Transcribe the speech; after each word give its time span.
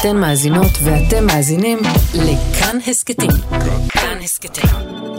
אתן 0.00 0.16
מאזינות 0.16 0.70
ואתם 0.84 1.26
מאזינים 1.26 1.78
לכאן 2.14 2.78
הסכתים. 2.86 3.30
כאן 3.88 4.18
הסכתים, 4.22 4.70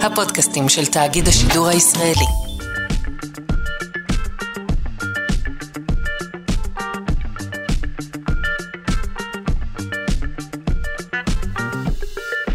הפודקאסטים 0.01 0.69
של 0.69 0.85
תאגיד 0.85 1.27
השידור 1.27 1.67
הישראלי. 1.67 2.25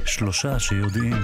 שלושה 0.05 0.59
שיודעים. 0.59 1.17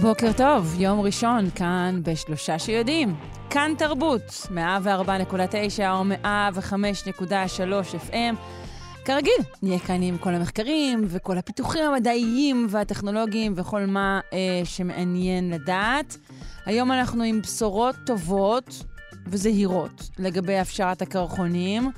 בוקר 0.00 0.32
טוב, 0.36 0.74
יום 0.78 1.00
ראשון, 1.00 1.50
כאן 1.54 2.00
בשלושה 2.02 2.58
שיודעים. 2.58 3.37
כאן 3.50 3.72
תרבות, 3.78 4.46
104.9 4.50 4.52
או 5.90 6.04
105.3 6.24 8.10
FM. 8.10 8.36
כרגיל, 9.04 9.40
נהיה 9.62 9.78
כאן 9.78 10.02
עם 10.02 10.18
כל 10.18 10.34
המחקרים 10.34 11.04
וכל 11.08 11.38
הפיתוחים 11.38 11.84
המדעיים 11.84 12.66
והטכנולוגיים 12.70 13.52
וכל 13.56 13.86
מה 13.86 14.20
אה, 14.32 14.38
שמעניין 14.64 15.50
לדעת. 15.50 16.16
היום 16.66 16.92
אנחנו 16.92 17.22
עם 17.22 17.42
בשורות 17.42 17.96
טובות 18.06 18.84
וזהירות 19.26 20.10
לגבי 20.18 20.58
הפשרת 20.58 21.02
הקרחונים. 21.02 21.90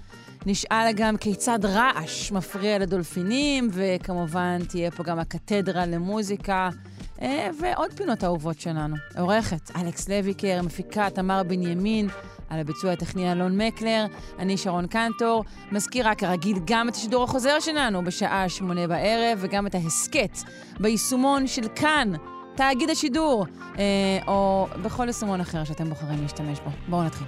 נשאל 0.46 0.92
גם 0.92 1.16
כיצד 1.16 1.64
רעש 1.64 2.32
מפריע 2.32 2.78
לדולפינים, 2.78 3.68
וכמובן 3.72 4.58
תהיה 4.68 4.90
פה 4.90 5.02
גם 5.02 5.18
הקתדרה 5.18 5.86
למוזיקה. 5.86 6.68
אה, 7.22 7.50
ועוד 7.60 7.92
פינות 7.92 8.24
אהובות 8.24 8.60
שלנו. 8.60 8.96
עורכת 9.18 9.70
אלכס 9.76 10.08
לויקר, 10.08 10.60
מפיקה 10.62 11.10
תמר 11.10 11.42
בנימין, 11.42 12.08
על 12.48 12.60
הביצוע 12.60 12.92
הטכני 12.92 13.32
אלון 13.32 13.60
מקלר, 13.60 14.06
אני 14.38 14.56
שרון 14.56 14.86
קנטור. 14.86 15.44
מזכירה 15.72 16.14
כרגיל 16.14 16.58
גם 16.64 16.88
את 16.88 16.94
השידור 16.94 17.24
החוזר 17.24 17.60
שלנו 17.60 18.04
בשעה 18.04 18.48
שמונה 18.48 18.86
בערב, 18.86 19.38
וגם 19.40 19.66
את 19.66 19.74
ההסכת 19.74 20.38
ביישומון 20.80 21.46
של 21.46 21.68
כאן, 21.76 22.12
תאגיד 22.56 22.90
השידור, 22.90 23.46
אה, 23.78 23.84
או 24.26 24.66
בכל 24.82 25.06
יישומון 25.06 25.40
אחר 25.40 25.64
שאתם 25.64 25.88
בוחרים 25.88 26.22
להשתמש 26.22 26.60
בו. 26.60 26.70
בואו 26.88 27.04
נתחיל. 27.04 27.26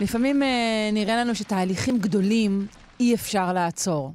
לפעמים 0.00 0.42
אה, 0.42 0.90
נראה 0.92 1.16
לנו 1.16 1.34
שתהליכים 1.34 1.98
גדולים 1.98 2.66
אי 3.00 3.14
אפשר 3.14 3.52
לעצור. 3.52 4.12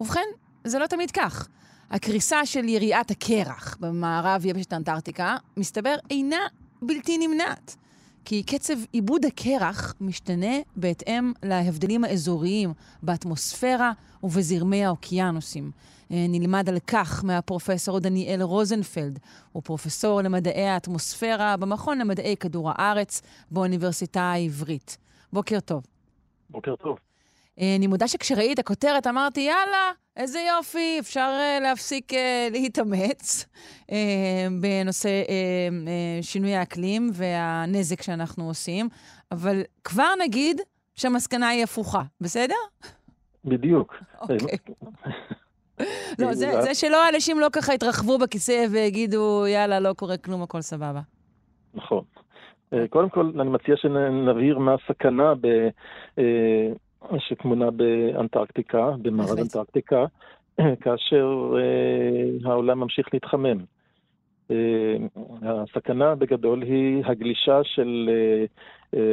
ובכן, 0.00 0.26
זה 0.64 0.78
לא 0.78 0.86
תמיד 0.86 1.10
כך. 1.10 1.48
הקריסה 1.90 2.46
של 2.46 2.68
יריעת 2.68 3.10
הקרח 3.10 3.76
במערב 3.80 4.46
יבשת 4.46 4.72
אנטארקטיקה, 4.72 5.36
מסתבר, 5.56 5.94
אינה 6.10 6.46
בלתי 6.82 7.18
נמנעת. 7.18 7.76
כי 8.24 8.42
קצב 8.42 8.74
עיבוד 8.92 9.24
הקרח 9.24 9.94
משתנה 10.00 10.56
בהתאם 10.76 11.32
להבדלים 11.42 12.04
האזוריים 12.04 12.72
באטמוספירה 13.02 13.92
ובזרמי 14.22 14.84
האוקיינוסים. 14.84 15.70
אה, 16.10 16.26
נלמד 16.28 16.68
על 16.68 16.78
כך 16.86 17.24
מהפרופסור 17.24 17.98
דניאל 17.98 18.42
רוזנפלד, 18.42 19.18
הוא 19.52 19.62
פרופסור 19.62 20.22
למדעי 20.22 20.68
האטמוספירה 20.68 21.56
במכון 21.56 21.98
למדעי 21.98 22.36
כדור 22.36 22.70
הארץ 22.74 23.22
באוניברסיטה 23.50 24.22
העברית. 24.22 24.96
בוקר 25.32 25.60
טוב. 25.60 25.82
בוקר 26.50 26.76
טוב. 26.76 26.98
אה, 27.60 27.76
אני 27.78 27.86
מודה 27.86 28.08
שכשראיתי 28.08 28.52
את 28.52 28.58
הכותרת 28.58 29.06
אמרתי, 29.06 29.40
יאללה, 29.40 29.92
איזה 30.16 30.40
יופי, 30.40 30.96
אפשר 31.00 31.30
uh, 31.38 31.62
להפסיק 31.62 32.12
uh, 32.12 32.16
להתאמץ 32.50 33.44
uh, 33.80 33.92
בנושא 34.60 35.22
uh, 35.24 35.28
uh, 35.28 36.26
שינוי 36.26 36.54
האקלים 36.54 37.10
והנזק 37.12 38.02
שאנחנו 38.02 38.48
עושים, 38.48 38.88
אבל 39.32 39.62
כבר 39.84 40.08
נגיד 40.24 40.60
שהמסקנה 40.94 41.48
היא 41.48 41.64
הפוכה, 41.64 42.02
בסדר? 42.20 42.54
בדיוק. 43.44 43.94
אוקיי. 44.20 44.58
לא, 46.18 46.34
זה, 46.34 46.62
זה 46.62 46.74
שלא 46.74 47.08
אנשים 47.08 47.40
לא 47.40 47.48
ככה 47.52 47.74
יתרחבו 47.74 48.18
בכיסא 48.18 48.66
ויגידו, 48.70 49.46
יאללה, 49.46 49.80
לא 49.80 49.92
קורה 49.92 50.16
כלום, 50.16 50.42
הכל 50.42 50.60
סבבה. 50.60 51.00
נכון. 51.74 52.04
אה, 52.72 52.88
קודם 52.88 53.08
כל, 53.08 53.30
אני 53.40 53.50
מציע 53.50 53.76
שנבהיר 53.76 54.58
מה 54.58 54.74
הסכנה 54.74 55.34
ב, 55.40 55.68
אה, 56.18 56.68
שטמונה 57.18 57.70
באנטארקטיקה, 57.70 58.90
במערב 59.02 59.38
אנטארקטיקה, 59.38 60.04
כאשר 60.82 61.54
אה, 61.58 62.50
העולם 62.50 62.80
ממשיך 62.80 63.08
להתחמם. 63.12 63.58
הסכנה 65.42 66.14
בגדול 66.14 66.62
היא 66.62 67.02
הגלישה 67.06 67.60
של 67.64 68.10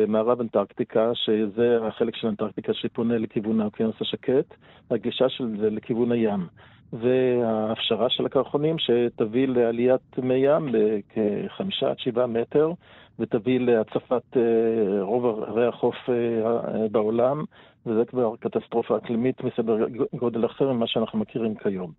מערב 0.07 0.41
אנטארקטיקה, 0.41 1.11
שזה 1.13 1.77
החלק 1.87 2.15
של 2.15 2.27
אנטארקטיקה 2.27 2.73
שפונה 2.73 3.17
לכיוון 3.17 3.61
האוקיינוס 3.61 3.95
השקט, 4.01 4.55
הגלישה 4.91 5.29
של 5.29 5.57
זה 5.59 5.69
לכיוון 5.69 6.11
הים. 6.11 6.47
וההפשרה 6.93 8.09
של 8.09 8.25
הקרחונים 8.25 8.75
שתביא 8.79 9.47
לעליית 9.47 10.17
מי 10.17 10.35
ים 10.35 10.71
בכחמישה 10.71 11.89
עד 11.89 11.99
שבעה 11.99 12.27
מטר, 12.27 12.71
ותביא 13.19 13.59
להצפת 13.59 14.37
אה, 14.37 15.01
רוב 15.01 15.43
ערי 15.43 15.67
החוף 15.67 15.95
אה, 16.09 16.87
בעולם, 16.91 17.43
וזה 17.85 18.05
כבר 18.05 18.35
קטסטרופה 18.39 18.97
אקלימית 18.97 19.43
מסדר 19.43 19.77
גודל 20.13 20.45
אחר 20.45 20.71
ממה 20.71 20.87
שאנחנו 20.87 21.19
מכירים 21.19 21.55
כיום. 21.55 21.91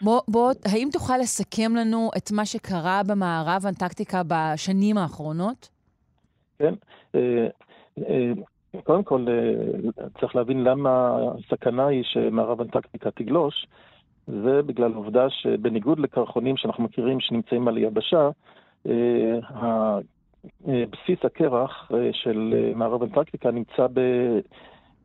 בוא, 0.00 0.20
בוא, 0.28 0.52
האם 0.72 0.88
תוכל 0.92 1.16
לסכם 1.16 1.76
לנו 1.76 2.10
את 2.16 2.32
מה 2.32 2.46
שקרה 2.46 3.00
במערב 3.08 3.62
אנטקטיקה 3.68 4.22
בשנים 4.26 4.98
האחרונות? 4.98 5.68
כן. 6.58 6.74
אה, 7.14 7.48
קודם 8.84 9.02
כל, 9.02 9.26
צריך 10.20 10.36
להבין 10.36 10.64
למה 10.64 11.18
הסכנה 11.38 11.86
היא 11.86 12.02
שמערב 12.04 12.60
אנטקטיקה 12.60 13.10
תגלוש. 13.10 13.66
זה 14.26 14.62
בגלל 14.66 14.92
העובדה 14.92 15.26
שבניגוד 15.30 15.98
לקרחונים 15.98 16.56
שאנחנו 16.56 16.84
מכירים 16.84 17.20
שנמצאים 17.20 17.68
על 17.68 17.78
יבשה, 17.78 18.30
אה, 18.86 19.98
בסיס 20.66 21.24
הקרח 21.24 21.90
אה, 21.94 22.10
של 22.12 22.54
אה, 22.56 22.72
מערב 22.74 23.02
אנטרקטיקה 23.02 23.50
נמצא 23.50 23.86
ב... 23.92 24.00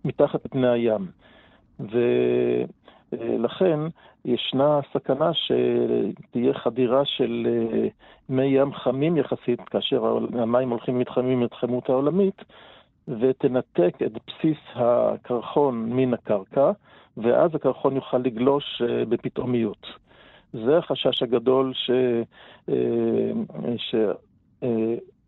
מתחת 0.05 0.45
לפני 0.45 0.67
הים. 0.67 1.07
ולכן 1.79 3.79
ישנה 4.25 4.79
סכנה 4.93 5.31
שתהיה 5.33 6.53
חדירה 6.53 7.05
של 7.05 7.47
מי 8.29 8.43
ים 8.43 8.73
חמים 8.73 9.17
יחסית, 9.17 9.61
כאשר 9.61 10.17
המים 10.33 10.69
הולכים 10.69 10.95
ומתחממים 10.95 11.39
מתחמות 11.39 11.89
העולמית, 11.89 12.41
ותנתק 13.07 13.95
את 14.05 14.11
בסיס 14.11 14.57
הקרחון 14.75 15.89
מן 15.89 16.13
הקרקע, 16.13 16.71
ואז 17.17 17.55
הקרחון 17.55 17.95
יוכל 17.95 18.17
לגלוש 18.17 18.81
בפתאומיות. 19.09 19.87
זה 20.53 20.77
החשש 20.77 21.23
הגדול 21.23 21.73
ש... 21.73 21.91
ש... 23.77 23.95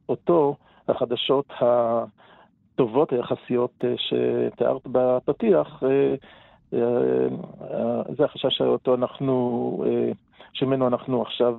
אותו 0.10 0.56
החדשות 0.88 1.46
הטובות 1.60 3.14
היחסיות 3.14 3.72
אה, 3.84 3.94
שתיארת 3.98 4.82
בפתיח, 4.92 5.84
אה, 5.84 6.16
אה, 6.74 8.02
זה 8.18 8.26
החשש 8.26 8.58
שאותו 8.58 8.96
אנחנו, 8.96 9.84
שממנו 10.54 10.88
אנחנו 10.88 11.22
עכשיו 11.22 11.56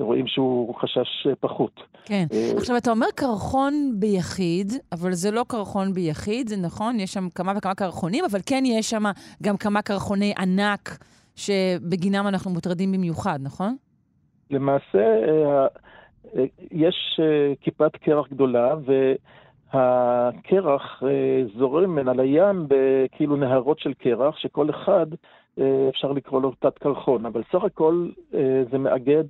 רואים 0.00 0.26
שהוא 0.26 0.74
חשש 0.74 1.26
פחות. 1.40 1.80
כן. 2.04 2.26
עכשיו, 2.56 2.76
אתה 2.76 2.90
אומר 2.90 3.06
קרחון 3.14 3.92
ביחיד, 3.98 4.72
אבל 4.92 5.12
זה 5.12 5.30
לא 5.30 5.44
קרחון 5.48 5.92
ביחיד, 5.92 6.48
זה 6.48 6.56
נכון? 6.56 7.00
יש 7.00 7.12
שם 7.12 7.28
כמה 7.34 7.52
וכמה 7.56 7.74
קרחונים, 7.74 8.24
אבל 8.30 8.38
כן 8.46 8.62
יש 8.66 8.90
שם 8.90 9.02
גם 9.42 9.56
כמה 9.56 9.82
קרחוני 9.82 10.34
ענק 10.38 10.98
שבגינם 11.36 12.26
אנחנו 12.28 12.50
מוטרדים 12.50 12.92
במיוחד, 12.92 13.38
נכון? 13.42 13.76
למעשה, 14.50 14.98
יש 16.70 17.20
אה, 17.22 17.52
כיפת 17.60 17.96
קרח 17.96 18.28
גדולה, 18.28 18.74
והקרח 19.72 21.02
אה, 21.06 21.42
זורם 21.58 21.90
ממנה 21.90 22.12
לים 22.12 22.66
בכאילו 22.68 23.36
נהרות 23.36 23.78
של 23.78 23.94
קרח, 23.94 24.36
שכל 24.36 24.70
אחד 24.70 25.06
אה, 25.60 25.86
אפשר 25.88 26.12
לקרוא 26.12 26.42
לו 26.42 26.52
תת 26.58 26.78
קרחון, 26.78 27.26
אבל 27.26 27.42
סך 27.52 27.64
הכל 27.64 28.08
זה 28.70 28.78
מאגד, 28.78 29.24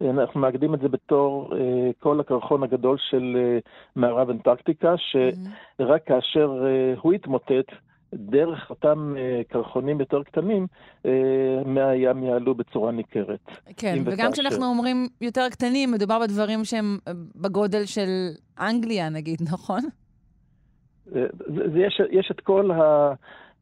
אנחנו 0.00 0.40
מאגדים 0.40 0.74
את 0.74 0.80
זה 0.80 0.88
בתור 0.88 1.52
כל 1.98 2.20
הקרחון 2.20 2.62
הגדול 2.62 2.96
של 3.10 3.36
מערב 3.96 4.30
אנטרקטיקה, 4.30 4.94
שרק 4.96 6.06
כאשר 6.06 6.64
הוא 7.00 7.12
התמוטט, 7.12 7.72
דרך 8.14 8.70
אותם 8.70 9.14
uh, 9.14 9.52
קרחונים 9.52 10.00
יותר 10.00 10.22
קטנים, 10.22 10.66
uh, 11.02 11.08
מהים 11.66 12.24
יעלו 12.24 12.54
בצורה 12.54 12.92
ניכרת. 12.92 13.40
כן, 13.76 14.02
וגם 14.04 14.32
כשאנחנו 14.32 14.66
אומרים 14.66 15.08
יותר 15.20 15.48
קטנים, 15.50 15.90
מדובר 15.90 16.18
בדברים 16.18 16.64
שהם 16.64 16.98
אה, 17.08 17.12
בגודל 17.36 17.84
של 17.84 18.08
אנגליה, 18.60 19.08
נגיד, 19.08 19.38
נכון? 19.52 19.80
יש, 21.74 22.00
יש 22.10 22.28
את 22.30 22.40
כל 22.40 22.70
ה... 22.70 23.12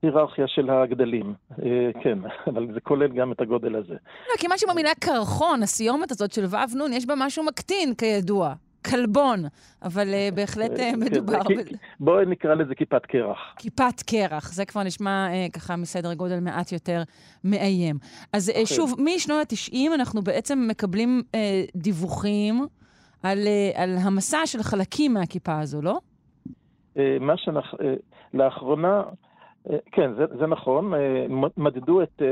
היררכיה 0.03 0.45
של 0.49 0.71
הגדלים, 0.71 1.35
אה, 1.63 2.03
כן, 2.03 2.19
אבל 2.51 2.67
זה 2.75 2.81
כולל 2.81 3.09
גם 3.09 3.33
את 3.33 3.41
הגודל 3.41 3.77
הזה. 3.77 3.95
לא, 4.29 4.37
כי 4.39 4.47
משהו 4.51 4.69
במילה 4.71 4.91
קרחון, 5.01 5.63
הסיומת 5.63 6.11
הזאת 6.11 6.33
של 6.33 6.45
ו' 6.45 6.89
נ', 6.89 6.93
יש 6.93 7.07
בה 7.07 7.15
משהו 7.17 7.45
מקטין, 7.45 7.95
כידוע. 7.95 8.55
כלבון, 8.91 9.45
אבל 9.83 10.09
uh, 10.09 10.35
בהחלט 10.35 10.71
uh, 10.71 10.97
מדובר... 10.97 11.45
כן, 11.49 11.55
ב... 11.55 11.77
בואי 12.01 12.27
נקרא 12.27 12.55
לזה 12.55 12.75
כיפת 12.75 13.07
קרח. 13.07 13.55
כיפת 13.59 14.03
קרח, 14.07 14.53
זה 14.53 14.65
כבר 14.65 14.83
נשמע 14.83 15.29
uh, 15.29 15.53
ככה 15.53 15.77
מסדר 15.77 16.15
גודל 16.15 16.41
מעט 16.41 16.73
יותר 16.73 17.03
מאיים. 17.45 17.97
אז 18.33 18.49
uh, 18.49 18.67
שוב, 18.67 18.95
משנות 18.99 19.53
ה-90 19.53 19.95
אנחנו 19.95 20.23
בעצם 20.23 20.67
מקבלים 20.71 21.23
uh, 21.27 21.37
דיווחים 21.77 22.67
על, 23.23 23.39
uh, 23.39 23.81
על 23.81 23.97
המסע 24.03 24.47
של 24.47 24.63
חלקים 24.63 25.15
מהכיפה 25.15 25.61
הזו, 25.61 25.83
לא? 25.83 25.99
Uh, 26.95 27.01
מה 27.21 27.37
שאנחנו... 27.37 27.79
Uh, 27.79 27.83
לאחרונה... 28.35 29.03
כן, 29.93 30.15
זה, 30.15 30.25
זה 30.39 30.47
נכון. 30.47 30.93
מדדו 31.57 32.03
את 32.03 32.23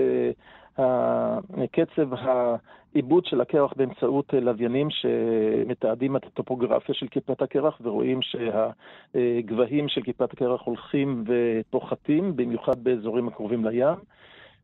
קצב 1.71 2.15
ה... 2.15 2.57
עיבוד 2.95 3.25
של 3.25 3.41
הקרח 3.41 3.73
באמצעות 3.77 4.35
אה, 4.35 4.41
לוויינים 4.41 4.89
שמתעדים 4.91 6.17
את 6.17 6.25
הטופוגרפיה 6.25 6.95
של 6.95 7.07
כיפת 7.09 7.43
הקרח 7.43 7.81
ורואים 7.81 8.21
שהגבהים 8.23 9.89
של 9.89 10.03
כיפת 10.03 10.33
הקרח 10.33 10.61
הולכים 10.63 11.25
ופוחתים, 11.27 12.37
במיוחד 12.37 12.85
באזורים 12.85 13.29
הקרובים 13.29 13.65
לים. 13.65 13.99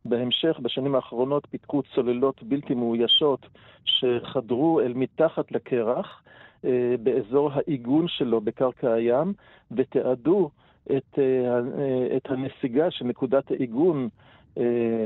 בהמשך, 0.05 0.59
בשנים 0.63 0.95
האחרונות, 0.95 1.47
פיתקו 1.51 1.83
צוללות 1.95 2.43
בלתי 2.43 2.75
מאוישות 2.75 3.47
שחדרו 3.85 4.81
אל 4.81 4.93
מתחת 4.95 5.53
לקרח 5.53 6.23
אה, 6.65 6.95
באזור 7.03 7.51
העיגון 7.53 8.09
שלו 8.09 8.41
בקרקע 8.41 8.93
הים 8.93 9.33
ותיעדו 9.71 10.51
את, 10.97 11.19
אה, 11.19 12.17
את 12.17 12.31
הנסיגה 12.31 12.91
של 12.91 13.05
נקודת 13.05 13.51
העיגון 13.51 14.09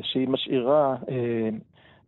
שהיא 0.03 0.29
משאירה 0.29 0.97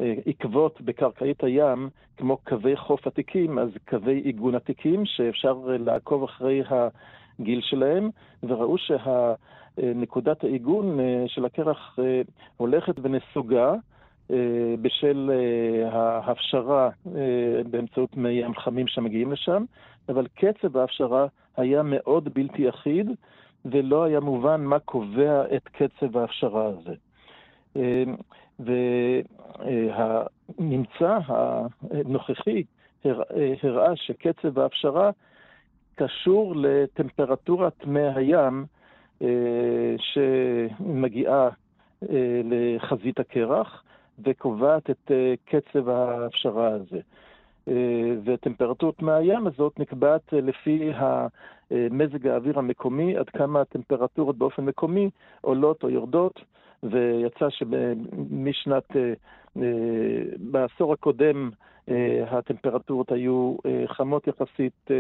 אה, 0.03 0.15
עקבות 0.27 0.81
בקרקעית 0.81 1.45
הים, 1.45 1.89
כמו 2.17 2.37
קווי 2.37 2.77
חוף 2.77 3.07
עתיקים, 3.07 3.59
אז 3.59 3.69
קווי 3.89 4.19
עיגון 4.19 4.55
עתיקים, 4.55 5.07
שאפשר 5.07 5.59
אה, 5.71 5.79
לעקוב 5.79 6.25
אחרי 6.25 6.63
הגיל 6.71 7.61
שלהם, 7.61 8.11
וראו 8.43 8.77
שנקודת 8.79 10.45
העיגון 10.45 11.01
אה, 11.01 11.25
של 11.27 11.45
הקרח 11.45 11.99
הולכת 12.57 12.95
ונסוגה. 13.03 13.75
בשל 14.83 15.31
ההפשרה 15.93 16.91
באמצעות 17.71 18.17
מי 18.17 18.31
ים 18.31 18.55
חמים 18.55 18.87
שמגיעים 18.87 19.33
לשם, 19.33 19.65
אבל 20.09 20.27
קצב 20.35 20.77
ההפשרה 20.77 21.27
היה 21.57 21.83
מאוד 21.83 22.35
בלתי 22.35 22.69
אחיד, 22.69 23.11
ולא 23.65 24.05
היה 24.05 24.21
מובן 24.21 24.65
מה 24.65 24.79
קובע 24.79 25.43
את 25.57 25.69
קצב 25.69 26.17
ההפשרה 26.17 26.67
הזה. 26.67 26.95
והממצא 30.59 31.19
הנוכחי 31.29 32.63
הראה 33.63 33.97
שקצב 33.97 34.59
ההפשרה 34.59 35.11
קשור 35.95 36.55
לטמפרטורת 36.57 37.87
מי 37.87 38.01
הים 38.15 38.65
אה, 39.23 39.95
שמגיעה 39.99 41.49
אה, 42.11 42.41
לחזית 42.45 43.21
הקרח 43.21 43.85
וקובעת 44.25 44.91
את 44.91 45.11
אה, 45.11 45.35
קצב 45.45 45.89
ההפשרה 45.89 46.69
הזה. 46.69 47.01
וטמפרטורת 48.25 49.03
מי 49.03 49.13
הים 49.13 49.47
הזאת 49.47 49.81
נקבעת 49.81 50.33
לפי 50.33 50.93
מזג 51.71 52.27
האוויר 52.27 52.59
המקומי, 52.59 53.17
עד 53.17 53.29
כמה 53.29 53.61
הטמפרטורות 53.61 54.39
באופן 54.39 54.65
מקומי 54.65 55.11
עולות 55.41 55.83
או 55.83 55.91
יורדות. 55.91 56.41
ויצא 56.83 57.51
שמשנת, 57.51 58.97
אה, 58.97 59.13
אה, 59.57 59.63
בעשור 60.39 60.93
הקודם 60.93 61.51
אה, 61.89 62.25
הטמפרטורות 62.31 63.13
היו 63.13 63.57
חמות 63.87 64.27
יחסית 64.27 64.91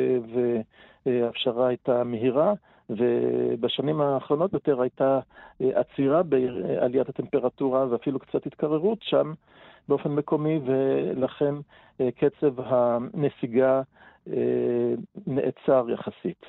וההפשרה 1.06 1.68
הייתה 1.68 2.04
מהירה, 2.04 2.52
ובשנים 2.90 4.00
האחרונות 4.00 4.52
יותר 4.52 4.80
הייתה 4.80 5.20
עצירה 5.60 6.22
בעליית 6.22 7.08
הטמפרטורה 7.08 7.86
ואפילו 7.90 8.18
קצת 8.18 8.46
התקררות 8.46 8.98
שם 9.02 9.32
באופן 9.88 10.10
מקומי, 10.10 10.60
ולכן 10.66 11.54
קצב 11.98 12.54
הנסיגה 12.56 13.82
נעצר 15.26 15.86
יחסית. 15.90 16.46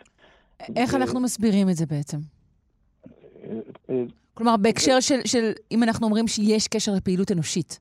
איך 0.76 0.96
אנחנו 0.96 1.20
מסבירים 1.20 1.70
את 1.70 1.76
זה 1.76 1.86
בעצם? 1.86 2.18
כלומר, 4.34 4.58
בהקשר 4.58 5.00
של, 5.00 5.20
של 5.26 5.52
אם 5.72 5.84
אנחנו 5.84 6.06
אומרים 6.06 6.28
שיש 6.28 6.68
קשר 6.68 6.92
לפעילות 6.98 7.32
אנושית. 7.32 7.80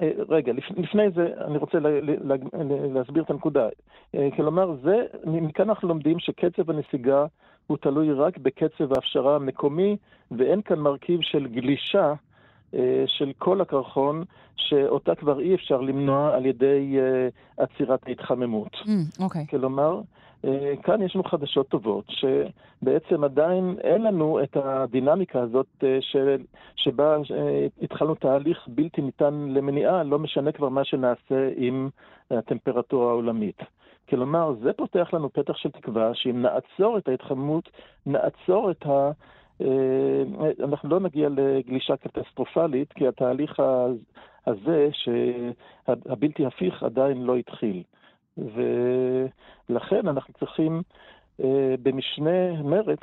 אה, 0.00 0.10
רגע, 0.28 0.52
לפני 0.76 1.10
זה 1.14 1.26
אני 1.46 1.58
רוצה 1.58 1.78
להסביר 2.94 3.22
את 3.22 3.30
הנקודה. 3.30 3.68
אה, 4.14 4.28
כלומר, 4.36 4.76
זה, 4.82 4.96
מכאן 5.24 5.68
אנחנו 5.68 5.88
לומדים 5.88 6.18
שקצב 6.18 6.70
הנסיגה 6.70 7.26
הוא 7.66 7.76
תלוי 7.76 8.12
רק 8.12 8.38
בקצב 8.38 8.92
ההפשרה 8.92 9.36
המקומי, 9.36 9.96
ואין 10.38 10.62
כאן 10.62 10.78
מרכיב 10.78 11.20
של 11.22 11.46
גלישה 11.46 12.14
אה, 12.74 13.04
של 13.06 13.32
כל 13.38 13.60
הקרחון, 13.60 14.24
שאותה 14.56 15.14
כבר 15.14 15.40
אי 15.40 15.54
אפשר 15.54 15.80
למנוע 15.80 16.34
על 16.34 16.46
ידי 16.46 16.96
עצירת 17.56 18.00
ההתחממות. 18.06 18.72
Mm, 18.72 19.22
okay. 19.22 19.46
כלומר, 19.50 19.96
אה, 19.96 20.00
כאן 20.82 21.02
יש 21.02 21.14
לנו 21.14 21.24
חדשות 21.24 21.68
טובות, 21.68 22.04
שבעצם 22.08 23.24
עדיין 23.24 23.76
אין 23.80 24.02
לנו 24.02 24.42
את 24.42 24.56
הדינמיקה 24.56 25.40
הזאת 25.40 25.66
אה, 25.82 25.98
של, 26.00 26.36
שבה 26.76 27.16
אה, 27.16 27.66
התחלנו 27.82 28.14
תהליך 28.14 28.68
בלתי 28.68 29.02
ניתן 29.02 29.46
למניעה, 29.50 30.02
לא 30.02 30.18
משנה 30.18 30.52
כבר 30.52 30.68
מה 30.68 30.84
שנעשה 30.84 31.50
עם 31.56 31.88
הטמפרטורה 32.30 33.10
העולמית. 33.10 33.62
כלומר, 34.08 34.52
זה 34.62 34.72
פותח 34.72 35.08
לנו 35.12 35.32
פתח 35.32 35.56
של 35.56 35.70
תקווה 35.70 36.14
שאם 36.14 36.42
נעצור 36.42 36.98
את 36.98 37.08
ההתחממות, 37.08 37.70
נעצור 38.06 38.70
את 38.70 38.86
ה... 38.86 39.10
אנחנו 40.64 40.88
לא 40.88 41.00
נגיע 41.00 41.28
לגלישה 41.28 41.96
קטסטרופלית, 41.96 42.92
כי 42.92 43.08
התהליך 43.08 43.62
הזה, 44.46 44.88
שהבלתי 44.92 46.46
הפיך, 46.46 46.82
עדיין 46.82 47.22
לא 47.22 47.36
התחיל. 47.36 47.82
ולכן 48.38 50.08
אנחנו 50.08 50.34
צריכים 50.38 50.82
אה, 51.40 51.74
במשנה 51.82 52.62
מרץ 52.62 53.00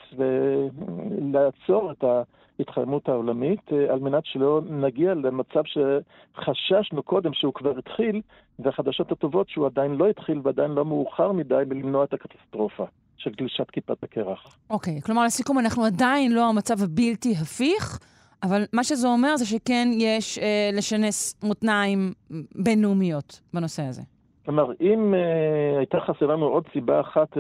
לעצור 1.34 1.92
את 1.92 2.04
ההתחממות 2.04 3.10
העולמית, 3.10 3.74
אה, 3.74 3.94
על 3.94 4.00
מנת 4.00 4.26
שלא 4.26 4.62
נגיע 4.70 5.14
למצב 5.14 5.62
שחששנו 5.66 7.04
קודם 7.04 7.34
שהוא 7.34 7.54
כבר 7.54 7.78
התחיל, 7.78 8.22
והחדשות 8.60 9.12
הטובות 9.12 9.50
שהוא 9.50 9.66
עדיין 9.66 9.92
לא 9.92 10.10
התחיל 10.10 10.42
ועדיין 10.44 10.72
לא 10.72 10.86
מאוחר 10.86 11.32
מדי 11.32 11.64
בלמנוע 11.68 12.04
את 12.04 12.14
הקטסטרופה. 12.14 12.86
של 13.24 13.32
גלישת 13.38 13.70
כיפת 13.72 14.04
הקרח. 14.04 14.58
אוקיי, 14.70 14.98
okay, 14.98 15.02
כלומר, 15.06 15.26
לסיכום, 15.26 15.60
אנחנו 15.60 15.86
עדיין 15.86 16.32
לא 16.32 16.50
המצב 16.50 16.84
הבלתי 16.84 17.36
הפיך, 17.42 18.00
אבל 18.44 18.64
מה 18.74 18.84
שזה 18.84 19.08
אומר 19.08 19.38
זה 19.38 19.46
שכן 19.46 19.90
יש 19.98 20.38
אה, 20.38 20.70
לשנס 20.74 21.36
מותניים 21.44 22.14
בינלאומיות 22.56 23.42
בנושא 23.54 23.84
הזה. 23.84 24.02
כלומר, 24.46 24.72
אם 24.82 25.14
uh, 25.14 25.78
הייתה 25.78 26.00
חסרה 26.00 26.34
לנו 26.34 26.46
עוד 26.46 26.64
סיבה 26.74 27.02
אחת 27.02 27.34
uh, 27.34 27.40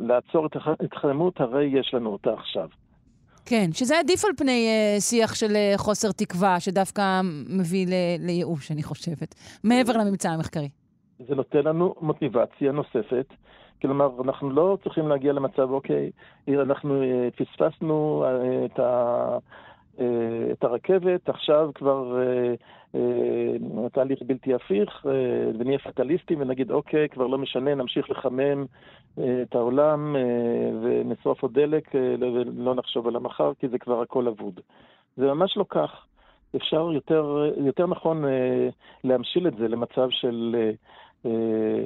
לעצור 0.00 0.46
את 0.46 0.56
ההתחממות, 0.64 1.40
הרי 1.40 1.64
יש 1.64 1.94
לנו 1.94 2.10
אותה 2.10 2.32
עכשיו. 2.32 2.68
כן, 3.46 3.66
שזה 3.72 3.98
עדיף 3.98 4.24
על 4.24 4.30
פני 4.36 4.68
uh, 4.68 5.00
שיח 5.00 5.34
של 5.34 5.50
uh, 5.50 5.78
חוסר 5.78 6.08
תקווה, 6.12 6.60
שדווקא 6.60 7.20
מביא 7.48 7.86
ל- 7.86 8.26
לייאוש, 8.26 8.70
אני 8.70 8.82
חושבת, 8.82 9.34
מעבר 9.64 9.92
לממצא 9.92 10.28
המחקרי. 10.28 10.68
זה 11.28 11.34
נותן 11.34 11.62
לנו 11.64 11.94
מוטיבציה 12.00 12.72
נוספת. 12.72 13.26
כלומר, 13.82 14.10
אנחנו 14.24 14.50
לא 14.50 14.78
צריכים 14.82 15.08
להגיע 15.08 15.32
למצב, 15.32 15.70
אוקיי, 15.70 16.10
אנחנו 16.48 17.02
uh, 17.02 17.44
פספסנו 17.44 18.24
uh, 18.26 18.72
את 18.72 18.78
ה... 18.78 19.38
אה, 20.00 20.52
את 20.52 20.64
הרכבת, 20.64 21.28
עכשיו 21.28 21.70
כבר 21.74 22.18
אה, 22.18 22.22
אה, 22.22 22.54
התהליך 23.86 24.18
בלתי 24.26 24.54
הפיך, 24.54 25.06
ונהיה 25.58 25.78
פטליסטים 25.78 26.40
ונגיד, 26.40 26.70
אוקיי, 26.70 27.08
כבר 27.08 27.26
לא 27.26 27.38
משנה, 27.38 27.74
נמשיך 27.74 28.10
לחמם 28.10 28.64
את 29.14 29.54
העולם 29.54 30.16
ונשרוף 30.82 31.42
עוד 31.42 31.54
דלק 31.54 31.94
ולא 31.94 32.74
נחשוב 32.74 33.08
על 33.08 33.16
המחר, 33.16 33.52
כי 33.58 33.68
זה 33.68 33.78
כבר 33.78 34.00
הכל 34.02 34.28
אבוד. 34.28 34.60
זה 35.16 35.26
ממש 35.26 35.56
לא 35.56 35.64
כך. 35.68 36.06
אפשר 36.56 36.92
יותר, 36.92 37.52
יותר 37.56 37.86
נכון 37.86 38.24
להמשיל 39.04 39.46
את 39.46 39.56
זה 39.56 39.68
למצב 39.68 40.08
של 40.10 40.56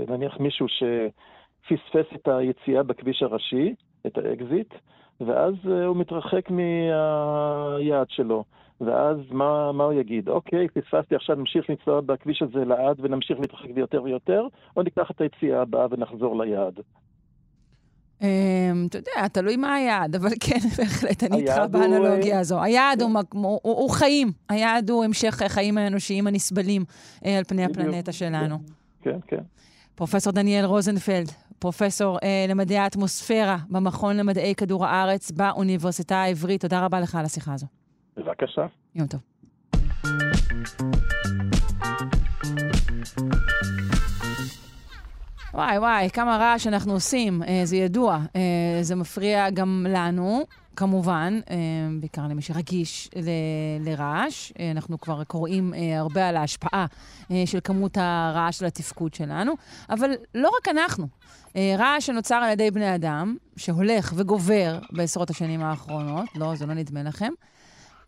נניח 0.08 0.40
מישהו 0.40 0.66
שפספס 0.68 2.06
את 2.14 2.28
היציאה 2.28 2.82
בכביש 2.82 3.22
הראשי, 3.22 3.74
את 4.06 4.18
האקזיט, 4.18 4.74
ואז 5.20 5.54
הוא 5.64 5.96
מתרחק 5.96 6.50
מהיעד 6.50 8.10
שלו. 8.10 8.44
ואז 8.80 9.16
מה, 9.30 9.72
מה 9.72 9.84
הוא 9.84 9.92
יגיד? 9.92 10.28
אוקיי, 10.28 10.68
פספסתי, 10.68 11.14
עכשיו 11.14 11.36
נמשיך 11.36 11.70
לנסוע 11.70 12.00
בכביש 12.00 12.42
הזה 12.42 12.64
לעד 12.64 12.96
ונמשיך 13.00 13.40
להתרחק 13.40 13.68
יותר 13.76 14.02
ויותר, 14.02 14.46
או 14.76 14.82
ניקח 14.82 15.10
את 15.10 15.20
היציאה 15.20 15.62
הבאה 15.62 15.86
ונחזור 15.90 16.44
ליעד. 16.44 16.80
אמ, 18.22 18.86
אתה 18.90 18.98
יודע, 18.98 19.28
תלוי 19.28 19.56
מה 19.56 19.74
היעד, 19.74 20.14
אבל 20.14 20.28
כן, 20.40 20.58
בהחלט, 20.78 21.24
אני 21.24 21.36
איתך 21.36 21.56
באנלוגיה 21.70 22.40
הזו. 22.40 22.62
היעד 22.62 23.02
הוא 23.02 23.10
מק- 23.10 23.34
הוא 23.62 23.90
חיים. 23.90 24.32
היעד 24.48 24.90
הוא 24.90 25.04
המשך 25.04 25.42
החיים 25.42 25.78
האנושיים 25.78 26.26
הנסבלים 26.26 26.84
אה, 27.24 27.38
על 27.38 27.44
פני. 27.44 27.64
הפלנטה 27.64 28.12
שלנו. 28.12 28.58
כן, 29.02 29.18
כן. 29.26 29.42
פרופסור 29.94 30.32
דניאל 30.32 30.64
רוזנפלד, 30.64 31.28
פרופסור 31.58 32.18
אה, 32.22 32.46
למדעי 32.48 32.78
האטמוספירה 32.78 33.56
במכון 33.70 34.16
למדעי 34.16 34.54
כדור 34.54 34.86
הארץ 34.86 35.30
באוניברסיטה 35.30 36.16
העברית, 36.16 36.60
תודה 36.60 36.84
רבה 36.84 37.00
לך 37.00 37.14
על 37.14 37.24
השיחה 37.24 37.54
הזו. 37.54 37.66
בבקשה. 38.16 38.66
יום 38.94 39.06
טוב. 39.08 39.20
וואי 45.54 45.78
וואי, 45.78 46.10
כמה 46.10 46.36
רעש 46.36 46.66
אנחנו 46.66 46.92
עושים, 46.92 47.42
אה, 47.42 47.60
זה 47.64 47.76
ידוע. 47.76 48.18
אה, 48.36 48.40
זה 48.82 48.94
מפריע 48.96 49.50
גם 49.50 49.86
לנו, 49.90 50.44
כמובן, 50.76 51.40
אה, 51.50 51.56
בעיקר 52.00 52.22
למי 52.30 52.42
שרגיש 52.42 53.10
ל- 53.16 53.30
לרעש. 53.90 54.52
אה, 54.58 54.70
אנחנו 54.70 55.00
כבר 55.00 55.24
קוראים 55.24 55.74
אה, 55.74 55.98
הרבה 55.98 56.28
על 56.28 56.36
ההשפעה 56.36 56.86
אה, 57.30 57.42
של 57.46 57.58
כמות 57.64 57.96
הרעש 58.00 58.58
של 58.58 58.64
התפקוד 58.66 59.14
שלנו, 59.14 59.52
אבל 59.90 60.10
לא 60.34 60.50
רק 60.60 60.68
אנחנו. 60.68 61.06
אה, 61.56 61.74
רעש 61.78 62.06
שנוצר 62.06 62.34
על 62.34 62.50
ידי 62.50 62.70
בני 62.70 62.94
אדם, 62.94 63.36
שהולך 63.56 64.12
וגובר 64.16 64.78
בעשרות 64.92 65.30
השנים 65.30 65.62
האחרונות, 65.62 66.26
לא, 66.36 66.54
זה 66.54 66.66
לא 66.66 66.74
נדמה 66.74 67.02
לכם, 67.02 67.32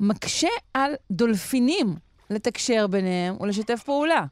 מקשה 0.00 0.49
על 0.75 0.95
דולפינים 1.11 1.87
לתקשר 2.31 2.87
ביניהם 2.87 3.37
ולשתף 3.41 3.83
פעולה. 3.83 4.25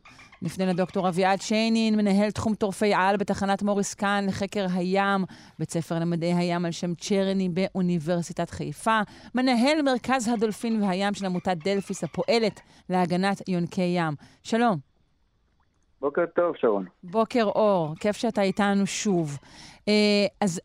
נפנה 0.42 0.66
לדוקטור 0.66 1.08
אביעד 1.08 1.40
שיינין, 1.40 1.96
מנהל 1.96 2.30
תחום 2.30 2.54
טורפי 2.54 2.94
על 2.94 3.16
בתחנת 3.16 3.62
מוריס 3.62 3.94
קאן 3.94 4.24
לחקר 4.28 4.66
הים, 4.74 5.24
בית 5.58 5.70
ספר 5.70 5.98
למדעי 5.98 6.34
הים 6.34 6.64
על 6.64 6.70
שם 6.72 6.94
צ'רני 6.94 7.48
באוניברסיטת 7.48 8.50
חיפה, 8.50 9.00
מנהל 9.34 9.82
מרכז 9.82 10.28
הדולפין 10.28 10.82
והים 10.82 11.14
של 11.14 11.26
עמותת 11.26 11.56
דלפיס 11.64 12.04
הפועלת 12.04 12.60
להגנת 12.90 13.48
יונקי 13.48 13.94
ים. 13.96 14.14
שלום. 14.42 14.78
בוקר 16.00 16.24
טוב, 16.36 16.56
שרון. 16.56 16.86
בוקר 17.02 17.44
אור, 17.44 17.94
כיף 18.00 18.16
שאתה 18.16 18.42
איתנו 18.42 18.86
שוב. 18.86 19.38
אה, 19.88 20.26
אז 20.40 20.60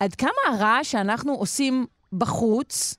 עד 0.00 0.14
כמה 0.14 0.30
הרעש 0.48 0.92
שאנחנו 0.92 1.34
עושים 1.34 1.86
בחוץ 2.12 2.97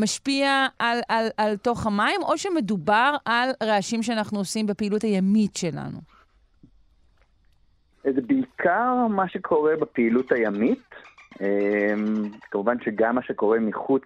משפיע 0.00 0.66
על, 0.78 0.98
על, 1.08 1.26
על 1.36 1.56
תוך 1.56 1.86
המים, 1.86 2.22
או 2.22 2.38
שמדובר 2.38 3.14
על 3.24 3.50
רעשים 3.62 4.02
שאנחנו 4.02 4.38
עושים 4.38 4.66
בפעילות 4.66 5.02
הימית 5.02 5.56
שלנו? 5.56 5.98
זה 8.04 8.20
בעיקר 8.20 9.06
מה 9.10 9.28
שקורה 9.28 9.76
בפעילות 9.76 10.32
הימית. 10.32 10.88
אמ, 11.40 12.30
כמובן 12.50 12.76
שגם 12.84 13.14
מה 13.14 13.22
שקורה 13.22 13.58
מחוץ 13.58 14.02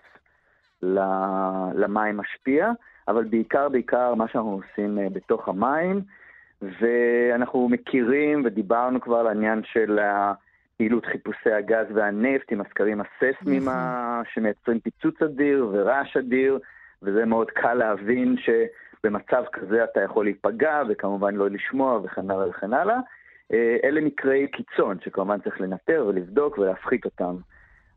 למים 1.75 2.17
משפיע, 2.17 2.71
אבל 3.09 3.25
בעיקר 3.25 3.69
בעיקר 3.69 4.15
מה 4.15 4.29
שאנחנו 4.29 4.61
עושים 4.63 4.99
אה, 4.99 5.09
בתוך 5.13 5.49
המים, 5.49 6.01
ואנחנו 6.63 7.69
מכירים 7.69 8.43
ודיברנו 8.45 9.01
כבר 9.01 9.17
על 9.17 9.27
העניין 9.27 9.63
של 9.65 9.99
פעילות 10.83 11.07
חיפושי 11.07 11.53
הגז 11.53 11.87
והנפט 11.95 12.53
עם 12.53 12.61
הסקרים 12.61 13.01
הססמיים 13.01 13.63
נכון. 13.63 14.23
שמייצרים 14.35 14.81
פיצוץ 14.81 15.23
אדיר 15.23 15.69
ורעש 15.73 16.17
אדיר, 16.17 16.59
וזה 17.03 17.25
מאוד 17.25 17.51
קל 17.51 17.75
להבין 17.75 18.37
שבמצב 18.37 19.45
כזה 19.53 19.85
אתה 19.85 20.01
יכול 20.01 20.25
להיפגע 20.25 20.83
וכמובן 20.89 21.35
לא 21.35 21.51
לשמוע 21.51 22.01
וכן 22.05 22.31
הלאה 22.31 22.49
וכן 22.49 22.73
הלאה. 22.73 22.97
אה, 23.53 23.77
אלה 23.85 24.01
מקרי 24.01 24.49
קיצון 24.49 24.97
שכמובן 25.05 25.41
צריך 25.41 25.61
לנטר 25.61 26.05
ולבדוק 26.09 26.59
ולהפחית 26.59 27.05
אותם. 27.05 27.37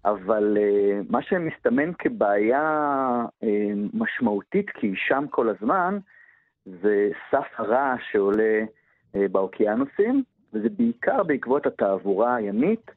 אבל 0.06 0.58
אה, 0.62 1.00
מה 1.10 1.22
שמסתמן 1.22 1.94
כבעיה 2.00 2.62
אה, 3.44 3.72
משמעותית, 3.94 4.70
כי 4.70 4.88
היא 4.88 4.96
שם 5.08 5.26
כל 5.30 5.50
הזמן, 5.50 5.98
זה 6.66 7.10
סף 7.32 7.48
הרעש 7.58 8.02
שעולה 8.12 8.64
באוקיינוסים, 9.32 10.24
וזה 10.56 10.70
בעיקר 10.78 11.24
בעקבות 11.24 11.66
התעבורה 11.66 12.36
הימית, 12.36 12.92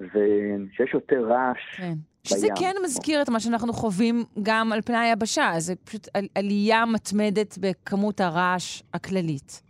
ושיש 0.00 0.94
יותר 0.94 1.26
רעש. 1.26 1.76
כן. 1.76 1.94
שזה 2.24 2.46
בים. 2.46 2.56
כן 2.56 2.72
מזכיר 2.84 3.22
את 3.22 3.28
מה 3.28 3.40
שאנחנו 3.40 3.72
חווים 3.72 4.24
גם 4.42 4.72
על 4.72 4.80
פני 4.82 4.96
היבשה, 4.96 5.50
זה 5.58 5.74
פשוט 5.84 6.08
על, 6.14 6.24
עלייה 6.34 6.84
מתמדת 6.86 7.58
בכמות 7.60 8.20
הרעש 8.20 8.82
הכללית. 8.94 9.62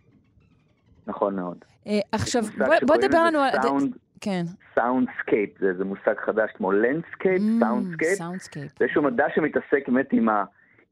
נכון 1.07 1.35
מאוד. 1.35 1.57
אה, 1.87 1.99
עכשיו, 2.11 2.43
בוא, 2.57 2.75
בוא 2.87 2.95
דבר 2.97 3.23
לנו 3.25 3.39
על... 3.39 3.49
סאונד, 3.61 3.95
כן. 4.21 4.43
soundscape, 4.75 5.59
זה, 5.59 5.73
זה 5.77 5.85
מושג 5.85 6.13
חדש 6.25 6.51
כמו 6.53 6.71
landscape, 6.71 7.41
soundscape. 7.59 8.17
soundscape. 8.17 8.71
זה 8.79 8.85
איזשהו 8.85 9.03
מדע 9.03 9.25
שמתעסק 9.35 9.87
באמת 9.87 10.13
עם, 10.13 10.29
ה, 10.29 10.43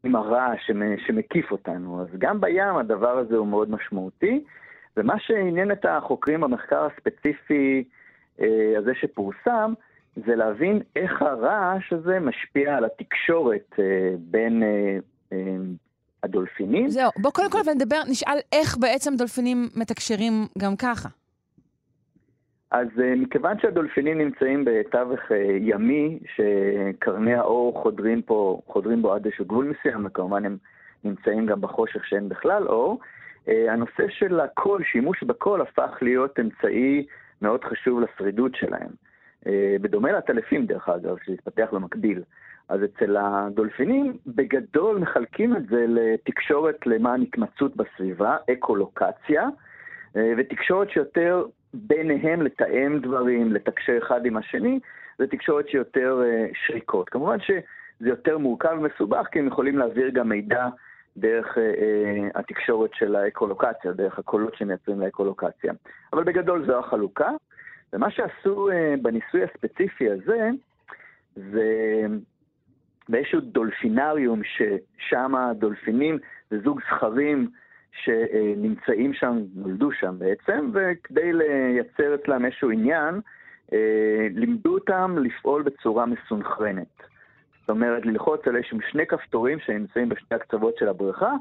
עם 0.03 0.15
הרעש 0.15 0.60
שמ, 0.67 0.98
שמקיף 1.08 1.51
אותנו. 1.51 2.01
אז 2.01 2.08
גם 2.17 2.41
בים 2.41 2.75
הדבר 2.79 3.17
הזה 3.17 3.36
הוא 3.36 3.48
מאוד 3.48 3.72
משמעותי, 3.72 4.43
ומה 4.98 5.19
שעניין 5.19 5.71
את 5.71 5.86
החוקרים 5.86 6.41
במחקר 6.41 6.86
הספציפי 6.86 7.83
אה, 8.41 8.74
הזה 8.77 8.91
שפורסם, 8.95 9.74
זה 10.15 10.36
להבין 10.36 10.81
איך 10.95 11.21
הרעש 11.21 11.93
הזה 11.93 12.19
משפיע 12.19 12.75
על 12.77 12.86
התקשורת 12.86 13.75
אה, 13.79 13.86
בין 14.19 14.63
אה, 14.63 15.38
הדולפינים. 16.24 16.89
זהו, 16.89 17.12
בוא 17.17 17.31
קודם 17.31 17.51
כל 17.51 17.71
נדבר, 17.75 18.01
נשאל 18.10 18.38
איך 18.51 18.77
בעצם 18.77 19.15
דולפינים 19.17 19.69
מתקשרים 19.75 20.33
גם 20.57 20.75
ככה. 20.75 21.10
אז 22.71 22.88
מכיוון 23.17 23.60
שהדולפינים 23.60 24.17
נמצאים 24.17 24.65
בתווך 24.65 25.19
ימי, 25.60 26.19
שקרני 26.36 27.36
האור 27.36 27.81
חודרים, 27.81 28.21
פה, 28.21 28.62
חודרים 28.67 29.01
בו 29.01 29.13
עד 29.13 29.25
איזשהו 29.25 29.45
גבול 29.45 29.65
מסוים, 29.65 30.05
וכמובן 30.05 30.45
הם 30.45 30.57
נמצאים 31.03 31.45
גם 31.45 31.62
בחושך 31.62 32.05
שאין 32.05 32.29
בכלל 32.29 32.67
אור, 32.67 33.00
הנושא 33.48 34.07
של 34.10 34.39
הקול, 34.39 34.83
שימוש 34.83 35.24
בקול, 35.24 35.62
הפך 35.62 35.98
להיות 36.01 36.39
אמצעי 36.39 37.05
מאוד 37.41 37.63
חשוב 37.63 38.01
לשרידות 38.01 38.55
שלהם. 38.55 38.89
Uh, 39.45 39.48
בדומה 39.81 40.12
לטלפים, 40.12 40.65
דרך 40.65 40.89
אגב, 40.89 41.15
שהתפתח 41.25 41.67
במקביל. 41.71 42.24
אז 42.69 42.79
אצל 42.83 43.17
הדולפינים, 43.17 44.17
בגדול 44.27 44.98
מחלקים 44.98 45.55
את 45.55 45.67
זה 45.67 45.86
לתקשורת 45.88 46.88
למען 46.88 47.21
התמצאות 47.21 47.75
בסביבה, 47.75 48.38
אקולוקציה, 48.51 49.48
uh, 49.48 50.17
ותקשורת 50.38 50.89
שיותר 50.89 51.45
ביניהם 51.74 52.41
לתאם 52.41 53.00
דברים, 53.00 53.53
לתקשר 53.53 53.98
אחד 53.98 54.25
עם 54.25 54.38
השני, 54.38 54.79
זה 55.17 55.27
תקשורת 55.27 55.69
שיותר 55.69 56.21
שריקות. 56.53 57.10
כמובן 57.10 57.38
שזה 57.39 58.10
יותר 58.10 58.38
מורכב 58.38 58.77
ומסובך, 58.79 59.27
כי 59.31 59.39
הם 59.39 59.48
יכולים 59.48 59.77
להעביר 59.77 60.10
גם 60.10 60.29
מידע 60.29 60.67
דרך 61.18 61.58
uh, 61.58 61.60
uh, 61.60 62.39
התקשורת 62.39 62.94
של 62.94 63.15
האקולוקציה, 63.15 63.91
דרך 63.91 64.20
הקולות 64.20 64.56
שמייצרים 64.56 65.01
לאקולוקציה. 65.01 65.74
אבל 66.13 66.24
בגדול 66.24 66.65
זו 66.65 66.80
החלוקה, 66.80 67.30
ומה 67.94 68.12
שעשו 68.12 68.70
uh, 68.70 69.01
בניסוי 69.01 69.44
הספציפי 69.44 70.12
הזה, 70.12 70.50
זה 71.36 72.01
באיזשהו 73.10 73.39
דולפינריום, 73.41 74.41
ששם 74.44 75.36
הדולפינים 75.36 76.18
זה 76.51 76.60
זוג 76.60 76.80
זכרים, 76.82 77.50
שנמצאים 77.91 79.13
שם, 79.13 79.38
נולדו 79.56 79.91
שם 79.91 80.15
בעצם, 80.20 80.72
וכדי 80.74 81.34
לייצר 81.34 82.15
אצלם 82.15 82.46
איזשהו 82.46 82.72
עניין, 82.72 83.22
אה, 83.74 84.27
לימדו 84.32 84.74
אותם 84.74 85.15
לפעול 85.22 85.63
בצורה 85.63 86.06
מסונכרנת. 86.06 87.11
זאת 87.62 87.70
אומרת, 87.70 88.06
ללחוץ 88.06 88.48
על 88.48 88.56
איזשהם 88.56 88.80
שני 88.91 89.06
כפתורים 89.06 89.60
שנמצאים 89.60 90.10
בשני 90.10 90.38
הקצוות 90.38 90.77
של 90.77 90.88
הבריכה, 90.88 91.32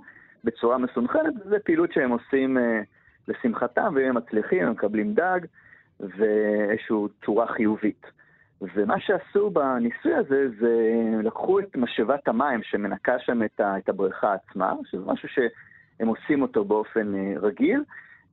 בצורה 0.44 0.78
מסונכרנת, 0.78 1.34
וזו 1.46 1.56
פעילות 1.64 1.92
שהם 1.92 2.10
עושים 2.10 2.58
אה, 2.58 2.80
לשמחתם, 3.28 3.92
ואם 3.94 4.04
הם 4.08 4.16
מצליחים, 4.16 4.62
הם 4.62 4.70
מקבלים 4.70 5.14
דג, 5.14 5.40
ואיזושהי 6.00 6.96
צורה 7.24 7.46
חיובית. 7.46 8.06
ומה 8.74 9.00
שעשו 9.00 9.50
בניסוי 9.50 10.14
הזה, 10.14 10.48
זה 10.60 10.92
לקחו 11.22 11.60
את 11.60 11.76
משאבת 11.76 12.28
המים 12.28 12.62
שמנקה 12.62 13.18
שם 13.18 13.42
את 13.42 13.88
הבריכה 13.88 14.34
עצמה, 14.34 14.72
שזה 14.90 15.02
משהו 15.06 15.28
ש... 15.28 15.38
הם 16.00 16.08
עושים 16.08 16.42
אותו 16.42 16.64
באופן 16.64 17.14
uh, 17.14 17.38
רגיל, 17.40 17.84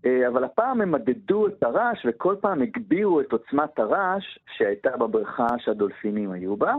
uh, 0.03 0.07
אבל 0.27 0.43
הפעם 0.43 0.81
הם 0.81 0.91
מדדו 0.91 1.47
את 1.47 1.63
הרעש 1.63 2.05
וכל 2.05 2.35
פעם 2.41 2.61
הגבירו 2.61 3.21
את 3.21 3.31
עוצמת 3.31 3.79
הרעש 3.79 4.39
שהייתה 4.57 4.97
בבריכה 4.97 5.47
שהדולפינים 5.57 6.31
היו 6.31 6.55
בה, 6.55 6.73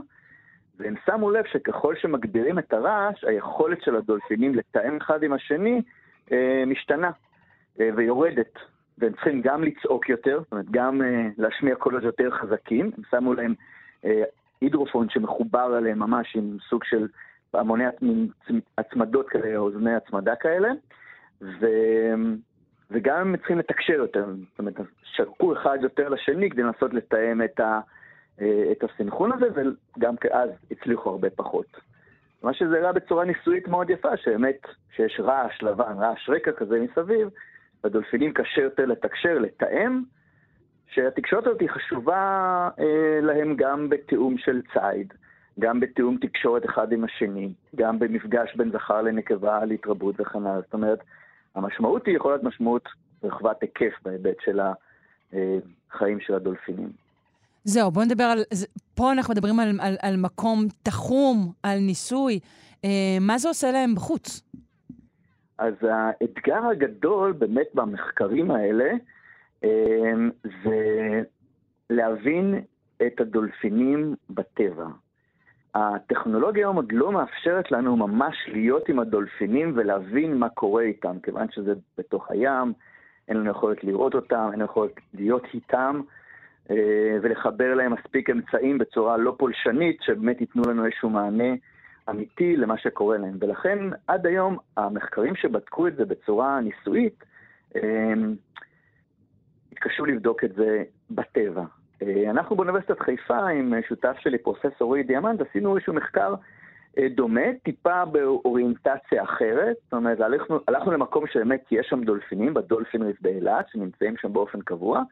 והם 0.78 0.94
שמו 1.06 1.30
לב 1.30 1.44
שככל 1.46 1.96
שמגבירים 1.96 2.58
את 2.58 2.72
הרעש, 2.72 3.24
היכולת 3.24 3.82
של 3.82 3.96
הדולפינים 3.96 4.54
לתאם 4.54 4.96
אחד 4.96 5.22
עם 5.22 5.32
השני 5.32 5.82
uh, 6.28 6.32
משתנה 6.66 7.10
uh, 7.76 7.80
ויורדת. 7.96 8.58
והם 8.98 9.12
צריכים 9.12 9.42
גם 9.42 9.64
לצעוק 9.64 10.08
יותר, 10.08 10.40
זאת 10.42 10.52
אומרת, 10.52 10.70
גם 10.70 11.00
uh, 11.00 11.04
להשמיע 11.38 11.74
קולות 11.74 12.02
יותר 12.02 12.30
חזקים. 12.30 12.90
הם 12.96 13.02
שמו 13.10 13.34
להם 13.34 13.54
uh, 14.04 14.08
הידרופון 14.60 15.08
שמחובר 15.10 15.78
אליהם 15.78 15.98
ממש 15.98 16.36
עם 16.36 16.56
סוג 16.68 16.84
של 16.84 17.08
פעמוני 17.50 17.84
הצמדות 18.78 19.28
כאלה, 19.28 19.56
אוזני 19.56 19.94
הצמדה 19.94 20.36
כאלה, 20.36 20.68
ו... 21.42 21.66
וגם 22.90 23.16
הם 23.16 23.36
צריכים 23.36 23.58
לתקשר 23.58 23.92
יותר, 23.92 24.26
זאת 24.50 24.58
אומרת, 24.58 24.74
שרקו 25.02 25.52
אחד 25.52 25.78
יותר 25.82 26.08
לשני 26.08 26.50
כדי 26.50 26.62
לנסות 26.62 26.94
לתאם 26.94 27.42
את, 27.42 27.60
ה... 27.60 27.80
אה, 28.40 28.72
את 28.72 28.84
הסנכרון 28.84 29.32
הזה, 29.32 29.46
וגם 29.96 30.14
אז 30.32 30.50
הצליחו 30.70 31.10
הרבה 31.10 31.30
פחות. 31.30 31.66
מה 32.42 32.54
שזה 32.54 32.78
הראה 32.78 32.92
בצורה 32.92 33.24
ניסויית 33.24 33.68
מאוד 33.68 33.90
יפה, 33.90 34.16
שבאמת, 34.16 34.66
שיש 34.96 35.20
רעש 35.20 35.62
לבן, 35.62 35.98
רעש 35.98 36.28
רקע 36.28 36.52
כזה 36.52 36.80
מסביב, 36.80 37.28
לדולפינים 37.84 38.32
קשה 38.32 38.60
יותר 38.60 38.86
לתקשר, 38.86 39.38
לתאם, 39.38 40.02
שהתקשורת 40.88 41.46
הזאת 41.46 41.60
היא 41.60 41.70
חשובה 41.70 42.68
אה, 42.78 43.20
להם 43.22 43.56
גם 43.56 43.88
בתיאום 43.88 44.38
של 44.38 44.62
ציד, 44.72 45.12
גם 45.60 45.80
בתיאום 45.80 46.16
תקשורת 46.20 46.64
אחד 46.64 46.92
עם 46.92 47.04
השני, 47.04 47.52
גם 47.76 47.98
במפגש 47.98 48.56
בין 48.56 48.70
זכר 48.72 49.02
לנקבה 49.02 49.58
על 49.58 49.70
התרבות 49.70 50.14
וכן 50.20 50.38
הלאה. 50.38 50.60
זאת 50.60 50.74
אומרת, 50.74 50.98
המשמעות 51.54 52.06
היא 52.06 52.16
יכולה 52.16 52.34
להיות 52.34 52.44
משמעות 52.44 52.88
רחבת 53.22 53.62
היקף 53.62 53.94
בהיבט 54.04 54.36
של 54.40 54.60
החיים 55.92 56.20
של 56.20 56.34
הדולפינים. 56.34 57.07
זהו, 57.64 57.90
בואו 57.90 58.04
נדבר 58.04 58.24
על... 58.24 58.42
פה 58.94 59.12
אנחנו 59.12 59.34
מדברים 59.34 59.60
על, 59.60 59.68
על, 59.80 59.96
על 60.02 60.16
מקום 60.16 60.66
תחום, 60.82 61.52
על 61.62 61.78
ניסוי. 61.78 62.40
אה, 62.84 63.16
מה 63.20 63.38
זה 63.38 63.48
עושה 63.48 63.72
להם 63.72 63.94
בחוץ? 63.94 64.42
אז 65.58 65.74
האתגר 65.90 66.66
הגדול 66.70 67.32
באמת 67.32 67.66
במחקרים 67.74 68.50
האלה 68.50 68.90
אה, 69.64 70.14
זה 70.64 71.22
להבין 71.90 72.60
את 73.06 73.20
הדולפינים 73.20 74.14
בטבע. 74.30 74.86
הטכנולוגיה 75.74 76.62
היום 76.62 76.76
עוד 76.76 76.92
לא 76.92 77.12
מאפשרת 77.12 77.72
לנו 77.72 77.96
ממש 77.96 78.34
להיות 78.48 78.88
עם 78.88 78.98
הדולפינים 78.98 79.72
ולהבין 79.76 80.36
מה 80.36 80.48
קורה 80.48 80.82
איתם, 80.82 81.16
כיוון 81.22 81.46
שזה 81.50 81.74
בתוך 81.98 82.30
הים, 82.30 82.72
אין 83.28 83.36
לנו 83.36 83.50
יכולת 83.50 83.84
לראות 83.84 84.14
אותם, 84.14 84.48
אין 84.52 84.60
לנו 84.60 84.64
יכולת 84.64 84.92
להיות 85.14 85.44
איתם. 85.54 86.00
אה, 86.70 87.18
ולחבר 87.22 87.74
להם 87.74 87.92
מספיק 87.92 88.30
אמצעים 88.30 88.78
בצורה 88.78 89.16
לא 89.16 89.34
פולשנית, 89.38 90.02
שבאמת 90.02 90.40
ייתנו 90.40 90.62
לנו 90.68 90.84
איזשהו 90.84 91.10
מענה 91.10 91.54
אמיתי 92.10 92.56
למה 92.56 92.78
שקורה 92.78 93.18
להם. 93.18 93.36
ולכן 93.40 93.78
עד 94.06 94.26
היום 94.26 94.58
המחקרים 94.76 95.36
שבדקו 95.36 95.88
את 95.88 95.96
זה 95.96 96.04
בצורה 96.04 96.60
ניסויית, 96.60 97.24
אה, 97.76 98.12
התקשו 99.72 100.04
לבדוק 100.04 100.44
את 100.44 100.54
זה 100.54 100.82
בטבע. 101.10 101.64
אה, 102.02 102.30
אנחנו 102.30 102.56
באוניברסיטת 102.56 103.00
חיפה 103.00 103.48
עם 103.48 103.74
שותף 103.88 104.16
שלי, 104.20 104.38
פרופסור 104.38 104.88
רועי 104.88 105.02
דיאמנט, 105.02 105.40
עשינו 105.40 105.76
איזשהו 105.76 105.94
מחקר 105.94 106.34
דומה, 107.14 107.40
טיפה 107.62 108.04
באוריינטציה 108.04 109.22
אחרת. 109.22 109.76
זאת 109.84 109.92
אומרת, 109.92 110.20
הלכנו, 110.20 110.60
הלכנו 110.68 110.92
למקום 110.92 111.26
שבאמת 111.26 111.64
יש 111.70 111.86
שם 111.90 112.04
דולפינים, 112.04 112.54
בדולפין 112.54 113.02
ריף 113.02 113.16
באילת, 113.20 113.68
שנמצאים 113.68 114.16
שם 114.16 114.32
באופן 114.32 114.60
קבוע. 114.60 115.02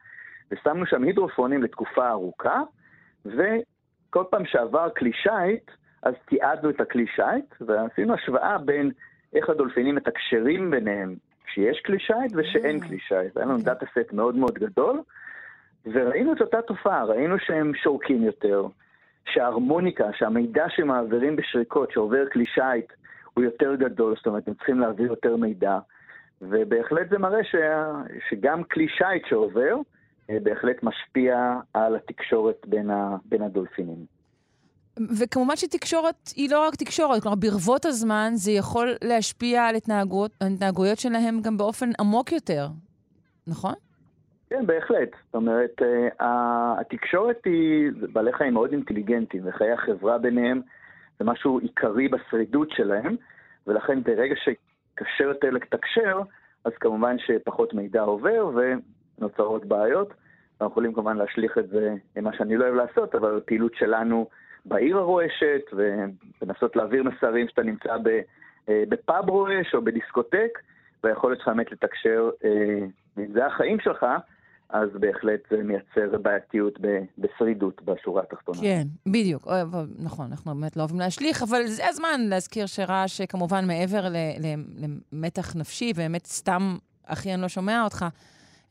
ושמנו 0.51 0.85
שם 0.85 1.03
הידרופונים 1.03 1.63
לתקופה 1.63 2.09
ארוכה, 2.09 2.61
וכל 3.25 4.23
פעם 4.29 4.45
שעבר 4.45 4.89
כלי 4.97 5.11
שיט, 5.13 5.71
אז 6.03 6.13
תיעדנו 6.25 6.69
את 6.69 6.81
הכלי 6.81 7.05
שיט, 7.07 7.55
ועשינו 7.61 8.13
השוואה 8.13 8.57
בין 8.57 8.91
איך 9.33 9.49
הדולפינים 9.49 9.95
מתקשרים 9.95 10.71
ביניהם 10.71 11.15
כשיש 11.45 11.81
כלי 11.85 11.99
שיט 11.99 12.31
ושאין 12.35 12.79
כלי 12.79 12.99
שיט. 12.99 13.37
היה 13.37 13.45
לנו 13.45 13.57
data 13.57 13.85
set 13.85 14.13
מאוד 14.13 14.35
מאוד 14.35 14.53
גדול, 14.53 15.01
וראינו 15.85 16.33
את 16.33 16.41
אותה 16.41 16.61
תופעה, 16.61 17.05
ראינו 17.05 17.39
שהם 17.39 17.71
שורקים 17.75 18.23
יותר, 18.23 18.67
שההרמוניקה, 19.25 20.05
שהמידע 20.13 20.65
שמעבירים 20.69 21.35
בשריקות, 21.35 21.91
שעובר 21.91 22.29
כלי 22.33 22.45
שיט, 22.45 22.93
הוא 23.33 23.43
יותר 23.43 23.75
גדול, 23.75 24.15
זאת 24.15 24.27
אומרת, 24.27 24.47
הם 24.47 24.53
צריכים 24.53 24.79
להעביר 24.79 25.07
יותר 25.07 25.35
מידע, 25.35 25.79
ובהחלט 26.41 27.09
זה 27.09 27.17
מראה 27.17 27.43
ש... 27.43 27.55
שגם 28.29 28.63
כלי 28.63 28.87
שיט 28.87 29.25
שעובר, 29.29 29.75
אה, 29.75 29.96
בהחלט 30.29 30.83
משפיע 30.83 31.59
על 31.73 31.95
התקשורת 31.95 32.65
בין, 32.67 32.89
ה, 32.89 33.17
בין 33.25 33.41
הדולפינים. 33.41 34.05
וכמובן 35.19 35.55
שתקשורת 35.55 36.29
היא 36.35 36.49
לא 36.51 36.67
רק 36.67 36.75
תקשורת, 36.75 37.21
כלומר 37.21 37.35
ברבות 37.35 37.85
הזמן 37.85 38.31
זה 38.33 38.51
יכול 38.51 38.95
להשפיע 39.03 39.65
על 39.65 39.75
התנהגות, 39.75 40.31
התנהגויות 40.41 40.99
שלהם 40.99 41.41
גם 41.41 41.57
באופן 41.57 41.89
עמוק 41.99 42.31
יותר, 42.31 42.67
נכון? 43.47 43.73
כן, 44.49 44.65
בהחלט. 44.65 45.09
זאת 45.25 45.35
אומרת, 45.35 45.81
אה, 46.21 46.75
התקשורת 46.79 47.45
היא, 47.45 47.91
בעלי 48.13 48.33
חיים 48.33 48.53
מאוד 48.53 48.71
אינטליגנטים, 48.71 49.41
וחיי 49.45 49.71
החברה 49.71 50.17
ביניהם 50.17 50.61
זה 51.19 51.25
משהו 51.25 51.59
עיקרי 51.59 52.07
בשרידות 52.07 52.71
שלהם, 52.71 53.15
ולכן 53.67 54.03
ברגע 54.03 54.35
שקשה 54.35 55.23
יותר 55.23 55.49
לתקשר, 55.49 56.19
אז 56.65 56.71
כמובן 56.79 57.15
שפחות 57.19 57.73
מידע 57.73 58.01
עובר, 58.01 58.49
נוצרות 59.19 59.65
בעיות. 59.65 60.13
אנחנו 60.61 60.71
יכולים 60.71 60.93
כמובן 60.93 61.17
להשליך 61.17 61.57
את 61.57 61.69
זה, 61.69 61.95
מה 62.21 62.33
שאני 62.37 62.57
לא 62.57 62.63
אוהב 62.65 62.75
לעשות, 62.75 63.15
אבל 63.15 63.37
הפעילות 63.37 63.71
שלנו 63.75 64.27
בעיר 64.65 64.97
הרועשת, 64.97 65.61
ולנסות 65.73 66.75
להעביר 66.75 67.03
מסרים 67.03 67.47
שאתה 67.47 67.63
נמצא 67.63 67.89
אה, 68.69 68.83
בפאב 68.89 69.29
רועש 69.29 69.75
או 69.75 69.81
בדיסקוטק, 69.81 70.59
והיכולת 71.03 71.37
שלך 71.37 71.47
באמת 71.47 71.71
לתקשר, 71.71 72.29
אה, 72.45 72.85
אם 73.17 73.33
זה 73.33 73.45
החיים 73.45 73.79
שלך, 73.79 74.05
אז 74.69 74.89
בהחלט 74.93 75.39
זה 75.49 75.63
מייצר 75.63 76.17
בעייתיות 76.21 76.79
בשרידות 77.17 77.81
בשורה 77.81 78.21
התחתונה. 78.21 78.57
כן, 78.61 78.83
בדיוק. 79.07 79.47
נכון, 79.99 80.25
אנחנו 80.31 80.55
באמת 80.55 80.77
לא 80.77 80.81
אוהבים 80.81 80.99
להשליך, 80.99 81.43
אבל 81.43 81.67
זה 81.67 81.87
הזמן 81.89 82.21
להזכיר 82.29 82.65
שרעש, 82.65 83.21
כמובן, 83.21 83.67
מעבר 83.67 84.01
למתח 85.11 85.55
נפשי, 85.55 85.93
באמת 85.93 86.25
סתם, 86.25 86.77
אחי, 87.05 87.33
אני 87.33 87.41
לא 87.41 87.47
שומע 87.47 87.83
אותך, 87.83 88.03
אה, 88.03 88.07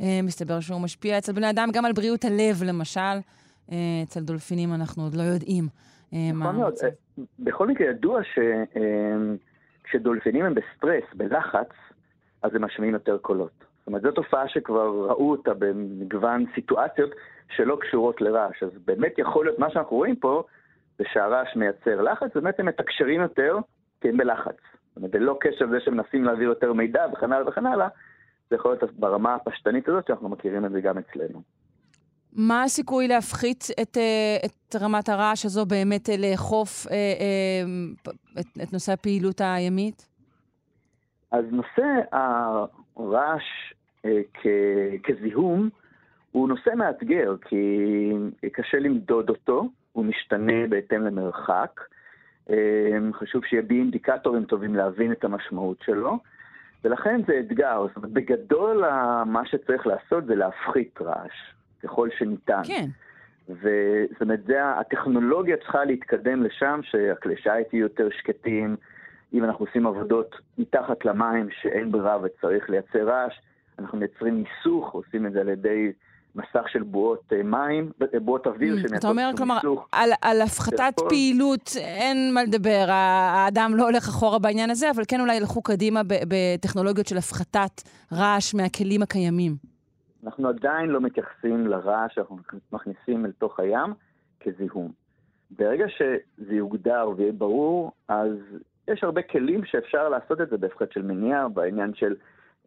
מסתבר 0.00 0.60
שהוא 0.60 0.80
משפיע 0.80 1.18
אצל 1.18 1.32
בני 1.32 1.50
אדם 1.50 1.68
גם 1.72 1.84
על 1.84 1.92
בריאות 1.92 2.24
הלב, 2.24 2.62
למשל. 2.66 3.00
אה, 3.72 4.02
אצל 4.02 4.20
דולפינים 4.20 4.74
אנחנו 4.74 5.02
עוד 5.02 5.14
לא 5.14 5.22
יודעים 5.22 5.64
אה, 6.12 6.18
מה 6.34 6.44
נכון 6.44 6.56
מאוד. 6.56 6.74
בכל 7.38 7.66
מקרה, 7.66 7.86
ידוע 7.86 8.20
שכשדולפינים 9.84 10.44
הם 10.44 10.54
בסטרס, 10.54 11.04
בלחץ, 11.14 11.68
אז 12.42 12.54
הם 12.54 12.64
משמיעים 12.64 12.94
יותר 12.94 13.18
קולות. 13.18 13.64
זאת 13.78 13.86
אומרת, 13.86 14.02
זו 14.02 14.10
תופעה 14.10 14.48
שכבר 14.48 15.06
ראו 15.08 15.30
אותה 15.30 15.54
במגוון 15.54 16.44
סיטואציות 16.54 17.10
שלא 17.56 17.78
קשורות 17.80 18.20
לרעש. 18.20 18.62
אז 18.62 18.70
באמת 18.84 19.18
יכול 19.18 19.44
להיות, 19.44 19.58
מה 19.58 19.70
שאנחנו 19.70 19.96
רואים 19.96 20.16
פה, 20.16 20.42
זה 20.98 21.04
שהרעש 21.12 21.56
מייצר 21.56 22.02
לחץ, 22.02 22.30
באמת 22.34 22.60
הם 22.60 22.66
מתקשרים 22.66 23.20
יותר 23.20 23.58
כי 24.00 24.08
הם 24.08 24.16
בלחץ. 24.16 24.56
זאת 24.88 24.96
אומרת, 24.96 25.14
ללא 25.14 25.38
קשר 25.40 25.64
לזה 25.64 25.80
שמנסים 25.80 26.24
להעביר 26.24 26.48
יותר 26.48 26.72
מידע 26.72 27.06
וכן 27.12 27.32
הלאה 27.32 27.48
וכן 27.48 27.66
הלאה, 27.66 27.88
זה 28.50 28.56
יכול 28.56 28.70
להיות 28.70 28.92
ברמה 28.92 29.34
הפשטנית 29.34 29.88
הזאת, 29.88 30.06
שאנחנו 30.06 30.28
מכירים 30.28 30.64
את 30.64 30.70
זה 30.70 30.80
גם 30.80 30.98
אצלנו. 30.98 31.42
מה 32.36 32.62
הסיכוי 32.62 33.08
להפחית 33.08 33.64
את, 33.82 33.96
אה, 33.96 34.36
את 34.44 34.76
רמת 34.82 35.08
הרעש 35.08 35.44
הזו, 35.44 35.66
באמת 35.66 36.10
אה, 36.10 36.14
לאכוף 36.16 36.86
אה, 36.90 37.62
את, 38.40 38.46
את 38.62 38.72
נושא 38.72 38.92
הפעילות 38.92 39.40
הימית? 39.40 40.08
אז 41.30 41.44
נושא 41.50 41.86
הרעש 42.12 43.42
כ, 44.34 44.46
כזיהום 45.02 45.68
הוא 46.32 46.48
נושא 46.48 46.70
מאתגר, 46.76 47.36
כי 47.48 48.12
קשה 48.52 48.78
למדוד 48.78 49.28
אותו, 49.28 49.68
הוא 49.92 50.04
משתנה 50.04 50.66
בהתאם 50.68 51.02
למרחק. 51.02 51.80
חשוב 53.12 53.44
שיהיה 53.44 53.62
בי 53.62 53.78
אינדיקטורים 53.78 54.44
טובים 54.44 54.74
להבין 54.74 55.12
את 55.12 55.24
המשמעות 55.24 55.76
שלו. 55.84 56.18
ולכן 56.84 57.20
זה 57.26 57.40
אתגר. 57.40 57.86
זאת 57.86 57.96
אומרת, 57.96 58.10
בגדול 58.10 58.84
מה 59.26 59.46
שצריך 59.46 59.86
לעשות 59.86 60.26
זה 60.26 60.34
להפחית 60.34 60.98
רעש, 61.00 61.54
ככל 61.82 62.08
שניתן. 62.18 62.62
כן. 62.64 62.86
וזאת 63.48 64.22
אומרת, 64.22 64.44
זה, 64.46 64.64
הטכנולוגיה 64.64 65.56
צריכה 65.56 65.84
להתקדם 65.84 66.42
לשם, 66.42 66.80
שהכלי 66.82 67.36
שיט 67.36 67.72
יהיו 67.72 67.82
יותר 67.82 68.08
שקטים. 68.10 68.76
אם 69.34 69.44
אנחנו 69.44 69.64
עושים 69.64 69.86
עבודות 69.86 70.36
מתחת 70.58 71.04
למים 71.04 71.48
שאין 71.50 71.92
ברירה 71.92 72.18
וצריך 72.22 72.70
לייצר 72.70 73.08
רעש, 73.08 73.40
אנחנו 73.78 73.98
מייצרים 73.98 74.42
מיסוך, 74.42 74.92
עושים 74.92 75.26
את 75.26 75.32
זה 75.32 75.40
על 75.40 75.48
ידי 75.48 75.92
מסך 76.36 76.68
של 76.68 76.82
בועות 76.82 77.32
אה, 77.32 77.42
מים, 77.42 77.90
אה, 78.14 78.20
בועות 78.20 78.46
אוויר 78.46 78.74
mm, 78.74 78.76
שמייצרות 78.76 78.98
אתה 78.98 79.08
אומר, 79.08 79.30
כלומר, 79.36 79.58
על, 79.92 80.10
על 80.22 80.42
הפחתת 80.42 80.94
פעילות 81.08 81.70
אין 81.76 82.34
מה 82.34 82.44
לדבר, 82.44 82.86
האדם 82.88 83.72
לא 83.76 83.84
הולך 83.84 84.08
אחורה 84.08 84.38
בעניין 84.38 84.70
הזה, 84.70 84.90
אבל 84.90 85.02
כן 85.08 85.20
אולי 85.20 85.36
ילכו 85.36 85.62
קדימה 85.62 86.00
בטכנולוגיות 86.04 87.06
של 87.06 87.16
הפחתת 87.16 87.82
רעש 88.12 88.54
מהכלים 88.54 89.02
הקיימים. 89.02 89.52
אנחנו 90.24 90.48
עדיין 90.48 90.90
לא 90.90 91.00
מתייחסים 91.00 91.66
לרעש 91.66 92.14
שאנחנו 92.14 92.38
מכניסים 92.72 93.24
אל 93.24 93.32
תוך 93.32 93.60
הים 93.60 93.94
כזיהום. 94.40 94.92
ברגע 95.50 95.84
שזה 95.88 96.54
יוגדר 96.54 97.08
ויהיה 97.16 97.32
ברור, 97.32 97.92
אז 98.08 98.36
יש 98.88 99.04
הרבה 99.04 99.22
כלים 99.22 99.64
שאפשר 99.64 100.08
לעשות 100.08 100.40
את 100.40 100.50
זה 100.50 100.56
בהפחת 100.56 100.92
של 100.92 101.02
מניעה, 101.02 101.48
בעניין 101.48 101.94
של 101.94 102.14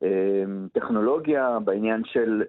אה, 0.03 0.09
טכנולוגיה, 0.73 1.57
בעניין 1.63 2.01
של 2.05 2.43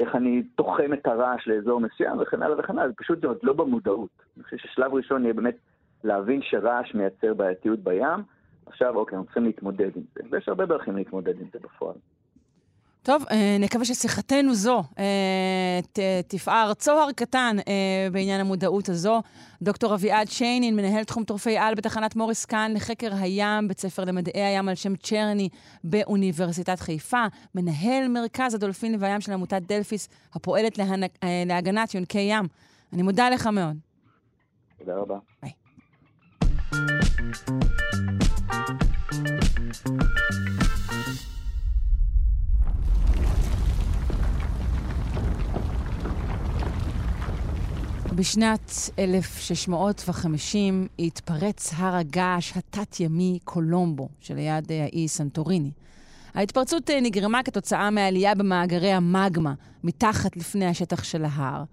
איך 0.00 0.16
אני 0.16 0.42
תוחם 0.42 0.92
את 0.92 1.06
הרעש 1.06 1.46
לאזור 1.46 1.80
מסוים 1.80 2.20
וכן 2.20 2.42
הלאה 2.42 2.58
וכן 2.58 2.78
הלאה, 2.78 2.92
פשוט 2.96 3.20
זה 3.20 3.26
עוד 3.26 3.38
לא 3.42 3.52
במודעות. 3.52 4.22
אני 4.36 4.44
חושב 4.44 4.56
ששלב 4.56 4.94
ראשון 4.94 5.22
יהיה 5.22 5.34
באמת 5.34 5.56
להבין 6.04 6.40
שרעש 6.42 6.94
מייצר 6.94 7.34
בעייתיות 7.34 7.78
בים, 7.78 8.22
עכשיו 8.66 8.96
אוקיי, 8.96 9.16
אנחנו 9.16 9.24
צריכים 9.24 9.44
להתמודד 9.44 9.96
עם 9.96 10.02
זה, 10.14 10.20
ויש 10.30 10.48
הרבה 10.48 10.66
דרכים 10.66 10.96
להתמודד 10.96 11.40
עם 11.40 11.46
זה 11.52 11.58
בפועל. 11.58 11.94
טוב, 13.02 13.24
אה, 13.30 13.56
נקווה 13.60 13.84
ששיחתנו 13.84 14.54
זו 14.54 14.82
אה, 14.98 15.80
ת, 15.92 15.98
תפער 16.28 16.74
צוהר 16.74 17.12
קטן 17.12 17.56
אה, 17.68 18.08
בעניין 18.12 18.40
המודעות 18.40 18.88
הזו. 18.88 19.22
דוקטור 19.62 19.94
אביעד 19.94 20.28
שיינין, 20.28 20.76
מנהל 20.76 21.04
תחום 21.04 21.24
טורפי-על 21.24 21.74
בתחנת 21.74 22.16
מוריס 22.16 22.44
קאן 22.44 22.72
לחקר 22.74 23.14
הים, 23.14 23.68
בית 23.68 23.80
ספר 23.80 24.04
למדעי 24.04 24.42
הים 24.42 24.68
על 24.68 24.74
שם 24.74 24.96
צ'רני 24.96 25.48
באוניברסיטת 25.84 26.80
חיפה, 26.80 27.24
מנהל 27.54 28.08
מרכז 28.08 28.54
הדולפין 28.54 28.96
והים 28.98 29.20
של 29.20 29.32
עמותת 29.32 29.62
דלפיס, 29.66 30.08
הפועלת 30.34 30.78
להנ... 30.78 31.02
להגנת 31.46 31.94
יונקי 31.94 32.18
ים. 32.18 32.44
אני 32.92 33.02
מודה 33.02 33.30
לך 33.30 33.46
מאוד. 33.46 33.76
תודה 34.78 34.94
רבה. 34.96 35.18
ביי. 35.42 35.52
בשנת 48.20 48.72
1650 48.98 50.88
התפרץ 50.98 51.72
הר 51.76 51.96
הגעש 51.96 52.56
התת-ימי 52.56 53.38
קולומבו, 53.44 54.08
שליד 54.20 54.72
אה, 54.72 54.84
האי 54.84 55.08
סנטוריני. 55.08 55.70
ההתפרצות 56.34 56.90
אה, 56.90 57.00
נגרמה 57.00 57.42
כתוצאה 57.42 57.90
מעלייה 57.90 58.34
במאגרי 58.34 58.92
המגמה 58.92 59.54
מתחת 59.84 60.36
לפני 60.36 60.66
השטח 60.66 61.04
של 61.04 61.24
ההר. 61.24 61.64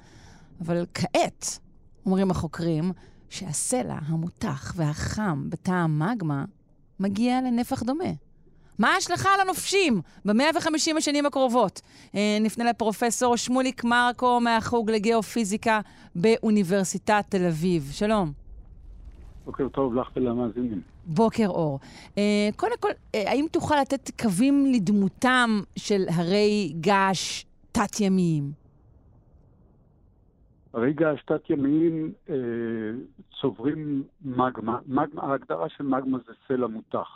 אבל 0.62 0.86
כעת, 0.94 1.60
אומרים 2.06 2.32
החוקרים, 2.32 2.92
שהסלע 3.30 3.98
המותח 4.06 4.74
והחם 4.76 5.50
בתא 5.50 5.72
המגמה 5.72 6.46
מגיע 7.00 7.42
לנפח 7.42 7.84
דומה. 7.84 8.12
מה 8.80 8.88
ההשלכה 8.94 9.30
על 9.34 9.40
הנופשים 9.40 10.02
ב-150 10.26 10.98
השנים 10.98 11.26
הקרובות? 11.26 11.82
אה, 12.16 12.38
נפנה 12.42 12.70
לפרופסור 12.70 13.38
שמוליק 13.38 13.84
מרקו 13.84 14.40
מהחוג 14.40 14.92
לגיאופיזיקה 14.92 15.80
באוניברסיטת 16.16 17.26
תל 17.30 17.46
אביב. 17.46 17.90
שלום. 17.92 18.32
בוקר 19.46 19.68
טוב 19.68 19.96
לך 19.96 20.08
ולמאזינים. 20.16 20.82
בוקר 21.06 21.48
אור. 21.48 21.80
אה, 22.18 22.50
קודם 22.56 22.78
כל, 22.80 22.90
אה, 23.16 23.32
האם 23.32 23.46
תוכל 23.52 23.76
לתת 23.82 24.22
קווים 24.22 24.66
לדמותם 24.66 25.50
של 25.76 26.04
הרי 26.16 26.74
געש 26.80 27.44
תת-ימיים? 27.72 28.52
הרי 30.74 30.94
געש 30.94 31.20
תת-ימיים 31.26 32.12
צוברים 33.42 34.04
מגמה. 34.26 34.80
מגמה. 34.88 35.22
ההגדרה 35.22 35.70
של 35.70 35.84
מגמה 35.84 36.18
זה 36.28 36.34
סלע 36.48 36.68
מותח. 36.68 37.08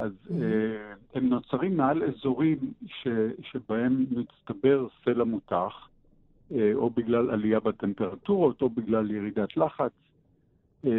אז 0.00 0.12
mm-hmm. 0.12 0.32
אה, 0.42 0.94
הם 1.14 1.28
נוצרים 1.28 1.76
מעל 1.76 2.02
אזורים 2.02 2.58
ש, 2.86 3.08
שבהם 3.42 4.06
מצטבר 4.10 4.86
סלע 5.04 5.24
מותח, 5.24 5.88
אה, 6.52 6.70
או 6.74 6.90
בגלל 6.90 7.30
עלייה 7.30 7.60
בטמפרטורות, 7.60 8.62
או 8.62 8.70
בגלל 8.70 9.10
ירידת 9.10 9.56
לחץ, 9.56 9.92
אה, 10.84 10.90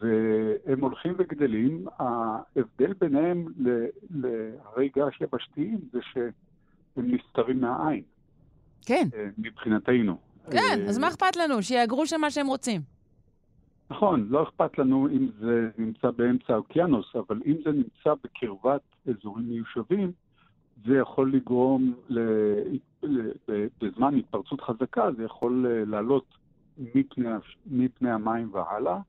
והם 0.00 0.80
הולכים 0.80 1.14
וגדלים. 1.18 1.86
ההבדל 1.98 2.92
ביניהם 3.00 3.46
להרי 4.10 4.88
געש 4.96 5.20
יבשתיים 5.20 5.78
זה 5.92 5.98
שהם 6.02 6.32
נסתרים 6.96 7.60
מהעין. 7.60 8.02
כן. 8.86 9.08
מבחינתנו. 9.38 10.16
כן, 10.50 10.84
אז 10.88 10.98
מה 10.98 11.08
אכפת 11.08 11.36
לנו? 11.36 11.62
שיאגרו 11.62 12.06
שם 12.06 12.20
מה 12.20 12.30
שהם 12.30 12.46
רוצים. 12.46 12.93
נכון, 13.90 14.26
לא 14.30 14.42
אכפת 14.42 14.78
לנו 14.78 15.08
אם 15.08 15.28
זה 15.38 15.70
נמצא 15.78 16.10
באמצע 16.10 16.52
האוקיינוס, 16.52 17.16
אבל 17.16 17.42
אם 17.46 17.54
זה 17.64 17.72
נמצא 17.72 18.14
בקרבת 18.24 18.80
אזורים 19.08 19.44
מיושבים, 19.48 20.12
זה 20.86 20.96
יכול 20.96 21.32
לגרום, 21.32 21.94
ל... 22.08 22.18
בזמן 23.80 24.14
התפרצות 24.14 24.60
חזקה, 24.60 25.12
זה 25.16 25.24
יכול 25.24 25.66
אה, 25.66 25.84
לעלות 25.84 26.24
מפני, 26.78 27.28
מפני 27.66 28.10
המים 28.10 28.54
והלאה, 28.54 29.00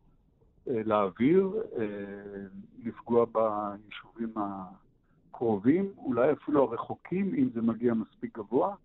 אה, 0.68 0.82
לאוויר, 0.86 1.54
אה, 1.78 1.86
לפגוע 2.84 3.26
ביישובים 3.26 4.34
הקרובים, 4.36 5.92
אולי 5.98 6.32
אפילו 6.32 6.64
הרחוקים, 6.64 7.36
אם 7.36 7.50
זה 7.54 7.62
מגיע 7.62 7.94
מספיק 7.94 8.38
גבוה. 8.38 8.76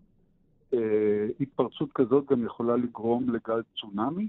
התפרצות 1.41 1.93
כזאת 1.95 2.31
גם 2.31 2.45
יכולה 2.45 2.77
לגרום 2.77 3.31
לגל 3.31 3.63
צונאמי. 3.81 4.29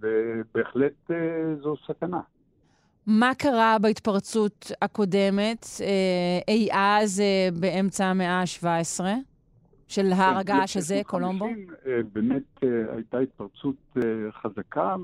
ובהחלט 0.00 1.10
אה, 1.10 1.16
זו 1.62 1.74
סכנה. 1.86 2.20
מה 3.06 3.34
קרה 3.38 3.76
בהתפרצות 3.82 4.72
הקודמת, 4.82 5.66
אה, 5.80 6.38
אי 6.48 6.68
אז 6.72 7.20
אה, 7.20 7.48
באמצע 7.60 8.06
המאה 8.06 8.40
ה-17, 8.40 9.00
של 9.88 10.12
הר 10.12 10.38
הגעש 10.38 10.76
הזה, 10.76 11.00
קולומבו? 11.06 11.46
באמת 12.12 12.64
הייתה 12.92 13.18
התפרצות 13.18 13.96
חזקה, 14.30 14.96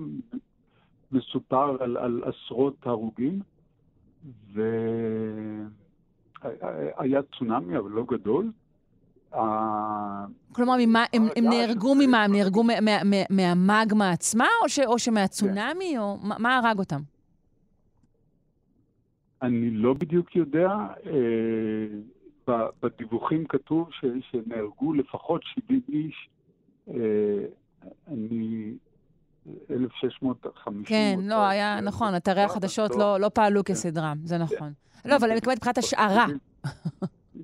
מסופר 1.12 1.76
על, 1.80 1.96
על 1.96 2.22
עשרות 2.24 2.76
הרוגים, 2.83 3.40
והיה 6.42 7.20
צונאמי, 7.38 7.78
אבל 7.78 7.90
לא 7.90 8.04
גדול. 8.09 8.50
כלומר, 10.53 10.77
ממה, 10.79 11.05
הם, 11.12 11.23
הם 11.37 11.45
נהרגו 11.45 11.95
ממה? 11.95 12.25
הם 12.25 12.33
נהרגו 12.33 12.64
מהמגמה 13.31 14.11
עצמה, 14.11 14.47
או, 14.62 14.69
ש, 14.69 14.79
או 14.79 14.99
שמהצונאמי, 14.99 15.99
או 15.99 16.16
מה, 16.23 16.37
מה 16.38 16.57
הרג 16.57 16.79
אותם? 16.79 17.01
אני 19.43 19.71
לא 19.71 19.95
בדיוק 19.95 20.37
יודע. 20.37 20.69
אה, 21.07 22.55
בדיווחים 22.83 23.45
כתוב 23.49 23.88
ש, 23.93 24.05
שנהרגו 24.31 24.93
לפחות 24.93 25.43
70 25.45 25.81
איש. 25.88 26.29
אה, 26.88 26.95
אני... 28.09 28.75
1650. 29.71 30.85
כן, 30.85 31.19
לא, 31.23 31.47
היה, 31.47 31.81
נכון, 31.81 32.16
אתרי 32.16 32.43
החדשות 32.43 32.90
לא, 32.90 32.99
לא, 32.99 33.21
לא 33.21 33.31
פעלו 33.35 33.64
כסדרם, 33.64 34.19
זה 34.25 34.38
נכון. 34.38 34.73
לא, 35.05 35.16
אבל 35.16 35.29
אני 35.29 35.37
מתכוונת 35.37 35.59
מבחינת 35.59 35.79
השערה. 35.79 36.27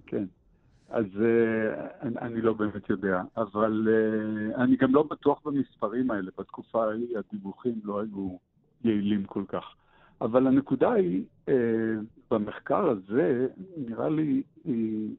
כן. 0.06 0.24
אז 0.96 1.04
uh, 1.04 2.02
אני, 2.02 2.18
אני 2.18 2.40
לא 2.40 2.52
באמת 2.52 2.90
יודע, 2.90 3.22
אבל 3.36 3.88
uh, 3.88 4.56
אני 4.56 4.76
גם 4.76 4.94
לא 4.94 5.02
בטוח 5.02 5.40
במספרים 5.44 6.10
האלה. 6.10 6.30
בתקופה 6.38 6.84
ההיא 6.84 7.18
הדיווחים 7.18 7.80
לא 7.84 8.00
היו 8.00 8.36
יעילים 8.84 9.24
כל 9.24 9.44
כך. 9.48 9.74
אבל 10.20 10.46
הנקודה 10.46 10.92
היא, 10.92 11.24
uh, 11.46 11.50
במחקר 12.30 12.88
הזה, 12.88 13.46
נראה 13.76 14.08
לי, 14.08 14.42
היא 14.64 15.14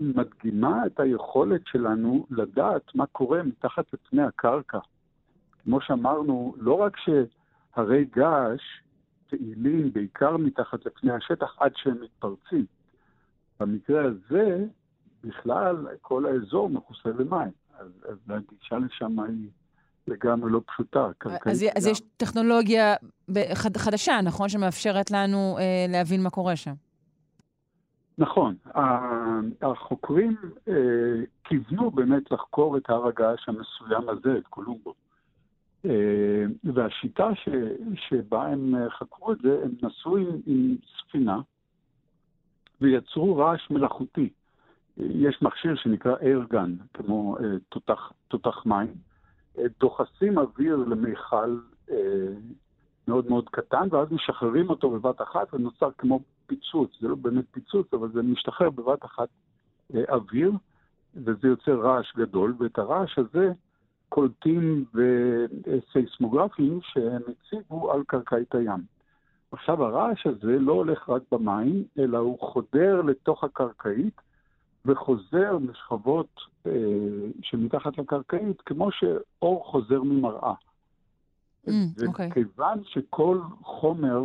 מדגימה 0.00 0.86
את 0.86 1.00
היכולת 1.00 1.66
שלנו 1.66 2.26
לדעת 2.30 2.94
מה 2.94 3.06
קורה 3.06 3.42
מתחת 3.42 3.92
לפני 3.92 4.22
הקרקע. 4.22 4.78
כמו 5.64 5.80
שאמרנו, 5.80 6.54
לא 6.58 6.74
רק 6.74 6.96
שהרי 6.96 8.04
געש 8.04 8.62
פעילים 9.30 9.92
בעיקר 9.92 10.36
מתחת 10.36 10.86
לפני 10.86 11.12
השטח 11.12 11.56
עד 11.60 11.72
שהם 11.76 11.96
מתפרצים, 12.02 12.66
במקרה 13.60 14.04
הזה, 14.04 14.64
בכלל, 15.24 15.86
כל 16.02 16.26
האזור 16.26 16.70
מכוסה 16.70 17.12
במים. 17.12 17.50
אז, 17.78 17.88
אז 18.08 18.18
הגישה 18.28 18.78
לשם 18.78 19.20
היא 19.20 19.48
לגמרי 20.06 20.50
לא 20.50 20.60
פשוטה. 20.66 21.10
אז, 21.46 21.64
אז 21.76 21.86
יש 21.86 22.00
טכנולוגיה 22.16 22.94
חד, 23.54 23.76
חדשה, 23.76 24.20
נכון? 24.24 24.48
שמאפשרת 24.48 25.10
לנו 25.10 25.56
אה, 25.58 25.86
להבין 25.88 26.22
מה 26.22 26.30
קורה 26.30 26.56
שם. 26.56 26.74
נכון. 28.18 28.54
החוקרים 29.62 30.36
אה, 30.68 30.74
כיוונו 31.44 31.90
באמת 31.90 32.30
לחקור 32.30 32.76
את 32.76 32.90
הר 32.90 33.06
הגעש 33.06 33.48
המסוים 33.48 34.08
הזה, 34.08 34.38
את 34.38 34.46
קולומבו. 34.46 34.94
אה, 35.84 36.44
והשיטה 36.74 37.34
ש, 37.34 37.48
שבה 37.94 38.46
הם 38.46 38.74
חקרו 38.98 39.32
את 39.32 39.38
זה, 39.42 39.60
הם 39.64 39.70
נסעו 39.82 40.16
עם, 40.16 40.40
עם 40.46 40.76
ספינה, 40.98 41.40
ויצרו 42.80 43.36
רעש 43.36 43.70
מלאכותי. 43.70 44.28
יש 44.96 45.42
מכשיר 45.42 45.76
שנקרא 45.76 46.16
איירגן, 46.20 46.74
כמו 46.94 47.36
אה, 47.38 47.44
תותח, 47.68 48.12
תותח 48.28 48.66
מים. 48.66 48.94
אה, 49.58 49.64
דוחסים 49.80 50.38
אוויר 50.38 50.76
למיכל 50.76 51.58
אה, 51.90 51.96
מאוד 53.08 53.30
מאוד 53.30 53.48
קטן, 53.48 53.88
ואז 53.90 54.12
משחררים 54.12 54.70
אותו 54.70 54.90
בבת 54.90 55.22
אחת, 55.22 55.54
ונוצר 55.54 55.90
כמו 55.98 56.20
פיצוץ. 56.46 56.90
זה 57.00 57.08
לא 57.08 57.14
באמת 57.14 57.44
פיצוץ, 57.50 57.94
אבל 57.94 58.08
זה 58.12 58.22
משתחרר 58.22 58.70
בבת 58.70 59.04
אחת 59.04 59.28
אה, 59.94 60.02
אוויר, 60.08 60.52
וזה 61.14 61.48
יוצר 61.48 61.80
רעש 61.80 62.12
גדול, 62.16 62.54
ואת 62.58 62.78
הרעש 62.78 63.18
הזה 63.18 63.52
קולטים 64.08 64.84
בסייסמוגרפים 64.94 66.80
שהם 66.82 67.22
הציבו 67.28 67.92
על 67.92 68.02
קרקעית 68.06 68.54
הים. 68.54 68.97
עכשיו 69.52 69.84
הרעש 69.84 70.26
הזה 70.26 70.58
לא 70.58 70.72
הולך 70.72 71.08
רק 71.08 71.22
במים, 71.32 71.84
אלא 71.98 72.18
הוא 72.18 72.38
חודר 72.40 73.02
לתוך 73.02 73.44
הקרקעית 73.44 74.20
וחוזר 74.84 75.58
משכבות 75.58 76.40
אה, 76.66 76.72
שמתחת 77.42 77.98
לקרקעית, 77.98 78.60
כמו 78.60 78.88
שאור 78.92 79.64
חוזר 79.66 80.02
ממראה. 80.02 80.54
Mm, 81.66 81.70
וכיוון 81.96 82.78
okay. 82.78 82.88
שכל 82.88 83.40
חומר, 83.62 84.22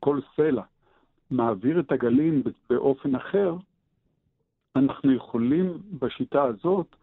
כל 0.00 0.20
סלע, 0.36 0.62
מעביר 1.30 1.80
את 1.80 1.92
הגלים 1.92 2.42
באופן 2.70 3.14
אחר, 3.14 3.56
אנחנו 4.76 5.12
יכולים 5.12 5.78
בשיטה 5.98 6.42
הזאת 6.42 6.96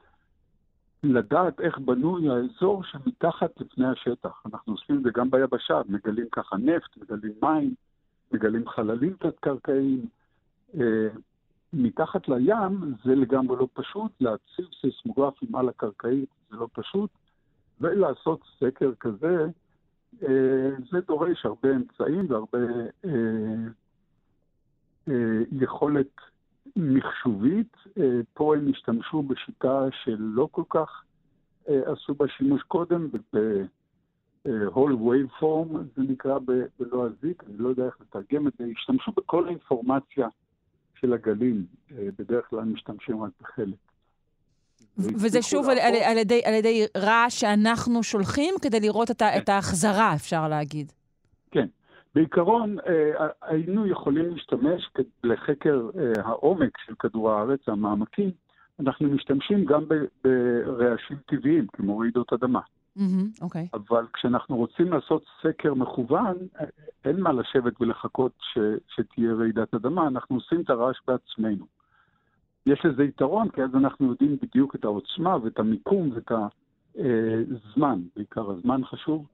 לדעת 1.03 1.59
איך 1.59 1.77
בנוי 1.77 2.29
האזור 2.29 2.83
שמתחת 2.83 3.61
לפני 3.61 3.87
השטח. 3.87 4.43
אנחנו 4.45 4.73
עושים 4.73 4.97
את 4.97 5.03
זה 5.03 5.09
גם 5.13 5.31
ביבשה, 5.31 5.81
מגלים 5.89 6.27
ככה 6.31 6.57
נפט, 6.57 6.97
מגלים 6.97 7.33
מים, 7.41 7.73
מגלים 8.31 8.69
חללים 8.69 9.13
תת-קרקעיים. 9.19 10.05
אה, 10.79 11.07
מתחת 11.73 12.29
לים 12.29 12.93
זה 13.05 13.15
לגמרי 13.15 13.57
לא 13.57 13.67
פשוט, 13.73 14.11
להציב 14.21 14.65
סיסמוגרפים 14.81 15.55
על 15.55 15.69
הקרקעית 15.69 16.29
זה 16.49 16.57
לא 16.57 16.67
פשוט, 16.73 17.09
ולעשות 17.81 18.41
סקר 18.59 18.91
כזה, 18.99 19.45
אה, 20.23 20.69
זה 20.91 20.99
דורש 21.07 21.45
הרבה 21.45 21.71
אמצעים 21.71 22.31
והרבה 22.31 22.59
אה, 23.05 23.13
יכולת 25.51 26.11
מחשובית. 26.75 27.77
פה 28.33 28.55
הם 28.55 28.71
השתמשו 28.71 29.23
בשיטה 29.23 29.85
שלא 30.03 30.47
כל 30.51 30.63
כך 30.69 31.03
עשו 31.67 32.13
בה 32.13 32.25
שימוש 32.37 32.61
קודם, 32.67 33.09
ב-whole 33.33 34.95
waveform 35.01 35.77
זה 35.95 36.03
נקרא 36.03 36.39
בלועזית, 36.79 37.43
אני 37.47 37.57
לא 37.57 37.69
יודע 37.69 37.85
איך 37.85 37.97
לתרגם 38.01 38.47
את 38.47 38.53
זה, 38.59 38.65
השתמשו 38.77 39.11
בכל 39.11 39.47
האינפורמציה 39.47 40.27
של 40.99 41.13
הגלים, 41.13 41.65
אה, 41.91 42.07
בדרך 42.19 42.49
כלל 42.49 42.63
משתמשים 42.63 43.23
רק 43.23 43.31
בחלק. 43.41 43.75
וזה 44.97 45.41
שוב 45.41 45.69
על, 45.69 45.79
על, 45.79 45.95
על, 45.95 46.17
ידי, 46.17 46.41
על 46.45 46.53
ידי 46.53 46.85
רעש 46.97 47.39
שאנחנו 47.39 48.03
שולחים 48.03 48.55
כדי 48.61 48.79
לראות 48.79 49.11
את, 49.11 49.19
כן. 49.19 49.37
את 49.37 49.49
ההחזרה, 49.49 50.15
אפשר 50.15 50.47
להגיד. 50.47 50.91
כן. 51.51 51.67
בעיקרון, 52.15 52.77
אה, 52.79 53.27
היינו 53.41 53.87
יכולים 53.87 54.29
להשתמש 54.29 54.89
לחקר 55.23 55.89
אה, 55.97 56.21
העומק 56.23 56.77
של 56.85 56.95
כדור 56.99 57.31
הארץ, 57.31 57.59
המעמקים, 57.67 58.31
אנחנו 58.79 59.07
משתמשים 59.07 59.65
גם 59.65 59.83
ברעשים 60.23 61.17
טבעיים, 61.25 61.67
כמו 61.73 61.97
רעידות 61.97 62.33
אדמה. 62.33 62.59
Mm-hmm, 62.97 63.43
okay. 63.43 63.67
אבל 63.73 64.05
כשאנחנו 64.13 64.57
רוצים 64.57 64.93
לעשות 64.93 65.25
סקר 65.41 65.73
מכוון, 65.73 66.37
אין 67.05 67.19
מה 67.21 67.33
לשבת 67.33 67.81
ולחכות 67.81 68.31
ש, 68.39 68.57
שתהיה 68.95 69.33
רעידת 69.33 69.73
אדמה, 69.73 70.07
אנחנו 70.07 70.35
עושים 70.35 70.61
את 70.61 70.69
הרעש 70.69 70.97
בעצמנו. 71.07 71.65
יש 72.65 72.85
לזה 72.85 73.03
יתרון, 73.03 73.49
כי 73.49 73.63
אז 73.63 73.75
אנחנו 73.75 74.09
יודעים 74.09 74.37
בדיוק 74.41 74.75
את 74.75 74.85
העוצמה 74.85 75.37
ואת 75.43 75.59
המיקום 75.59 76.09
ואת 76.13 76.31
הזמן, 76.95 77.99
אה, 77.99 78.09
בעיקר 78.15 78.51
הזמן 78.51 78.85
חשוב, 78.85 79.25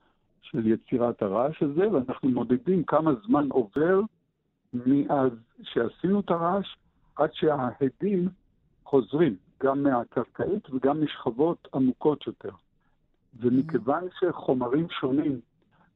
של 0.52 0.68
יצירת 0.68 1.22
הרעש 1.22 1.64
הזה, 1.64 1.92
ואנחנו 1.92 2.30
מודדים 2.30 2.84
כמה 2.84 3.12
זמן 3.26 3.48
עובר 3.50 4.02
מאז 4.74 5.32
שעשינו 5.64 6.20
את 6.20 6.32
הרעש 6.32 6.76
עד 7.16 7.30
שההדים 7.34 8.30
חוזרים, 8.86 9.36
גם 9.64 9.84
מהקרקעית 9.84 10.70
וגם 10.70 11.04
משכבות 11.04 11.68
עמוקות 11.74 12.28
יותר. 12.28 12.52
ומכיוון 13.40 14.04
שחומרים 14.20 14.88
שונים 14.90 15.40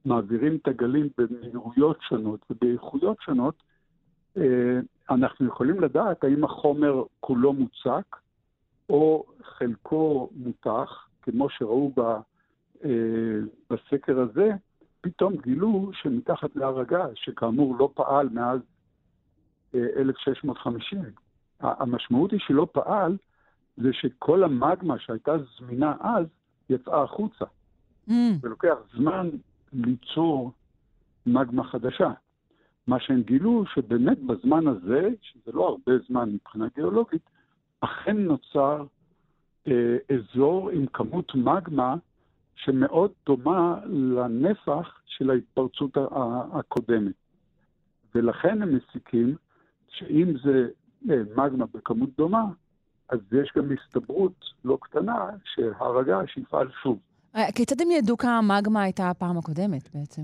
מעבירים 0.05 0.55
את 0.55 0.67
הגלים 0.67 1.09
במהירויות 1.17 1.97
שונות 2.01 2.45
ובאיכויות 2.49 3.17
שונות, 3.21 3.63
אה, 4.37 4.79
אנחנו 5.09 5.47
יכולים 5.47 5.79
לדעת 5.79 6.23
האם 6.23 6.43
החומר 6.43 7.03
כולו 7.19 7.53
מוצק 7.53 8.15
או 8.89 9.25
חלקו 9.43 10.29
מותח, 10.35 11.07
כמו 11.21 11.49
שראו 11.49 11.91
ב, 11.95 12.01
בסקר 13.69 14.19
הזה, 14.19 14.51
פתאום 15.01 15.33
גילו 15.37 15.91
שמתחת 15.93 16.55
להר 16.55 16.79
הגעש, 16.79 17.25
שכאמור 17.25 17.75
לא 17.79 17.89
פעל 17.93 18.29
מאז 18.29 18.59
1650, 19.75 20.99
אה, 21.63 21.73
המשמעות 21.79 22.31
היא 22.31 22.39
שלא 22.39 22.67
פעל, 22.71 23.17
זה 23.77 23.93
שכל 23.93 24.43
המגמה 24.43 24.99
שהייתה 24.99 25.31
זמינה 25.59 25.95
אז, 25.99 26.25
יצאה 26.69 27.03
החוצה. 27.03 27.45
Mm. 28.09 28.13
ולוקח 28.41 28.75
זמן 28.93 29.29
ליצור 29.73 30.51
מגמה 31.25 31.63
חדשה. 31.63 32.11
מה 32.87 32.99
שהם 32.99 33.21
גילו, 33.21 33.63
שבאמת 33.73 34.19
בזמן 34.19 34.67
הזה, 34.67 35.09
שזה 35.21 35.51
לא 35.53 35.67
הרבה 35.67 35.91
זמן 36.07 36.29
מבחינה 36.29 36.65
גיאולוגית, 36.75 37.29
אכן 37.81 38.17
נוצר 38.17 38.85
אה, 39.67 39.97
אזור 40.15 40.69
עם 40.69 40.85
כמות 40.87 41.35
מגמה 41.35 41.95
שמאוד 42.65 43.11
דומה 43.25 43.79
לנפח 43.85 45.01
של 45.05 45.29
ההתפרצות 45.29 45.97
הקודמת. 46.53 47.13
ולכן 48.15 48.61
הם 48.61 48.75
מסיקים 48.75 49.35
שאם 49.89 50.33
זה 50.43 50.67
אה, 51.09 51.21
מגמה 51.35 51.65
בכמות 51.73 52.09
דומה, 52.17 52.43
אז 53.09 53.19
יש 53.31 53.51
גם 53.57 53.65
הסתברות 53.71 54.45
לא 54.65 54.77
קטנה 54.81 55.29
שהר 55.43 55.97
הגעש 55.99 56.37
יפעל 56.37 56.67
שוב. 56.83 56.99
אה, 57.35 57.51
כיצד 57.55 57.81
הם 57.81 57.91
ידעו 57.91 58.17
כמה 58.17 58.41
מגמה 58.41 58.81
הייתה 58.81 59.09
הפעם 59.09 59.37
הקודמת 59.37 59.95
בעצם? 59.95 60.21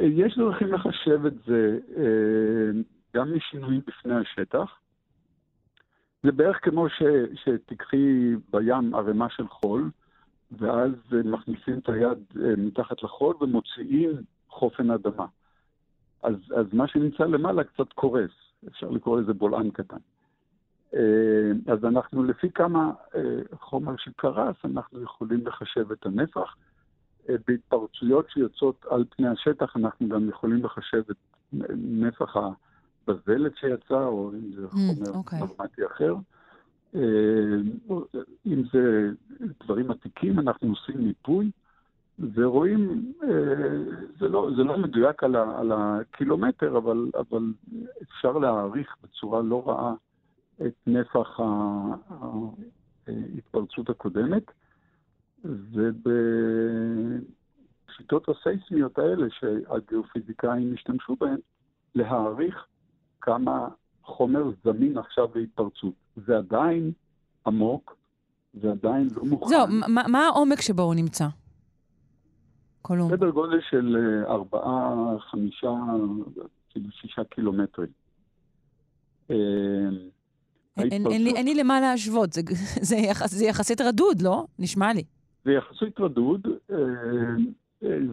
אה, 0.00 0.04
יש 0.04 0.38
דרכים 0.38 0.72
לחשב 0.72 1.26
את 1.26 1.34
זה 1.46 1.78
גם 3.16 3.36
משינויים 3.36 3.80
בפני 3.86 4.14
השטח. 4.14 4.78
זה 6.22 6.32
בערך 6.32 6.58
כמו 6.62 6.88
ש, 6.88 7.02
שתיקחי 7.34 8.34
בים 8.50 8.94
ערימה 8.94 9.26
של 9.30 9.48
חול, 9.48 9.90
ואז 10.52 10.90
מכניסים 11.24 11.78
את 11.78 11.88
היד 11.88 12.18
מתחת 12.56 13.02
לחול 13.02 13.34
ומוציאים 13.40 14.12
חופן 14.48 14.90
אדמה. 14.90 15.26
אז, 16.22 16.34
אז 16.56 16.66
מה 16.72 16.88
שנמצא 16.88 17.24
למעלה 17.24 17.64
קצת 17.64 17.92
קורס, 17.92 18.30
אפשר 18.68 18.90
לקרוא 18.90 19.20
לזה 19.20 19.32
בולען 19.32 19.70
קטן. 19.70 19.96
אה, 20.94 21.72
אז 21.72 21.84
אנחנו, 21.84 22.24
לפי 22.24 22.50
כמה 22.50 22.92
אה, 23.14 23.20
חומר 23.60 23.96
שקרס, 23.96 24.56
אנחנו 24.64 25.02
יכולים 25.02 25.46
לחשב 25.46 25.92
את 25.92 26.06
הנפח. 26.06 26.56
אה, 27.28 27.34
בהתפרצויות 27.46 28.30
שיוצאות 28.30 28.84
על 28.90 29.04
פני 29.16 29.28
השטח, 29.28 29.76
אנחנו 29.76 30.08
גם 30.08 30.28
יכולים 30.28 30.64
לחשב 30.64 31.02
את 31.10 31.16
נפח 31.76 32.36
הבזלת 32.36 33.56
שיצא, 33.56 34.04
או 34.04 34.30
אם 34.32 34.52
זה 34.52 34.66
mm, 34.66 34.70
חומר 34.70 35.18
אוקיי. 35.18 35.38
נורמטי 35.38 35.82
okay. 35.82 35.86
אחר. 35.86 36.14
אם 38.46 38.62
זה 38.72 39.10
דברים 39.64 39.90
עתיקים, 39.90 40.38
אנחנו 40.38 40.68
עושים 40.68 41.04
מיפוי, 41.04 41.50
ורואים, 42.34 43.12
זה 44.18 44.28
לא, 44.28 44.50
זה 44.56 44.64
לא 44.64 44.78
מדויק 44.78 45.24
על, 45.24 45.36
ה, 45.36 45.60
על 45.60 45.72
הקילומטר, 45.72 46.78
אבל, 46.78 47.10
אבל 47.14 47.52
אפשר 48.02 48.38
להעריך 48.38 48.96
בצורה 49.02 49.42
לא 49.42 49.68
רעה 49.68 49.94
את 50.66 50.74
נפח 50.86 51.40
ההתפרצות 53.06 53.90
הקודמת, 53.90 54.42
ובשיטות 57.84 58.28
הסייסמיות 58.28 58.98
האלה 58.98 59.26
שהגיאופיזיקאים 59.30 60.74
השתמשו 60.74 61.16
בהן, 61.16 61.38
להעריך 61.94 62.66
כמה 63.20 63.68
חומר 64.04 64.44
זמין 64.64 64.98
עכשיו 64.98 65.28
להתפרצות. 65.34 65.94
זה 66.26 66.36
עדיין 66.36 66.92
עמוק, 67.46 67.96
זה 68.62 68.70
עדיין 68.70 69.08
לא 69.16 69.24
מוכן. 69.24 69.48
זהו, 69.48 69.66
מה, 69.88 70.02
מה 70.08 70.26
העומק 70.26 70.60
שבו 70.60 70.82
הוא 70.82 70.94
נמצא? 70.94 71.26
קולום. 72.82 73.10
סדר 73.16 73.30
גודל 73.30 73.60
של 73.70 73.96
אה, 73.96 74.32
ארבעה, 74.32 75.18
חמישה, 75.18 75.70
כאילו 76.70 76.90
שישה 76.90 77.24
קילומטרים. 77.24 77.88
אה, 79.30 79.36
אין, 80.76 81.44
לי, 81.44 81.54
למה 81.54 81.80
להשוות, 81.80 82.32
זה, 82.32 82.40
זה, 82.88 82.96
יחס, 82.96 83.30
זה 83.34 83.44
יחסית 83.44 83.80
רדוד, 83.80 84.22
לא? 84.22 84.44
נשמע 84.58 84.92
לי. 84.92 85.02
זה 85.44 85.52
יחסית 85.52 86.00
רדוד, 86.00 86.46
אה, 86.70 86.76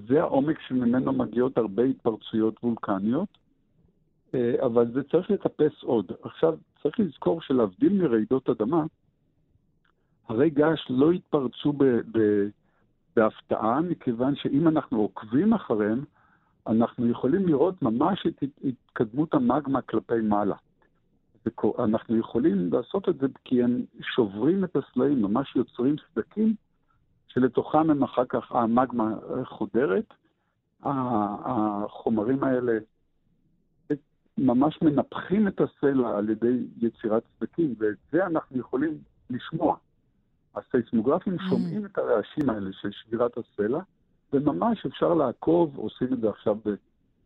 זה 0.08 0.22
העומק 0.22 0.58
שממנו 0.68 1.14
מגיעות 1.14 1.58
הרבה 1.58 1.84
התפרצויות 1.84 2.64
וולקניות, 2.64 3.38
אבל 4.66 4.92
זה 4.94 5.04
צריך 5.04 5.32
לטפס 5.32 5.84
עוד. 5.84 6.12
עכשיו, 6.22 6.58
צריך 6.84 7.00
לזכור 7.00 7.42
שלהבדיל 7.42 7.94
מרעידות 7.94 8.50
אדמה, 8.50 8.84
הרי 10.28 10.50
געש 10.50 10.86
לא 10.90 11.12
התפרצו 11.12 11.74
ב, 11.74 11.84
ב, 11.84 12.48
בהפתעה, 13.16 13.82
מכיוון 13.82 14.36
שאם 14.36 14.68
אנחנו 14.68 15.02
עוקבים 15.02 15.54
אחריהם, 15.54 16.04
אנחנו 16.68 17.08
יכולים 17.08 17.48
לראות 17.48 17.82
ממש 17.82 18.28
את 18.28 18.44
התקדמות 18.64 19.34
המגמה 19.34 19.82
כלפי 19.82 20.22
מעלה. 20.24 20.56
אנחנו 21.80 22.18
יכולים 22.18 22.74
לעשות 22.74 23.10
את 23.10 23.18
זה 23.18 23.28
כי 23.44 23.64
הם 23.64 23.82
שוברים 24.02 24.64
את 24.64 24.76
הסלעים, 24.76 25.22
ממש 25.22 25.56
יוצרים 25.56 25.96
סדקים 26.14 26.56
שלתוכם 27.28 27.90
הם 27.90 28.04
אחר 28.04 28.26
כך, 28.26 28.52
המגמה 28.52 29.16
חודרת. 29.44 30.14
החומרים 30.84 32.44
האלה 32.44 32.78
ממש 34.38 34.82
מנפחים 34.82 35.48
את 35.48 35.62
הסלע 35.62 36.18
על 36.18 36.30
ידי 36.30 36.66
יצירת 36.78 37.24
סדקים, 37.38 37.76
ואת 37.78 37.96
זה 38.12 38.26
אנחנו 38.26 38.60
יכולים 38.60 38.98
לשמוע. 39.30 39.76
הסייסמוגרפים 40.56 41.36
mm. 41.36 41.50
שומעים 41.50 41.86
את 41.86 41.98
הרעשים 41.98 42.50
האלה 42.50 42.70
של 42.74 42.92
שבירת 42.92 43.38
הסלע, 43.38 43.80
וממש 44.34 44.86
אפשר 44.86 45.14
לעקוב, 45.14 45.78
עושים 45.78 46.14
את 46.14 46.22
זה 46.22 46.30
עכשיו 46.30 46.58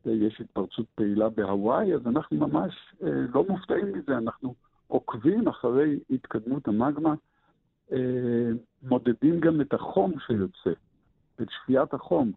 יש 0.06 0.41
התפרצות 0.41 0.86
פעילה 0.96 1.30
בהוואי, 1.30 1.94
אז 1.94 2.08
אנחנו 2.08 2.38
ממש 2.38 2.94
לא 3.34 3.46
מופתעים 3.50 3.94
מזה, 3.94 4.18
אנחנו 4.18 4.56
עוקבים 4.88 5.48
אחרי 5.48 6.00
התקדמות 6.10 6.68
המגמה, 6.68 7.13
מודדים 8.84 9.39
גם 9.39 9.62
את 9.62 9.74
החום 9.74 10.13
שיוצא, 10.28 10.80
את 11.41 11.48
שפיית 11.50 11.94
החום. 11.94 12.32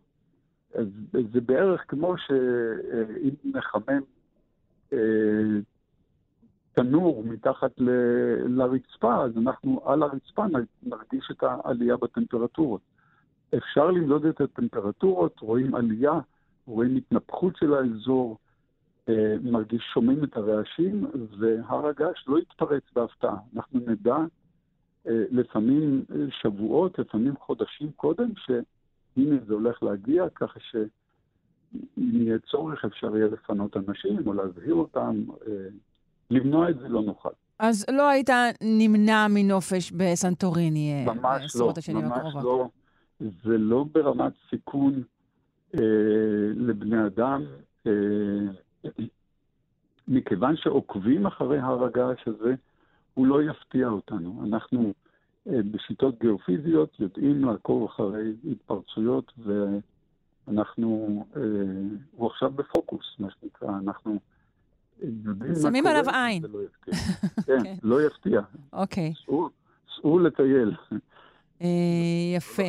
אז 0.74 0.86
זה 1.32 1.40
בערך 1.40 1.84
כמו 1.88 2.14
שאם 2.18 3.34
נחמם 3.44 4.02
תנור 6.78 7.24
מתחת 7.24 7.70
ל, 7.78 7.90
לרצפה, 8.46 9.24
אז 9.24 9.38
אנחנו 9.38 9.80
על 9.84 10.02
הרצפה 10.02 10.44
נרגיש 10.82 11.28
את 11.30 11.42
העלייה 11.42 11.96
בטמפרטורות. 11.96 12.80
אפשר 13.56 13.90
למדוד 13.90 14.26
את 14.26 14.40
הטמפרטורות, 14.40 15.40
רואים 15.40 15.74
עלייה, 15.74 16.20
רואים 16.66 16.96
התנפחות 16.96 17.56
של 17.56 17.74
האזור, 17.74 18.38
אה, 19.08 19.36
מרגיש, 19.42 19.82
שומעים 19.94 20.24
את 20.24 20.36
הרעשים, 20.36 21.06
והר 21.38 21.86
הגעש 21.86 22.24
לא 22.28 22.38
יתפרץ 22.38 22.82
בהפתעה. 22.94 23.36
אנחנו 23.56 23.80
נדע 23.86 24.16
אה, 25.08 25.24
לפעמים 25.30 26.04
שבועות, 26.30 26.98
לפעמים 26.98 27.36
חודשים 27.36 27.92
קודם, 27.96 28.28
שהנה 28.36 29.36
זה 29.46 29.54
הולך 29.54 29.82
להגיע, 29.82 30.28
ככה 30.34 30.60
שאם 31.72 32.22
יהיה 32.22 32.38
צורך 32.50 32.84
אפשר 32.84 33.16
יהיה 33.16 33.26
לפנות 33.26 33.76
אנשים 33.76 34.26
או 34.26 34.32
להזהיר 34.32 34.74
אותם. 34.74 35.22
אה, 35.46 35.52
למנוע 36.30 36.70
את 36.70 36.78
זה 36.78 36.88
לא 36.88 37.02
נוכל. 37.02 37.28
אז 37.58 37.86
לא 37.90 38.08
היית 38.08 38.30
נמנע 38.62 39.26
מנופש 39.30 39.92
בסנטוריני 39.92 41.06
בעשרות 41.22 41.78
השנים 41.78 42.04
הקרובות? 42.04 42.34
ממש 42.34 42.44
לא. 42.44 42.68
זה 43.20 43.58
לא 43.58 43.84
ברמת 43.92 44.32
סיכון 44.50 45.02
אה, 45.74 45.80
לבני 46.56 47.06
אדם, 47.06 47.44
אה, 47.86 47.92
מכיוון 50.08 50.56
שעוקבים 50.56 51.26
אחרי 51.26 51.58
הר 51.58 51.84
הגעש 51.84 52.28
הזה, 52.28 52.54
הוא 53.14 53.26
לא 53.26 53.42
יפתיע 53.42 53.88
אותנו. 53.88 54.42
אנחנו 54.44 54.92
אה, 55.48 55.62
בשיטות 55.70 56.20
גיאופיזיות 56.20 57.00
יודעים 57.00 57.44
לעקוב 57.44 57.84
אחרי 57.84 58.32
התפרצויות, 58.50 59.32
ואנחנו, 60.48 61.24
אה, 61.36 61.42
הוא 62.16 62.26
עכשיו 62.30 62.50
בפוקוס, 62.50 63.16
מה 63.18 63.28
שנקרא. 63.30 63.68
אנחנו 63.68 64.18
שמים 65.62 65.86
עליו 65.86 66.04
עין. 66.14 66.42
לא 66.52 66.58
כן, 67.46 67.62
כן, 67.64 67.74
לא 67.82 68.06
יפתיע. 68.06 68.40
אוקיי. 68.72 69.12
סעו 69.96 70.18
לטייל. 70.18 70.74
אה, 71.62 71.68
יפה. 72.36 72.62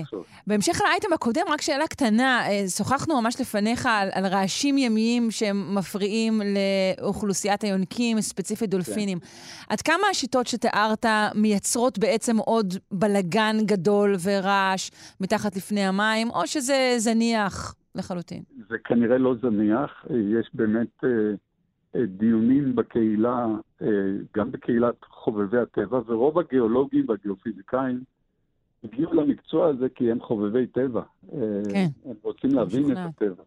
בהמשך 0.47 0.81
לאייטם 0.85 1.13
הקודם, 1.13 1.41
רק 1.49 1.61
שאלה 1.61 1.87
קטנה, 1.87 2.47
אה, 2.47 2.67
שוחחנו 2.67 3.21
ממש 3.21 3.41
לפניך 3.41 3.85
על, 3.85 4.09
על 4.11 4.25
רעשים 4.25 4.77
ימיים 4.77 5.31
שהם 5.31 5.75
מפריעים 5.75 6.41
לאוכלוסיית 7.01 7.63
היונקים, 7.63 8.21
ספציפית 8.21 8.69
דולפינים. 8.69 9.19
כן. 9.19 9.25
עד 9.69 9.81
כמה 9.81 10.07
השיטות 10.11 10.47
שתיארת 10.47 11.05
מייצרות 11.35 11.99
בעצם 11.99 12.37
עוד 12.37 12.73
בלגן 12.91 13.57
גדול 13.65 14.15
ורעש 14.23 14.89
מתחת 15.21 15.55
לפני 15.55 15.81
המים, 15.81 16.29
או 16.29 16.47
שזה 16.47 16.93
זניח 16.97 17.75
לחלוטין? 17.95 18.43
זה 18.69 18.77
כנראה 18.83 19.17
לא 19.17 19.35
זניח, 19.41 20.05
יש 20.39 20.49
באמת... 20.53 21.03
אה, 21.95 22.05
דיונים 22.05 22.75
בקהילה, 22.75 23.45
אה, 23.81 23.87
גם 24.37 24.51
בקהילת 24.51 24.95
חובבי 25.03 25.57
הטבע, 25.57 26.01
ורוב 26.07 26.39
הגיאולוגים 26.39 27.05
והגיאופיזיקאים 27.09 28.03
הגיעו 28.83 29.13
למקצוע 29.13 29.67
הזה 29.67 29.89
כי 29.89 30.11
הם 30.11 30.19
חובבי 30.19 30.67
טבע. 30.67 31.01
אה, 31.33 31.37
כן. 31.71 31.87
הם 32.05 32.15
רוצים 32.21 32.51
להבין 32.51 32.83
משוכנע. 32.83 33.05
את 33.05 33.21
הטבע. 33.21 33.43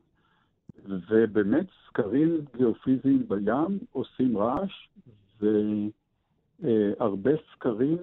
ובאמת 1.10 1.66
סקרים 1.88 2.44
גיאופיזיים 2.56 3.28
בים 3.28 3.78
עושים 3.92 4.38
רעש, 4.38 4.88
והרבה 6.60 7.30
סקרים 7.54 7.98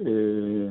אה, 0.00 0.68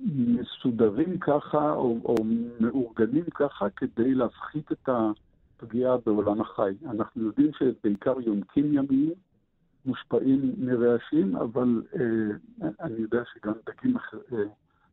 מסודרים 0.00 1.18
ככה, 1.18 1.72
או, 1.72 1.98
או 2.04 2.14
מאורגנים 2.60 3.24
ככה, 3.34 3.70
כדי 3.70 4.14
להפחית 4.14 4.72
את 4.72 4.88
ה... 4.88 5.10
פגיעה 5.56 5.96
בעולם 6.06 6.40
החי. 6.40 6.72
אנחנו 6.90 7.22
יודעים 7.22 7.50
שבעיקר 7.58 8.14
יונקים 8.20 8.74
ימיים 8.74 9.12
מושפעים 9.86 10.54
מרעשים, 10.58 11.36
אבל 11.36 11.82
אה, 11.94 12.66
אני 12.80 12.98
יודע 12.98 13.22
שגם 13.34 13.52
דגים 13.66 13.96
אחרים, 13.96 14.22
אה, 14.32 14.44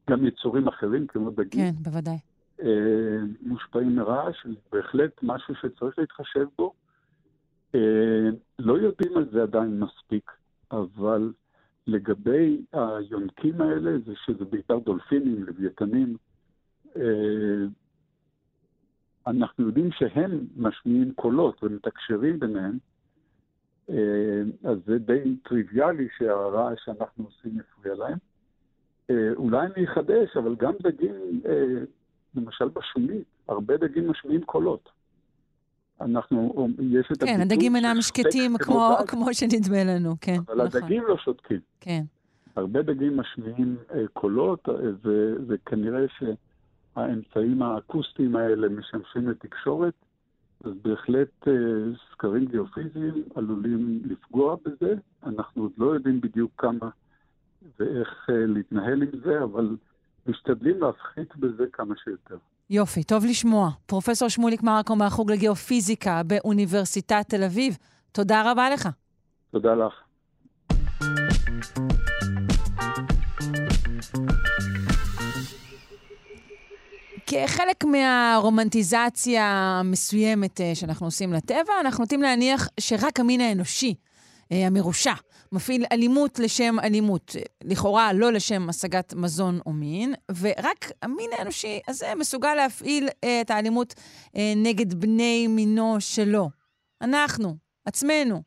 גם 0.09 0.25
יצורים 0.25 0.67
אחרים, 0.67 1.07
כמו 1.07 1.31
דגים, 1.31 1.73
כן, 1.73 1.83
בוודאי. 1.83 2.17
אה, 2.61 3.19
מושפעים 3.41 3.95
מרעש, 3.95 4.45
בהחלט 4.71 5.11
משהו 5.23 5.55
שצריך 5.55 5.99
להתחשב 5.99 6.45
בו. 6.57 6.73
אה, 7.75 8.29
לא 8.59 8.77
יודעים 8.77 9.17
על 9.17 9.29
זה 9.31 9.43
עדיין 9.43 9.79
מספיק, 9.79 10.31
אבל 10.71 11.33
לגבי 11.87 12.65
היונקים 12.73 13.61
האלה, 13.61 13.91
זה 14.05 14.13
שזה 14.25 14.45
בעיקר 14.45 14.79
דולפינים, 14.79 15.43
לוויתנים, 15.43 16.17
אה, 16.95 17.65
אנחנו 19.27 19.65
יודעים 19.65 19.89
שהם 19.91 20.47
משמיעים 20.55 21.13
קולות 21.13 21.63
ומתקשרים 21.63 22.39
ביניהם, 22.39 22.77
אז 24.63 24.77
זה 24.85 24.97
די 24.97 25.35
טריוויאלי 25.43 26.07
שהרעש 26.17 26.79
שאנחנו 26.85 27.23
עושים 27.25 27.59
יפריע 27.59 27.95
להם. 27.95 28.17
אה, 29.09 29.15
אולי 29.35 29.67
אני 29.75 29.85
אחדש, 29.85 30.37
אבל 30.37 30.55
גם 30.55 30.73
דגים, 30.81 31.41
אה, 31.45 31.83
למשל 32.35 32.67
בשונית, 32.67 33.23
הרבה 33.47 33.77
דגים 33.77 34.09
משמיעים 34.09 34.43
קולות. 34.43 34.89
אנחנו, 36.01 36.67
יש 36.79 37.11
את 37.11 37.23
כן, 37.23 37.41
הדגים 37.41 37.75
אינם 37.75 38.01
שקטים 38.01 38.57
כמו, 38.57 38.95
כמו 39.07 39.33
שנדמה 39.33 39.83
לנו, 39.83 40.15
כן. 40.21 40.37
אבל 40.47 40.65
נכון. 40.65 40.81
הדגים 40.81 41.03
לא 41.07 41.17
שותקים. 41.17 41.59
כן. 41.81 42.01
הרבה 42.55 42.81
דגים 42.81 43.17
משמיעים 43.17 43.77
קולות, 44.13 44.69
וכנראה 45.47 46.07
ש... 46.19 46.23
האמצעים 46.95 47.61
האקוסטיים 47.61 48.35
האלה 48.35 48.69
משמשים 48.69 49.29
לתקשורת, 49.29 49.93
אז 50.63 50.71
בהחלט 50.81 51.47
אה, 51.47 51.53
סקרים 52.11 52.45
גיאופיזיים 52.45 53.23
עלולים 53.35 54.01
לפגוע 54.05 54.55
בזה. 54.65 54.95
אנחנו 55.23 55.61
עוד 55.61 55.71
לא 55.77 55.85
יודעים 55.85 56.21
בדיוק 56.21 56.51
כמה 56.57 56.89
ואיך 57.79 58.29
אה, 58.29 58.35
להתנהל 58.47 59.01
עם 59.01 59.09
זה, 59.25 59.43
אבל 59.43 59.77
משתדלים 60.27 60.81
להפחית 60.81 61.35
בזה 61.35 61.63
כמה 61.73 61.95
שיותר. 62.03 62.37
יופי, 62.69 63.03
טוב 63.03 63.25
לשמוע. 63.25 63.69
פרופסור 63.85 64.29
שמוליק 64.29 64.63
מרקו 64.63 64.95
מהחוג 64.95 65.31
לגיאופיזיקה 65.31 66.21
באוניברסיטת 66.23 67.25
תל 67.27 67.43
אביב, 67.43 67.77
תודה 68.11 68.51
רבה 68.51 68.69
לך. 68.69 68.89
תודה 69.51 69.75
לך. 69.75 69.93
כחלק 77.25 77.83
מהרומנטיזציה 77.83 79.45
המסוימת 79.79 80.61
אה, 80.61 80.75
שאנחנו 80.75 81.07
עושים 81.07 81.33
לטבע, 81.33 81.73
אנחנו 81.81 82.01
נוטים 82.01 82.21
להניח 82.21 82.69
שרק 82.79 83.19
המין 83.19 83.41
האנושי, 83.41 83.95
אה, 84.51 84.67
המרושע, 84.67 85.13
מפעיל 85.53 85.85
אלימות 85.91 86.39
לשם 86.39 86.75
אלימות, 86.83 87.35
לכאורה 87.63 88.13
לא 88.13 88.31
לשם 88.31 88.69
השגת 88.69 89.13
מזון 89.13 89.59
או 89.65 89.73
מין, 89.73 90.13
ורק 90.39 90.91
המין 91.01 91.29
האנושי 91.37 91.79
הזה 91.87 92.07
מסוגל 92.15 92.55
להפעיל 92.55 93.09
אה, 93.23 93.41
את 93.41 93.51
האלימות 93.51 93.93
נגד 94.55 94.93
בני 94.93 95.47
מינו 95.47 95.95
שלו. 95.99 96.49
אנחנו, 97.01 97.55
עצמנו. 97.85 98.41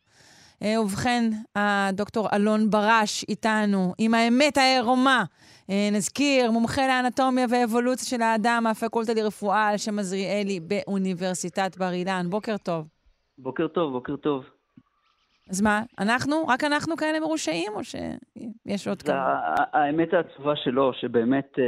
ובכן, 0.65 1.31
הדוקטור 1.55 2.29
אלון 2.33 2.71
ברש 2.71 3.25
איתנו, 3.29 3.95
עם 3.99 4.15
האמת 4.15 4.57
העירומה. 4.57 5.25
אה, 5.71 5.89
נזכיר, 5.93 6.51
מומחה 6.51 6.87
לאנטומיה 6.87 7.47
ואבולוציה 7.51 8.09
של 8.09 8.23
האדם 8.23 8.61
מהפקולטה 8.65 9.15
לרפואה 9.15 9.69
על 9.69 9.77
שם 9.77 9.99
עזריאלי 9.99 10.61
באוניברסיטת 10.61 11.77
בר 11.79 11.93
אילן. 11.93 12.27
בוקר 12.31 12.57
טוב. 12.57 12.87
בוקר 13.39 13.69
טוב, 13.69 13.93
בוקר 13.93 14.17
טוב. 14.17 14.56
אז 15.51 15.63
מה, 15.63 15.83
אנחנו? 15.99 16.47
רק 16.49 16.65
אנחנו 16.65 16.97
כאלה 16.97 17.21
מרושעים, 17.21 17.73
או 17.75 17.85
שיש 17.85 18.89
עוד 18.89 19.03
כמה? 19.03 19.55
האמת 19.73 20.15
העצובה 20.15 20.57
שלו, 20.57 20.93
שבאמת 20.93 21.59
אה, 21.59 21.65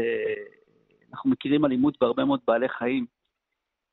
אנחנו 1.12 1.30
מכירים 1.30 1.64
אלימות 1.64 1.96
בהרבה 2.00 2.24
מאוד 2.24 2.40
בעלי 2.46 2.68
חיים. 2.68 3.06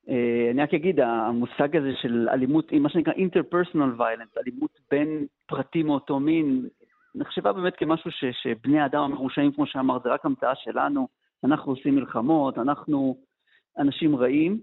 אה, 0.09 0.51
אני 0.51 0.61
רק 0.61 0.73
אגיד, 0.73 0.99
המושג 0.99 1.75
הזה 1.75 1.91
של 2.01 2.29
אלימות, 2.29 2.73
מה 2.73 2.89
שנקרא 2.89 3.13
interpersonal 3.13 3.99
violence, 3.99 4.39
אלימות 4.41 4.79
בין 4.91 5.25
פרטים 5.45 5.88
מאותו 5.88 6.19
מין, 6.19 6.67
נחשבה 7.15 7.53
באמת 7.53 7.75
כמשהו 7.75 8.11
ש, 8.11 8.25
שבני 8.43 8.79
האדם 8.79 9.01
המרושעים, 9.01 9.51
כמו 9.51 9.67
שאמר, 9.67 9.97
זה 10.03 10.09
רק 10.09 10.25
המצאה 10.25 10.55
שלנו, 10.55 11.07
אנחנו 11.43 11.71
עושים 11.71 11.95
מלחמות, 11.95 12.57
אנחנו 12.57 13.17
אנשים 13.77 14.15
רעים. 14.15 14.59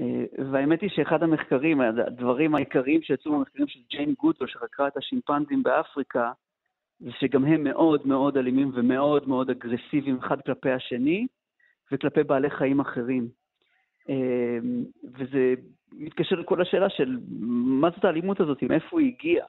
אה, 0.00 0.24
והאמת 0.52 0.80
היא 0.80 0.90
שאחד 0.90 1.22
המחקרים, 1.22 1.80
הדברים 1.80 2.54
העיקריים 2.54 3.02
שיצאו 3.02 3.32
במחקרים 3.32 3.68
של 3.68 3.80
ג'יין 3.90 4.14
גוטו, 4.18 4.48
שחקרה 4.48 4.88
את 4.88 4.96
השימפנזים 4.96 5.62
באפריקה, 5.62 6.32
זה 7.00 7.10
שגם 7.20 7.44
הם 7.44 7.64
מאוד 7.64 8.06
מאוד 8.06 8.36
אלימים 8.36 8.70
ומאוד 8.74 9.28
מאוד 9.28 9.50
אגרסיביים 9.50 10.18
אחד 10.18 10.40
כלפי 10.40 10.70
השני, 10.70 11.26
וכלפי 11.92 12.22
בעלי 12.22 12.50
חיים 12.50 12.80
אחרים. 12.80 13.28
אה, 14.08 14.58
וזה 15.18 15.54
מתקשר 15.92 16.36
לכל 16.36 16.62
השאלה 16.62 16.90
של 16.90 17.18
מה 17.80 17.90
זאת 17.90 18.04
האלימות 18.04 18.40
הזאת, 18.40 18.62
מאיפה 18.62 19.00
היא 19.00 19.12
הגיעה. 19.14 19.46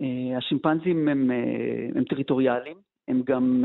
אה, 0.00 0.38
השימפנזים 0.38 1.08
הם, 1.08 1.30
הם 1.94 2.04
טריטוריאליים, 2.04 2.76
הם 3.08 3.22
גם 3.24 3.64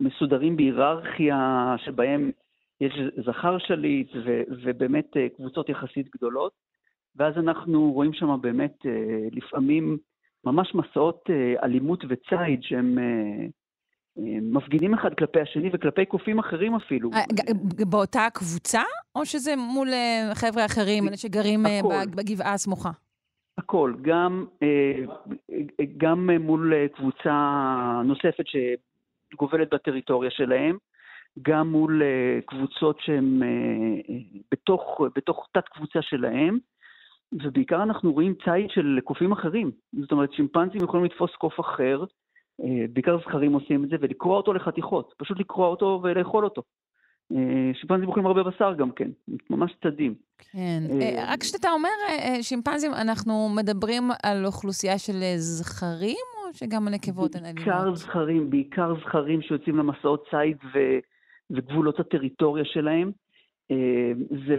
מסודרים 0.00 0.56
בהיררכיה 0.56 1.74
שבהם 1.78 2.30
יש 2.82 2.92
זכר 3.26 3.58
שליט 3.58 4.10
ו, 4.24 4.42
ובאמת 4.64 5.06
קבוצות 5.36 5.68
יחסית 5.68 6.06
גדולות, 6.16 6.52
ואז 7.16 7.34
אנחנו 7.38 7.92
רואים 7.92 8.12
שם 8.12 8.40
באמת 8.40 8.76
לפעמים 9.32 9.98
ממש 10.44 10.74
מסעות 10.74 11.30
אלימות 11.62 12.04
וציד 12.08 12.62
שהם 12.62 12.98
מפגינים 14.42 14.94
אחד 14.94 15.14
כלפי 15.14 15.40
השני 15.40 15.70
וכלפי 15.72 16.06
קופים 16.06 16.38
אחרים 16.38 16.74
אפילו. 16.74 17.10
באותה 17.90 18.26
קבוצה, 18.34 18.82
או 19.16 19.26
שזה 19.26 19.56
מול 19.56 19.88
חבר'ה 20.34 20.66
אחרים, 20.66 21.08
אלה 21.08 21.16
שגרים 21.16 21.62
בגבעה 22.16 22.52
הסמוכה? 22.52 22.90
הכל, 23.58 23.94
גם, 24.02 24.46
אה, 24.62 25.04
גם 25.96 26.30
מול 26.40 26.72
קבוצה 26.88 28.00
נוספת 28.04 28.44
שגובלת 28.46 29.74
בטריטוריה 29.74 30.30
שלהם, 30.30 30.76
גם 31.42 31.68
מול 31.68 32.02
אה, 32.02 32.40
קבוצות 32.46 33.00
שהן 33.00 33.42
אה, 33.42 34.16
בתוך, 34.52 35.00
בתוך 35.16 35.48
תת-קבוצה 35.52 36.02
שלהם, 36.02 36.58
ובעיקר 37.32 37.82
אנחנו 37.82 38.12
רואים 38.12 38.34
ציד 38.44 38.70
של 38.70 38.98
קופים 39.04 39.32
אחרים. 39.32 39.70
זאת 40.00 40.12
אומרת, 40.12 40.32
שימפנזים 40.32 40.84
יכולים 40.84 41.04
לתפוס 41.04 41.30
קוף 41.38 41.60
אחר, 41.60 42.04
בעיקר 42.92 43.18
זכרים 43.18 43.52
עושים 43.52 43.84
את 43.84 43.88
זה, 43.88 43.96
ולקרוע 44.00 44.36
אותו 44.36 44.52
לחתיכות, 44.52 45.14
פשוט 45.18 45.40
לקרוע 45.40 45.68
אותו 45.68 46.00
ולאכול 46.02 46.44
אותו. 46.44 46.62
אה, 47.36 47.74
שימפנזים 47.74 48.08
אוכלים 48.08 48.26
הרבה 48.26 48.42
בשר 48.42 48.74
גם 48.74 48.90
כן, 48.90 49.10
ממש 49.50 49.72
צדים. 49.82 50.14
כן, 50.52 50.82
אה, 50.90 51.00
אה, 51.00 51.32
רק 51.32 51.40
כשאתה 51.40 51.70
אומר 51.70 51.88
שימפנזים, 52.42 52.92
אנחנו 52.94 53.48
מדברים 53.56 54.02
על 54.22 54.46
אוכלוסייה 54.46 54.98
של 54.98 55.22
זכרים, 55.36 56.26
או 56.36 56.54
שגם 56.54 56.88
הנקבות 56.88 57.34
הן 57.34 57.44
אלימות? 57.44 57.64
בעיקר 57.64 57.94
זכרים, 57.94 58.50
בעיקר 58.50 58.94
זכרים 59.00 59.42
שיוצאים 59.42 59.76
למסעות 59.76 60.24
ציד 60.30 60.56
וגבולות 61.52 62.00
הטריטוריה 62.00 62.64
שלהם. 62.64 63.12
זה, 64.46 64.56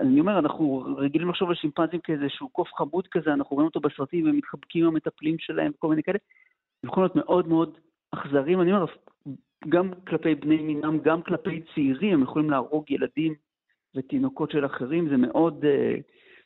אני 0.00 0.20
אומר, 0.20 0.38
אנחנו 0.38 0.84
רגילים 0.96 1.28
לחשוב 1.28 1.48
על 1.48 1.54
שימפנזים 1.54 2.00
כאיזשהו 2.00 2.48
קוף 2.48 2.68
חמוד 2.76 3.06
כזה, 3.10 3.32
אנחנו 3.32 3.56
רואים 3.56 3.66
אותו 3.66 3.80
בסרטים, 3.80 4.26
הם 4.26 4.36
מתחבקים 4.36 4.82
עם 4.84 4.88
המטפלים 4.88 5.36
שלהם 5.38 5.72
וכל 5.74 5.88
מיני 5.88 6.02
כאלה. 6.02 6.18
הם 6.82 6.90
יכולים 6.90 7.04
להיות 7.04 7.16
מאוד 7.16 7.48
מאוד 7.48 7.78
אכזרים. 8.10 8.60
אני 8.60 8.72
אומר, 8.72 8.86
גם 9.68 9.90
כלפי 10.08 10.34
בני 10.34 10.62
מינם, 10.62 10.98
גם 10.98 11.22
כלפי 11.22 11.62
צעירים, 11.74 12.14
הם 12.14 12.22
יכולים 12.22 12.50
להרוג 12.50 12.90
ילדים 12.90 13.34
ותינוקות 13.96 14.50
של 14.50 14.66
אחרים, 14.66 15.08
זה 15.08 15.16
מאוד, 15.16 15.64
אה, 15.64 15.94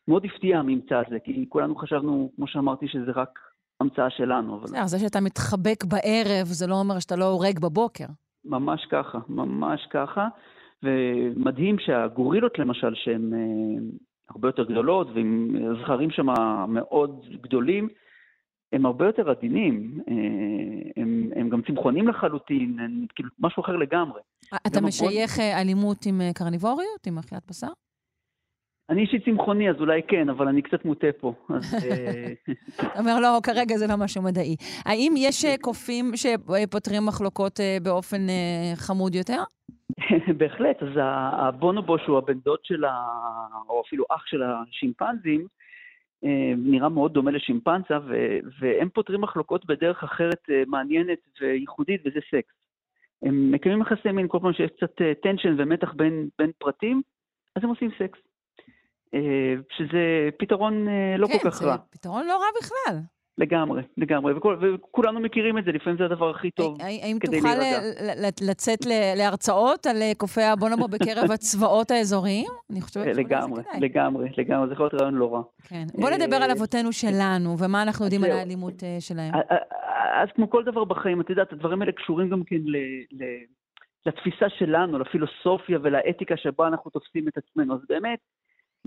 מאוד 0.08 0.24
הפתיע 0.24 0.58
הממצא 0.58 1.02
הזה, 1.06 1.18
כי 1.24 1.46
כולנו 1.48 1.76
חשבנו, 1.76 2.30
כמו 2.36 2.46
שאמרתי, 2.46 2.88
שזה 2.88 3.10
רק 3.14 3.38
המצאה 3.80 4.10
שלנו. 4.10 4.56
אבל... 4.56 4.66
זה 4.86 4.98
שאתה 4.98 5.20
מתחבק 5.20 5.84
בערב, 5.84 6.46
זה 6.46 6.66
לא 6.66 6.74
אומר 6.74 6.98
שאתה 6.98 7.16
לא 7.16 7.24
הורג 7.24 7.58
בבוקר. 7.58 8.06
ממש 8.46 8.86
ככה, 8.90 9.18
ממש 9.28 9.86
ככה. 9.90 10.28
ומדהים 10.82 11.78
שהגורילות 11.78 12.58
למשל, 12.58 12.94
שהן 12.94 13.34
אה, 13.34 13.38
הרבה 14.30 14.48
יותר 14.48 14.64
גדולות, 14.64 15.08
ועם 15.14 15.56
זכרים 15.82 16.10
שם 16.10 16.26
מאוד 16.68 17.24
גדולים, 17.42 17.88
הם 18.72 18.86
הרבה 18.86 19.06
יותר 19.06 19.30
עדינים, 19.30 20.00
אה, 20.08 20.14
הם, 21.02 21.30
הם 21.36 21.48
גם 21.48 21.62
צמחונים 21.66 22.08
לחלוטין, 22.08 22.78
הם 22.80 23.06
כאילו 23.14 23.28
משהו 23.38 23.62
אחר 23.62 23.76
לגמרי. 23.76 24.20
אתה 24.66 24.80
משייך 24.80 25.32
הבון... 25.32 25.44
אה, 25.44 25.60
אלימות 25.60 26.06
עם 26.06 26.20
קרניבוריות, 26.34 27.06
עם 27.06 27.18
אכילת 27.18 27.42
בשר? 27.50 27.72
אני 28.90 29.02
אישית 29.02 29.24
צמחוני, 29.24 29.70
אז 29.70 29.76
אולי 29.80 30.02
כן, 30.08 30.28
אבל 30.28 30.48
אני 30.48 30.62
קצת 30.62 30.84
מוטה 30.84 31.06
פה. 31.20 31.32
אתה 32.76 32.98
אומר, 32.98 33.20
לא, 33.20 33.38
כרגע 33.42 33.76
זה 33.76 33.86
לא 33.86 33.96
משהו 33.96 34.22
מדעי. 34.22 34.56
האם 34.84 35.14
יש 35.16 35.44
קופים 35.60 36.12
שפותרים 36.16 37.06
מחלוקות 37.06 37.60
באופן 37.82 38.26
חמוד 38.76 39.14
יותר? 39.14 39.42
בהחלט, 40.38 40.82
אז 40.82 40.88
הבונובו, 41.32 41.98
שהוא 41.98 42.18
הבן 42.18 42.38
דוד 42.38 42.58
של 42.62 42.84
ה... 42.84 42.94
או 43.68 43.82
אפילו 43.86 44.04
אח 44.10 44.26
של 44.26 44.42
השימפנזים, 44.42 45.46
אה, 46.24 46.52
נראה 46.56 46.88
מאוד 46.88 47.12
דומה 47.12 47.30
לשימפנזה, 47.30 47.98
ו- 48.08 48.38
והם 48.58 48.88
פותרים 48.88 49.20
מחלוקות 49.20 49.66
בדרך 49.66 50.04
אחרת 50.04 50.40
אה, 50.50 50.62
מעניינת 50.66 51.18
וייחודית, 51.40 52.00
וזה 52.04 52.20
סקס. 52.30 52.54
הם 53.22 53.52
מקיימים 53.52 53.82
יחסי 53.82 54.12
מין 54.12 54.28
כל 54.28 54.38
פעם 54.42 54.52
שיש 54.52 54.70
קצת 54.76 55.02
tension 55.22 55.48
אה, 55.48 55.54
ומתח 55.58 55.92
בין, 55.92 56.28
בין 56.38 56.50
פרטים, 56.58 57.02
אז 57.56 57.64
הם 57.64 57.70
עושים 57.70 57.90
סקס. 57.98 58.18
שזה 59.76 60.28
פתרון 60.38 60.86
לא 61.18 61.26
כן, 61.26 61.38
כל 61.38 61.50
כך 61.50 61.62
רע. 61.62 61.76
כן, 61.76 61.82
זה 61.82 61.98
פתרון 61.98 62.26
לא 62.26 62.32
רע 62.32 62.46
בכלל. 62.60 63.00
לגמרי, 63.38 63.82
לגמרי, 63.96 64.32
וכל, 64.34 64.56
וכולנו 64.62 65.20
מכירים 65.20 65.58
את 65.58 65.64
זה, 65.64 65.72
לפעמים 65.72 65.98
זה 65.98 66.04
הדבר 66.04 66.30
הכי 66.30 66.50
טוב 66.50 66.78
האם 66.80 67.18
תוכל 67.26 67.48
לצאת 68.42 68.78
להרצאות 69.16 69.86
על 69.86 69.96
קופי 70.16 70.42
הבונובו 70.42 70.88
בקרב 70.88 71.30
הצבאות 71.34 71.90
האזוריים? 71.90 72.50
אני 72.70 72.80
חושבת 72.80 73.06
לגמרי, 73.06 73.62
לגמרי, 73.80 74.28
לגמרי, 74.38 74.66
זה 74.66 74.72
יכול 74.72 74.84
להיות 74.84 74.94
רעיון 74.94 75.14
לא 75.14 75.34
רע. 75.34 75.42
כן. 75.68 75.84
בוא 75.94 76.10
נדבר 76.10 76.36
על 76.36 76.50
אבותינו 76.50 76.92
שלנו, 76.92 77.58
ומה 77.58 77.82
אנחנו 77.82 78.04
יודעים 78.04 78.24
על 78.24 78.30
האלימות 78.30 78.82
אה, 78.82 78.96
שלהם. 79.00 79.34
אז 80.22 80.28
כמו 80.34 80.50
כל 80.50 80.64
דבר 80.64 80.84
בחיים, 80.84 81.20
את 81.20 81.30
יודעת, 81.30 81.52
הדברים 81.52 81.82
האלה 81.82 81.92
קשורים 81.92 82.28
גם 82.28 82.42
כן 82.44 82.60
לתפיסה 84.06 84.46
שלנו, 84.58 84.98
לפילוסופיה 84.98 85.78
ולאתיקה 85.82 86.36
שבה 86.36 86.68
אנחנו 86.68 86.90
תופסים 86.90 87.28
את 87.28 87.38
עצמנו. 87.38 87.74
אז 87.74 87.80
באמת, 87.88 88.18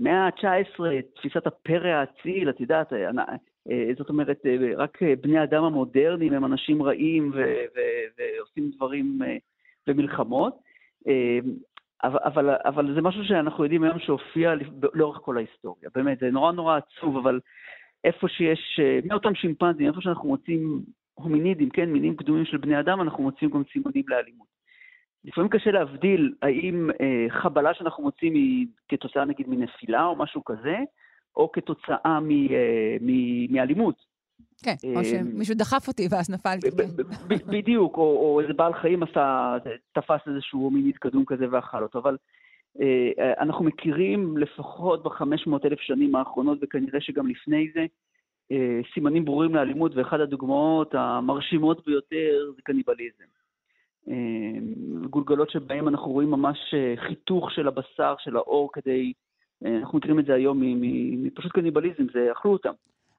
מאה 0.00 0.26
ה-19, 0.26 0.80
תפיסת 1.14 1.46
הפרא 1.46 1.88
האציל, 1.88 2.50
את 2.50 2.60
יודעת, 2.60 2.92
אה, 3.70 3.90
זאת 3.98 4.08
אומרת, 4.08 4.46
אה, 4.46 4.56
רק 4.76 5.02
אה, 5.02 5.14
בני 5.20 5.42
אדם 5.42 5.64
המודרניים 5.64 6.32
הם 6.32 6.44
אנשים 6.44 6.82
רעים 6.82 7.32
ועושים 8.16 8.70
דברים 8.76 9.18
ומלחמות, 9.86 10.58
אבל, 12.02 12.50
אבל 12.64 12.94
זה 12.94 13.02
משהו 13.02 13.24
שאנחנו 13.24 13.64
יודעים 13.64 13.84
היום 13.84 13.98
שהופיע 13.98 14.54
לאורך 14.94 15.18
כל 15.22 15.36
ההיסטוריה. 15.36 15.90
באמת, 15.94 16.18
זה 16.18 16.30
נורא 16.30 16.52
נורא 16.52 16.76
עצוב, 16.78 17.16
אבל 17.16 17.40
איפה 18.04 18.28
שיש, 18.28 18.80
מאותם 19.04 19.34
שימפנזים, 19.34 19.86
איפה 19.86 20.00
שאנחנו 20.00 20.28
מוצאים 20.28 20.82
הומינידים, 21.14 21.70
כן, 21.70 21.92
מינים 21.92 22.16
קדומים 22.16 22.44
של 22.44 22.56
בני 22.56 22.80
אדם, 22.80 23.00
אנחנו 23.00 23.22
מוצאים 23.22 23.50
גם 23.50 23.62
סימנים 23.72 24.04
לאלימות. 24.08 24.59
לפעמים 25.24 25.50
קשה 25.50 25.70
להבדיל 25.70 26.34
האם 26.42 26.90
אה, 27.00 27.26
חבלה 27.28 27.74
שאנחנו 27.74 28.02
מוצאים 28.02 28.34
היא 28.34 28.66
כתוצאה 28.88 29.24
נגיד 29.24 29.48
מנפילה 29.48 30.04
או 30.04 30.16
משהו 30.16 30.44
כזה, 30.44 30.76
או 31.36 31.52
כתוצאה 31.52 31.96
אה, 32.04 32.18
מאלימות. 33.50 34.10
כן, 34.64 34.74
או 34.84 34.98
אה, 34.98 35.04
שמישהו 35.04 35.54
דחף 35.54 35.88
אותי 35.88 36.08
ואז 36.10 36.30
נפלתי. 36.30 36.66
בדיוק, 37.28 37.96
או 37.96 38.40
איזה 38.42 38.52
בעל 38.52 38.74
חיים 38.74 39.02
עשה, 39.02 39.56
תפס 39.92 40.20
איזשהו 40.26 40.70
מין 40.70 40.88
התקדום 40.88 41.24
כזה 41.24 41.44
ואכל 41.50 41.82
אותו, 41.82 41.98
אבל 41.98 42.16
אה, 42.80 43.32
אנחנו 43.40 43.64
מכירים 43.64 44.36
לפחות 44.36 45.02
בחמש 45.02 45.46
מאות 45.46 45.66
אלף 45.66 45.80
שנים 45.80 46.14
האחרונות, 46.14 46.58
וכנראה 46.62 47.00
שגם 47.00 47.26
לפני 47.26 47.68
זה, 47.74 47.86
סימנים 48.94 49.24
ברורים 49.24 49.54
לאלימות, 49.54 49.96
ואחת 49.96 50.20
הדוגמאות 50.20 50.94
המרשימות 50.94 51.86
ביותר 51.86 52.52
זה 52.56 52.62
קניבליזם. 52.62 53.24
גולגלות 55.10 55.50
שבהם 55.50 55.88
אנחנו 55.88 56.12
רואים 56.12 56.30
ממש 56.30 56.74
חיתוך 56.96 57.50
של 57.50 57.68
הבשר, 57.68 58.14
של 58.18 58.36
האור, 58.36 58.70
כדי 58.72 59.12
אנחנו 59.64 59.98
מכירים 59.98 60.18
את 60.18 60.26
זה 60.26 60.34
היום 60.34 60.62
מפשוט 61.22 61.52
קניבליזם, 61.52 62.06
זה 62.12 62.32
אכלו 62.32 62.52
אותם. 62.52 62.72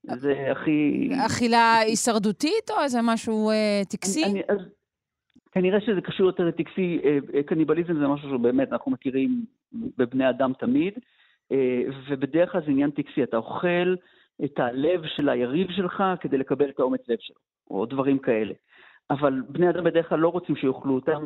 זה 0.03 0.51
הכי... 0.51 1.09
אכילה 1.25 1.77
הישרדותית 1.77 2.71
או 2.71 2.83
איזה 2.83 2.99
משהו 3.03 3.49
אה, 3.49 3.81
טקסי? 3.89 4.25
אני, 4.25 4.41
אז, 4.47 4.57
כנראה 5.51 5.81
שזה 5.81 6.01
קשור 6.01 6.25
יותר 6.25 6.43
לטקסי. 6.43 6.99
אה, 7.03 7.17
אה, 7.35 7.43
קניבליזם 7.43 7.99
זה 7.99 8.07
משהו 8.07 8.29
שבאמת 8.29 8.71
אנחנו 8.71 8.91
מכירים 8.91 9.45
בבני 9.97 10.29
אדם 10.29 10.53
תמיד, 10.59 10.93
אה, 11.51 11.81
ובדרך 12.09 12.51
כלל 12.51 12.61
זה 12.65 12.71
עניין 12.71 12.91
טקסי. 12.91 13.23
אתה 13.23 13.37
אוכל 13.37 13.95
את 14.43 14.59
הלב 14.59 15.01
של 15.15 15.29
היריב 15.29 15.67
שלך 15.71 16.03
כדי 16.19 16.37
לקבל 16.37 16.69
את 16.69 16.79
האומץ 16.79 17.01
לב 17.07 17.17
שלו, 17.19 17.35
או 17.69 17.85
דברים 17.85 18.19
כאלה. 18.19 18.53
אבל 19.11 19.41
בני 19.49 19.69
אדם 19.69 19.83
בדרך 19.83 20.09
כלל 20.09 20.19
לא 20.19 20.29
רוצים 20.29 20.55
שיאכלו 20.55 20.95
אותם, 20.95 21.25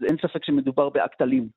ואין 0.00 0.16
ספק 0.22 0.44
שמדובר 0.44 0.88
באקט 0.88 1.22
אלים. 1.22 1.48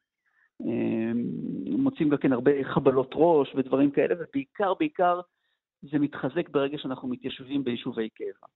מוצאים 1.78 2.10
גם 2.10 2.18
כן 2.18 2.34
הרבה 2.34 2.52
חבלות 2.64 3.12
ראש 3.14 3.56
ודברים 3.56 3.92
כאלה, 3.92 4.16
ובעיקר, 4.20 4.74
בעיקר 4.80 5.20
זה 5.82 6.00
מתחזק 6.00 6.50
ברגע 6.50 6.78
שאנחנו 6.78 7.08
מתיישבים 7.08 7.64
ביישובי 7.64 8.10
קבע. 8.10 8.48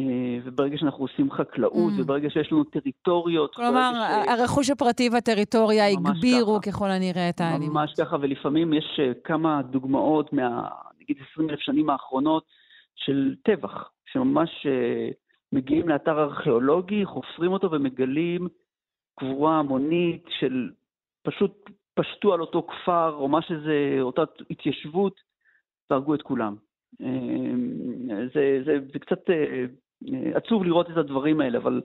אה, 0.00 0.38
וברגע 0.44 0.78
שאנחנו 0.78 1.04
עושים 1.04 1.30
חקלאות, 1.30 1.92
mm. 1.92 2.02
וברגע 2.02 2.30
שיש 2.30 2.52
לנו 2.52 2.64
טריטוריות... 2.64 3.54
כלומר, 3.54 3.92
ש... 3.94 4.28
הרכוש 4.28 4.70
הפרטי 4.70 5.08
והטריטוריה 5.12 5.86
הגבירו 5.88 6.58
ככה. 6.62 6.72
ככל 6.72 6.90
הנראה 6.90 7.28
את 7.28 7.40
האלימות. 7.40 7.74
ממש 7.74 7.92
ככה, 8.00 8.16
ולפעמים 8.20 8.72
יש 8.72 9.00
אה, 9.00 9.12
כמה 9.24 9.62
דוגמאות 9.62 10.32
מה, 10.32 10.68
נגיד, 11.00 11.16
20 11.32 11.50
אלף 11.50 11.60
שנים 11.60 11.90
האחרונות 11.90 12.44
של 12.94 13.34
טבח, 13.44 13.90
שממש 14.14 14.66
אה, 14.66 15.08
מגיעים 15.52 15.88
לאתר 15.88 16.22
ארכיאולוגי, 16.22 17.04
חופרים 17.04 17.52
אותו 17.52 17.70
ומגלים 17.70 18.48
קבורה 19.18 19.58
המונית 19.58 20.24
של 20.40 20.70
פשוט 21.22 21.70
פשטו 21.94 22.34
על 22.34 22.40
אותו 22.40 22.62
כפר, 22.62 23.14
או 23.14 23.28
מה 23.28 23.42
שזה, 23.42 23.96
אותה 24.00 24.22
התיישבות, 24.50 25.20
והרגו 25.90 26.14
את 26.14 26.22
כולם. 26.22 26.56
זה, 28.34 28.62
זה, 28.64 28.78
זה 28.92 28.98
קצת 28.98 29.20
עצוב 30.34 30.64
לראות 30.64 30.90
את 30.90 30.96
הדברים 30.96 31.40
האלה, 31.40 31.58
אבל 31.58 31.82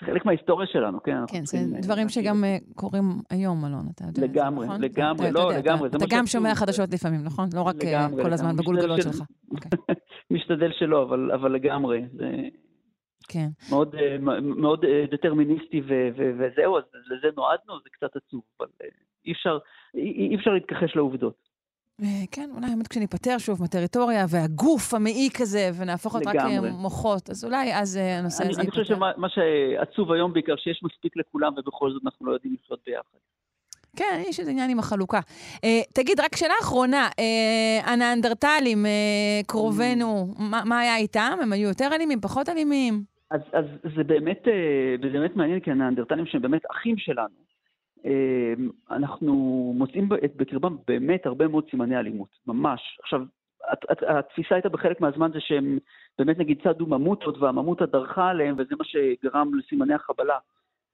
זה 0.00 0.06
חלק 0.06 0.26
מההיסטוריה 0.26 0.66
שלנו, 0.66 1.02
כן? 1.02 1.16
כן, 1.28 1.44
זה 1.44 1.58
דברים 1.82 2.08
שגם 2.08 2.44
קורים 2.74 3.04
היום, 3.30 3.64
אלון, 3.64 3.86
אתה 3.94 4.04
יודע. 4.04 4.22
לגמרי, 4.22 4.66
נכון? 4.66 4.80
לגמרי, 4.80 5.30
לא, 5.32 5.52
לגמרי. 5.52 5.88
אתה 5.88 6.04
גם 6.10 6.26
שומע 6.26 6.54
חדשות 6.54 6.90
לפעמים, 6.92 7.24
נכון? 7.24 7.48
לא 7.54 7.62
רק 7.62 7.76
כל 8.22 8.32
הזמן 8.32 8.56
בגולגלות 8.56 9.02
שלך. 9.02 9.22
אוקיי. 9.50 9.70
משתדל 10.30 10.70
שלא, 10.78 11.02
אבל 11.34 11.52
לגמרי. 11.52 12.02
כן. 13.28 13.48
מאוד, 13.70 13.94
מאוד 14.40 14.84
דטרמיניסטי 15.10 15.82
וזהו, 16.16 16.78
אז 16.78 16.84
לזה 17.10 17.28
נועדנו, 17.36 17.74
זה 17.84 17.90
קצת 17.92 18.16
עצוב, 18.16 18.42
אבל 18.60 18.68
אי 19.26 19.32
אפשר, 19.32 19.58
אי 19.94 20.36
אפשר 20.36 20.50
להתכחש 20.50 20.96
לעובדות. 20.96 21.48
כן, 22.30 22.50
אולי 22.54 22.66
באמת 22.66 22.88
כשניפטר 22.88 23.38
שוב 23.38 23.60
מהטריטוריה 23.60 24.24
והגוף 24.28 24.94
המעיק 24.94 25.40
הזה, 25.40 25.70
ונהפוך 25.78 26.14
להיות 26.14 26.26
רק 26.26 26.36
מוחות, 26.72 27.30
אז 27.30 27.44
אולי 27.44 27.74
אז 27.74 27.96
הנושא 27.96 28.44
הזה 28.44 28.62
ייפטר. 28.62 28.62
אני 28.62 28.70
חושב 28.70 28.84
שמה 28.84 29.28
שעצוב 29.28 30.12
היום 30.12 30.32
בעיקר, 30.32 30.56
שיש 30.56 30.80
מספיק 30.84 31.16
לכולם, 31.16 31.52
ובכל 31.56 31.90
זאת 31.90 32.02
אנחנו 32.04 32.26
לא 32.26 32.32
יודעים 32.32 32.56
לחיות 32.62 32.80
ביחד. 32.86 33.18
כן, 33.96 34.22
יש 34.28 34.40
איזה 34.40 34.50
עניין 34.50 34.70
עם 34.70 34.78
החלוקה. 34.78 35.20
תגיד, 35.94 36.20
רק 36.20 36.36
שאלה 36.36 36.54
אחרונה, 36.62 37.08
הנאנדרטלים, 37.84 38.86
קרובינו, 39.46 40.34
מה 40.64 40.78
היה 40.80 40.96
איתם? 40.96 41.38
הם 41.42 41.52
היו 41.52 41.68
יותר 41.68 41.88
אלימים, 41.92 42.20
פחות 42.20 42.48
אלימים? 42.48 43.02
אז, 43.30 43.40
אז 43.52 43.64
זה 43.96 44.04
באמת, 44.04 44.42
זה 45.02 45.08
באמת 45.12 45.36
מעניין, 45.36 45.60
כי 45.60 45.70
הנאנדרטלים 45.70 46.26
שהם 46.26 46.42
באמת 46.42 46.62
אחים 46.70 46.94
שלנו, 46.98 47.47
אנחנו 48.90 49.34
מוצאים 49.76 50.08
בקרבם 50.08 50.76
באמת 50.86 51.26
הרבה 51.26 51.48
מאוד 51.48 51.64
סימני 51.70 51.96
אלימות, 51.96 52.28
ממש. 52.46 52.98
עכשיו, 53.02 53.22
התפיסה 54.08 54.54
הייתה 54.54 54.68
בחלק 54.68 55.00
מהזמן 55.00 55.30
זה 55.32 55.40
שהם 55.40 55.78
באמת 56.18 56.38
נגיד 56.38 56.60
צדו 56.64 56.86
ממוטות 56.86 57.38
והממוטה 57.38 57.86
דרכה 57.86 58.28
עליהם 58.28 58.54
וזה 58.58 58.74
מה 58.78 58.84
שגרם 58.84 59.54
לסימני 59.54 59.94
החבלה. 59.94 60.38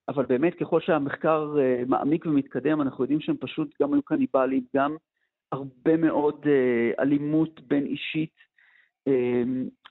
אבל 0.09 0.27
באמת 0.27 0.55
ככל 0.55 0.81
שהמחקר 0.81 1.57
מעמיק 1.87 2.27
ומתקדם 2.27 2.81
אנחנו 2.81 3.05
יודעים 3.05 3.21
שהם 3.21 3.37
פשוט 3.41 3.83
גם 3.83 3.95
היו 3.95 4.03
קניבלים, 4.03 4.65
גם 4.77 4.97
הרבה 5.53 5.97
מאוד 5.97 6.47
אלימות 6.99 7.61
בין 7.61 7.87
אישית. 7.87 8.35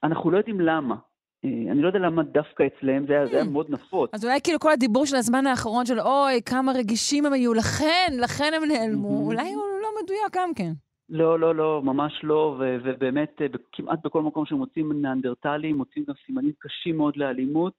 אנחנו 0.04 0.32
לא 0.32 0.38
יודעים 0.38 0.60
למה, 0.60 0.96
אני 1.44 1.82
לא 1.82 1.88
יודע 1.88 2.00
למה 2.00 2.24
דווקא 2.24 2.64
אצלם, 2.68 3.08
זה 3.08 3.22
היה 3.22 3.44
מאוד 3.44 3.70
נפוץ. 3.70 4.10
אז 4.14 4.26
אולי 4.26 4.40
כאילו 4.44 4.60
כל 4.60 4.72
הדיבור 4.72 5.06
של 5.06 5.16
הזמן 5.16 5.48
האחרון 5.48 5.86
של 5.86 6.00
אוי, 6.00 6.42
כמה 6.46 6.72
רגישים 6.72 7.26
הם 7.26 7.34
היו, 7.34 7.54
לכן, 7.54 8.14
לכן 8.22 8.52
הם 8.56 8.64
נעלמו, 8.68 9.26
אולי 9.26 9.54
הוא 9.54 9.64
לא 9.82 9.90
מדויק 10.04 10.36
גם 10.36 10.54
כן. 10.56 10.72
לא, 11.10 11.40
לא, 11.40 11.56
לא, 11.56 11.82
ממש 11.84 12.20
לא, 12.24 12.56
ובאמת, 12.84 13.42
כמעט 13.72 14.00
בכל 14.04 14.22
מקום 14.22 14.46
שמוצאים 14.46 15.02
ניאנדרטלים, 15.02 15.76
מוצאים 15.76 16.06
גם 16.08 16.14
סימנים 16.26 16.52
קשים 16.60 16.98
מאוד 16.98 17.18
לאלימות. 17.18 17.74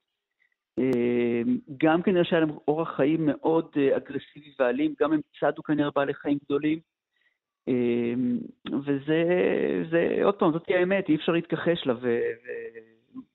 גם 1.84 2.02
כנראה 2.02 2.24
שהיה 2.24 2.40
להם 2.40 2.50
אורח 2.68 2.96
חיים 2.96 3.26
מאוד 3.26 3.68
אגרסיבי 3.96 4.52
ואלים, 4.58 4.94
גם 5.00 5.12
הם 5.12 5.20
צדו 5.40 5.62
כנראה 5.62 5.90
בעלי 5.94 6.14
חיים 6.14 6.38
גדולים. 6.44 6.78
וזה, 8.86 9.24
עוד 10.24 10.34
פעם, 10.34 10.52
זאת 10.52 10.64
האמת, 10.68 11.08
אי 11.08 11.14
אפשר 11.14 11.32
להתכחש 11.32 11.86
לה, 11.86 11.94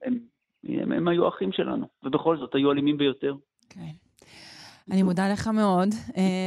הם, 0.03 0.19
הם, 0.63 0.91
הם 0.91 1.07
היו 1.07 1.27
אחים 1.27 1.51
שלנו, 1.51 1.87
ובכל 2.03 2.37
זאת 2.37 2.55
היו 2.55 2.71
אלימים 2.71 2.97
ביותר. 2.97 3.35
כן. 3.69 3.91
אני 4.91 5.03
מודה 5.03 5.29
לך 5.29 5.47
מאוד. 5.47 5.89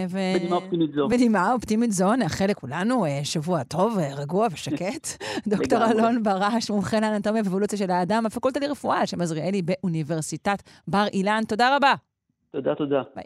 ו... 0.08 0.18
בנימה 0.38 0.56
אופטימית 0.56 0.92
זו. 0.92 1.08
בנימה 1.08 1.52
אופטימית 1.52 1.92
זו, 1.92 2.16
נאחל 2.16 2.46
לכולנו 2.46 3.04
שבוע 3.22 3.62
טוב, 3.64 3.98
רגוע 4.16 4.46
ושקט. 4.52 5.06
דוקטור 5.50 5.78
אלון 5.90 6.22
ברש, 6.22 6.70
מומחה 6.70 7.00
לאנטומיה 7.00 7.42
ואבולוציה 7.44 7.78
של 7.78 7.90
האדם, 7.90 8.26
הפקולטה 8.26 8.60
לרפואה 8.60 9.06
שם 9.06 9.20
עזריאלי 9.20 9.62
באוניברסיטת 9.62 10.62
בר 10.88 11.06
אילן. 11.12 11.42
תודה 11.48 11.76
רבה. 11.76 11.94
תודה, 12.50 12.74
תודה. 12.74 13.02
ביי. 13.14 13.24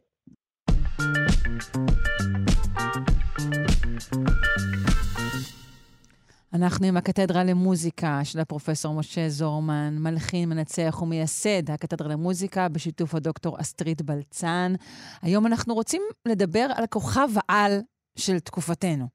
אנחנו 6.56 6.86
עם 6.86 6.96
הקתדרה 6.96 7.44
למוזיקה 7.44 8.20
של 8.24 8.40
הפרופסור 8.40 8.94
משה 8.94 9.28
זורמן, 9.28 9.96
מלחין, 9.98 10.48
מנצח 10.48 10.98
ומייסד 11.02 11.70
הקתדרה 11.70 12.08
למוזיקה 12.08 12.68
בשיתוף 12.68 13.14
הדוקטור 13.14 13.60
אסטרית 13.60 14.02
בלצן. 14.02 14.74
היום 15.22 15.46
אנחנו 15.46 15.74
רוצים 15.74 16.02
לדבר 16.28 16.66
על 16.74 16.86
כוכב 16.86 17.28
העל 17.48 17.80
של 18.18 18.38
תקופתנו. 18.38 19.06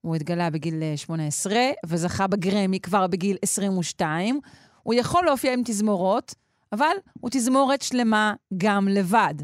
הוא 0.00 0.16
התגלה 0.16 0.50
בגיל 0.50 0.82
18 0.96 1.54
וזכה 1.86 2.26
בגרמי 2.26 2.80
כבר 2.80 3.06
בגיל 3.06 3.36
22. 3.42 4.40
הוא 4.82 4.94
יכול 4.94 5.24
להופיע 5.24 5.52
עם 5.52 5.62
תזמורות, 5.64 6.34
אבל 6.72 6.94
הוא 7.20 7.30
תזמורת 7.30 7.82
שלמה 7.82 8.34
גם 8.56 8.88
לבד. 8.88 9.34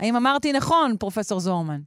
האם 0.00 0.16
אמרתי 0.16 0.52
נכון, 0.52 0.96
פרופסור 0.98 1.40
זורמן? 1.40 1.80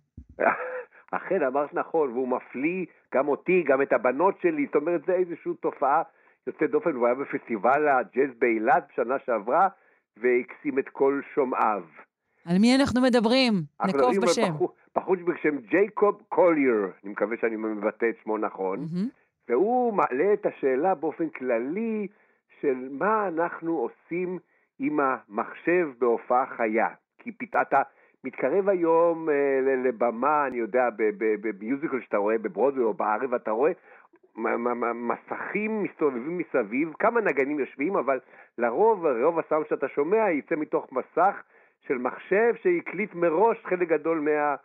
אכן, 1.11 1.43
אמרת 1.43 1.73
נכון, 1.73 2.11
והוא 2.11 2.27
מפליא 2.27 2.85
גם 3.13 3.27
אותי, 3.27 3.63
גם 3.63 3.81
את 3.81 3.93
הבנות 3.93 4.35
שלי, 4.41 4.65
זאת 4.65 4.75
אומרת, 4.75 5.01
זה 5.05 5.13
איזושהי 5.13 5.51
תופעה 5.59 6.01
יוצאת 6.47 6.71
דופן, 6.71 6.95
הוא 6.95 7.05
היה 7.05 7.15
בפסטיבל 7.15 7.87
הג'אז 7.87 8.29
באילת 8.39 8.87
בשנה 8.91 9.15
שעברה, 9.25 9.67
והקסים 10.17 10.79
את 10.79 10.89
כל 10.89 11.21
שומעיו. 11.33 11.83
על 12.45 12.57
מי 12.61 12.75
אנחנו 12.75 13.01
מדברים? 13.01 13.53
נקוב 13.87 14.11
בשם. 14.21 14.53
בחור 14.95 15.15
בשם 15.15 15.57
ג'ייקוב 15.57 16.21
קולייר, 16.29 16.87
אני 17.03 17.11
מקווה 17.11 17.37
שאני 17.41 17.55
מבטא 17.55 18.05
את 18.09 18.15
שמו 18.23 18.37
נכון, 18.37 18.79
mm-hmm. 18.79 19.07
והוא 19.49 19.93
מעלה 19.93 20.33
את 20.33 20.45
השאלה 20.45 20.95
באופן 20.95 21.29
כללי 21.29 22.07
של 22.61 22.87
מה 22.91 23.27
אנחנו 23.27 23.77
עושים 23.77 24.39
עם 24.79 24.99
המחשב 24.99 25.89
בהופעה 25.99 26.45
חיה. 26.57 26.87
כי 27.17 27.31
אתה 27.61 27.81
מתקרב 28.23 28.69
היום 28.69 29.29
אה, 29.29 29.59
לבמה, 29.85 30.47
אני 30.47 30.57
יודע, 30.57 30.89
ב 31.41 31.49
musical 31.49 32.01
שאתה 32.01 32.17
רואה 32.17 32.37
בברודווי 32.37 32.83
או 32.83 32.93
בערב, 32.93 33.33
אתה 33.33 33.51
רואה 33.51 33.71
מסכים 34.93 35.83
מסתובבים 35.83 36.37
מסביב, 36.37 36.93
כמה 36.99 37.21
נגנים 37.21 37.59
יושבים, 37.59 37.95
אבל 37.95 38.19
לרוב, 38.57 39.05
רוב 39.05 39.39
הסאונד 39.39 39.65
שאתה 39.69 39.87
שומע 39.87 40.31
יצא 40.31 40.55
מתוך 40.55 40.91
מסך 40.91 41.43
של 41.87 41.97
מחשב 41.97 42.53
שהקליט 42.55 43.15
מראש 43.15 43.65
חלק 43.65 43.87
גדול 43.87 44.19
מה, 44.19 44.55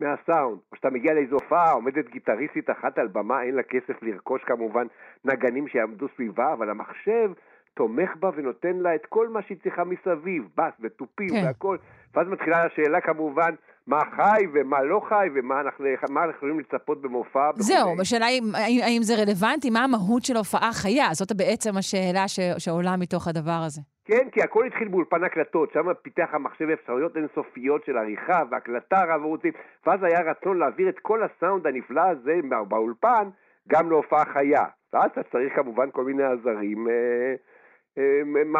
מהסאונד. 0.00 0.58
או 0.72 0.76
שאתה 0.76 0.90
מגיע 0.90 1.14
לאיזו 1.14 1.34
הופעה, 1.34 1.72
עומדת 1.72 2.08
גיטריסטית 2.08 2.70
אחת 2.70 2.98
על 2.98 3.08
במה, 3.08 3.42
אין 3.42 3.54
לה 3.54 3.62
כסף 3.62 4.02
לרכוש 4.02 4.44
כמובן 4.44 4.86
נגנים 5.24 5.68
שיעמדו 5.68 6.06
סביבה, 6.16 6.52
אבל 6.52 6.70
המחשב 6.70 7.30
תומך 7.78 8.10
בה 8.20 8.30
ונותן 8.36 8.76
לה 8.76 8.94
את 8.94 9.06
כל 9.06 9.28
מה 9.28 9.42
שהיא 9.42 9.58
צריכה 9.62 9.84
מסביב, 9.84 10.48
בס 10.56 10.72
ותופים 10.80 11.28
כן. 11.28 11.42
והכל. 11.46 11.76
ואז 12.14 12.26
מתחילה 12.28 12.64
השאלה 12.64 13.00
כמובן, 13.00 13.54
מה 13.86 14.00
חי 14.16 14.46
ומה 14.52 14.82
לא 14.82 15.00
חי 15.08 15.28
ומה 15.34 15.60
אנחנו, 15.60 15.84
אנחנו 16.02 16.30
יכולים 16.30 16.60
לצפות 16.60 17.02
במופע. 17.02 17.50
זהו, 17.56 18.00
השאלה 18.00 18.26
היא 18.26 18.42
האם, 18.54 18.80
האם 18.84 19.02
זה 19.02 19.14
רלוונטי, 19.14 19.70
מה 19.70 19.84
המהות 19.84 20.24
של 20.24 20.36
הופעה 20.36 20.72
חיה? 20.72 21.06
זאת 21.12 21.32
בעצם 21.32 21.76
השאלה 21.76 22.28
ש, 22.28 22.40
שעולה 22.58 22.96
מתוך 22.96 23.28
הדבר 23.28 23.60
הזה. 23.66 23.80
כן, 24.04 24.28
כי 24.32 24.42
הכל 24.42 24.66
התחיל 24.66 24.88
באולפן 24.88 25.24
הקלטות, 25.24 25.72
שם 25.72 25.86
פיתח 26.02 26.28
המחשב 26.32 26.68
אפשרויות 26.68 27.16
אינסופיות 27.16 27.84
של 27.84 27.96
עריכה 27.98 28.42
והקלטה 28.50 29.04
רב 29.04 29.22
ערוצית, 29.22 29.54
ואז 29.86 30.00
היה 30.02 30.20
רצון 30.30 30.58
להעביר 30.58 30.88
את 30.88 30.98
כל 31.02 31.20
הסאונד 31.22 31.66
הנפלא 31.66 32.00
הזה 32.00 32.34
באולפן 32.68 33.28
גם 33.68 33.90
להופעה 33.90 34.24
חיה. 34.24 34.64
ואז 34.92 35.10
אתה 35.12 35.22
צריך 35.22 35.56
כמובן 35.56 35.90
כל 35.92 36.04
מיני 36.04 36.22
עזרים 36.22 36.88
אה, 36.88 37.34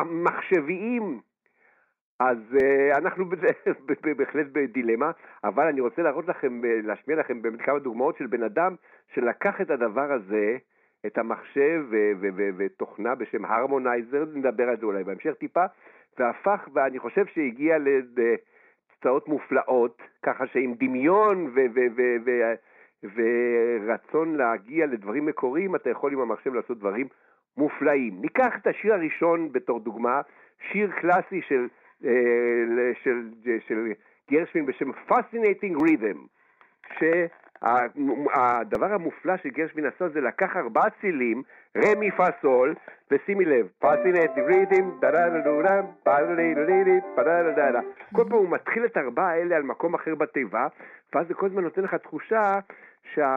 מחשביים. 0.05 1.21
אז 2.21 2.39
uh, 2.53 2.99
אנחנו 2.99 3.25
בהחלט 4.19 4.47
בדילמה, 4.53 5.11
אבל 5.45 5.67
אני 5.67 5.81
רוצה 5.81 6.03
להראות 6.03 6.29
לכם, 6.29 6.65
אה, 6.65 6.81
להשמיע 6.85 7.17
לכם 7.17 7.43
באמת 7.43 7.61
כמה 7.61 7.79
דוגמאות 7.79 8.17
של 8.17 8.27
בן 8.27 8.43
אדם 8.43 8.75
שלקח 9.15 9.61
את 9.61 9.71
הדבר 9.71 10.13
הזה, 10.13 10.57
את 11.07 11.19
המחשב 11.19 11.85
ותוכנה 12.57 13.15
בשם 13.15 13.45
הרמונייזר, 13.45 14.25
נדבר 14.35 14.69
על 14.69 14.77
זה 14.77 14.87
אולי 14.87 15.05
בהמשך 15.05 15.35
טיפה, 15.39 15.65
והפך, 16.19 16.69
ואני 16.75 16.99
חושב 16.99 17.27
שהגיע 17.27 17.77
לתוצאות 17.79 19.29
מופלאות, 19.29 20.03
ככה 20.23 20.47
שעם 20.47 20.75
דמיון 20.75 21.55
ורצון 23.03 24.37
להגיע 24.37 24.87
לדברים 24.87 25.27
מקוריים, 25.27 25.75
אתה 25.75 25.91
יכול 25.91 26.13
עם 26.13 26.21
המחשב 26.21 26.55
לעשות 26.55 26.79
דברים 26.79 27.09
מופלאים. 27.59 28.21
ניקח 28.21 28.57
את 28.57 28.67
השיר 28.67 28.95
הראשון 28.95 29.53
בתור 29.53 29.81
דוגמה, 29.81 30.21
שיר 30.73 30.91
קלאסי 30.91 31.41
של 31.49 31.69
אה, 32.05 32.93
של, 33.03 33.29
של 33.67 33.93
גרשווין 34.31 34.67
בשם 34.67 34.91
Fascinating 34.91 35.77
Rhythm, 35.83 36.19
הדבר 38.35 38.93
המופלא 38.93 39.37
שגרשווין 39.37 39.87
עשה 39.87 40.09
זה 40.09 40.21
לקח 40.21 40.57
ארבעה 40.57 40.91
צילים, 41.01 41.43
רמי 41.77 42.11
פסול, 42.11 42.75
ושימי 43.11 43.45
לב, 43.45 43.69
פסינטי 43.79 44.41
רידים, 44.41 45.01
כל 48.15 48.25
פעם 48.25 48.39
הוא 48.39 48.51
מתחיל 48.51 48.85
את 48.85 48.97
הארבעה 48.97 49.31
האלה 49.31 49.57
על 49.57 49.63
מקום 49.63 49.95
אחר 49.95 50.15
בתיבה, 50.15 50.67
ואז 51.15 51.29
זה 51.29 51.35
כל 51.35 51.47
הזמן 51.47 51.63
נותן 51.63 51.83
לך 51.83 51.95
תחושה 51.95 52.59
שהדגשים 53.15 53.31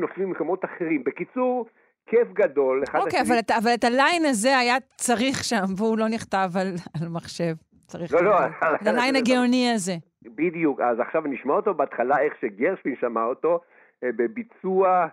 נופלים 0.00 0.28
במקומות 0.28 0.64
אחרים. 0.64 1.04
בקיצור, 1.04 1.66
כיף 2.10 2.28
גדול. 2.32 2.82
אוקיי, 2.94 3.20
אבל, 3.20 3.36
אבל 3.58 3.74
את 3.74 3.84
הליין 3.84 4.24
הזה 4.24 4.58
היה 4.58 4.76
צריך 4.96 5.44
שם, 5.44 5.64
והוא 5.76 5.98
לא 5.98 6.08
נכתב 6.08 6.50
על, 6.60 6.74
על 7.02 7.08
מחשב. 7.08 7.54
צריך... 7.86 8.14
לא, 8.14 8.24
לא. 8.24 8.36
את 8.82 8.86
ה 8.86 8.92
line 8.92 9.16
הגאוני 9.16 9.72
הזה. 9.74 9.94
בדיוק, 10.22 10.80
אז 10.80 11.00
עכשיו 11.00 11.22
נשמע 11.24 11.54
אותו 11.54 11.74
בהתחלה 11.74 12.18
איך 12.18 12.34
שגרשווין 12.40 12.96
שמע 13.00 13.24
אותו, 13.24 13.60
אה, 14.04 14.08
בביצוע 14.16 15.06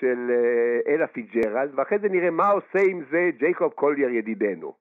של 0.00 0.30
אה, 0.30 0.94
אלה 0.94 1.06
פיצג'רלד, 1.06 1.70
ואחרי 1.74 1.98
זה 1.98 2.08
נראה 2.08 2.30
מה 2.30 2.48
עושה 2.48 2.78
עם 2.90 3.02
זה 3.10 3.30
ג'ייקוב 3.38 3.72
קולייר 3.72 4.08
ידידנו. 4.10 4.72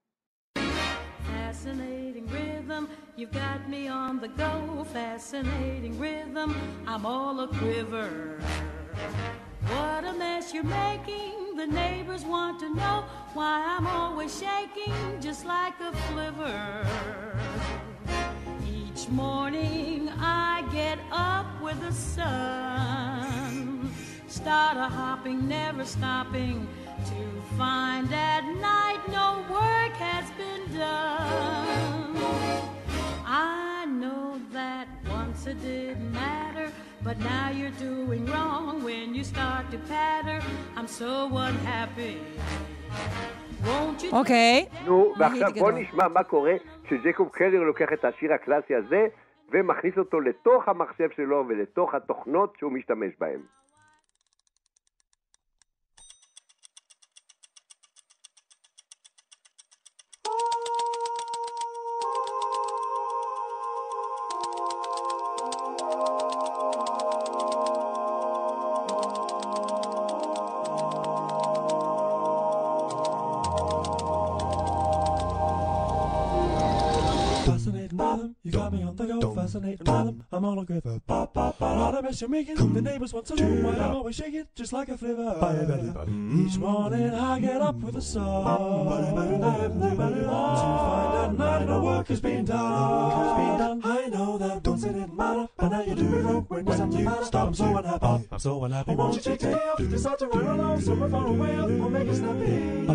You've 3.17 3.31
got 3.31 3.61
me 3.67 3.87
on 3.87 4.19
the 4.19 4.27
go, 4.27 4.85
fascinating 4.93 5.97
rhythm. 5.99 6.49
I'm 6.91 7.03
all 7.03 7.39
a 7.39 7.47
quiver. 7.47 8.37
What 9.69 10.05
a 10.05 10.13
mess 10.13 10.53
you're 10.53 10.63
making. 10.63 11.57
The 11.57 11.67
neighbors 11.67 12.23
want 12.23 12.59
to 12.61 12.73
know 12.73 13.03
why 13.33 13.65
I'm 13.67 13.85
always 13.85 14.39
shaking 14.39 15.19
just 15.19 15.45
like 15.45 15.73
a 15.81 15.91
flivver. 16.07 16.87
Each 18.65 19.09
morning 19.09 20.07
I 20.17 20.65
get 20.71 20.99
up 21.11 21.61
with 21.61 21.81
the 21.81 21.91
sun, 21.91 23.91
start 24.27 24.77
a 24.77 24.87
hopping, 24.87 25.45
never 25.47 25.83
stopping, 25.83 26.65
to 27.05 27.41
find 27.57 28.09
at 28.13 28.45
night 28.61 29.01
no 29.09 29.43
work 29.49 29.93
has 29.97 30.29
been 30.37 30.77
done. 30.77 32.15
I 33.25 33.85
know 33.85 34.39
that 34.53 34.87
once 35.09 35.45
it 35.45 35.61
didn't 35.61 36.13
matter, 36.13 36.36
but 37.07 37.19
now 37.19 37.49
you're 37.57 37.77
doing 37.89 38.23
wrong 38.33 38.83
when 38.87 39.07
you 39.15 39.23
start 39.23 39.63
to 39.73 39.77
patter. 39.91 40.39
I'm 40.77 40.89
so 41.01 41.29
unhappy. 41.47 42.17
אוקיי. 44.11 44.65
נו, 44.85 45.13
ועכשיו 45.19 45.49
בוא 45.59 45.71
נשמע 45.71 46.07
מה 46.07 46.23
קורה 46.23 46.53
כשג'קוב 46.83 47.29
קלר 47.29 47.59
לוקח 47.59 47.87
את 47.93 48.05
השיר 48.05 48.33
הקלאסי 48.33 48.75
הזה 48.75 49.07
ומכניס 49.51 49.97
אותו 49.97 50.19
לתוך 50.19 50.67
המחשב 50.67 51.09
שלו 51.15 51.45
ולתוך 51.47 51.95
התוכנות 51.95 52.53
שהוא 52.59 52.71
משתמש 52.71 53.13
בהן. 53.19 53.39
Mess 82.07 82.21
you're 82.21 82.29
making. 82.29 82.73
The 82.73 82.81
neighbors 82.81 83.13
want 83.13 83.25
to 83.27 83.35
know 83.35 83.69
why 83.69 83.75
I'm 83.75 83.95
always 83.95 84.15
shaking, 84.15 84.47
just 84.55 84.73
like 84.73 84.89
a 84.89 84.97
flivver. 84.97 85.35
Mm. 85.39 86.47
Each 86.47 86.57
morning 86.57 87.13
I 87.13 87.39
get 87.39 87.61
up 87.61 87.75
with 87.75 87.95
a 87.97 88.01
song 88.01 88.87
to 88.87 89.15
find 89.15 89.43
out 89.43 91.37
night 91.37 91.67
no 91.67 91.83
work 91.83 92.07
has 92.07 92.21
been 92.21 92.45
done. 92.45 93.81
I 93.83 94.07
know 94.07 94.37
that 94.37 94.65
once 94.67 94.83
it 94.83 94.93
didn't 94.93 95.15
matter, 95.15 95.47
but 95.57 95.69
now 95.69 95.81
you 95.81 95.95
do 95.95 96.03
when 96.47 96.65
when 96.65 96.91
you 96.91 97.23
stop. 97.23 97.47
I'm 97.47 97.53
so 97.53 97.77
unhappy. 97.77 98.27
I'm 98.31 98.39
so 98.39 98.63
unhappy. 98.63 98.95
Won't 98.95 99.15
you 99.15 99.21
take 99.21 99.39
day 99.39 99.53
off? 99.53 99.77
Decide 99.77 100.19
to 100.19 100.27
run 100.27 100.59
along 100.59 100.81
somewhere 100.81 101.09
far 101.09 101.27
away 101.27 101.57
or 101.57 101.89
make 101.89 102.07
it 102.07 102.15
snappy. 102.15 102.85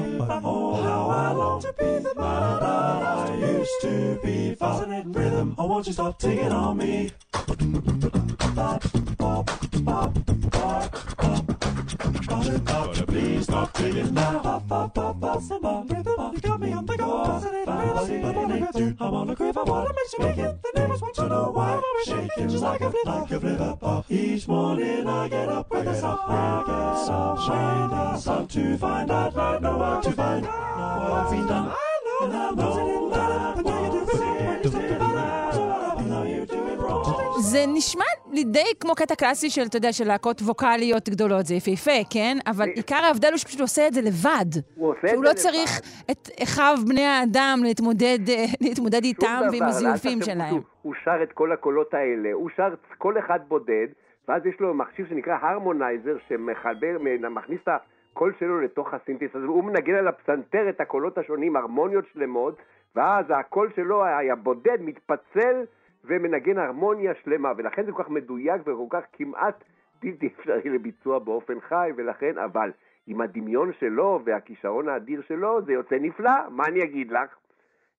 Oh, 0.45 0.83
how 0.83 1.11
I 1.11 1.33
long 1.33 1.61
to 1.63 1.73
be 1.73 1.99
the 1.99 2.15
I 2.19 2.72
used 3.63 3.81
to 3.83 4.19
be. 4.23 4.55
Fascinating 4.57 5.13
rhythm. 5.13 5.55
Oh, 5.57 5.67
won't 5.67 5.87
you 5.87 5.93
stop 5.93 6.19
taking 6.19 6.51
on 6.51 6.77
me? 6.77 7.13
Please 13.07 13.45
stop 13.45 13.73
digging 13.75 14.15
now. 14.15 14.63
Me 16.61 16.73
on 16.73 16.87
the 16.87 16.97
go. 16.97 17.23
I 19.01 19.09
wanna 19.09 19.37
crave, 19.37 19.59
I 19.59 19.63
wanna 19.63 19.93
make 19.95 20.13
you 20.13 20.25
make 20.25 20.39
it. 20.39 20.63
The 20.63 20.71
neighbors 20.81 21.01
want 21.01 21.15
to 21.15 21.29
know 21.29 21.51
why 21.51 21.75
I'm 21.75 22.05
shaking 22.05 22.49
just 22.49 22.63
like 22.63 22.81
a 22.81 22.91
flip, 22.91 23.07
like 23.07 23.31
a 23.31 23.41
flip. 23.41 24.05
Each 24.11 24.49
morning 24.49 25.07
I 25.07 25.29
get 25.29 25.49
up 25.49 25.71
with 25.71 25.87
a 25.89 25.95
sun, 25.95 26.19
I 26.29 26.65
get 26.67 27.07
some 27.07 27.39
shine, 27.47 28.21
sun 28.21 28.49
to 28.49 28.77
find 28.79 29.11
out 29.11 29.37
I 29.37 29.59
know 29.59 29.77
what 29.79 30.03
to 30.05 30.13
find. 30.13 30.43
No 30.45 31.09
work 31.11 31.31
been 31.31 31.47
done, 31.47 31.75
and 32.23 32.33
I 32.33 32.51
know 32.51 32.75
that. 32.77 33.11
But 33.11 33.12
זה 37.53 37.65
נשמע 37.69 38.05
לי 38.33 38.45
די 38.45 38.71
כמו 38.81 38.95
קטע 38.95 39.15
קלאסי 39.15 39.51
של, 39.51 39.63
אתה 39.63 39.77
יודע, 39.77 39.93
של 39.93 40.05
להקות 40.05 40.41
ווקאליות 40.41 41.09
גדולות, 41.09 41.47
זה 41.47 41.55
יפהפה, 41.55 41.99
כן? 42.11 42.37
אבל 42.47 42.69
עיקר 42.69 42.97
ההבדל 43.05 43.29
הוא 43.29 43.37
שפשוט 43.37 43.61
עושה 43.61 43.87
את 43.87 43.95
זה 43.95 44.01
לבד. 44.01 44.51
הוא 44.75 44.89
עושה 44.89 44.99
את 44.99 45.03
זה 45.03 45.07
לבד. 45.07 45.15
שהוא 45.15 45.25
לא 45.25 45.33
צריך 45.33 45.81
את 46.11 46.29
אחיו 46.43 46.75
בני 46.89 47.07
האדם 47.07 47.59
להתמודד, 47.63 48.19
להתמודד 48.65 49.05
איתם 49.05 49.41
ועם 49.53 49.63
הזיופים 49.63 50.23
שלהם. 50.23 50.55
הוא 50.83 50.95
שר 51.05 51.23
את 51.23 51.33
כל 51.33 51.53
הקולות 51.53 51.95
האלה, 51.95 52.33
הוא 52.33 52.51
שר 52.57 52.75
כל 52.99 53.19
אחד 53.19 53.41
בודד, 53.49 53.87
ואז 54.29 54.47
יש 54.47 54.61
לו 54.61 54.75
מכשיר 54.75 55.07
שנקרא 55.09 55.37
הרמונייזר, 55.43 56.17
שמחבר, 56.29 56.97
מכניס 57.31 57.61
את 57.63 57.69
הקול 58.13 58.33
שלו 58.39 58.61
לתוך 58.61 58.95
הסינתיס 58.95 59.31
הזה, 59.35 59.47
והוא 59.47 59.65
מנגן 59.65 59.95
על 59.95 60.09
הפסנתר 60.09 60.69
את 60.69 60.81
הקולות 60.81 61.19
השונים, 61.19 61.57
הרמוניות 61.57 62.05
שלמות, 62.13 62.57
ואז 62.97 63.25
הקול 63.29 63.71
שלו 63.77 64.05
היה 64.05 64.35
בודד, 64.35 64.79
מתפצל. 64.81 65.65
ומנגן 66.05 66.59
הרמוניה 66.59 67.13
שלמה, 67.25 67.53
ולכן 67.57 67.85
זה 67.85 67.93
כל 67.93 68.03
כך 68.03 68.11
מדויק 68.11 68.61
וכל 68.61 68.87
כך 68.91 69.03
כמעט 69.13 69.65
בלתי 70.03 70.27
אפשרי 70.27 70.71
לביצוע 70.71 71.19
באופן 71.19 71.61
חי, 71.61 71.91
ולכן, 71.97 72.39
אבל 72.39 72.71
עם 73.07 73.21
הדמיון 73.21 73.73
שלו 73.81 74.21
והכישרון 74.25 74.89
האדיר 74.89 75.23
שלו, 75.29 75.63
זה 75.63 75.73
יוצא 75.73 75.97
נפלא, 76.01 76.31
מה 76.51 76.65
אני 76.67 76.85
אגיד 76.85 77.13
לך? 77.13 77.37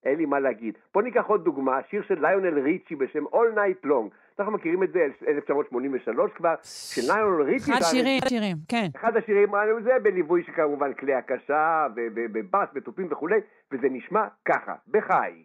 אין 0.04 0.18
לי 0.18 0.26
מה 0.26 0.40
להגיד. 0.40 0.74
בוא 0.94 1.02
ניקח 1.02 1.26
עוד 1.26 1.44
דוגמה, 1.44 1.80
שיר 1.90 2.02
של 2.02 2.26
ליונל 2.26 2.58
ריצ'י 2.58 2.96
בשם 2.96 3.24
All 3.26 3.56
Night 3.56 3.86
Long. 3.86 4.08
אנחנו 4.38 4.52
מכירים 4.52 4.82
את 4.82 4.92
זה, 4.92 5.06
1983 5.28 6.32
כבר, 6.32 6.54
שליונל 6.62 7.42
ריצ'י... 7.42 7.72
אחד 7.72 7.80
שירים, 7.82 8.20
שירים, 8.28 8.56
כן. 8.68 8.86
אחד 8.96 9.16
השירים, 9.16 9.48
זה 9.84 9.98
בליווי 10.02 10.42
שכמובן 10.42 10.94
כלי 10.94 11.14
הקשה, 11.14 11.86
בבאס, 12.14 12.68
בתופים 12.72 13.06
וכולי, 13.10 13.40
וזה 13.72 13.88
נשמע 13.90 14.26
ככה, 14.44 14.74
בחי. 14.88 15.44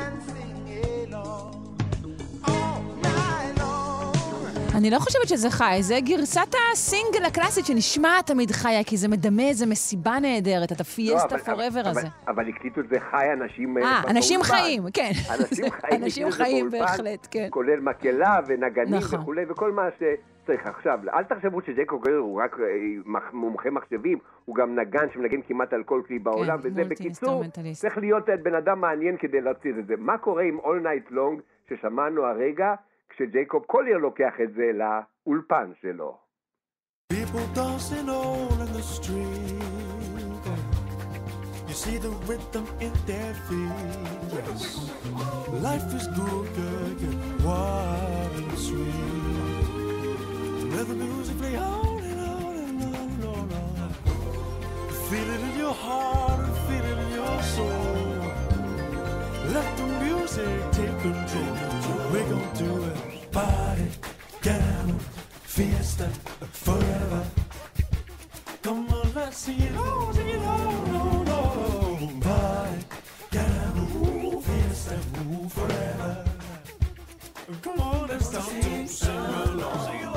אני 4.81 4.89
לא 4.89 4.99
חושבת 4.99 5.27
שזה 5.27 5.49
חי, 5.49 5.77
זה 5.79 5.95
גרסת 6.05 6.55
הסינגל 6.73 7.25
הקלאסית 7.27 7.65
שנשמעת 7.65 8.27
תמיד 8.27 8.51
חיה, 8.51 8.83
כי 8.83 8.97
זה 8.97 9.07
מדמה 9.07 9.43
איזה 9.43 9.65
מסיבה 9.65 10.11
נהדרת, 10.21 10.71
את 10.71 10.81
הפיאסטה 10.81 11.37
פוראבר 11.37 11.81
הזה. 11.85 12.07
אבל 12.27 12.49
הקליטו 12.49 12.81
את 12.81 12.89
זה 12.89 12.99
חי 12.99 13.33
אנשים 13.33 13.77
אה, 13.77 14.01
אנשים 14.09 14.43
חיים, 14.43 14.83
כן. 14.93 15.11
אנשים 15.39 15.65
חיים, 15.81 16.03
אנשים 16.03 16.31
חיים 16.31 16.69
בהחלט, 16.69 17.27
כן. 17.31 17.47
כולל 17.49 17.79
מקהלה 17.79 18.39
ונגנים 18.47 18.93
נכון. 18.95 19.19
וכולי, 19.19 19.41
וכל 19.49 19.71
מה 19.71 19.89
שצריך. 19.95 20.67
עכשיו, 20.67 20.99
אל 21.13 21.23
תחשבו 21.23 21.61
שג'קו 21.61 21.99
גרר 21.99 22.17
הוא 22.17 22.41
רק 22.41 22.57
אה, 22.59 23.21
מומחה 23.33 23.69
מחשבים, 23.69 24.17
הוא 24.45 24.55
גם 24.55 24.79
נגן 24.79 25.05
שמנגן 25.13 25.41
כמעט 25.47 25.73
על 25.73 25.83
כל 25.83 26.01
כלי 26.07 26.19
בעולם, 26.19 26.61
כן, 26.61 26.67
וזה 26.67 26.83
בקיצור, 26.83 27.43
צריך 27.73 27.97
להיות 27.97 28.23
בן 28.43 28.55
אדם 28.55 28.81
מעניין 28.81 29.17
כדי 29.17 29.41
להוציא 29.41 29.71
את 29.79 29.87
זה. 29.87 29.93
מה 29.97 30.17
קורה 30.17 30.43
עם 30.43 30.59
All 30.59 30.83
Night 30.83 31.11
Long 31.11 31.41
ששמענו 31.69 32.25
הרגע? 32.25 32.73
כשג'ייקוב 33.20 33.64
קולייר 33.64 33.96
לוקח 33.96 34.32
את 34.42 34.52
זה 34.54 34.70
לאולפן 34.74 35.72
שלו. 35.80 36.26
people 37.08 37.46
dancing 37.54 38.08
all 38.08 38.52
in 38.64 38.72
the 38.72 38.82
street. 38.82 39.62
You 41.68 41.74
see 41.74 41.98
the 41.98 42.10
rhythm 42.28 42.66
in 42.80 42.92
their 43.06 43.34
feet. 43.46 43.72
Yes. 44.32 44.90
Life 45.68 45.88
is 45.94 46.06
good, 46.08 46.46
good, 46.54 46.98
good, 46.98 47.44
wild 47.44 48.32
and 48.40 48.58
sweet. 48.58 48.94
Let 50.74 50.88
the 50.88 50.94
music 50.94 51.38
play 51.38 51.56
on 51.56 51.98
and 52.10 52.20
on 52.20 52.54
and 52.64 52.82
on 52.82 52.94
and 52.94 53.24
on. 53.24 53.48
and 53.60 53.78
on. 53.84 53.92
Feel 55.08 55.28
it 55.36 55.40
in 55.48 55.58
your 55.58 55.74
heart 55.74 56.40
and 56.40 56.56
feel 56.66 56.84
it 56.92 56.98
in 57.04 57.10
your 57.20 57.42
soul. 57.42 58.16
Let 59.56 59.68
the 59.76 59.86
music 60.04 60.72
take 60.72 60.98
control. 61.00 61.54
We're 62.12 62.28
gonna 62.30 62.54
do 62.54 62.84
it. 62.84 63.09
Party, 63.31 63.87
gamble, 64.41 64.99
fiesta, 65.43 66.07
forever. 66.51 67.25
Come 68.61 68.89
on, 68.89 69.13
let's 69.15 69.37
sing 69.37 69.59
it 69.61 69.75
all, 69.75 70.13
sing 70.13 70.27
it 70.27 70.41
all, 70.41 70.95
all, 70.95 71.29
all. 71.29 72.11
Party, 72.19 72.85
gamble, 73.31 74.41
fiesta, 74.41 74.97
forever. 75.47 76.25
Come 77.61 77.79
on, 77.79 78.07
let's 78.07 78.27
start 78.27 78.49
to 78.49 78.87
sing 78.87 79.15
along, 79.17 80.10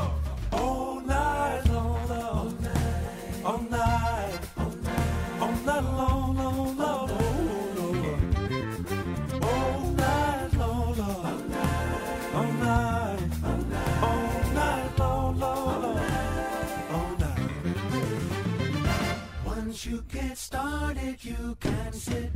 get 20.15 20.39
started, 20.39 21.17
you 21.25 21.45
can 21.65 21.93
sit 21.93 22.31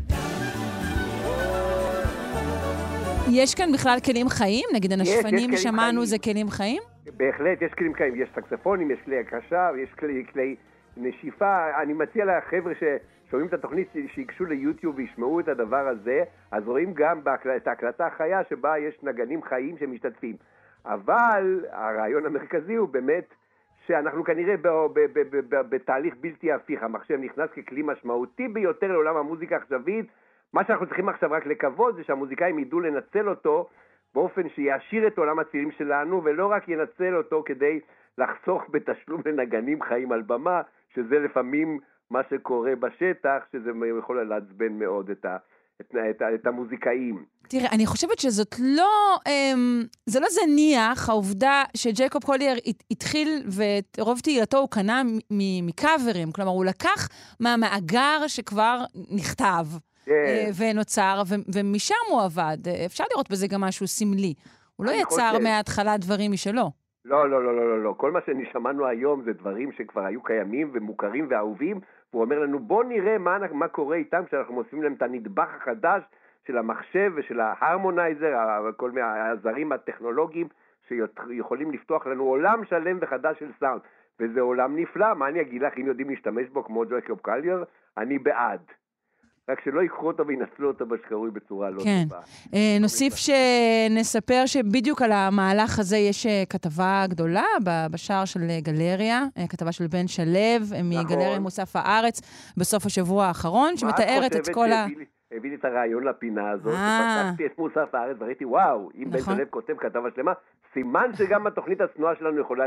יש 3.31 3.55
כאן 3.55 3.73
בכלל 3.73 3.99
כלים 4.05 4.29
חיים? 4.29 4.65
נגיד 4.75 4.93
יש 4.93 4.99
הנשפנים 4.99 5.47
כלים 5.47 5.57
שמענו 5.57 6.01
חיים. 6.01 6.05
זה 6.05 6.19
כלים 6.19 6.49
חיים? 6.49 6.83
בהחלט, 7.17 7.63
יש 7.63 7.73
כלים 7.73 7.95
חיים, 7.95 8.23
יש 8.23 8.29
סקספונים, 8.37 8.91
יש 8.91 8.99
כלי 9.05 9.19
הקשה, 9.19 9.71
יש 9.83 9.89
כלי, 9.99 10.25
כלי 10.33 10.57
נשיפה. 10.97 11.83
אני 11.83 11.93
מציע 11.93 12.25
לחבר'ה 12.25 12.73
ששומעים 12.75 13.49
את 13.49 13.55
התוכנית 13.55 13.89
שיגשו 14.15 14.45
ליוטיוב 14.45 14.97
וישמעו 14.97 15.41
את 15.41 15.49
הדבר 15.49 15.89
הזה, 15.89 16.23
אז 16.51 16.63
רואים 16.67 16.95
גם 16.95 17.25
בהקל... 17.25 17.57
את 17.57 17.69
ההקלטה 17.69 18.07
החיה 18.07 18.41
שבה 18.51 18.79
יש 18.79 18.95
נגנים 19.03 19.43
חיים 19.43 19.77
שמשתתפים. 19.81 20.37
אבל 20.85 21.65
הרעיון 21.73 22.27
המרכזי 22.27 22.75
הוא 22.75 22.89
באמת 22.89 23.35
שאנחנו 23.89 24.25
כנראה 24.25 24.55
בתהליך 25.49 26.15
בלתי 26.21 26.53
הפיך. 26.53 26.83
המחשב 26.83 27.19
נכנס 27.21 27.51
ככלי 27.51 27.83
משמעותי 27.83 28.49
ביותר 28.49 28.93
לעולם 28.93 29.17
המוזיקה 29.17 29.55
העכשווית. 29.55 30.07
מה 30.53 30.65
שאנחנו 30.65 30.87
צריכים 30.87 31.09
עכשיו 31.09 31.31
רק 31.31 31.47
לקוות 31.47 31.97
זה 31.97 32.05
שהמוזיקאים 32.05 32.59
ידעו 32.59 32.81
לנצל 32.81 33.29
אותו 33.29 33.69
באופן 34.15 34.49
שיעשיר 34.49 35.07
את 35.07 35.19
עולם 35.19 35.39
הצעירים 35.39 35.71
שלנו, 35.71 36.25
ולא 36.25 36.47
רק 36.47 36.69
ינצל 36.69 37.17
אותו 37.17 37.43
כדי 37.47 37.81
לחסוך 38.19 38.67
בתשלום 38.71 39.23
לנגנים 39.27 39.83
חיים 39.83 40.13
על 40.13 40.23
במה, 40.23 40.63
שזה 40.95 41.19
לפעמים 41.19 41.79
מה 42.11 42.21
שקורה 42.31 42.77
בשטח, 42.77 43.47
שזה 43.53 43.71
יכול 43.99 44.23
לעצבן 44.23 44.79
מאוד 44.79 45.11
את, 45.11 45.25
ה, 45.25 45.37
את, 45.81 45.87
את, 46.11 46.23
את 46.35 46.47
המוזיקאים. 46.47 47.25
תראה, 47.49 47.69
אני 47.73 47.87
חושבת 47.87 48.19
שזאת 48.19 48.55
לא, 48.63 49.17
אמ, 49.29 49.83
זה 50.07 50.21
לא 50.21 50.27
זניח, 50.31 51.09
העובדה 51.09 51.63
שג'ייקוב 51.77 52.23
קולייר 52.25 52.57
הת- 52.67 52.83
התחיל 52.91 53.29
ורוב 53.99 54.21
תהילתו 54.21 54.59
הוא 54.59 54.69
קנה 54.71 55.03
מקאברים. 55.63 56.33
כלומר, 56.33 56.51
הוא 56.51 56.65
לקח 56.65 57.09
מהמאגר 57.41 58.19
שכבר 58.27 58.81
נכתב 59.11 59.67
כן. 60.05 60.13
אה, 60.13 60.49
ונוצר, 60.59 61.23
ו- 61.29 61.35
ומשם 61.55 61.95
הוא 62.11 62.23
עבד. 62.23 62.59
אה, 62.67 62.87
אפשר 62.87 63.05
לראות 63.13 63.31
בזה 63.31 63.47
גם 63.47 63.61
משהו 63.61 63.87
סמלי. 63.87 64.35
הוא 64.77 64.87
לא 64.87 64.91
יצר 64.91 65.31
חושב. 65.31 65.43
מההתחלה 65.43 65.97
דברים 65.97 66.33
משלו. 66.33 66.71
לא, 67.05 67.31
לא, 67.31 67.45
לא, 67.45 67.57
לא, 67.57 67.69
לא, 67.69 67.85
לא. 67.85 67.95
כל 67.97 68.13
מה 68.13 68.19
ששמענו 68.21 68.87
היום 68.87 69.23
זה 69.25 69.33
דברים 69.33 69.71
שכבר 69.79 70.05
היו 70.05 70.23
קיימים 70.23 70.71
ומוכרים 70.75 71.27
ואהובים, 71.31 71.81
והוא 72.13 72.23
אומר 72.23 72.39
לנו, 72.39 72.59
בוא 72.59 72.85
נראה 72.85 73.19
מה, 73.19 73.39
מה 73.53 73.69
קורה 73.69 73.97
איתם 73.97 74.25
כשאנחנו 74.27 74.55
מוסיפים 74.55 74.83
להם 74.83 74.93
את 74.93 75.03
הנדבך 75.03 75.49
החדש 75.57 76.03
של 76.47 76.59
המחשב 76.59 77.13
ושל 77.17 77.41
ההרמונייזר, 77.41 78.37
כל 78.77 78.91
מיני 78.91 79.07
העזרים 79.07 79.73
הטכנולוגיים 79.73 80.49
שיכולים 80.89 81.71
לפתוח 81.71 82.07
לנו 82.07 82.25
עולם 82.25 82.65
שלם 82.65 82.99
וחדש 83.01 83.39
של 83.39 83.51
סאונד. 83.61 83.81
וזה 84.21 84.41
עולם 84.41 84.77
נפלא, 84.77 85.15
מה 85.15 85.29
אני 85.29 85.41
אגיד 85.41 85.63
לך, 85.63 85.79
אם 85.79 85.87
יודעים 85.87 86.11
להשתמש 86.11 86.49
בו 86.49 86.65
כמו 86.65 86.85
ג'וייקוב 86.89 87.21
קלייר, 87.23 87.65
אני 87.99 88.19
בעד. 88.19 88.61
רק 89.49 89.61
שלא 89.65 89.81
ייקחו 89.81 90.07
אותו 90.07 90.27
וינצלו 90.27 90.69
אותו 90.69 90.87
בשקרוי 90.87 91.31
בצורה 91.31 91.71
לא 91.71 91.83
כן. 91.85 92.03
טובה. 92.09 92.21
אה, 92.55 92.77
נוסיף 92.81 93.15
שנספר 93.15 94.43
שבדיוק 94.47 95.03
על 95.03 95.13
המהלך 95.13 95.79
הזה 95.79 95.97
יש 95.97 96.27
אה, 96.27 96.43
כתבה 96.51 97.05
גדולה 97.09 97.45
בשער 97.91 98.25
של 98.25 98.41
אה, 98.51 98.61
גלריה, 98.61 99.25
כתבה 99.49 99.73
של 99.73 99.87
בן 99.87 100.09
שלו 100.09 100.25
מגלריה 100.85 101.29
נכון. 101.29 101.43
מוסף 101.43 101.77
הארץ 101.77 102.21
בסוף 102.57 102.87
השבוע 102.87 103.25
האחרון, 103.25 103.77
שמתארת 103.77 104.37
את 104.37 104.49
כל 104.55 104.73
ה... 104.73 104.87
מה 104.87 104.93
את 104.93 104.93
חושבת 104.95 105.18
שהביא 105.31 105.51
לי 105.51 105.57
את 105.57 105.65
הרעיון 105.65 106.05
לפינה 106.05 106.51
הזאת? 106.51 106.75
אה. 106.75 107.29
שפתחתי 107.29 107.47
את 107.47 107.59
מוסף 107.59 107.95
הארץ 107.95 108.17
וראיתי, 108.21 108.45
וואו, 108.45 108.91
אם 108.95 109.11
בן 109.11 109.19
נכון. 109.19 109.37
שלו 109.37 109.51
כותב 109.51 109.77
כתבה 109.79 110.09
שלמה, 110.17 110.33
סימן 110.73 111.11
שגם 111.15 111.47
התוכנית 111.47 111.81
הצנועה 111.81 112.15
שלנו 112.17 112.41
יכולה 112.41 112.65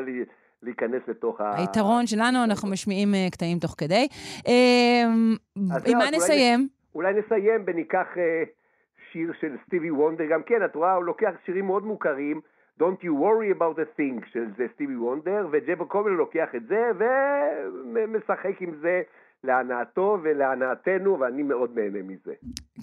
להיכנס 0.63 1.01
לתוך 1.07 1.41
ה... 1.41 1.55
היתרון 1.57 2.07
שלנו, 2.07 2.43
אנחנו 2.43 2.69
משמיעים 2.69 3.13
אה, 3.13 3.27
קטעים 3.31 3.59
תוך 3.59 3.75
כדי. 3.77 4.07
אז 4.45 5.83
עם 5.85 5.91
זהו, 5.91 5.97
מה 5.97 6.11
נסיים? 6.17 6.67
אולי 6.95 7.13
נסיים 7.13 7.63
וניקח 7.67 8.07
אה, 8.17 8.43
שיר 9.11 9.33
של 9.39 9.57
סטיבי 9.65 9.91
וונדר, 9.91 10.25
גם 10.25 10.43
כן, 10.43 10.65
את 10.65 10.75
רואה, 10.75 10.93
הוא 10.93 11.03
לוקח 11.03 11.31
שירים 11.45 11.65
מאוד 11.65 11.83
מוכרים, 11.83 12.41
Don't 12.79 13.03
you 13.03 13.13
worry 13.13 13.51
about 13.51 13.77
a 13.77 13.85
thing 13.97 14.25
של 14.31 14.45
סטיבי 14.73 14.95
וונדר, 14.95 15.47
וג'בו 15.51 15.85
קובל 15.85 16.11
לוקח 16.11 16.55
את 16.55 16.67
זה 16.67 16.91
ומשחק 17.93 18.61
עם 18.61 18.71
זה 18.81 19.01
להנאתו 19.43 20.17
ולהנאתנו, 20.23 21.19
ואני 21.19 21.43
מאוד 21.43 21.69
נהנה 21.75 21.99
מזה. 22.03 22.33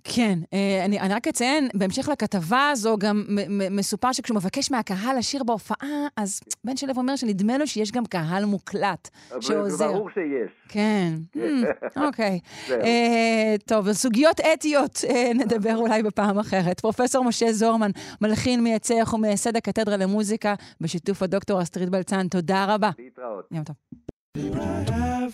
כן, 0.05 0.39
אה, 0.53 0.85
אני, 0.85 1.01
אני 1.01 1.15
רק 1.15 1.29
אציין, 1.29 1.69
בהמשך 1.75 2.09
לכתבה 2.09 2.69
הזו 2.73 2.97
גם 2.99 3.25
מסופר 3.71 4.13
שכשהוא 4.13 4.37
מבקש 4.37 4.71
מהקהל 4.71 5.19
לשיר 5.19 5.45
בהופעה, 5.45 6.07
אז 6.17 6.41
בן 6.65 6.77
שלו 6.77 6.93
אומר 6.97 7.17
שנדמה 7.17 7.59
לו 7.59 7.67
שיש 7.67 7.93
גם 7.93 8.07
קהל 8.07 8.45
מוקלט 8.45 9.09
שעוזר. 9.41 9.93
ברור 9.93 10.11
שיש. 10.11 10.51
כן, 10.69 11.09
Hmm, 11.35 12.01
אוקיי. 12.07 12.41
זהו. 12.69 12.81
אה, 12.81 13.55
טוב, 13.67 13.93
סוגיות 13.93 14.41
אתיות 14.41 15.01
אה, 15.09 15.31
נדבר 15.35 15.77
אולי 15.77 16.03
בפעם 16.03 16.39
אחרת. 16.39 16.81
פרופסור 16.81 17.25
משה 17.25 17.53
זורמן, 17.53 17.91
מלחין, 18.21 18.65
מייצח 18.65 19.15
ומייסד 19.15 19.57
הקתדרה 19.57 19.97
למוזיקה, 19.97 20.55
בשיתוף 20.81 21.23
הדוקטור 21.23 21.63
אסטרית 21.63 21.89
בלצן, 21.89 22.29
תודה 22.29 22.75
רבה. 22.75 22.91
להתראות. 22.99 23.49
יום 23.51 23.65
טוב. 23.65 23.77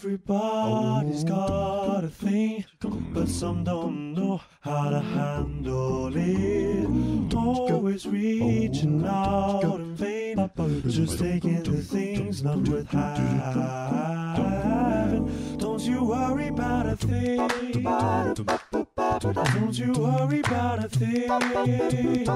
Everybody's 0.04 1.24
got 1.24 2.04
a 2.04 2.08
thing, 2.08 2.64
but 3.12 3.28
some 3.28 3.64
don't 3.64 4.12
know 4.12 4.40
how 4.60 4.90
to 4.90 5.00
handle 5.00 6.12
it. 6.14 7.34
Always 7.34 8.06
reaching 8.06 9.04
out 9.06 9.62
in 9.62 9.94
vain, 9.94 10.50
just 10.86 11.18
taking 11.18 11.62
the 11.62 11.82
things 11.82 12.42
not 12.42 12.68
worth 12.68 12.90
having. 12.90 13.28
Don't 15.58 15.82
you 15.82 16.04
worry 16.04 16.48
about 16.48 16.86
a 16.86 16.96
thing. 16.96 17.48
Don't 19.32 19.78
you 19.78 19.92
worry 19.92 20.40
about 20.40 20.84
a 20.84 20.88
thing, 20.88 21.28
baby. 21.64 22.26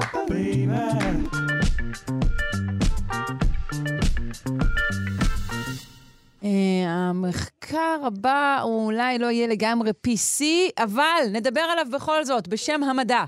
אה, 6.43 6.49
המחקר 6.89 7.99
הבא 8.03 8.59
הוא 8.63 8.85
אולי 8.85 9.19
לא 9.19 9.25
יהיה 9.25 9.47
לגמרי 9.47 9.91
PC, 10.07 10.43
אבל 10.77 11.23
נדבר 11.31 11.61
עליו 11.61 11.85
בכל 11.91 12.25
זאת, 12.25 12.47
בשם 12.47 12.83
המדע. 12.83 13.23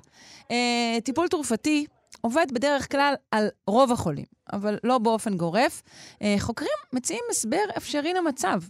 אה, 0.52 0.98
טיפול 1.04 1.28
תרופתי 1.28 1.86
עובד 2.22 2.46
בדרך 2.54 2.92
כלל 2.92 3.14
על 3.32 3.48
רוב 3.68 3.92
החולים, 3.92 4.26
אבל 4.54 4.78
לא 4.84 4.98
באופן 4.98 5.38
גורף. 5.38 5.82
אה, 6.22 6.36
חוקרים 6.40 6.70
מציעים 6.94 7.24
הסבר 7.32 7.64
אפשרי 7.78 8.14
למצב, 8.14 8.62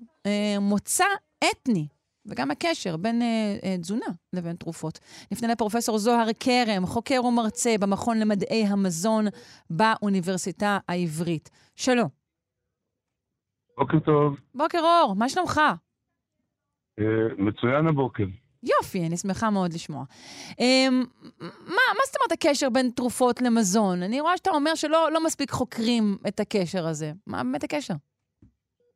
מוצא 0.60 1.06
אתני. 1.52 1.88
וגם 2.26 2.52
הקשר 2.52 2.98
בין 2.98 3.22
אה, 3.22 3.58
אה, 3.64 3.78
תזונה 3.78 4.06
לבין 4.34 4.56
תרופות. 4.56 5.00
נפנה 5.32 5.52
לפרופסור 5.52 5.98
זוהר 5.98 6.28
כרם, 6.40 6.86
חוקר 6.86 7.26
ומרצה 7.26 7.76
במכון 7.80 8.20
למדעי 8.20 8.66
המזון 8.66 9.26
באוניברסיטה 9.70 10.78
העברית. 10.88 11.50
שלום. 11.76 12.21
בוקר 13.78 14.00
טוב, 14.00 14.40
בוקר 14.56 14.80
אור, 14.80 15.16
מה 15.16 15.30
שלומך? 15.30 15.62
אה, 17.00 17.06
מצוין 17.38 17.88
הבוקר. 17.88 18.26
יופי, 18.64 19.08
אני 19.08 19.18
שמחה 19.18 19.50
מאוד 19.50 19.74
לשמוע. 19.74 20.04
אמ, 20.60 21.04
מה, 21.42 21.84
מה 21.98 22.04
זאת 22.06 22.16
אומרת 22.16 22.32
הקשר 22.32 22.70
בין 22.70 22.90
תרופות 22.96 23.42
למזון? 23.42 24.04
אני 24.04 24.22
רואה 24.22 24.38
שאתה 24.38 24.50
אומר 24.50 24.76
שלא 24.76 25.10
לא 25.14 25.26
מספיק 25.26 25.52
חוקרים 25.52 26.18
את 26.28 26.40
הקשר 26.40 26.88
הזה. 26.88 27.12
מה 27.28 27.44
באמת 27.44 27.64
הקשר? 27.64 27.94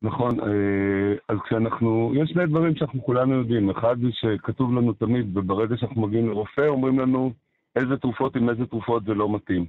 נכון, 0.02 0.40
אה, 0.40 1.14
אז 1.28 1.36
כשאנחנו, 1.44 2.12
יש 2.14 2.30
שני 2.30 2.46
דברים 2.46 2.76
שאנחנו 2.76 3.04
כולנו 3.04 3.34
יודעים. 3.34 3.70
אחד 3.70 3.96
זה 4.00 4.08
שכתוב 4.12 4.72
לנו 4.72 4.92
תמיד, 4.92 5.36
וברגע 5.36 5.76
שאנחנו 5.76 6.02
מגיעים 6.02 6.28
לרופא, 6.28 6.66
אומרים 6.68 6.98
לנו 6.98 7.32
איזה 7.76 7.96
תרופות 7.96 8.36
עם 8.36 8.50
איזה 8.50 8.66
תרופות 8.66 9.04
זה 9.04 9.14
לא 9.14 9.34
מתאים. 9.34 9.66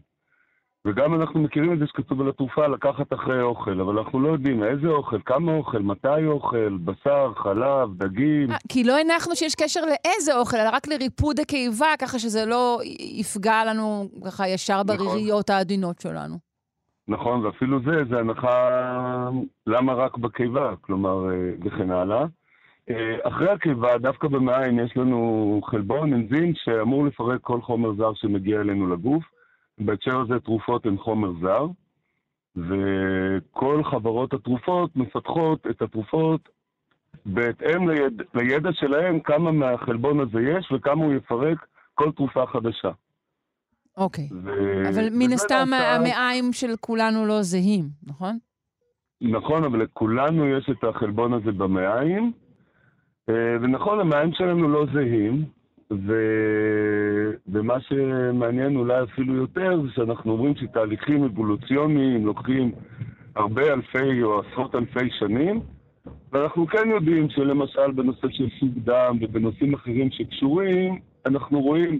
וגם 0.87 1.13
אנחנו 1.13 1.39
מכירים 1.39 1.73
את 1.73 1.79
זה 1.79 1.85
שכתוב 1.87 2.21
על 2.21 2.29
התרופה 2.29 2.67
לקחת 2.67 3.13
אחרי 3.13 3.41
אוכל, 3.41 3.81
אבל 3.81 3.99
אנחנו 3.99 4.19
לא 4.19 4.27
יודעים 4.29 4.63
איזה 4.63 4.87
אוכל, 4.87 5.17
כמה 5.25 5.51
אוכל, 5.51 5.79
מתי 5.79 6.25
אוכל, 6.27 6.77
בשר, 6.85 7.33
חלב, 7.35 7.97
דגים. 7.97 8.51
אה, 8.51 8.57
כי 8.69 8.83
לא 8.83 8.97
הנחנו 8.97 9.35
שיש 9.35 9.55
קשר 9.55 9.81
לאיזה 9.81 10.37
אוכל, 10.37 10.57
אלא 10.57 10.69
רק 10.73 10.87
לריפוד 10.87 11.39
הקיבה, 11.39 11.87
ככה 11.99 12.19
שזה 12.19 12.45
לא 12.45 12.79
יפגע 13.19 13.65
לנו 13.65 14.09
ככה 14.25 14.47
ישר 14.47 14.81
נכון. 14.83 14.97
בריריות 14.97 15.49
העדינות 15.49 15.99
שלנו. 16.01 16.35
נכון, 17.07 17.45
ואפילו 17.45 17.79
זה, 17.85 18.03
זה 18.09 18.19
הנחה 18.19 18.69
למה 19.67 19.93
רק 19.93 20.17
בקיבה, 20.17 20.73
כלומר, 20.81 21.29
אה, 21.29 21.51
וכן 21.65 21.91
הלאה. 21.91 22.25
אה, 22.89 23.15
אחרי 23.23 23.49
הקיבה, 23.49 23.97
דווקא 23.97 24.27
במעיים 24.27 24.79
יש 24.79 24.97
לנו 24.97 25.61
חלבון, 25.65 26.13
אנזים, 26.13 26.53
שאמור 26.55 27.05
לפרק 27.05 27.41
כל 27.41 27.61
חומר 27.61 27.93
זר 27.97 28.13
שמגיע 28.13 28.61
אלינו 28.61 28.87
לגוף. 28.87 29.36
בהקשר 29.77 30.19
הזה 30.19 30.39
תרופות 30.39 30.85
הן 30.85 30.97
חומר 30.97 31.31
זר, 31.41 31.65
וכל 32.55 33.83
חברות 33.91 34.33
התרופות 34.33 34.95
מפתחות 34.95 35.67
את 35.69 35.81
התרופות 35.81 36.49
בהתאם 37.25 37.89
ליד, 37.89 38.21
לידע 38.33 38.69
שלהם 38.73 39.19
כמה 39.19 39.51
מהחלבון 39.51 40.19
הזה 40.19 40.39
יש 40.41 40.71
וכמה 40.71 41.05
הוא 41.05 41.13
יפרק 41.13 41.65
כל 41.93 42.11
תרופה 42.11 42.45
חדשה. 42.45 42.91
אוקיי. 43.97 44.29
ו... 44.43 44.49
אבל 44.89 45.07
מן 45.11 45.33
הסתם 45.33 45.67
נעשה- 45.69 45.95
המעיים 45.95 46.53
של 46.53 46.75
כולנו 46.79 47.25
לא 47.25 47.41
זהים, 47.41 47.83
נכון? 48.07 48.37
נכון, 49.21 49.63
אבל 49.63 49.83
לכולנו 49.83 50.47
יש 50.47 50.69
את 50.69 50.83
החלבון 50.83 51.33
הזה 51.33 51.51
במעיים, 51.51 52.31
אה, 53.29 53.33
ונכון, 53.61 53.99
המעיים 53.99 54.31
שלנו 54.33 54.69
לא 54.69 54.85
זהים, 54.93 55.45
ו... 55.91 56.13
ומה 57.47 57.81
שמעניין 57.81 58.75
אולי 58.75 59.03
אפילו 59.03 59.35
יותר 59.35 59.81
זה 59.81 59.87
שאנחנו 59.95 60.31
אומרים 60.31 60.55
שתהליכים 60.55 61.23
אבולוציוניים 61.23 62.25
לוקחים 62.25 62.71
הרבה 63.35 63.73
אלפי 63.73 64.23
או 64.23 64.39
עשרות 64.39 64.75
אלפי 64.75 65.09
שנים, 65.19 65.61
ואנחנו 66.31 66.67
כן 66.67 66.89
יודעים 66.89 67.29
שלמשל 67.29 67.91
בנושא 67.91 68.27
של 68.29 68.47
סוג 68.59 68.69
דם 68.83 69.17
ובנושאים 69.21 69.73
אחרים 69.73 70.11
שקשורים, 70.11 70.99
אנחנו 71.25 71.61
רואים 71.61 71.99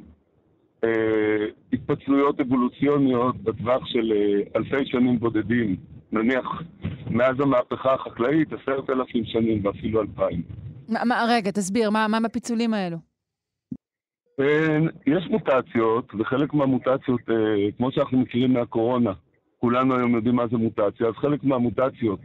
אה, 0.83 1.45
התפצלויות 1.73 2.39
אבולוציוניות 2.39 3.35
בטווח 3.43 3.85
של 3.85 4.11
אה, 4.11 4.59
אלפי 4.59 4.85
שנים 4.85 5.19
בודדים, 5.19 5.75
נניח 6.11 6.45
מאז 7.09 7.39
המהפכה 7.39 7.93
החקלאית, 7.93 8.53
עשרת 8.53 8.89
אלפים 8.89 9.25
שנים 9.25 9.65
ואפילו 9.65 10.01
אלפיים. 10.01 10.41
מה, 10.89 10.99
מה, 11.05 11.25
רגע, 11.29 11.51
תסביר, 11.51 11.89
מה, 11.89 12.07
מה 12.07 12.19
בפיצולים 12.19 12.73
האלו? 12.73 12.97
אה, 14.39 14.77
יש 15.07 15.27
מוטציות, 15.29 16.11
וחלק 16.19 16.53
מהמוטציות, 16.53 17.21
אה, 17.29 17.71
כמו 17.77 17.91
שאנחנו 17.91 18.17
מכירים 18.19 18.53
מהקורונה, 18.53 19.13
כולנו 19.59 19.95
היום 19.95 20.15
יודעים 20.15 20.35
מה 20.35 20.47
זה 20.47 20.57
מוטציה, 20.57 21.07
אז 21.07 21.13
חלק 21.13 21.43
מהמוטציות 21.43 22.19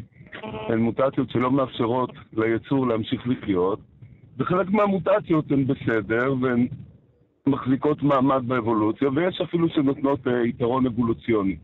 הן 0.69 0.79
מוטציות 0.79 1.31
שלא 1.31 1.51
מאפשרות 1.51 2.11
ליצור 2.33 2.87
להמשיך 2.87 3.29
לחיות, 3.29 3.81
וחלק 4.39 4.71
מהמוטציות 4.71 5.51
הן 5.51 5.67
בסדר, 5.67 6.35
והן 6.41 6.67
מחזיקות 7.47 8.03
מעמד 8.03 8.43
באבולוציה, 8.47 9.09
ויש 9.09 9.41
אפילו 9.41 9.69
שנותנות 9.69 10.29
אה, 10.29 10.47
יתרון 10.47 10.87
אבולוציוני. 10.87 11.57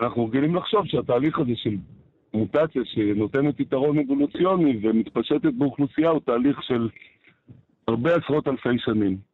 אנחנו 0.00 0.26
רגילים 0.26 0.54
לחשוב 0.54 0.86
שהתהליך 0.86 1.38
הזה 1.38 1.52
של 1.54 1.76
מוטציה 2.34 2.82
שנותנת 2.84 3.60
יתרון 3.60 3.98
אבולוציוני 3.98 4.78
ומתפשטת 4.82 5.52
באוכלוסייה 5.58 6.10
הוא 6.10 6.20
תהליך 6.20 6.62
של 6.62 6.88
הרבה 7.88 8.14
עשרות 8.14 8.48
אלפי 8.48 8.78
שנים. 8.78 9.31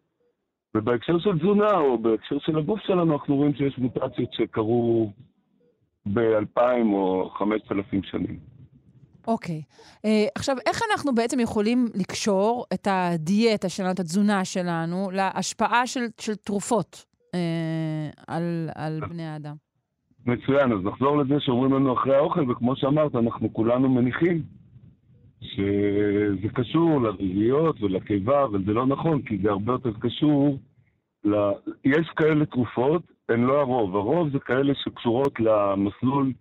ובהקשר 0.75 1.19
של 1.19 1.39
תזונה, 1.39 1.71
או 1.71 1.99
בהקשר 1.99 2.39
של 2.39 2.59
הגוף 2.59 2.81
שלנו, 2.81 3.13
אנחנו 3.13 3.37
רואים 3.37 3.55
שיש 3.55 3.79
מוטציות 3.79 4.33
שקרו 4.33 5.13
באלפיים 6.07 6.93
או 6.93 7.31
חמשת 7.39 7.73
אלפים 7.73 8.03
שנים. 8.03 8.39
אוקיי. 9.27 9.63
אה, 10.05 10.27
עכשיו, 10.35 10.57
איך 10.67 10.81
אנחנו 10.91 11.15
בעצם 11.15 11.41
יכולים 11.41 11.87
לקשור 11.95 12.65
את 12.75 12.89
הדיאטה 12.91 13.69
שלנו, 13.69 13.91
את 13.91 14.01
התזונה 14.01 14.45
שלנו, 14.45 15.11
להשפעה 15.13 15.87
של, 15.87 16.01
של 16.21 16.35
תרופות 16.35 17.05
אה, 17.35 18.11
על, 18.27 18.69
על 18.75 19.01
בני 19.09 19.27
האדם? 19.27 19.55
מצוין, 20.27 20.73
אז 20.73 20.79
נחזור 20.85 21.19
לזה 21.19 21.35
שאומרים 21.41 21.73
לנו 21.73 21.93
אחרי 21.95 22.17
האוכל, 22.17 22.51
וכמו 22.51 22.77
שאמרת, 22.77 23.15
אנחנו 23.15 23.53
כולנו 23.53 23.89
מניחים 23.89 24.43
שזה 25.43 26.49
קשור 26.55 27.01
לרביעיות 27.01 27.83
ולקיבה, 27.83 28.45
אבל 28.45 28.65
זה 28.65 28.73
לא 28.73 28.87
נכון, 28.87 29.23
כי 29.23 29.39
זה 29.39 29.51
הרבה 29.51 29.73
יותר 29.73 29.93
קשור 30.01 30.59
ל... 31.25 31.35
יש 31.85 32.09
כאלה 32.17 32.47
תרופות, 32.47 33.03
הן 33.29 33.41
לא 33.41 33.61
הרוב. 33.61 33.97
הרוב 33.97 34.29
זה 34.33 34.39
כאלה 34.39 34.75
שקשורות 34.75 35.41
למסלול 35.41 36.33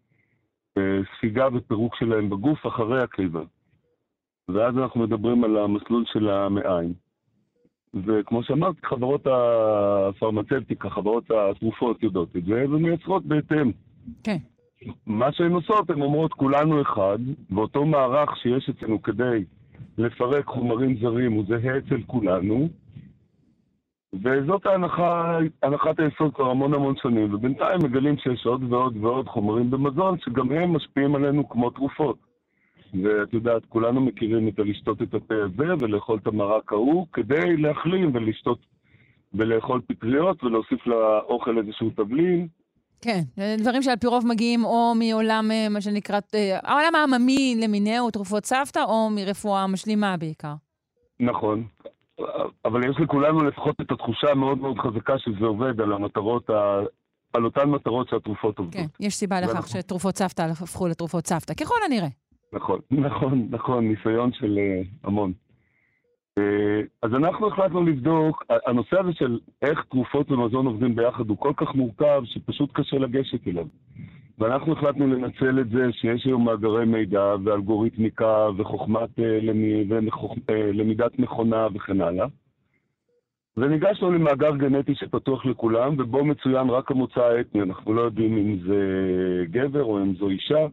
אה, 0.78 1.00
ספיגה 1.18 1.48
ופירוק 1.54 1.96
שלהם 1.96 2.30
בגוף 2.30 2.68
אחרי 2.68 3.04
הקיבה. 3.04 3.42
ואז 4.50 4.78
אנחנו 4.78 5.02
מדברים 5.02 5.44
על 5.44 5.58
המסלול 5.58 6.04
של 6.08 6.30
המעיים. 6.30 6.94
וכמו 8.06 8.44
שאמרתי, 8.44 8.80
חברות 8.86 9.28
הפרמצבטיקה, 9.28 10.90
חברות 10.90 11.24
התרופות 11.32 12.04
יודעות 12.04 12.36
את 12.36 12.46
זה, 12.46 12.66
ומייצרות 12.70 13.26
בהתאם. 13.26 13.72
כן. 14.24 14.38
מה 15.06 15.32
שהן 15.32 15.52
עושות, 15.52 15.90
הן 15.90 16.02
אומרות 16.02 16.34
כולנו 16.34 16.82
אחד, 16.82 17.20
ואותו 17.52 17.86
מערך 17.86 18.38
שיש 18.38 18.70
אצלנו 18.70 19.02
כדי 19.02 19.44
לפרק 19.98 20.46
חומרים 20.46 20.98
זרים 20.98 21.32
הוא 21.32 21.46
זהה 21.48 21.78
אצל 21.78 22.02
כולנו, 22.08 22.70
וזאת 24.14 24.66
ההנחה, 24.66 25.38
הנחת 25.64 26.00
היסוד 26.00 26.36
כבר 26.36 26.50
המון 26.50 26.74
המון 26.74 26.96
שנים, 27.02 27.34
ובינתיים 27.34 27.80
מגלים 27.84 28.18
שיש 28.18 28.46
עוד 28.46 28.74
ועוד 28.74 28.98
ועוד 28.98 29.28
חומרים 29.28 29.72
במזון 29.72 30.20
שגם 30.20 30.52
הם 30.52 30.74
משפיעים 30.76 31.16
עלינו 31.16 31.50
כמו 31.50 31.70
תרופות. 31.70 32.18
ואת 33.04 33.34
יודעת, 33.34 33.66
כולנו 33.66 34.02
מכירים 34.02 34.48
את 34.48 34.60
הלשתות 34.60 35.02
את 35.02 35.14
התה 35.14 35.36
הזה 35.36 35.74
ולאכול 35.80 36.20
את 36.22 36.28
המרק 36.28 36.74
ההוא 36.74 37.08
כדי 37.14 37.58
להחלים 37.58 38.12
ולשתות 38.14 38.60
ולאכול 39.34 39.82
פטריות 39.88 40.44
ולהוסיף 40.44 40.88
לאוכל 40.88 41.58
איזשהו 41.58 41.90
תבלין. 41.90 42.48
כן, 43.02 43.20
דברים 43.58 43.82
שעל 43.82 43.96
פי 43.98 44.08
רוב 44.08 44.28
מגיעים 44.28 44.66
או 44.66 44.94
מעולם, 44.96 45.52
אה, 45.52 45.70
מה 45.70 45.82
שנקרא, 45.82 46.20
אה, 46.36 46.60
העולם 46.64 46.96
העממי 46.96 47.56
למיניהו, 47.64 48.12
תרופות 48.12 48.46
סבתא, 48.46 48.80
או 48.80 49.10
מרפואה 49.10 49.68
משלימה 49.68 50.18
בעיקר. 50.18 50.54
נכון, 51.20 51.64
אבל 52.66 52.90
יש 52.90 52.96
לכולנו 53.00 53.44
לפחות 53.44 53.76
את 53.82 53.92
התחושה 53.92 54.32
המאוד 54.32 54.58
מאוד 54.58 54.78
חזקה 54.80 55.14
שזה 55.18 55.46
עובד 55.46 55.82
על 55.82 55.94
המטרות, 55.94 56.50
ה... 56.50 56.80
על 57.34 57.46
אותן 57.46 57.70
מטרות 57.70 58.10
שהתרופות 58.10 58.60
עובדות. 58.60 58.74
כן, 58.74 58.86
יש 59.00 59.16
סיבה 59.16 59.42
לכך 59.42 59.54
ואנחנו- 59.54 59.70
שתרופות 59.80 60.18
סבתא 60.18 60.42
הפכו 60.42 60.88
לתרופות 60.88 61.28
סבתא, 61.28 61.54
ככל 61.54 61.76
הנראה. 61.86 62.08
נכון, 62.54 62.80
נכון, 62.92 63.48
נכון, 63.52 63.88
ניסיון 63.88 64.32
של 64.34 64.58
uh, 64.58 65.08
המון. 65.08 65.34
Uh, 66.38 66.40
אז 67.02 67.14
אנחנו 67.14 67.48
החלטנו 67.48 67.84
לבדוק, 67.84 68.46
הנושא 68.66 69.00
הזה 69.00 69.14
של 69.14 69.40
איך 69.62 69.84
תרופות 69.90 70.32
ומזון 70.32 70.66
עובדים 70.66 70.96
ביחד 70.96 71.30
הוא 71.30 71.38
כל 71.38 71.54
כך 71.58 71.76
מורכב 71.76 72.22
שפשוט 72.26 72.70
קשה 72.74 72.98
לגשת 72.98 73.48
אליו. 73.48 73.66
ואנחנו 74.40 74.74
החלטנו 74.74 75.08
לנצל 75.08 75.60
את 75.60 75.70
זה 75.70 75.92
שיש 75.92 76.26
היום 76.26 76.46
מאגרי 76.46 76.86
מידע 76.86 77.36
ואלגוריתמיקה 77.44 78.48
וחוכמת 78.58 79.10
ומחוכ... 79.90 80.38
uh, 80.38 80.52
למידת 80.74 81.20
מכונה 81.20 81.68
וכן 81.76 82.02
הלאה. 82.02 82.28
וניגשנו 83.58 84.12
למאגר 84.12 84.56
גנטי 84.56 84.96
שפתוח 84.96 85.46
לכולם, 85.46 85.96
ובו 85.98 86.26
מצוין 86.26 86.70
רק 86.70 86.92
המוצא 86.92 87.22
האתני. 87.22 87.62
אנחנו 87.62 87.94
לא 87.94 88.02
יודעים 88.02 88.38
אם 88.38 88.58
זה 88.68 88.80
גבר 89.46 89.84
או 89.84 90.04
אם 90.04 90.16
זו 90.16 90.30
אישה. 90.30 90.68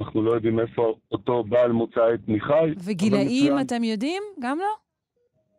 אנחנו 0.00 0.22
לא 0.22 0.30
יודעים 0.30 0.60
איפה 0.60 0.94
אותו 1.12 1.44
בעל 1.44 1.72
מוצא 1.72 2.14
אתני 2.14 2.40
חי. 2.40 2.74
וגילאים, 2.84 3.52
מצוין. 3.52 3.66
אתם 3.66 3.84
יודעים? 3.84 4.22
גם 4.40 4.58
לא? 4.58 4.85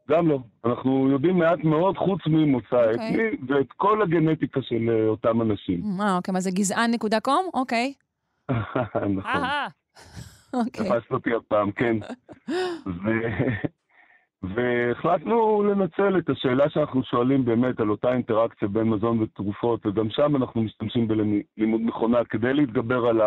גם 0.10 0.28
לא. 0.28 0.40
אנחנו 0.66 1.10
יודעים 1.10 1.38
מעט 1.38 1.64
מאוד 1.64 1.98
חוץ 1.98 2.20
ממוצא 2.28 2.92
אוקיי. 2.92 2.94
אתני, 2.94 3.24
ואת 3.48 3.72
כל 3.78 4.02
הגנטיקה 4.02 4.62
של 4.62 4.90
אה, 4.90 5.08
אותם 5.08 5.42
אנשים. 5.42 5.82
אה, 6.02 6.18
אוקיי, 6.18 6.34
מה 6.34 6.40
זה 6.40 6.52
גזען 6.52 6.92
נקודה 6.92 7.20
קום? 7.20 7.50
אוקיי. 7.54 7.94
נכון. 9.18 9.20
אהה. 9.26 9.68
אוקיי. 10.54 10.90
תפסת 10.90 11.12
אותי 11.12 11.34
הפעם, 11.34 11.72
כן. 11.72 11.98
והחלטנו 14.56 15.64
לנצל 15.64 16.18
את 16.18 16.30
השאלה 16.30 16.70
שאנחנו 16.70 17.04
שואלים 17.04 17.46
באמת 17.46 17.80
על 17.80 17.90
אותה 17.90 18.14
אינטראקציה 18.14 18.68
בין 18.68 18.84
מזון 18.84 19.22
ותרופות, 19.22 19.86
וגם 19.86 20.10
שם 20.10 20.36
אנחנו 20.36 20.62
משתמשים 20.62 21.08
בלימוד 21.08 21.82
מכונה 21.82 22.26
כדי 22.26 22.54
להתגבר 22.54 23.06
על 23.08 23.22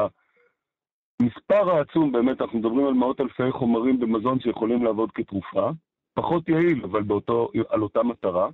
המספר 1.20 1.70
העצום, 1.70 2.12
באמת, 2.12 2.40
אנחנו 2.40 2.58
מדברים 2.58 2.86
על 2.86 2.94
מאות 2.94 3.20
אלפי 3.20 3.52
חומרים 3.52 4.00
במזון 4.00 4.40
שיכולים 4.40 4.84
לעבוד 4.84 5.10
כתרופה, 5.14 5.70
פחות 6.14 6.48
יעיל, 6.48 6.84
אבל 6.84 7.02
באותו, 7.02 7.48
על 7.68 7.82
אותה 7.82 8.02
מטרה. 8.02 8.48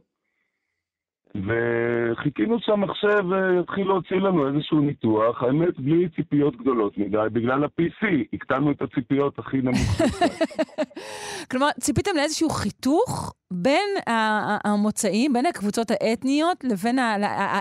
וחיכינו 1.35 2.57
שהמחשב 2.61 3.33
אה, 3.33 3.61
יתחיל 3.61 3.87
להוציא 3.87 4.17
לנו 4.17 4.49
איזשהו 4.49 4.81
ניתוח, 4.81 5.43
האמת, 5.43 5.81
בלי 5.81 6.09
ציפיות 6.17 6.57
גדולות 6.57 6.99
מדי, 6.99 7.17
בגלל 7.33 7.65
ה-PC, 7.65 8.07
הקטנו 8.33 8.71
את 8.71 8.83
הציפיות 8.83 9.39
הכי 9.39 9.57
נמוכות. 9.57 10.31
כלומר, 11.51 11.69
ציפיתם 11.81 12.11
לאיזשהו 12.17 12.51
חיתוך 12.51 13.35
בין 13.53 13.89
המוצאים, 14.65 15.33
בין 15.33 15.47
הקבוצות 15.47 15.91
האתניות, 15.91 16.65
לבין 16.65 16.99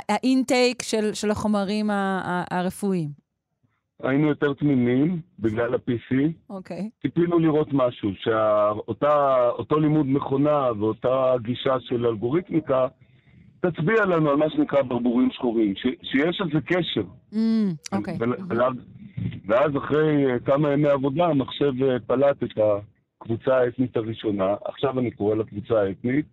האינטייק 0.10 0.82
של, 1.14 1.32
החומרים 1.32 1.90
הרפואיים. 2.52 3.25
היינו 4.04 4.28
יותר 4.28 4.54
תמימים 4.54 5.20
בגלל 5.40 5.74
ה-PC, 5.74 6.16
אוקיי. 6.50 6.90
ציפינו 7.02 7.40
לראות 7.40 7.68
משהו, 7.74 8.10
שאותו 8.16 9.80
לימוד 9.80 10.06
מכונה 10.08 10.70
ואותה 10.80 11.34
גישה 11.42 11.76
של 11.80 12.06
אלגוריתמיקה 12.06 12.88
תצביע 13.60 14.06
לנו 14.06 14.30
על 14.30 14.36
מה 14.36 14.50
שנקרא 14.50 14.82
ברבורים 14.82 15.30
שחורים, 15.32 15.76
ש, 15.76 15.88
שיש 16.04 16.42
על 16.42 16.50
זה 16.54 16.60
קשר. 16.62 17.04
אממ, 17.34 17.38
אוקיי. 17.98 18.18
ול- 18.20 18.36
ואז- 18.50 18.74
ואז 19.48 19.78
אחרי 19.78 20.32
אה, 20.32 20.40
כמה 20.40 20.72
ימי 20.74 20.88
עבודה 20.90 21.26
המחשב 21.26 21.84
אה, 21.84 22.00
פלט 22.08 22.44
את 22.44 22.58
הקבוצה 23.22 23.58
האתנית 23.58 23.98
הראשונה, 23.98 24.56
עכשיו 24.66 25.00
אני 25.00 25.12
קורא 25.12 25.36
לה 25.36 25.44
קבוצה 25.44 25.82
האתנית, 25.82 26.26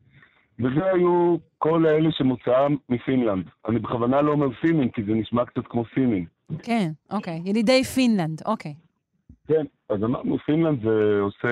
וזה 0.59 0.85
היו 0.93 1.37
כל 1.59 1.87
אלה 1.87 2.13
שמוצאם 2.13 2.77
מפינלנד. 2.89 3.45
אני 3.69 3.79
בכוונה 3.79 4.23
לא 4.23 4.33
אומר 4.33 4.51
פינים, 4.61 4.89
כי 4.89 5.03
זה 5.03 5.13
נשמע 5.15 5.45
קצת 5.45 5.67
כמו 5.67 5.85
פינים. 5.85 6.25
כן, 6.63 6.91
אוקיי. 7.11 7.41
ילידי 7.45 7.85
פינלנד, 7.85 8.43
אוקיי. 8.47 8.75
כן, 9.47 9.65
אז 9.89 10.05
אמרנו, 10.05 10.39
פינלנד 10.39 10.83
זה 10.83 11.19
עושה... 11.21 11.49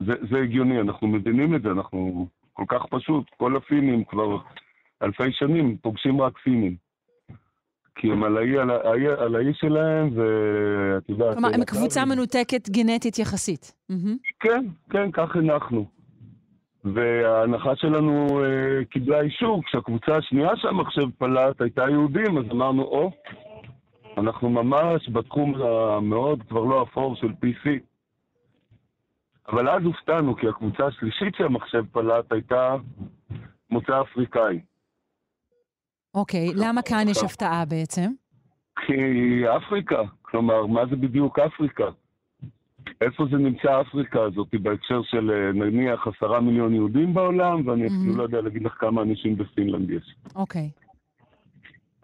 זה, 0.00 0.12
זה 0.30 0.38
הגיוני, 0.38 0.80
אנחנו 0.80 1.08
מבינים 1.08 1.54
את 1.54 1.62
זה, 1.62 1.70
אנחנו 1.70 2.26
כל 2.52 2.64
כך 2.68 2.86
פשוט. 2.90 3.24
כל 3.36 3.56
הפינים 3.56 4.04
כבר 4.04 4.38
אלפי 5.02 5.32
שנים 5.32 5.76
פוגשים 5.82 6.20
רק 6.20 6.38
פינים. 6.38 6.76
כי 7.94 8.12
הם 8.12 8.24
על 8.24 8.36
האי, 8.36 8.58
על 8.58 8.70
האי, 8.70 9.06
על 9.08 9.36
האי 9.36 9.54
שלהם, 9.54 10.10
ואת 10.14 11.08
יודעת... 11.08 11.34
כלומר, 11.34 11.54
הם 11.54 11.64
קבוצה 11.64 12.04
מנותקת 12.04 12.68
גנטית 12.68 13.18
יחסית. 13.18 13.72
כן, 14.40 14.64
כן, 14.90 15.10
כך 15.12 15.36
הנחנו. 15.36 15.86
וההנחה 16.94 17.76
שלנו 17.76 18.40
אה, 18.44 18.84
קיבלה 18.84 19.20
אישור, 19.20 19.62
כשהקבוצה 19.64 20.16
השנייה 20.16 20.50
שהמחשב 20.56 21.10
פלט 21.18 21.60
הייתה 21.60 21.82
יהודים, 21.90 22.38
אז 22.38 22.44
אמרנו, 22.50 22.82
או, 22.82 23.10
אנחנו 24.16 24.50
ממש 24.50 25.08
בתחום 25.08 25.54
המאוד 25.62 26.42
כבר 26.48 26.64
לא 26.64 26.82
אפור 26.82 27.16
של 27.16 27.26
PC. 27.26 27.68
אבל 29.48 29.68
אז 29.68 29.82
הופתענו, 29.84 30.36
כי 30.36 30.48
הקבוצה 30.48 30.86
השלישית 30.86 31.34
שהמחשב 31.34 31.84
פלט 31.92 32.32
הייתה 32.32 32.76
מוצא 33.70 34.00
אפריקאי. 34.00 34.60
אוקיי, 36.14 36.48
למה 36.54 36.82
כאן 36.82 37.08
יש 37.08 37.22
הפתעה 37.24 37.64
בעצם? 37.64 38.10
כי 38.86 38.94
אפריקה, 39.56 40.02
כלומר, 40.22 40.66
מה 40.66 40.86
זה 40.90 40.96
בדיוק 40.96 41.38
אפריקה? 41.38 41.84
איפה 43.00 43.24
זה 43.30 43.36
נמצא 43.36 43.80
אפריקה 43.80 44.22
הזאת 44.22 44.48
בהקשר 44.62 45.02
של 45.02 45.30
אה, 45.30 45.52
נניח 45.52 46.06
עשרה 46.06 46.40
מיליון 46.40 46.74
יהודים 46.74 47.14
בעולם, 47.14 47.68
ואני 47.68 47.86
אפילו 47.86 48.16
לא 48.16 48.22
יודע 48.22 48.40
להגיד 48.40 48.62
לך 48.62 48.72
כמה 48.78 49.02
אנשים 49.02 49.36
בפינלנד 49.36 49.90
יש. 49.90 50.14
אוקיי. 50.34 50.70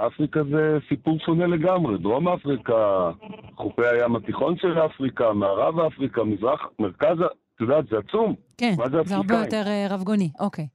אפריקה 0.06 0.44
זה 0.44 0.78
סיפור 0.88 1.18
שונה 1.18 1.46
לגמרי. 1.46 1.98
דרום 1.98 2.28
אפריקה, 2.28 3.10
חופי 3.56 3.82
הים 3.86 4.16
התיכון 4.16 4.56
של 4.56 4.78
אפריקה, 4.78 5.32
מערב 5.32 5.78
אפריקה, 5.80 6.24
מזרח, 6.24 6.60
מרכז, 6.78 7.20
את 7.20 7.60
יודעת, 7.60 7.84
זה 7.90 7.98
עצום. 7.98 8.34
כן, 8.58 8.74
מה 8.78 8.88
זה 8.88 9.02
זה 9.04 9.16
הרבה? 9.16 9.34
יותר 9.34 9.62
אה, 9.66 9.86
רבגוני. 9.90 10.30
אוקיי. 10.40 10.66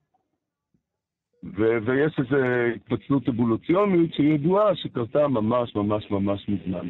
ו- 1.44 1.78
ויש 1.86 2.20
איזו 2.20 2.44
התפצלות 2.76 3.30
אבולוציונית 3.30 4.14
שידועה 4.14 4.76
שקרתה 4.76 5.28
ממש 5.28 5.76
ממש 5.76 6.12
ממש 6.12 6.50
מזמן. 6.50 6.88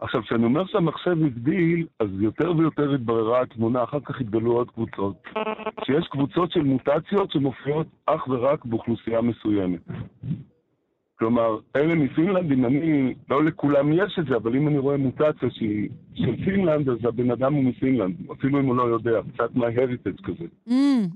עכשיו, 0.00 0.22
כשאני 0.22 0.44
אומר 0.44 0.66
שהמחשב 0.66 1.16
הגדיל, 1.26 1.86
אז 2.00 2.08
יותר 2.20 2.56
ויותר 2.56 2.94
התבררה 2.94 3.42
התמונה, 3.42 3.84
אחר 3.84 4.00
כך 4.00 4.20
התגלו 4.20 4.52
עוד 4.52 4.70
קבוצות, 4.70 5.22
שיש 5.84 6.08
קבוצות 6.10 6.52
של 6.52 6.62
מוטציות 6.62 7.32
שמופיעות 7.32 7.86
אך 8.06 8.28
ורק 8.28 8.64
באוכלוסייה 8.64 9.20
מסוימת. 9.20 9.80
כלומר, 11.20 11.58
אלה 11.76 11.94
מפינלנד, 11.94 12.52
אם 12.52 12.64
אני, 12.64 13.14
לא 13.30 13.44
לכולם 13.44 13.92
יש 13.92 14.18
את 14.18 14.24
זה, 14.28 14.36
אבל 14.36 14.56
אם 14.56 14.68
אני 14.68 14.78
רואה 14.78 14.96
מוטציה 14.96 15.48
שהיא 15.50 15.88
של 16.14 16.44
פינלנד, 16.44 16.88
אז 16.88 16.98
הבן 17.04 17.30
אדם 17.30 17.54
הוא 17.54 17.64
מפינלנד, 17.64 18.14
אפילו 18.32 18.60
אם 18.60 18.66
הוא 18.66 18.76
לא 18.76 18.82
יודע, 18.82 19.20
קצת 19.34 19.50
my-heritage 19.56 20.22
כזה. 20.22 20.44
Mm, 20.68 20.72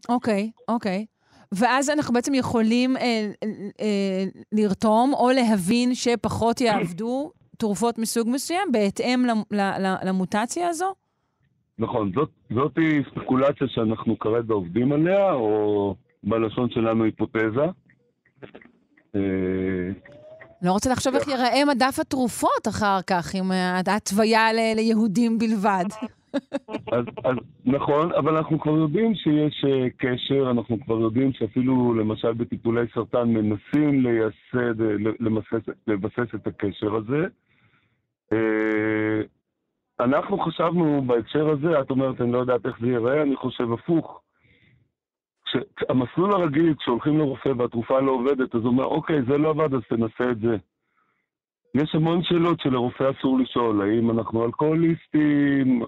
אוקיי, 0.08 0.50
אוקיי. 0.68 1.06
ואז 1.52 1.90
אנחנו 1.90 2.14
בעצם 2.14 2.34
יכולים 2.34 2.96
אה, 2.96 3.30
אה, 3.80 4.24
לרתום 4.52 5.14
או 5.14 5.30
להבין 5.30 5.94
שפחות 5.94 6.60
יעבדו 6.60 7.30
תרופות 7.58 7.98
מסוג 7.98 8.28
מסוים 8.32 8.68
בהתאם 8.72 9.24
למוטציה 10.04 10.68
הזו? 10.68 10.94
נכון, 11.78 12.12
זאת, 12.14 12.30
זאת 12.54 12.78
היא 12.78 13.02
ספקולציה 13.10 13.68
שאנחנו 13.68 14.18
כרגע 14.18 14.54
עובדים 14.54 14.92
עליה, 14.92 15.32
או 15.32 15.94
בלשון 16.24 16.70
שלנו 16.70 17.04
היפותזה. 17.04 17.66
לא 20.62 20.72
רוצה 20.72 20.92
לחשוב 20.92 21.14
איך 21.14 21.28
ייראה 21.28 21.64
מדף 21.64 21.98
התרופות 22.00 22.68
אחר 22.68 23.02
כך, 23.06 23.34
עם 23.34 23.52
אה, 23.52 23.80
ההתוויה 23.86 24.52
ליהודים 24.52 25.38
בלבד. 25.38 25.84
אז, 26.92 27.04
אז 27.24 27.36
נכון, 27.64 28.12
אבל 28.12 28.36
אנחנו 28.36 28.60
כבר 28.60 28.76
יודעים 28.76 29.14
שיש 29.14 29.64
אה, 29.64 29.90
קשר, 29.96 30.50
אנחנו 30.50 30.80
כבר 30.80 31.00
יודעים 31.00 31.32
שאפילו 31.32 31.94
למשל 31.94 32.32
בטיפולי 32.32 32.86
סרטן 32.94 33.28
מנסים 33.28 34.02
לייסד, 34.02 34.80
אה, 34.80 35.12
למסס, 35.20 35.68
לבסס 35.86 36.34
את 36.34 36.46
הקשר 36.46 36.94
הזה. 36.94 37.26
אה, 38.32 39.20
אנחנו 40.00 40.38
חשבנו 40.38 41.02
בהקשר 41.06 41.48
הזה, 41.48 41.80
את 41.80 41.90
אומרת, 41.90 42.20
אני 42.20 42.32
לא 42.32 42.38
יודעת 42.38 42.66
איך 42.66 42.76
זה 42.80 42.86
ייראה, 42.86 43.22
אני 43.22 43.36
חושב 43.36 43.72
הפוך. 43.72 44.20
המסלול 45.88 46.32
הרגיל, 46.32 46.74
כשהולכים 46.74 47.18
לרופא 47.18 47.48
והתרופה 47.58 48.00
לא 48.00 48.10
עובדת, 48.10 48.54
אז 48.54 48.60
הוא 48.60 48.68
אומר, 48.68 48.84
אוקיי, 48.84 49.22
זה 49.28 49.38
לא 49.38 49.50
עבד, 49.50 49.74
אז 49.74 49.80
תנסה 49.88 50.30
את 50.30 50.38
זה. 50.40 50.56
יש 51.74 51.94
המון 51.94 52.22
שאלות 52.22 52.60
שלרופא 52.60 53.10
אסור 53.10 53.38
לשאול, 53.38 53.82
האם 53.82 54.10
אנחנו 54.10 54.44
אלכוהוליסטים, 54.44 55.82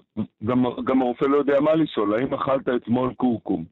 גם, 0.45 0.65
גם 0.83 1.01
הרופא 1.01 1.25
לא 1.25 1.37
יודע 1.37 1.59
מה 1.59 1.75
לשאול, 1.75 2.13
האם 2.13 2.33
אכלת 2.33 2.69
אתמול 2.69 3.13
קורקום? 3.13 3.65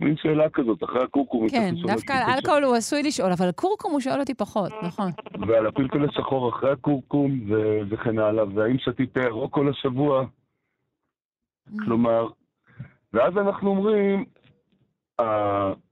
מין 0.00 0.16
שאלה 0.16 0.50
כזאת, 0.50 0.84
אחרי 0.84 1.02
הקורקום... 1.02 1.48
כן, 1.48 1.74
דווקא 1.86 2.12
על 2.12 2.34
אלכוהול 2.34 2.64
הוא 2.64 2.76
עשוי 2.76 3.02
לשאול, 3.02 3.32
אבל 3.32 3.52
קורקום 3.52 3.92
הוא 3.92 4.00
שואל 4.00 4.20
אותי 4.20 4.34
פחות, 4.34 4.72
נכון. 4.82 5.10
ועל 5.48 5.66
הפלפל 5.66 6.04
השחור 6.04 6.48
אחרי 6.48 6.70
הקורקום 6.70 7.40
ו- 7.48 7.80
וכן 7.88 8.18
הלאה, 8.18 8.44
והאם 8.54 8.78
שתית 8.78 9.16
או 9.30 9.50
כל 9.50 9.68
השבוע. 9.68 10.24
כלומר, 11.84 12.28
ואז 13.12 13.36
אנחנו 13.36 13.70
אומרים, 13.70 14.24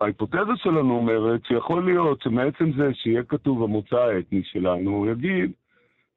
ההיפותזה 0.00 0.52
שלנו 0.56 0.96
אומרת 0.96 1.40
שיכול 1.48 1.84
להיות 1.92 2.22
שמעצם 2.22 2.70
זה 2.76 2.90
שיהיה 2.94 3.22
כתוב 3.22 3.62
המוצא 3.62 3.96
האתני 3.96 4.42
שלנו, 4.44 4.90
הוא 4.90 5.06
יגיד, 5.06 5.50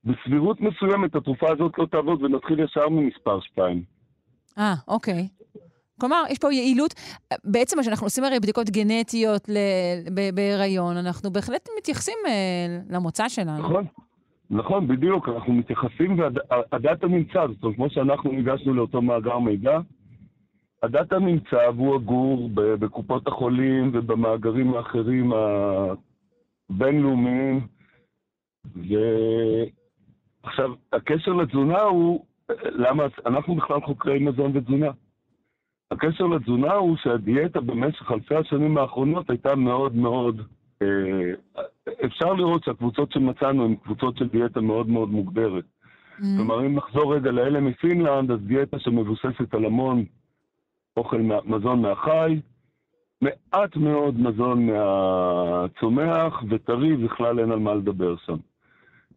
בסבירות 0.03 0.61
מסוימת 0.61 1.15
התרופה 1.15 1.47
הזאת 1.51 1.71
לא 1.77 1.85
תעבוד 1.85 2.23
ונתחיל 2.23 2.59
ישר 2.59 2.89
ממספר 2.89 3.39
2. 3.39 3.83
אה, 4.57 4.73
אוקיי. 4.87 5.27
כלומר, 5.99 6.23
יש 6.29 6.39
פה 6.39 6.53
יעילות. 6.53 6.93
בעצם 7.43 7.77
מה 7.77 7.83
שאנחנו 7.83 8.05
עושים 8.05 8.23
הרי 8.23 8.39
בדיקות 8.39 8.69
גנטיות 8.69 9.49
ל- 9.49 10.09
ב- 10.15 10.35
בהיריון, 10.35 10.97
אנחנו 10.97 11.31
בהחלט 11.31 11.69
מתייחסים 11.77 12.17
אה, 12.27 12.77
למוצא 12.89 13.29
שלנו. 13.29 13.59
נכון, 13.59 13.85
נכון, 14.49 14.87
בדיוק, 14.87 15.29
אנחנו 15.29 15.53
מתייחסים, 15.53 16.19
והדאטה 16.19 17.07
נמצא, 17.07 17.47
זאת 17.47 17.63
אומרת, 17.63 17.75
כמו 17.75 17.89
שאנחנו 17.89 18.31
ניגשנו 18.31 18.73
לאותו 18.73 19.01
מאגר 19.01 19.39
מידע, 19.39 19.79
הדאטה 20.83 21.19
נמצא 21.19 21.69
והוא 21.75 21.95
אגור 21.95 22.49
בקופות 22.53 23.27
החולים 23.27 23.91
ובמאגרים 23.93 24.73
האחרים 24.73 25.31
הבינלאומיים. 26.69 27.67
ועכשיו, 30.43 30.71
הקשר 30.93 31.33
לתזונה 31.33 31.81
הוא, 31.81 32.25
למה 32.65 33.03
אנחנו 33.25 33.55
בכלל 33.55 33.81
חוקרי 33.81 34.19
מזון 34.19 34.57
ותזונה? 34.57 34.91
הקשר 35.91 36.23
לתזונה 36.27 36.73
הוא 36.73 36.97
שהדיאטה 36.97 37.61
במשך 37.61 38.11
אלפי 38.11 38.35
השנים 38.35 38.77
האחרונות 38.77 39.29
הייתה 39.29 39.55
מאוד 39.55 39.95
מאוד... 39.95 40.41
אה, 40.81 41.33
אפשר 42.05 42.33
לראות 42.33 42.63
שהקבוצות 42.63 43.11
שמצאנו 43.11 43.65
הן 43.65 43.75
קבוצות 43.75 44.17
של 44.17 44.27
דיאטה 44.27 44.61
מאוד 44.61 44.89
מאוד 44.89 45.09
מוגדרת. 45.09 45.63
כלומר, 46.37 46.65
אם 46.65 46.75
נחזור 46.75 47.15
רגע 47.15 47.31
לאלה 47.31 47.59
מפינלנד, 47.59 48.31
אז 48.31 48.39
דיאטה 48.39 48.79
שמבוססת 48.79 49.53
על 49.53 49.65
המון 49.65 50.05
אוכל, 50.97 51.21
מזון 51.45 51.81
מהחי, 51.81 52.39
מעט 53.21 53.75
מאוד 53.75 54.19
מזון 54.19 54.65
מהצומח, 54.65 56.43
וטרי 56.49 56.97
בכלל 56.97 57.39
אין 57.39 57.51
על 57.51 57.59
מה 57.59 57.73
לדבר 57.73 58.15
שם. 58.25 58.35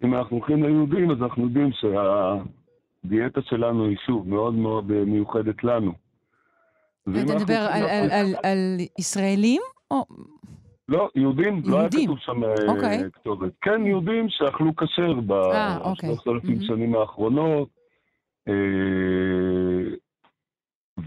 אם 0.04 0.14
אנחנו 0.14 0.36
הולכים 0.36 0.62
ליהודים, 0.64 1.10
אז 1.10 1.22
אנחנו 1.22 1.42
יודעים 1.44 1.70
שהדיאטה 1.72 3.40
שלנו 3.42 3.84
היא 3.86 3.96
שוב 4.06 4.28
מאוד 4.28 4.54
מאוד 4.54 4.90
אה, 4.90 5.04
מיוחדת 5.04 5.64
לנו. 5.64 5.92
אתה 7.02 7.10
מדבר 7.10 7.54
על- 7.72 7.82
על- 7.82 8.10
על- 8.10 8.34
על 8.42 8.58
ישראלים? 8.98 9.62
או... 9.90 10.04
לא, 10.88 11.08
יהודים, 11.14 11.62
לא 11.64 11.76
היה 11.76 11.80
יהודים. 11.82 12.04
כתוב 12.04 12.18
שם 12.18 12.44
אה, 12.44 12.54
אוקיי. 12.74 13.10
כתובת. 13.12 13.52
כן, 13.62 13.86
יהודים 13.86 14.26
שאכלו 14.28 14.76
כשר 14.76 15.12
אה, 15.30 15.78
אוקיי. 15.78 16.10
ב-3,000 16.10 16.30
מהמם. 16.48 16.62
שנים 16.62 16.94
האחרונות. 16.94 17.68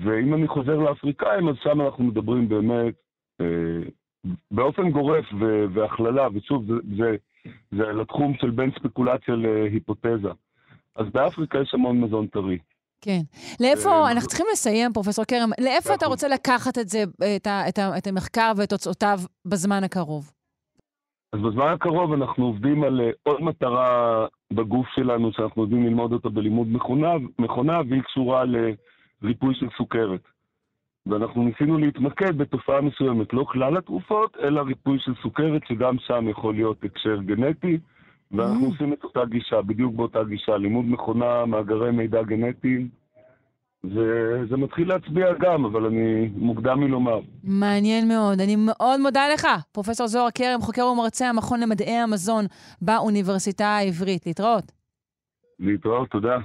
ואם 0.04 0.34
אני 0.34 0.48
חוזר 0.48 0.76
לאפריקאים, 0.76 1.50
אז 1.50 1.56
שם 1.64 1.82
אנחנו 1.82 2.04
מדברים 2.04 2.50
באמת 2.50 2.94
אה, 3.42 3.90
באופן 4.52 4.92
גורף 4.92 5.26
והכללה, 5.74 6.28
ושוב, 6.34 6.66
זה, 6.66 6.74
זה, 6.98 7.16
זה 7.72 7.84
לתחום 7.84 8.34
של 8.42 8.50
בין 8.50 8.72
ספקולציה 8.80 9.36
להיפותזה. 9.36 10.32
אז 10.96 11.06
באפריקה 11.14 11.60
יש 11.62 11.74
המון 11.74 12.02
מזון 12.02 12.28
טרי. 12.28 12.58
כן. 13.02 13.20
לאיפה, 13.60 13.90
אה, 13.90 14.12
אנחנו 14.12 14.28
צריכים 14.28 14.46
לסיים, 14.52 14.94
פרופסור 14.94 15.26
כרם, 15.26 15.50
לאיפה 15.60 15.90
אתה 15.90 15.96
נכון. 15.96 16.08
רוצה 16.08 16.28
לקחת 16.28 16.78
את 16.78 16.88
זה, 16.88 17.04
את, 17.36 17.48
ה, 17.48 17.70
את, 17.70 17.78
ה, 17.78 17.98
את 17.98 18.08
המחקר 18.08 18.52
ואת 18.58 18.70
תוצאותיו 18.70 19.20
בזמן 19.46 19.84
הקרוב? 19.84 20.32
אז 21.34 21.40
בזמן 21.40 21.74
הקרוב 21.74 22.14
אנחנו 22.14 22.46
עובדים 22.46 22.84
על 22.84 23.02
אה, 23.02 23.10
עוד 23.24 23.42
מטרה 23.42 24.26
בגוף 24.54 24.88
שלנו, 24.96 25.32
שאנחנו 25.32 25.62
יודעים 25.64 25.84
ללמוד 25.86 26.14
אותה 26.14 26.30
בלימוד 26.30 26.68
מכונה, 26.68 27.12
מכונה 27.40 27.82
והיא 27.90 28.02
קשורה 28.02 28.44
לריפוי 29.22 29.56
של 29.56 29.68
סוכרת. 29.78 30.22
ואנחנו 31.06 31.44
ניסינו 31.44 31.78
להתמקד 31.78 32.38
בתופעה 32.38 32.82
מסוימת, 32.82 33.34
לא 33.34 33.46
כלל 33.50 33.78
התרופות, 33.78 34.38
אלא 34.44 34.62
ריפוי 34.62 35.00
של 35.00 35.12
סוכרת, 35.22 35.62
שגם 35.68 35.96
שם 36.00 36.30
יכול 36.30 36.54
להיות 36.56 36.84
הקשר 36.84 37.18
גנטי, 37.22 37.78
ואנחנו 38.32 38.68
Mm. 38.68 38.72
עושים 38.72 38.94
את 38.94 39.04
אותה 39.04 39.26
גישה, 39.26 39.62
בדיוק 39.62 39.94
באותה 39.96 40.24
גישה, 40.24 40.58
לימוד 40.58 40.86
מכונה, 40.86 41.46
מאגרי 41.46 41.92
מידע 41.92 42.24
גנטיים, 42.24 42.90
וזה 43.84 44.58
מתחיל 44.58 44.88
להצביע 44.90 45.34
גם, 45.40 45.66
אבל 45.66 45.86
אני 45.86 46.30
מוקדם 46.36 46.80
מלומר. 46.80 47.20
מעניין 47.44 48.08
מאוד. 48.08 48.42
אני 48.42 48.56
מאוד 48.56 49.00
מודה 49.00 49.22
לך, 49.34 49.48
פרופסור 49.72 50.08
זוהר 50.08 50.28
כרם, 50.36 50.62
חוקר 50.62 50.86
ומרצה 50.86 51.30
המכון 51.30 51.60
למדעי 51.60 51.98
המזון 51.98 52.46
באוניברסיטה 52.82 53.66
העברית. 53.66 54.26
להתראות. 54.26 54.72
להתראות, 55.60 56.10
תודה. 56.10 56.38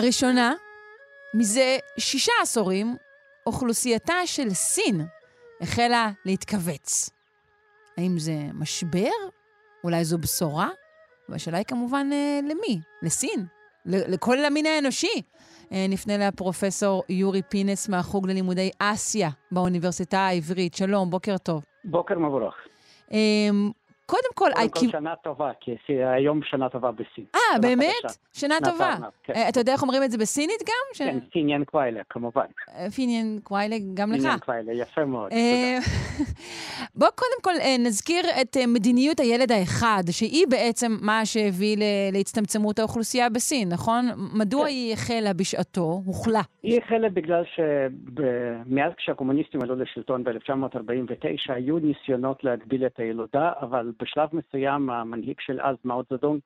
לראשונה, 0.00 0.54
מזה 1.34 1.76
שישה 1.98 2.32
עשורים, 2.42 2.96
אוכלוסייתה 3.46 4.14
של 4.24 4.50
סין 4.50 5.06
החלה 5.60 6.10
להתכווץ. 6.24 7.10
האם 7.96 8.18
זה 8.18 8.32
משבר? 8.54 9.10
אולי 9.84 10.04
זו 10.04 10.18
בשורה? 10.18 10.68
והשאלה 11.28 11.58
היא 11.58 11.64
כמובן 11.64 12.08
אה, 12.12 12.40
למי? 12.42 12.80
לסין? 13.02 13.46
לכל 13.86 14.44
המין 14.44 14.66
האנושי? 14.66 15.22
אה, 15.72 15.86
נפנה 15.88 16.28
לפרופסור 16.28 17.02
יורי 17.08 17.42
פינס 17.42 17.88
מהחוג 17.88 18.28
ללימודי 18.28 18.70
אסיה 18.78 19.30
באוניברסיטה 19.52 20.18
העברית. 20.18 20.74
שלום, 20.74 21.10
בוקר 21.10 21.38
טוב. 21.38 21.64
בוקר 21.84 22.18
מבורך. 22.18 22.54
קודם 24.10 24.30
כל, 24.34 24.50
קודם 24.54 24.68
כל 24.68 24.98
שנה 24.98 25.16
טובה, 25.16 25.50
כי 25.60 25.76
היום 25.88 26.40
שנה 26.42 26.68
טובה 26.68 26.90
בסין. 26.92 27.24
אה, 27.34 27.58
באמת? 27.60 28.04
שנה 28.32 28.54
טובה. 28.64 28.96
כן. 29.22 29.32
אה, 29.32 29.48
אתה 29.48 29.60
יודע 29.60 29.72
איך 29.72 29.82
אומרים 29.82 30.02
את 30.02 30.10
זה 30.10 30.18
בסינית 30.18 30.62
גם? 30.66 31.06
כן, 31.06 31.18
xīnnián 31.32 31.64
kuàilè, 31.64 32.00
כמובן. 32.10 32.44
אה, 32.74 32.90
xīnnián 32.90 33.38
kuàilè, 33.42 33.76
גם 33.94 34.12
לך. 34.12 34.16
xīnnián 34.16 34.38
kuàilè, 34.38 34.72
יפה 34.72 35.04
מאוד. 35.04 35.32
אה, 35.32 35.78
בוא 36.98 37.08
קודם 37.14 37.42
כל 37.42 37.52
נזכיר 37.78 38.24
את 38.40 38.56
מדיניות 38.68 39.20
הילד 39.20 39.52
האחד, 39.52 40.02
שהיא 40.10 40.46
בעצם 40.50 40.96
מה 41.02 41.26
שהביא 41.26 41.76
להצטמצמות 42.12 42.78
האוכלוסייה 42.78 43.30
בסין, 43.30 43.68
נכון? 43.68 44.04
מדוע 44.38 44.62
כן. 44.62 44.68
היא 44.68 44.92
החלה 44.92 45.32
בשעתו, 45.32 46.02
הוחלה? 46.06 46.40
היא 46.62 46.80
החלה 46.84 47.08
בגלל 47.08 47.42
שמאז 47.54 48.92
כשהקומוניסטים 48.96 49.62
עלו 49.62 49.74
לשלטון 49.76 50.24
ב-1949 50.24 51.52
היו 51.52 51.78
ניסיונות 51.78 52.44
להגביל 52.44 52.86
את 52.86 52.98
הילודה, 52.98 53.52
אבל 53.60 53.92
בשלב 54.02 54.28
מסוים 54.32 54.90
המנהיג 54.90 55.36
של 55.40 55.60
אז, 55.60 55.76
מאו 55.84 56.04
צדונג, 56.04 56.40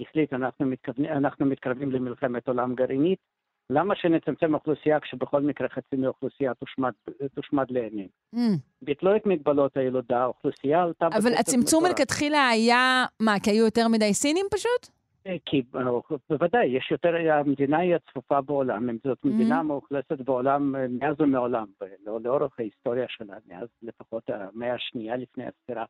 החליט, 0.00 0.32
אנחנו, 0.32 0.66
מתכוונים, 0.66 1.10
אנחנו 1.10 1.46
מתקרבים 1.46 1.90
למלחמת 1.90 2.48
עולם 2.48 2.74
גרעינית, 2.74 3.18
למה 3.70 3.96
שנצמצם 3.96 4.54
אוכלוסייה 4.54 5.00
כשבכל 5.00 5.40
מקרה 5.40 5.68
חצי 5.68 5.96
מהאוכלוסייה 5.96 6.54
תושמד, 6.54 6.92
תושמד 7.34 7.70
לעיניהם? 7.70 8.08
Mm. 8.34 8.38
ביטלו 8.82 9.16
את 9.16 9.26
מגבלות 9.26 9.76
הילודה, 9.76 10.22
האוכלוסייה 10.22 10.82
עלתה 10.82 11.06
אבל 11.06 11.34
הצמצום. 11.40 11.84
מלכתחילה 11.84 12.48
היה, 12.48 13.04
מה, 13.20 13.34
כי 13.42 13.50
היו 13.50 13.64
יותר 13.64 13.88
מדי 13.88 14.14
סינים 14.14 14.46
פשוט? 14.50 14.94
כי 15.44 15.62
אה, 15.76 15.82
בוודאי, 16.30 16.66
יש 16.66 16.90
יותר, 16.90 17.14
המדינה 17.32 17.78
היא 17.78 17.94
הצפופה 17.94 18.40
בעולם, 18.40 18.90
אם 18.90 18.96
זאת 19.04 19.24
מדינה 19.24 19.60
Mhm. 19.60 19.62
מאוכלסת 19.62 20.20
בעולם 20.20 20.76
אה, 20.76 20.86
מאז 21.00 21.20
ומעולם, 21.20 21.66
לאורך 22.24 22.52
ההיסטוריה 22.58 23.06
שלה, 23.08 23.36
מאז 23.48 23.68
לפחות 23.82 24.30
המאה 24.30 24.74
השנייה 24.74 25.16
לפני 25.16 25.44
הספירה. 25.46 25.84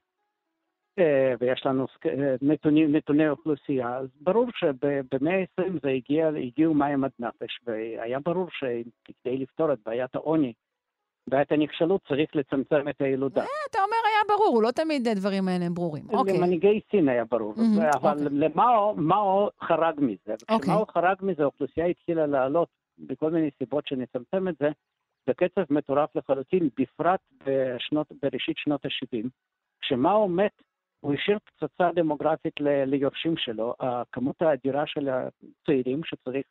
אה, 0.98 1.34
ויש 1.40 1.66
לנו 1.66 1.86
אה, 2.06 2.34
נתונים, 2.42 2.96
נתוני 2.96 3.28
אוכלוסייה, 3.28 3.96
אז 3.96 4.08
ברור 4.20 4.46
שבמאה 4.54 5.40
ה-20 5.40 5.72
זה 5.82 5.88
הגיע, 5.88 6.28
הגיעו 6.28 6.74
מים 6.74 7.04
עד 7.04 7.10
נפש, 7.18 7.60
והיה 7.66 8.18
ברור 8.20 8.46
שכדי 8.50 9.38
לפתור 9.38 9.72
את 9.72 9.78
בעיית 9.86 10.14
העוני, 10.14 10.52
בעיית 11.28 11.52
הנכשלות, 11.52 12.00
צריך 12.08 12.36
לצמצם 12.36 12.88
את 12.88 13.00
הילודה. 13.00 13.44
אתה 13.70 13.78
אומר 13.78 13.96
היה 14.06 14.36
ברור, 14.36 14.62
לא 14.62 14.70
תמיד 14.70 15.08
הדברים 15.08 15.48
האלה 15.48 15.64
הם 15.64 15.74
ברורים. 15.74 16.04
אוקיי. 16.10 16.38
למנהיגי 16.38 16.80
סין 16.90 17.08
היה 17.08 17.24
ברור, 17.24 17.54
אבל 17.94 18.26
אוקיי. 18.26 18.38
למאו 18.38 18.94
מאו 18.96 19.50
חרג 19.62 19.94
מזה. 20.00 20.34
אוקיי. 20.50 20.56
וכשמאו 20.56 20.86
חרג 20.86 21.16
מזה, 21.22 21.42
האוכלוסייה 21.42 21.86
התחילה 21.86 22.26
לעלות, 22.26 22.68
בכל 22.98 23.30
מיני 23.30 23.50
סיבות 23.58 23.86
שנצמצם 23.86 24.48
את 24.48 24.54
זה, 24.60 24.68
בקצב 25.28 25.62
מטורף 25.70 26.16
לחלוטין, 26.16 26.68
בפרט 26.78 27.20
בשנות, 27.46 28.12
בראשית 28.22 28.56
שנות 28.56 28.84
ה-70. 28.84 29.28
כשמאו 29.80 30.28
מת, 30.28 30.62
הוא 31.04 31.14
השאיר 31.14 31.38
פצצה 31.38 31.90
דמוגרפית 31.94 32.60
ל- 32.60 32.84
ליורשים 32.84 33.36
שלו, 33.36 33.74
הכמות 33.80 34.42
האדירה 34.42 34.86
של 34.86 35.08
הצעירים 35.08 36.04
שצריך 36.04 36.46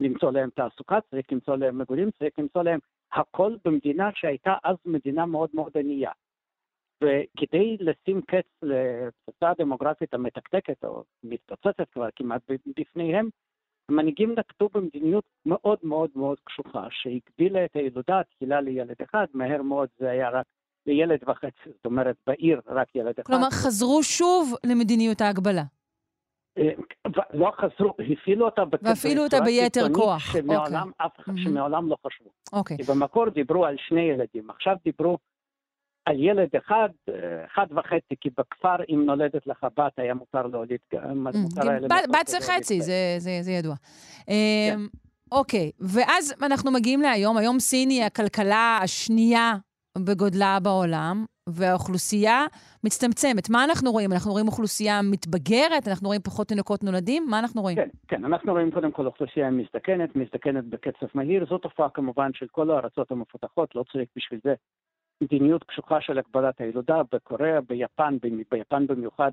למצוא 0.00 0.32
להם 0.32 0.50
תעסוקה, 0.50 0.98
צריך 1.10 1.26
למצוא 1.32 1.56
להם 1.56 1.78
מגורים, 1.78 2.10
צריך 2.10 2.38
למצוא 2.38 2.62
להם 2.62 2.78
הכל 3.12 3.56
במדינה 3.64 4.10
שהייתה 4.14 4.54
אז 4.64 4.76
מדינה 4.84 5.26
מאוד 5.26 5.50
מאוד 5.54 5.72
ענייה. 5.76 6.10
וכדי 7.04 7.76
לשים 7.80 8.22
קץ 8.22 8.46
לפצצה 8.62 9.50
הדמוגרפית 9.50 10.14
המתקתקת, 10.14 10.84
או 10.84 11.04
מתפוצצת 11.22 11.90
כבר 11.92 12.08
כמעט 12.16 12.42
בפניהם, 12.78 13.28
המנהיגים 13.88 14.34
נקטו 14.38 14.68
במדיניות 14.74 15.24
מאוד 15.46 15.78
מאוד 15.82 16.10
מאוד 16.14 16.38
קשוחה, 16.44 16.86
שהגבילה 16.90 17.64
את 17.64 17.76
הילודה 17.76 18.22
תחילה 18.30 18.60
לילד 18.60 18.96
אחד, 19.02 19.26
מהר 19.34 19.62
מאוד 19.62 19.88
זה 19.98 20.10
היה 20.10 20.30
רק 20.30 20.46
לילד 20.86 21.18
וחצי, 21.28 21.46
זאת 21.76 21.84
אומרת 21.86 22.16
בעיר 22.26 22.60
רק 22.66 22.86
ילד 22.94 23.14
אחד. 23.20 23.22
כלומר, 23.26 23.50
חזרו 23.50 24.02
שוב 24.02 24.54
למדיניות 24.64 25.20
ההגבלה. 25.20 25.62
אה, 26.58 26.68
לא 27.34 27.50
חזרו, 27.60 27.94
הפעילו 28.12 28.44
אותה 28.46 28.64
בקצב 28.64 28.86
והפעילו 28.86 29.22
אותה 29.24 29.36
בצורה 29.36 29.50
ביתר 29.62 29.86
כוח, 29.94 30.32
שמעולם, 30.32 30.90
אף, 30.96 31.10
מהמם. 31.26 31.42
שמעולם 31.42 31.88
לא 31.88 31.96
חשבו. 32.06 32.30
אוקיי. 32.52 32.76
כי 32.76 32.82
במקור 32.82 33.28
דיברו 33.30 33.66
על 33.66 33.76
שני 33.88 34.00
ילדים, 34.00 34.50
עכשיו 34.50 34.76
דיברו 34.84 35.18
על 36.06 36.20
ילד 36.20 36.48
אחד, 36.56 36.88
אה, 37.08 37.14
אחד 37.46 37.66
וחצי, 37.70 38.14
כי 38.20 38.28
בכפר 38.38 38.76
אם 38.94 39.02
נולדת 39.06 39.46
לך 39.46 39.66
בת 39.76 39.92
היה 39.96 40.14
מותר 40.14 40.46
להוליד, 40.46 40.78
גם 40.94 41.26
Mm, 41.26 41.30
גם 41.56 41.68
היה 41.68 41.80
בת- 41.80 42.26
זה 42.28 42.36
חצי. 42.40 42.80
זה- 42.82 42.92
זה 43.18 43.38
זה 43.42 43.52
ידוע. 43.52 43.74
כן. 44.26 44.32
אמ, 44.76 44.86
אוקיי, 45.32 45.70
ואז 45.80 46.34
אנחנו 46.42 46.70
מגיעים 46.72 47.00
להיום, 47.00 47.36
היום 47.36 47.58
סין 47.58 47.90
היא 47.90 48.02
הכלכלה 48.04 48.78
השנייה 48.82 49.54
בגודלה 49.98 50.58
בעולם, 50.62 51.24
והאוכלוסייה 51.48 52.46
מצטמצמת. 52.84 53.50
מה 53.50 53.64
אנחנו 53.64 53.92
רואים? 53.92 54.12
אנחנו 54.12 54.30
רואים 54.32 54.46
אוכלוסייה 54.46 55.00
מתבגרת? 55.02 55.88
אנחנו 55.88 56.06
רואים 56.06 56.20
פחות 56.20 56.48
תינוקות 56.48 56.84
נולדים? 56.84 57.26
מה 57.30 57.38
אנחנו 57.38 57.62
רואים? 57.62 57.76
כן, 57.76 57.88
כן, 58.08 58.24
אנחנו 58.24 58.52
רואים 58.52 58.70
קודם 58.70 58.92
כל 58.92 59.06
אוכלוסייה 59.06 59.50
מזדקנת, 59.50 60.16
מזדקנת 60.16 60.64
בקצב 60.64 61.06
מהיר, 61.14 61.46
זו 61.46 61.58
תופעה 61.58 61.90
כמובן 61.90 62.30
של 62.34 62.46
כל 62.50 62.70
הארצות 62.70 63.10
המפותחות, 63.10 63.74
לא 63.74 63.84
צריך 63.92 64.08
בשביל 64.16 64.40
זה 64.44 64.54
מדיניות 65.20 65.64
קשוחה 65.64 66.00
של 66.00 66.18
הגבלת 66.18 66.60
הילודה, 66.60 67.02
בקוריאה, 67.12 67.60
ביפן, 67.60 68.16
ביפן 68.50 68.86
במיוחד, 68.86 69.30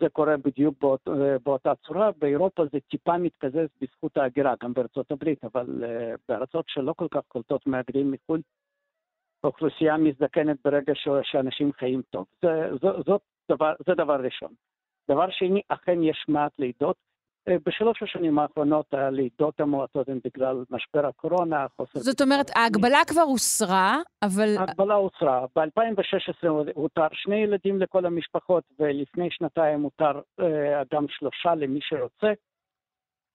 זה 0.00 0.08
קורה 0.08 0.36
בדיוק 0.36 0.74
באות, 0.80 1.08
באותה 1.44 1.72
צורה, 1.86 2.10
באירופה 2.18 2.62
זה 2.72 2.78
טיפה 2.90 3.18
מתקזז 3.18 3.68
בזכות 3.80 4.16
ההגירה, 4.16 4.54
גם 4.62 4.72
בארצות 4.72 5.10
הברית, 5.12 5.44
אבל 5.44 5.84
uh, 5.84 6.18
בארצות 6.28 6.64
שלא 6.68 6.94
כל 6.96 7.06
כך 7.10 7.20
קולטות 7.28 7.66
מהגרים 7.66 8.10
מחו"ל, 8.10 8.40
האוכלוסייה 9.46 9.96
מזדקנת 9.96 10.56
ברגע 10.64 10.94
ש, 10.94 11.08
שאנשים 11.22 11.72
חיים 11.72 12.02
טוב. 12.10 12.26
זה, 12.42 12.68
זה, 12.82 12.88
זאת 13.06 13.22
דבר, 13.50 13.72
זה 13.86 13.94
דבר 13.94 14.20
ראשון. 14.20 14.52
דבר 15.10 15.30
שני, 15.30 15.60
אכן 15.68 16.02
יש 16.02 16.24
מעט 16.28 16.52
לידות. 16.58 16.96
אה, 17.48 17.56
בשלוש 17.66 18.02
השנים 18.02 18.38
האחרונות 18.38 18.94
הלידות 18.94 19.60
המועטות 19.60 20.08
הן 20.08 20.18
בגלל 20.24 20.64
משבר 20.70 21.06
הקורונה, 21.06 21.66
חוסר... 21.76 22.00
זאת 22.00 22.20
אומרת, 22.20 22.50
ההגבלה 22.56 22.98
כבר 23.06 23.20
הוסרה, 23.20 23.96
אבל... 24.22 24.56
ההגבלה 24.58 24.94
הוסרה. 24.94 25.46
ב-2016 25.56 26.48
הותר 26.74 27.06
שני 27.12 27.36
ילדים 27.36 27.80
לכל 27.80 28.06
המשפחות, 28.06 28.64
ולפני 28.78 29.30
שנתיים 29.30 29.82
הותר 29.82 30.20
אה, 30.40 30.82
גם 30.92 31.06
שלושה 31.08 31.54
למי 31.54 31.78
שרוצה, 31.82 32.32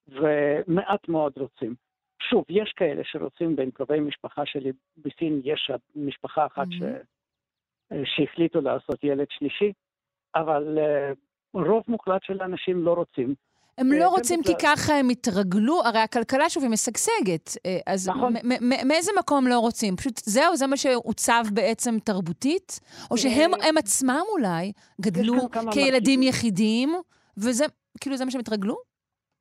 ומעט 0.08 1.08
מאוד 1.08 1.32
רוצים. 1.36 1.74
שוב, 2.32 2.44
יש 2.48 2.72
כאלה 2.76 3.02
שרוצים, 3.04 3.56
בין 3.56 3.70
קרובי 3.70 4.00
משפחה 4.00 4.42
שלי 4.46 4.72
בסין, 4.96 5.40
יש 5.44 5.70
משפחה 5.96 6.46
אחת 6.46 6.66
ש... 6.70 6.82
שהחליטו 8.04 8.60
לעשות 8.60 9.04
ילד 9.04 9.26
שלישי, 9.30 9.72
אבל 10.34 10.78
אה, 10.78 11.12
רוב 11.54 11.82
מוחלט 11.88 12.22
של 12.24 12.42
האנשים 12.42 12.84
לא 12.84 12.92
רוצים. 12.92 13.34
הם 13.78 13.92
לא 13.92 13.96
וזה 13.96 14.06
רוצים 14.06 14.42
כי 14.42 14.52
ככה 14.62 14.94
הם 14.94 15.08
התרגלו, 15.08 15.80
הרי 15.84 15.98
הכלכלה 15.98 16.50
שוב 16.50 16.62
היא 16.62 16.70
משגשגת. 16.72 17.50
אה, 17.66 17.78
אז 17.86 18.08
נכון. 18.08 18.34
מאיזה 18.88 19.12
מקום 19.18 19.46
לא 19.46 19.58
רוצים? 19.58 19.96
פשוט 19.96 20.20
זהו, 20.24 20.56
זה 20.56 20.66
מה 20.66 20.76
שעוצב 20.76 21.44
בעצם 21.52 21.98
תרבותית? 22.04 22.80
או 23.10 23.18
שהם 23.18 23.50
הם 23.68 23.78
עצמם 23.78 24.22
אולי 24.32 24.72
גדלו 25.00 25.36
כילדים. 25.72 26.22
יחידים, 26.22 26.94
וזה, 27.36 27.64
כאילו 28.00 28.16
זה 28.16 28.24
מה 28.24 28.30
שהם 28.30 28.40
התרגלו? 28.40 28.91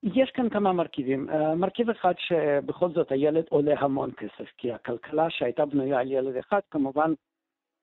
יש 0.03 0.31
כאן 0.31 0.49
כמה 0.49 0.73
מרכיבים. 0.73 1.29
אה, 1.29 1.55
מרכיב 1.55 1.89
אחד 1.89 2.13
שבכל 2.17 2.89
זאת 2.91 3.11
הילד 3.11 3.43
עולה 3.49 3.79
המון 3.79 4.11
כסף, 4.11 4.49
כי 4.57 4.71
הכלכלה 4.71 5.29
שהייתה 5.29 5.65
בנויה 5.65 5.99
על 5.99 6.11
ילד 6.11 6.35
אחד, 6.35 6.59
כמובן, 6.71 7.13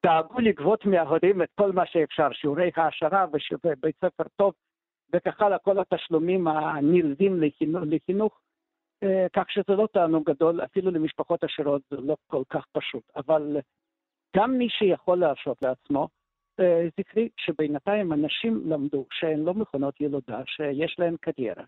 דאגו 0.06 0.40
לגבות 0.40 0.86
מההורים 0.86 1.42
את 1.42 1.48
כל 1.54 1.72
מה 1.72 1.86
שאפשר, 1.86 2.28
שיעורי 2.32 2.70
העשרה 2.76 3.26
ובית 3.64 3.96
ספר 3.96 4.24
טוב, 4.36 4.52
וכך 5.12 5.40
הלאה, 5.40 5.58
כל 5.58 5.78
התשלומים 5.78 6.48
הנלווים 6.48 7.42
לחינוך, 7.42 7.82
לחינוך 7.86 8.40
אה, 9.02 9.26
כך 9.32 9.50
שזה 9.50 9.76
לא 9.76 9.88
תענוג 9.92 10.30
גדול, 10.30 10.60
אפילו 10.64 10.90
למשפחות 10.90 11.44
עשירות 11.44 11.82
זה 11.90 11.96
לא 11.96 12.16
כל 12.26 12.42
כך 12.48 12.66
פשוט. 12.72 13.02
אבל 13.16 13.56
גם 14.36 14.58
מי 14.58 14.68
שיכול 14.68 15.18
להרשות 15.18 15.62
לעצמו, 15.62 16.08
אה, 16.60 16.88
זכרי 17.00 17.28
שבינתיים 17.36 18.12
אנשים 18.12 18.62
למדו 18.66 19.06
שהן 19.12 19.40
לא 19.40 19.54
מכונות 19.54 20.00
ילודה, 20.00 20.40
שיש 20.46 20.96
להן 20.98 21.16
קריירה. 21.20 21.64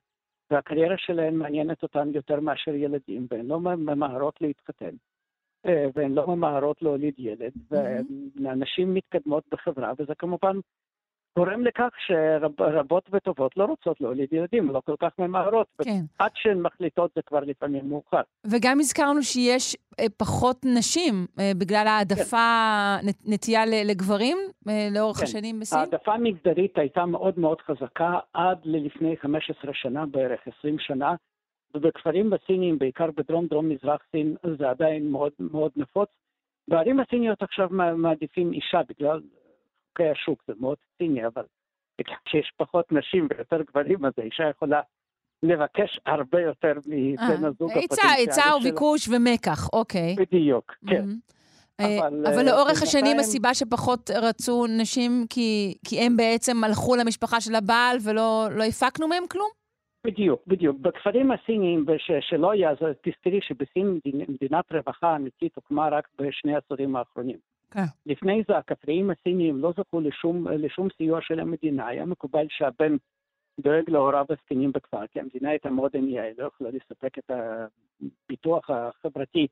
והקריירה 0.50 0.94
שלהן 0.98 1.34
מעניינת 1.34 1.82
אותן 1.82 2.10
יותר 2.14 2.40
מאשר 2.40 2.74
ילדים, 2.74 3.26
והן 3.30 3.46
לא 3.46 3.60
ממהרות 3.60 4.40
להתחתן, 4.40 4.94
אה, 5.66 5.86
והן 5.94 6.14
לא 6.14 6.26
ממהרות 6.26 6.82
להוליד 6.82 7.14
ילד, 7.18 7.52
ונשים 7.70 8.94
מתקדמות 8.94 9.44
בחברה, 9.50 9.92
וזה 9.98 10.14
כמובן 10.14 10.56
גורם 11.38 11.64
לכך 11.64 11.88
שרבות 12.06 13.08
וטובות 13.12 13.56
לא 13.56 13.64
רוצות 13.64 14.00
להוליד 14.00 14.32
ילדים, 14.32 14.70
לא 14.70 14.82
כל 14.86 14.94
כך 15.00 15.10
ממהרות, 15.18 15.66
כן. 15.84 16.00
עד 16.18 16.30
שהן 16.34 16.60
מחליטות 16.62 17.10
זה 17.14 17.22
כבר 17.22 17.40
לפעמים 17.40 17.88
מאוחר. 17.88 18.20
וגם 18.46 18.80
הזכרנו 18.80 19.22
שיש 19.22 19.76
אה, 20.00 20.04
פחות 20.16 20.56
נשים 20.78 21.14
אה, 21.40 21.52
בגלל 21.58 21.84
העדפה, 21.86 22.46
נט- 23.02 23.22
נטייה 23.26 23.62
לגברים 23.66 24.36
אה, 24.68 24.88
לאורך 24.94 25.16
כן. 25.16 25.24
השנים 25.24 25.60
בסין? 25.60 25.78
העדפה 25.78 26.16
מגדרית 26.18 26.78
הייתה 26.78 27.06
מאוד 27.06 27.38
מאוד 27.38 27.60
חזקה 27.60 28.18
עד 28.34 28.58
ללפני 28.64 29.16
15 29.16 29.70
שנה, 29.74 30.06
בערך 30.06 30.40
20 30.58 30.76
שנה, 30.78 31.14
ובכפרים 31.74 32.30
בסיניים, 32.30 32.78
בעיקר 32.78 33.10
בדרום 33.16 33.46
דרום 33.46 33.68
מזרח 33.68 34.00
סין, 34.12 34.34
זה 34.58 34.70
עדיין 34.70 35.10
מאוד 35.10 35.32
מאוד 35.38 35.70
נפוץ. 35.76 36.08
בערים 36.68 37.00
הסיניות 37.00 37.42
עכשיו 37.42 37.68
מע- 37.70 37.94
מעדיפים 37.94 38.52
אישה 38.52 38.80
בגלל 38.88 39.20
חוקי 40.00 40.10
השוק, 40.10 40.42
זה 40.46 40.52
מאוד 40.60 40.76
ציני, 40.98 41.26
אבל 41.26 41.42
בגלל 42.00 42.16
שיש 42.28 42.52
פחות 42.56 42.92
נשים 42.92 43.28
ויותר 43.30 43.62
גברים, 43.62 44.04
אז 44.04 44.12
האישה 44.18 44.48
יכולה 44.48 44.80
לבקש 45.42 46.00
הרבה 46.06 46.40
יותר 46.40 46.72
מבן 46.86 47.44
הזוג 47.44 47.70
אה, 47.70 47.76
היצע, 47.76 47.94
הפוטנציאלי 47.94 48.16
היצע 48.16 48.42
שלה. 48.42 48.56
וביקוש 48.56 49.08
ומקח, 49.08 49.68
אוקיי. 49.72 50.16
בדיוק, 50.18 50.72
כן. 50.88 50.94
מהמם. 50.96 51.18
אבל, 51.80 52.26
אה, 52.26 52.32
אבל 52.32 52.38
אה, 52.38 52.52
לאורך 52.52 52.82
השנים 52.82 53.04
בינתיים- 53.04 53.20
הסיבה 53.20 53.54
שפחות 53.54 54.10
רצו 54.10 54.66
נשים, 54.80 55.24
כי, 55.30 55.74
כי 55.86 56.00
הם 56.00 56.16
בעצם 56.16 56.64
הלכו 56.64 56.96
למשפחה 56.96 57.40
של 57.40 57.54
הבעל 57.54 57.96
ולא 58.04 58.48
לא 58.56 58.64
הפקנו 58.64 59.08
מהם 59.08 59.22
כלום? 59.30 59.48
בדיוק, 60.06 60.42
בדיוק. 60.46 60.76
בכפרים 60.80 61.30
הסיניים, 61.32 61.84
וש, 61.88 62.10
שלא 62.20 62.52
היה, 62.52 62.70
אז 62.70 62.76
תזכרי 62.80 63.40
שבסין 63.42 63.98
מדינת 64.28 64.64
רווחה 64.72 65.16
אמיתית 65.16 65.52
הוקמה 65.56 65.88
רק 65.88 66.08
בשני 66.18 66.54
העשורים 66.54 66.96
האחרונים. 66.96 67.36
כן. 67.70 67.84
לפני 68.06 68.42
זה 68.48 68.58
הכפריים 68.58 69.10
הסיניים 69.10 69.58
לא 69.58 69.72
זכו 69.76 70.00
לשום, 70.00 70.48
לשום 70.48 70.88
סיוע 70.96 71.20
של 71.22 71.40
המדינה, 71.40 71.86
היה 71.86 72.04
מקובל 72.04 72.46
שהבן 72.48 72.96
דואג 73.60 73.90
להוריו 73.90 74.26
הזקנים 74.28 74.72
בכפר, 74.72 75.06
כי 75.06 75.20
המדינה 75.20 75.50
הייתה 75.50 75.70
מאוד 75.70 75.96
ענייה, 75.96 76.22
היא 76.24 76.34
לא 76.38 76.46
יכולה 76.46 76.70
לספק 76.70 77.18
את 77.18 77.30
הפיתוח 77.30 78.70
החברתי 78.70 79.46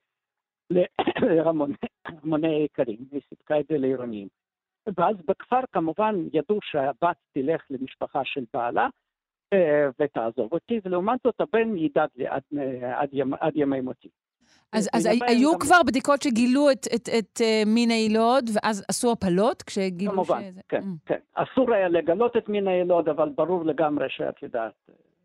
להמוני 1.37 1.75
המוני 2.05 2.63
איכרים, 2.63 2.99
היא 3.13 3.21
סיפקה 3.29 3.61
את 3.61 3.67
זה 3.69 3.79
לעירוניים. 3.79 4.29
ואז 4.97 5.17
בכפר 5.29 5.61
כמובן 5.73 6.15
ידעו 6.33 6.59
שהבת 6.63 7.17
תלך 7.33 7.67
למשפחה 7.71 8.21
של 8.25 8.45
בעלה, 8.53 8.89
אה, 9.53 9.89
ותעזוב 10.01 10.53
אותי, 10.53 10.81
ולעומת 10.85 11.21
זאת 11.25 11.41
הבן 11.41 11.77
ידאג 11.77 12.09
לי 12.17 12.27
עד, 12.27 12.43
אה, 12.59 13.01
עד, 13.01 13.09
ימ, 13.13 13.35
עד 13.35 13.53
ימי 13.57 13.81
מותי. 13.81 14.09
אז, 14.73 14.89
אז 14.93 15.07
בינתיים 15.07 15.23
היו 15.39 15.53
גם- 15.53 15.59
כבר 15.59 15.81
בדיקות 15.87 16.23
שגילו 16.23 16.71
את, 16.71 16.87
את, 16.95 17.09
את 17.19 17.41
uh, 17.41 17.69
מין 17.69 17.91
היילוד, 17.91 18.51
ואז 18.55 18.85
עשו 18.89 19.13
הפלות 19.13 19.63
כשגילו 19.63 20.13
כמובן, 20.13 20.43
שזה... 20.51 20.61
כן, 20.69 20.83
כן. 21.07 21.19
אסור 21.35 21.75
היה 21.75 21.89
לגלות 21.89 22.37
את 22.37 22.49
מין 22.49 22.69
היילוד, 22.69 23.09
אבל 23.09 23.29
ברור 23.37 23.65
לגמרי 23.65 24.07
שאת 24.09 24.43
יודעת, 24.43 24.73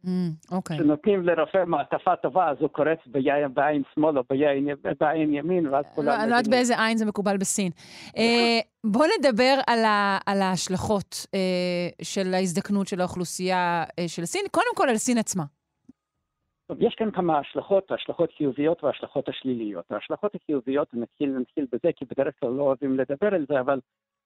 Mm, 0.06 0.08
אוקיי. 0.52 0.78
כשנותנים 0.78 1.24
לרופא 1.24 1.64
מעטפה 1.68 2.16
טובה, 2.16 2.50
אז 2.50 2.58
הוא 2.60 2.70
קורץ 2.70 2.98
ביין, 3.06 3.54
בעין 3.54 3.82
שמאל 3.96 4.18
או 4.18 4.24
ביין, 4.30 4.68
בעין 5.00 5.34
ימין, 5.34 5.68
ואז 5.68 5.86
כולם 5.96 6.08
לא, 6.08 6.16
אני 6.16 6.30
לא 6.32 6.36
יודעת 6.36 6.48
באיזה 6.48 6.86
עין 6.86 6.98
זה 6.98 7.06
מקובל 7.06 7.38
בסין. 7.38 7.72
אה, 8.18 8.60
בואו 8.84 9.06
נדבר 9.20 9.56
על, 9.68 9.86
ה, 9.86 10.18
על 10.26 10.42
ההשלכות 10.42 11.26
אה, 11.34 11.40
של 12.02 12.34
ההזדקנות 12.34 12.88
של 12.88 13.00
האוכלוסייה 13.02 13.84
אה, 14.00 14.08
של 14.08 14.26
סין, 14.26 14.42
קודם 14.52 14.76
כל 14.76 14.90
על 14.90 14.98
סין 14.98 15.18
עצמה. 15.18 15.44
יש 16.80 16.96
כאן 16.96 17.12
כמה 17.12 17.40
השלכות, 17.40 17.92
השלכות 17.92 18.32
חיוביות 18.32 18.84
והשלכות 18.84 19.30
השליליות. 19.30 19.92
ההשלכות 19.92 20.36
החיוביות, 20.36 20.94
נתחיל, 20.94 21.30
נתחיל 21.30 21.66
בזה, 21.72 21.94
כי 21.96 22.06
בדרך 22.06 22.40
כלל 22.40 22.50
לא 22.50 22.64
אוהבים 22.64 22.98
לדבר 22.98 23.36
על 23.36 23.46
זה, 23.50 23.60
אבל 23.60 23.80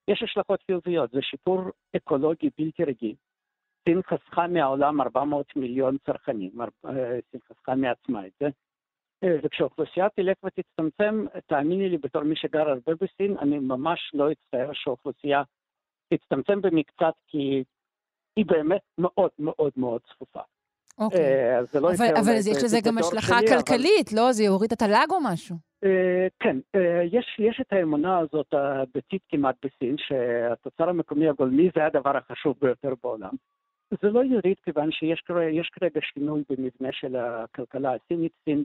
יש 0.07 0.24
השלכות 0.24 0.64
חיוביות. 0.68 1.11
זה 1.11 1.22
שיפור 1.22 1.61
אקולוגי 1.95 2.49
בלתי 2.57 2.84
רגיל. 2.84 3.15
סין 3.90 4.02
חסכה 4.02 4.48
מהעולם 4.48 5.02
400 5.02 5.56
מיליון 5.56 5.98
צרכנים, 6.06 6.52
אה, 6.61 7.19
סין 7.32 7.40
חסכה 7.48 7.76
מעצמה 7.76 8.28
את 8.28 8.32
זה. 8.40 8.49
אה, 9.24 9.38
וכשהאוכלוסייה 9.44 10.10
תלך 10.10 10.38
ותצטמצם, 10.44 11.26
תאמיני 11.45 11.90
לי, 11.90 11.98
בתור 11.98 12.24
מי 12.24 12.36
שגר 12.36 12.69
הרבה 12.69 12.94
בסין, 13.02 13.38
אני 13.38 13.60
ממש 13.60 14.11
לא 14.14 14.32
אצטער 14.32 14.69
שהאוכלוסייה 14.74 15.44
תצטמצם 16.14 16.61
במקצת, 16.61 17.14
כי 17.28 17.64
היא 18.36 18.45
באמת 18.45 18.82
מאוד 18.98 19.32
מאוד 19.40 19.72
מאוד 19.78 20.02
צפופה. 20.02 20.41
אוקיי. 20.98 21.19
אה, 21.19 21.57
אז 21.57 21.72
זה 21.72 21.80
לא 21.80 21.88
אבל, 21.88 22.06
יקרה 22.06 22.19
אבל 22.19 22.34
יש 22.38 22.64
לזה 22.64 22.78
גם 22.86 22.98
השלכה 22.98 23.40
שלי, 23.40 23.48
אבל- 23.48 23.61
כלכלית, 23.61 24.14
לא? 24.14 24.32
זה 24.32 24.44
יוריד 24.44 24.72
את 24.72 24.82
התל"ג 24.82 25.07
או 25.11 25.18
משהו? 25.24 25.56
אה, 25.84 26.28
כן, 26.40 26.57
אה, 26.76 27.03
יש, 27.11 27.40
יש 27.40 27.61
את 27.61 27.74
האמונה 27.74 28.19
הזאת 28.19 28.53
הדתית 28.53 29.22
כמעט 29.30 29.56
בסין, 29.65 29.95
שהתוצר 29.98 30.90
המקומי 30.90 31.30
הגולמי 31.30 31.69
זה 31.76 31.86
הדבר 31.86 32.18
החשוב 32.18 32.56
ביותר 32.61 32.94
בעולם. 33.03 33.32
זה 34.02 34.10
לא 34.10 34.19
יוריד 34.19 34.57
כיוון 34.64 34.91
שיש 34.91 35.22
כרגע, 35.26 35.49
יש 35.60 35.69
כרגע 35.74 35.99
שינוי 36.14 36.44
במבנה 36.49 36.90
של 36.91 37.15
הכלכלה 37.15 37.94
הסינית. 37.94 38.32
סין 38.45 38.64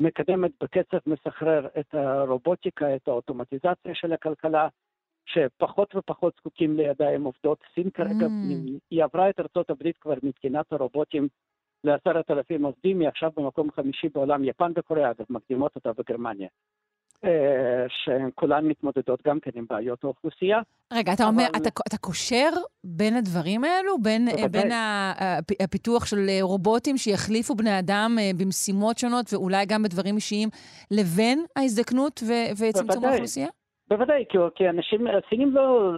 מקדמת 0.00 0.50
בקצב 0.62 0.98
מסחרר 1.06 1.66
את 1.80 1.94
הרובוטיקה, 1.94 2.96
את 2.96 3.08
האוטומטיזציה 3.08 3.94
של 3.94 4.12
הכלכלה, 4.12 4.68
שפחות 5.26 5.94
ופחות 5.96 6.34
זקוקים 6.40 6.76
לידיים 6.76 7.24
עובדות. 7.24 7.58
סין 7.74 7.90
כרגע, 7.90 8.26
Mm. 8.26 8.78
היא 8.90 9.04
עברה 9.04 9.30
את 9.30 9.40
הברית 9.70 9.96
כבר 9.98 10.14
מבחינת 10.22 10.72
הרובוטים 10.72 11.28
לעשרת 11.84 12.30
אלפים 12.30 12.64
עובדים, 12.64 13.00
היא 13.00 13.08
עכשיו 13.08 13.30
במקום 13.36 13.68
חמישי 13.76 14.08
בעולם, 14.14 14.44
יפן 14.44 14.72
וקוריאה, 14.78 15.10
אגב, 15.10 15.26
מקדימות 15.30 15.72
אותה 15.76 15.90
בגרמניה. 15.98 16.48
אה, 17.24 17.30
שכולן 17.88 18.64
מתמודדות 18.68 19.22
גם 19.26 19.40
כן 19.40 19.50
עם 19.54 19.64
בעיות 19.70 20.04
האוכלוסייה. 20.04 20.58
רגע, 20.92 21.12
אתה 21.12 21.24
אומר, 21.24 21.46
אבל- 21.52 21.62
אתה, 21.62 21.68
אתה 21.88 21.96
קושר 21.98 22.50
בין 22.84 23.16
הדברים 23.16 23.64
האלו? 23.64 23.98
בין, 24.02 24.24
בוודאי. 24.30 24.48
בין 24.48 24.70
הפיתוח 25.62 26.06
של 26.06 26.26
אה, 26.28 26.38
רובוטים 26.42 26.96
שיחליפו 26.96 27.54
בני 27.54 27.78
אדם 27.78 28.16
אה, 28.20 28.30
במשימות 28.38 28.98
שונות, 28.98 29.32
ואולי 29.32 29.66
גם 29.66 29.82
בדברים 29.82 30.16
אישיים, 30.16 30.48
לבין 30.90 31.44
ההזדקנות 31.56 32.20
ו- 32.22 32.52
וצמצום. 32.68 33.04
האוכלוסייה? 33.04 33.48
בוודאי, 33.88 34.24
כי, 34.54 34.68
אנשים, 34.68 35.06
הסינים 35.06 35.54
לא, 35.54 35.92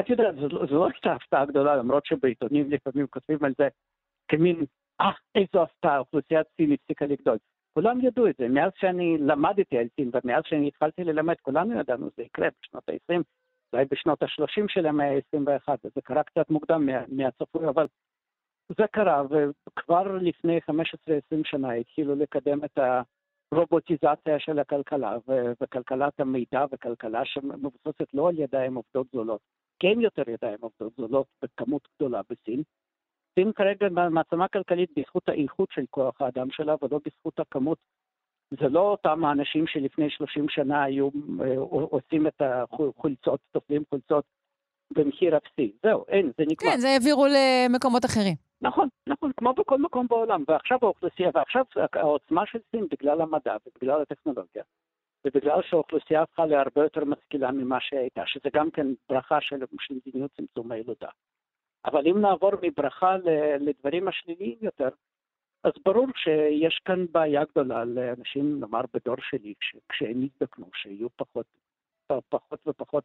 את 0.00 0.08
יודעת, 0.08 0.34
זו, 0.36 0.48
לא- 0.48 0.86
הייתה 0.86 1.12
הפתעה 1.12 1.44
גדולה, 1.44 1.76
למרות 1.76 2.06
שבעיתונים 2.06 2.70
לפעמים 2.70 3.06
כותבים 3.06 3.44
על 3.44 3.52
זה 3.58 3.68
כמין, 4.28 4.64
אה, 5.00 5.10
איזו 5.34 5.62
הפתעה, 5.62 5.94
האוכלוסייה 5.94 6.40
הסינית 6.40 6.80
הפסיקה 6.82 7.06
לגדול. 7.06 7.38
כולם 7.74 8.00
ידעו 8.00 8.26
את 8.26 8.34
זה, 8.38 8.48
מאז 8.48 8.72
שאני 8.76 9.18
למדתי 9.18 9.78
על 9.78 9.86
סין 9.96 10.10
ומאז 10.12 10.42
שאני 10.46 10.68
התחלתי 10.68 11.04
ללמד, 11.04 11.34
כולנו 11.42 11.80
ידענו 11.80 12.10
שזה 12.10 12.22
יקרה 12.22 12.48
בשנות 12.62 12.88
ה-20, 12.88 13.22
אולי 13.72 13.84
בשנות 13.90 14.22
ה-30 14.22 14.64
של 14.68 14.86
המאה 14.86 15.10
ה-21, 15.10 15.74
זה 15.94 16.00
קרה 16.04 16.22
קצת 16.22 16.50
מוקדם 16.50 16.86
מה, 16.86 17.02
מהצפוי, 17.08 17.68
אבל 17.68 17.86
זה 18.78 18.86
קרה, 18.92 19.22
וכבר 19.30 20.16
לפני 20.16 20.58
15-20 20.70 20.72
שנה 21.44 21.72
התחילו 21.72 22.14
לקדם 22.14 22.64
את 22.64 22.78
הרובוטיזציה 23.54 24.38
של 24.38 24.58
הכלכלה, 24.58 25.16
ו- 25.28 25.52
וכלכלת 25.60 26.20
המידע, 26.20 26.64
וכלכלה 26.72 27.24
שמבוססת 27.24 28.14
לא 28.14 28.28
על 28.28 28.38
ידיים 28.38 28.74
עובדות 28.74 29.06
זולות, 29.12 29.40
אין 29.84 30.00
יותר 30.00 30.22
ידיים 30.30 30.58
עובדות 30.60 30.92
זולות 30.96 31.26
בכמות 31.42 31.88
גדולה 31.96 32.20
בסין. 32.30 32.62
סין 33.38 33.52
כרגע 33.52 33.88
מעצמה 34.10 34.48
כלכלית 34.48 34.90
בזכות 34.96 35.28
האיכות 35.28 35.68
של 35.72 35.84
כוח 35.90 36.20
האדם 36.20 36.50
שלה, 36.50 36.74
ולא 36.82 37.00
בזכות 37.06 37.40
הכמות 37.40 37.78
זה 38.50 38.68
לא 38.68 38.80
אותם 38.80 39.24
האנשים 39.24 39.66
שלפני 39.66 40.10
30 40.10 40.48
שנה 40.48 40.82
היו 40.82 41.08
אה, 41.44 41.56
עושים 41.90 42.26
את 42.26 42.42
החולצות, 42.42 43.40
תופלים 43.52 43.82
חולצות 43.90 44.24
במחיר 44.90 45.36
אפסי. 45.36 45.72
זהו, 45.82 46.04
אין, 46.08 46.32
זה 46.38 46.44
נגמר. 46.48 46.70
כן, 46.70 46.78
זה 46.78 46.88
העבירו 46.88 47.26
למקומות 47.26 48.04
אחרים. 48.04 48.34
נכון, 48.62 48.88
נכון, 49.06 49.32
כמו 49.36 49.54
בכל 49.54 49.78
מקום 49.78 50.06
בעולם. 50.06 50.44
ועכשיו 50.48 50.78
האוכלוסייה, 50.82 51.30
ועכשיו 51.34 51.64
העוצמה 51.92 52.46
של 52.46 52.58
סין 52.70 52.86
בגלל 52.90 53.20
המדע 53.20 53.56
ובגלל 53.66 54.02
הטכנולוגיה, 54.02 54.62
ובגלל 55.24 55.62
שהאוכלוסייה 55.62 56.22
הפכה 56.22 56.46
להרבה 56.46 56.82
יותר 56.82 57.04
משכילה 57.04 57.50
ממה 57.52 57.80
שהייתה, 57.80 58.22
שזה 58.26 58.48
גם 58.52 58.70
כן 58.70 58.86
ברכה 59.08 59.40
של, 59.40 59.56
מדיניות 59.90 60.30
צמצום 60.36 60.72
הילודה. 60.72 61.08
אבל 61.84 62.06
אם 62.06 62.20
נעבור 62.20 62.52
מברכה 62.62 63.16
לדברים 63.60 64.08
השליליים 64.08 64.58
יותר, 64.60 64.88
אז 65.64 65.72
ברור 65.84 66.06
שיש 66.16 66.80
כאן 66.84 67.06
בעיה 67.12 67.44
גדולה 67.44 67.84
לאנשים, 67.84 68.60
נאמר 68.60 68.80
בדור 68.94 69.16
שלי, 69.20 69.54
כשהם 69.88 70.22
יזדקנו, 70.22 70.66
שיהיו 70.74 71.08
פחות, 71.16 71.46
פחות 72.28 72.60
ופחות 72.66 73.04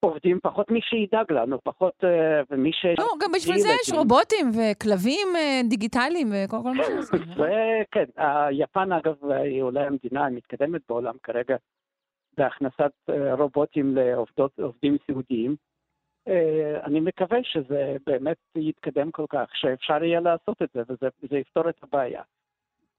עובדים, 0.00 0.38
פחות 0.42 0.70
מי 0.70 0.80
שידאג 0.82 1.32
לנו, 1.32 1.58
פחות 1.64 2.04
אה, 2.04 2.42
ומי 2.50 2.72
ש... 2.72 2.84
לא, 2.98 3.06
גם 3.20 3.32
בשביל 3.32 3.58
זה 3.58 3.68
יש 3.82 3.92
רובוטים 3.92 4.50
וכלבים 4.50 5.28
אה, 5.36 5.60
דיגיטליים 5.68 6.28
וכל 6.32 6.56
כל 6.62 6.72
מה 6.72 6.84
שזה. 6.84 7.16
כן, 7.90 8.04
יפן 8.50 8.92
אגב 8.92 9.30
היא 9.30 9.62
אולי 9.62 9.86
המדינה 9.86 10.26
המתקדמת 10.26 10.80
בעולם 10.88 11.14
כרגע 11.22 11.56
בהכנסת 12.36 12.92
אה, 13.10 13.34
רובוטים 13.34 13.96
לעובדים 14.58 14.96
סיעודיים. 15.06 15.56
אני 16.84 17.00
מקווה 17.00 17.38
שזה 17.42 17.96
באמת 18.06 18.36
יתקדם 18.56 19.10
כל 19.10 19.24
כך, 19.28 19.48
שאפשר 19.54 20.04
יהיה 20.04 20.20
לעשות 20.20 20.62
את 20.62 20.68
זה, 20.74 20.82
וזה 20.88 21.38
יפתור 21.38 21.68
את 21.68 21.74
הבעיה. 21.82 22.22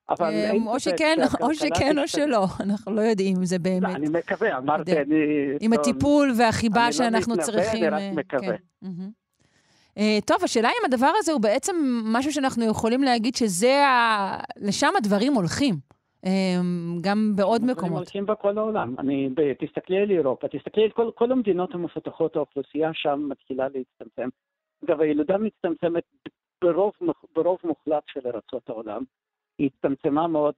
אבל 0.09 0.33
אמ, 0.55 0.67
או 0.67 0.79
שכן, 0.79 1.17
או 1.41 1.53
שכן 1.53 1.99
או 1.99 2.07
שלא, 2.07 2.45
אנחנו 2.59 2.95
לא 2.95 3.01
יודעים 3.01 3.37
אם 3.37 3.45
זה 3.45 3.55
לא, 3.55 3.63
באמת. 3.63 3.95
אני 3.95 4.09
מקווה, 4.09 4.57
אמרתי, 4.57 5.01
אני... 5.01 5.15
עם 5.59 5.73
הטיפול 5.73 6.31
והחיבה 6.37 6.91
שאנחנו 6.91 7.37
צריכים. 7.37 7.83
אני 7.83 7.91
לא 7.91 7.97
מתנבא, 7.97 8.07
אני 8.07 8.17
רק 8.17 8.25
כן. 8.27 8.37
מקווה. 8.37 8.55
אה, 9.97 10.17
טוב, 10.25 10.37
השאלה 10.43 10.69
אם 10.69 10.85
הדבר 10.85 11.11
הזה 11.17 11.31
הוא 11.31 11.41
בעצם 11.41 11.75
משהו 12.05 12.31
שאנחנו 12.33 12.65
יכולים 12.65 13.03
להגיד 13.03 13.35
שזה 13.35 13.85
ה... 13.85 14.37
לשם 14.57 14.91
הדברים 14.97 15.33
הולכים. 15.33 15.75
גם 17.01 17.33
בעוד 17.35 17.61
מקומות. 17.61 17.77
הדברים 17.77 17.93
הולכים 17.93 18.25
בכל 18.25 18.57
העולם. 18.57 18.95
אני, 18.99 19.29
תסתכלי 19.59 19.97
על 19.97 20.11
אירופה, 20.11 20.47
תסתכלי 20.47 20.83
על 20.83 20.89
כל, 20.89 21.09
כל 21.15 21.31
המדינות 21.31 21.73
המפותחות, 21.73 22.35
האוכלוסייה 22.35 22.89
שם 22.93 23.27
מתחילה 23.29 23.67
להצטמצם. 23.73 24.29
אגב, 24.85 25.01
הילודה 25.01 25.37
מצטמצמת 25.37 26.03
ברוב, 26.63 26.91
ברוב 27.35 27.57
מוחלט 27.63 28.03
של 28.07 28.19
ארצות 28.25 28.69
העולם. 28.69 29.03
היא 29.61 29.69
הצטמצמה 29.73 30.27
מאוד 30.27 30.53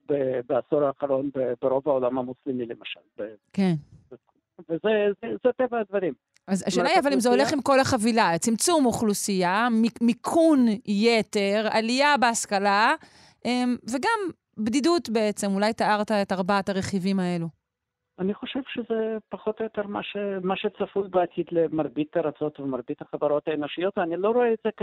בעשור 0.48 0.82
האחרון 0.82 1.30
ברוב 1.62 1.88
העולם 1.88 2.18
המוסלמי 2.18 2.66
למשל. 2.66 3.00
כן. 3.52 3.74
וזה 4.68 4.90
זה, 5.22 5.28
זה 5.44 5.50
טבע 5.56 5.78
הדברים. 5.78 6.12
אז 6.48 6.64
השאלה 6.66 6.88
היא, 6.88 6.98
אבל 7.00 7.12
אם 7.12 7.20
זה 7.20 7.28
הולך 7.28 7.52
עם 7.52 7.62
כל 7.62 7.80
החבילה, 7.80 8.38
צמצום 8.38 8.86
אוכלוסייה, 8.86 9.68
מיכון 10.00 10.58
יתר, 10.86 11.66
עלייה 11.70 12.16
בהשכלה, 12.20 12.94
אמ, 13.44 13.76
וגם 13.94 14.18
בדידות 14.58 15.08
בעצם, 15.10 15.46
אולי 15.54 15.72
תיארת 15.72 16.10
את 16.10 16.32
ארבעת 16.32 16.68
הרכיבים 16.68 17.20
האלו. 17.20 17.46
אני 18.18 18.34
חושב 18.34 18.60
שזה 18.68 19.16
פחות 19.28 19.60
או 19.60 19.64
יותר 19.64 19.86
מה, 19.86 20.02
ש, 20.02 20.16
מה 20.42 20.56
שצפוי 20.56 21.08
בעתיד 21.08 21.46
למרבית 21.52 22.16
הארצות 22.16 22.60
ומרבית 22.60 23.02
החברות 23.02 23.48
האנושיות, 23.48 23.98
ואני 23.98 24.16
לא 24.16 24.28
רואה 24.28 24.52
את 24.52 24.58
זה 24.64 24.70
כ... 24.76 24.82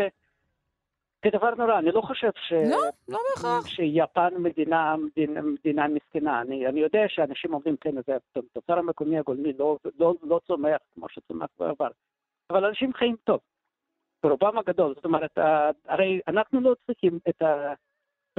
כדבר 1.22 1.56
נורא, 1.56 1.80
אני 1.80 1.92
לא 1.92 2.02
חושב 2.02 2.30
ש... 2.36 2.54
לא, 2.54 2.78
לא 3.08 3.20
בהכרח. 3.30 3.68
שיפן 3.68 4.34
מדינה, 4.38 4.96
מדינה, 4.98 5.42
מדינה 5.42 5.88
מסכנה. 5.88 6.42
אני, 6.42 6.68
אני 6.68 6.80
יודע 6.80 7.04
שאנשים 7.08 7.54
אומרים, 7.54 7.76
כן, 7.78 7.96
זה 8.08 8.18
התוצר 8.36 8.80
המקומי 8.80 9.18
הגולמי 9.18 9.54
לא, 9.54 9.78
לא, 10.00 10.14
לא 10.24 10.40
צומח 10.48 10.78
כמו 10.94 11.10
שצומח 11.10 11.48
בעבר, 11.60 11.90
אבל 12.50 12.66
אנשים 12.66 12.94
חיים 12.94 13.16
טוב, 13.24 13.40
ברובם 14.24 14.58
הגדול. 14.58 14.94
זאת 14.96 15.06
אומרת, 15.06 15.38
הרי 15.86 16.20
אנחנו 16.28 16.62
לא 16.62 16.76
צריכים 16.86 17.20
את 17.30 17.42
ה... 17.42 17.74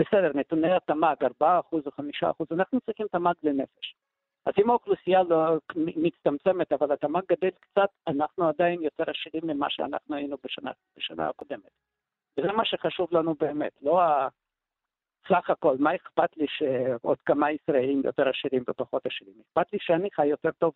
בסדר, 0.00 0.30
נתוני 0.34 0.72
התמ"ג, 0.72 1.24
4% 1.24 1.44
או 1.44 1.78
5%, 1.78 2.32
אנחנו 2.50 2.80
צריכים 2.80 3.06
תמ"ג 3.12 3.34
לנפש. 3.42 3.94
אז 4.46 4.52
אם 4.58 4.70
האוכלוסייה 4.70 5.22
לא 5.22 5.58
מצטמצמת, 5.76 6.72
אבל 6.72 6.92
התמ"ג 6.92 7.22
גדל 7.30 7.50
קצת, 7.60 7.88
אנחנו 8.06 8.48
עדיין 8.48 8.82
יותר 8.82 9.04
עשירים 9.10 9.46
ממה 9.46 9.66
שאנחנו 9.70 10.16
היינו 10.16 10.36
בשנה, 10.44 10.70
בשנה 10.96 11.28
הקודמת. 11.28 11.70
וזה 12.38 12.52
מה 12.52 12.64
שחשוב 12.64 13.08
לנו 13.12 13.34
באמת, 13.40 13.72
לא 13.82 14.02
ה... 14.02 14.28
סך 15.28 15.50
הכל, 15.50 15.76
מה 15.78 15.94
אכפת 15.94 16.36
לי 16.36 16.46
שעוד 16.48 17.18
כמה 17.26 17.50
ישראלים 17.50 18.02
יותר 18.04 18.28
עשירים 18.28 18.62
ופחות 18.68 19.02
עשירים? 19.06 19.34
אכפת 19.48 19.72
לי 19.72 19.78
שאני 19.82 20.08
חי 20.10 20.26
יותר 20.26 20.50
טוב 20.58 20.72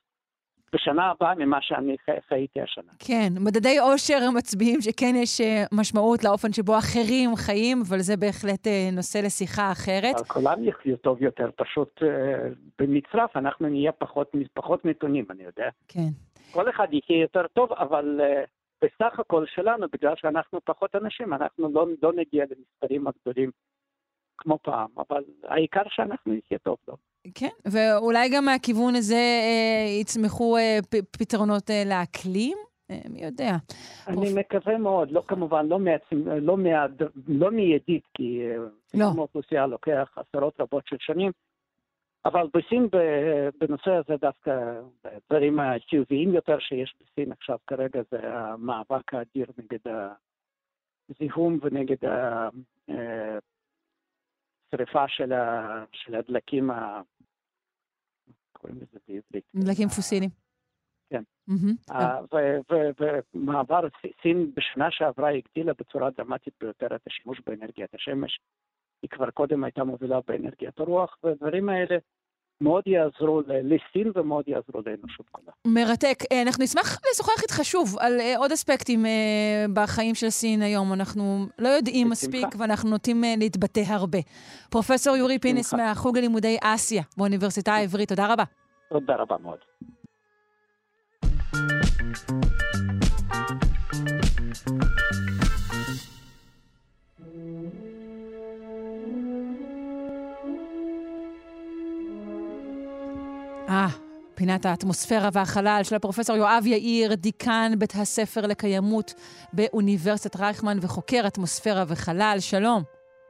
בשנה 0.72 1.10
הבאה 1.10 1.34
ממה 1.34 1.58
שאני 1.62 1.96
חייתי 2.28 2.60
השנה. 2.60 2.92
כן, 2.98 3.32
מדדי 3.40 3.78
עושר 3.78 4.30
מצביעים 4.36 4.80
שכן 4.80 5.14
יש 5.16 5.40
אה, 5.40 5.64
משמעות 5.72 6.24
לאופן 6.24 6.52
שבו 6.52 6.78
אחרים 6.78 7.36
חיים, 7.36 7.82
אבל 7.88 7.98
זה 7.98 8.16
בהחלט 8.16 8.66
אה, 8.66 8.88
נושא 8.92 9.18
לשיחה 9.18 9.72
אחרת. 9.72 10.14
אבל 10.14 10.24
כולם 10.24 10.64
יחיו 10.64 10.96
טוב 10.96 11.22
יותר, 11.22 11.50
פשוט 11.56 12.02
אה, 12.02 12.08
במצרף 12.78 13.36
אנחנו 13.36 13.68
נהיה 13.68 13.92
פחות, 13.92 14.32
פחות 14.54 14.84
נתונים, 14.84 15.24
אני 15.30 15.42
יודע. 15.42 15.68
כן. 15.88 16.08
כל 16.52 16.70
אחד 16.70 16.88
יחיה 16.92 17.20
יותר 17.20 17.46
טוב, 17.52 17.72
אבל 17.72 18.20
בסך 18.82 19.20
הכל 19.20 19.44
שלנו, 19.46 19.86
בגלל 19.92 20.12
שאנחנו 20.16 20.60
פחות 20.64 20.94
אנשים, 20.94 21.34
אנחנו 21.34 21.68
לא, 21.72 21.86
לא 22.02 22.12
נגיע 22.12 22.44
למספרים 22.44 23.06
הגדולים 23.06 23.50
כמו 24.38 24.58
פעם, 24.62 24.88
אבל 24.98 25.24
העיקר 25.44 25.82
שאנחנו 25.88 26.32
נחיה 26.34 26.58
טוב 26.58 26.76
טוב. 26.84 26.96
כן, 27.34 27.48
ואולי 27.72 28.28
גם 28.28 28.44
מהכיוון 28.44 28.94
הזה 28.94 29.14
אה, 29.14 30.00
יצמחו 30.00 30.56
אה, 30.56 30.78
פ- 30.90 31.16
פתרונות 31.18 31.70
אה, 31.70 31.82
לאקלים? 31.86 32.58
אה, 32.90 33.00
מי 33.10 33.24
יודע. 33.24 33.56
אני 34.06 34.16
אוף... 34.16 34.38
מקווה 34.38 34.78
מאוד, 34.78 35.10
לא 35.10 35.22
כמובן, 35.28 35.66
לא, 35.66 35.78
מעצים, 35.78 36.28
לא, 36.28 36.56
מעד, 36.56 37.02
לא 37.28 37.50
מיידית, 37.50 38.02
כי 38.14 38.40
אה, 38.42 38.56
לא. 38.94 39.04
האוכלוסייה 39.04 39.66
לוקח 39.66 40.16
עשרות 40.16 40.60
רבות 40.60 40.86
של 40.86 40.96
שנים, 41.00 41.32
אבל 42.24 42.46
בסין 42.54 42.88
בנושא 43.60 43.90
הזה 43.90 44.16
דווקא 44.20 44.80
הדברים 45.04 45.60
החיוביים 45.60 46.34
יותר 46.34 46.58
שיש 46.58 46.94
בסין 47.00 47.32
עכשיו 47.32 47.58
כרגע 47.66 48.00
זה 48.10 48.34
המאבק 48.34 49.14
האדיר 49.14 49.46
נגד 49.58 49.92
הזיהום 51.10 51.58
ונגד 51.62 52.08
השריפה 54.72 55.08
של, 55.08 55.32
ה, 55.32 55.84
של 55.92 56.14
הדלקים, 56.14 56.70
ה... 56.70 57.00
קוראים 58.52 58.76
לזה 58.76 58.98
בעברית? 59.08 59.44
דלקים 59.56 59.88
פוסיליים. 59.88 60.30
כן. 61.10 61.22
ומעבר, 63.34 63.80
סין 64.22 64.50
בשנה 64.54 64.90
שעברה 64.90 65.30
הגדילה 65.30 65.72
בצורה 65.74 66.10
דרמטית 66.10 66.54
ביותר 66.60 66.96
את 66.96 67.06
השימוש 67.06 67.40
באנרגיית 67.46 67.94
השמש. 67.94 68.40
היא 69.02 69.10
כבר 69.10 69.30
קודם 69.30 69.64
הייתה 69.64 69.84
מובילה 69.84 70.18
באנרגיית 70.28 70.80
הרוח, 70.80 71.18
והדברים 71.24 71.68
האלה 71.68 71.96
מאוד 72.60 72.82
יעזרו 72.86 73.42
לסין 73.48 74.12
ומאוד 74.14 74.48
יעזרו 74.48 74.80
לאנושות 74.86 75.26
כולה. 75.30 75.52
מרתק. 75.66 76.18
אה, 76.32 76.42
אנחנו 76.42 76.64
נשמח 76.64 76.98
לשוחח 77.12 77.42
איתך 77.42 77.60
שוב 77.62 77.96
על 77.98 78.20
אה, 78.20 78.36
עוד 78.36 78.52
אספקטים 78.52 79.06
אה, 79.06 79.64
בחיים 79.74 80.14
של 80.14 80.30
סין 80.30 80.62
היום. 80.62 80.92
אנחנו 80.92 81.46
לא 81.58 81.68
יודעים 81.68 82.08
מספיק 82.10 82.48
ואנחנו 82.58 82.90
נוטים 82.90 83.24
להתבטא 83.38 83.82
הרבה. 83.86 84.18
פרופסור 84.70 85.16
יורי 85.16 85.38
פינס 85.38 85.74
מהחוג 85.74 86.18
ללימודי 86.18 86.56
אסיה 86.62 87.02
באוניברסיטה 87.16 87.74
העברית, 87.74 88.08
תודה 88.08 88.32
רבה. 88.32 88.44
תודה 88.88 89.16
רבה 89.16 89.36
מאוד. 89.42 89.58
אה, 103.76 103.86
פינת 104.34 104.66
האטמוספירה 104.66 105.28
והחלל 105.32 105.80
של 105.82 105.94
הפרופסור 105.96 106.36
יואב 106.36 106.62
יאיר, 106.66 107.14
דיקן 107.14 107.70
בית 107.78 107.92
הספר 108.02 108.40
לקיימות 108.46 109.14
באוניברסיטת 109.52 110.36
רייכמן 110.36 110.76
וחוקר 110.82 111.22
אטמוספירה 111.26 111.84
וחלל. 111.88 112.36
שלום. 112.38 112.82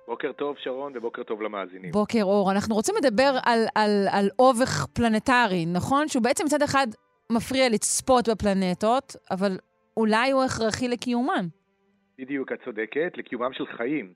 בוקר 0.06 0.32
טוב, 0.32 0.56
שרון, 0.58 0.92
ובוקר 0.96 1.22
טוב 1.22 1.42
למאזינים. 1.42 1.90
בוקר 1.90 2.22
אור. 2.22 2.52
אנחנו 2.52 2.74
רוצים 2.74 2.94
לדבר 2.98 3.30
על, 3.44 3.60
על, 3.74 4.06
על 4.10 4.28
אובך 4.38 4.86
פלנטרי, 4.94 5.66
נכון? 5.66 6.08
שהוא 6.08 6.22
בעצם 6.22 6.44
מצד 6.44 6.62
אחד 6.62 6.86
מפריע 7.32 7.68
לצפות 7.68 8.28
בפלנטות, 8.28 9.16
אבל 9.30 9.52
אולי 9.96 10.30
הוא 10.30 10.42
הכרחי 10.44 10.88
לקיומן. 10.88 11.46
בדיוק, 12.18 12.52
את 12.52 12.58
צודקת, 12.64 13.12
לקיומם 13.16 13.52
של 13.52 13.66
חיים 13.66 14.12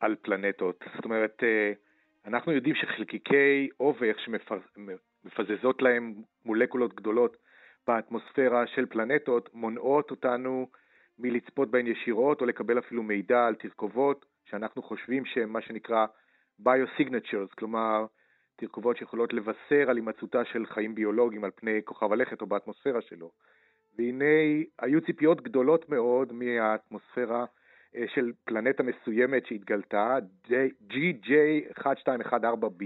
על 0.00 0.14
פלנטות. 0.22 0.84
זאת 0.96 1.04
אומרת, 1.04 1.42
אה, 1.42 1.72
אנחנו 2.26 2.52
יודעים 2.52 2.74
שחלקיקי 2.74 3.68
אובך 3.80 4.16
שמפר... 4.24 4.58
מפזזות 5.24 5.82
להם 5.82 6.14
מולקולות 6.44 6.94
גדולות 6.94 7.36
באטמוספירה 7.86 8.66
של 8.66 8.86
פלנטות, 8.86 9.54
מונעות 9.54 10.10
אותנו 10.10 10.68
מלצפות 11.18 11.70
בהן 11.70 11.86
ישירות 11.86 12.40
או 12.40 12.46
לקבל 12.46 12.78
אפילו 12.78 13.02
מידע 13.02 13.46
על 13.46 13.54
תרכובות 13.54 14.26
שאנחנו 14.44 14.82
חושבים 14.82 15.24
שהן 15.24 15.48
מה 15.48 15.62
שנקרא 15.62 16.06
ביוסיגנצ'רס, 16.58 17.50
כלומר 17.58 18.06
תרכובות 18.56 18.96
שיכולות 18.96 19.32
לבשר 19.32 19.90
על 19.90 19.96
הימצאותה 19.96 20.44
של 20.44 20.66
חיים 20.66 20.94
ביולוגיים 20.94 21.44
על 21.44 21.50
פני 21.54 21.80
כוכב 21.84 22.12
הלכת 22.12 22.40
או 22.40 22.46
באטמוספירה 22.46 23.00
שלו. 23.00 23.30
והנה 23.98 24.24
היו 24.78 25.00
ציפיות 25.00 25.40
גדולות 25.40 25.88
מאוד 25.88 26.32
מהאטמוספירה 26.32 27.44
אה, 27.96 28.04
של 28.14 28.32
פלנטה 28.44 28.82
מסוימת 28.82 29.46
שהתגלתה, 29.46 30.18
GJ1214b, 30.90 32.84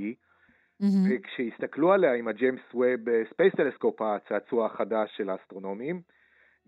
וכשהסתכלו 0.80 1.92
עליה 1.92 2.14
עם 2.14 2.28
הג'יימס 2.28 2.60
ווב 2.74 3.00
space 3.30 3.54
telescope, 3.54 4.02
הצעצוע 4.02 4.66
החדש 4.66 5.10
של 5.16 5.30
האסטרונומים, 5.30 6.00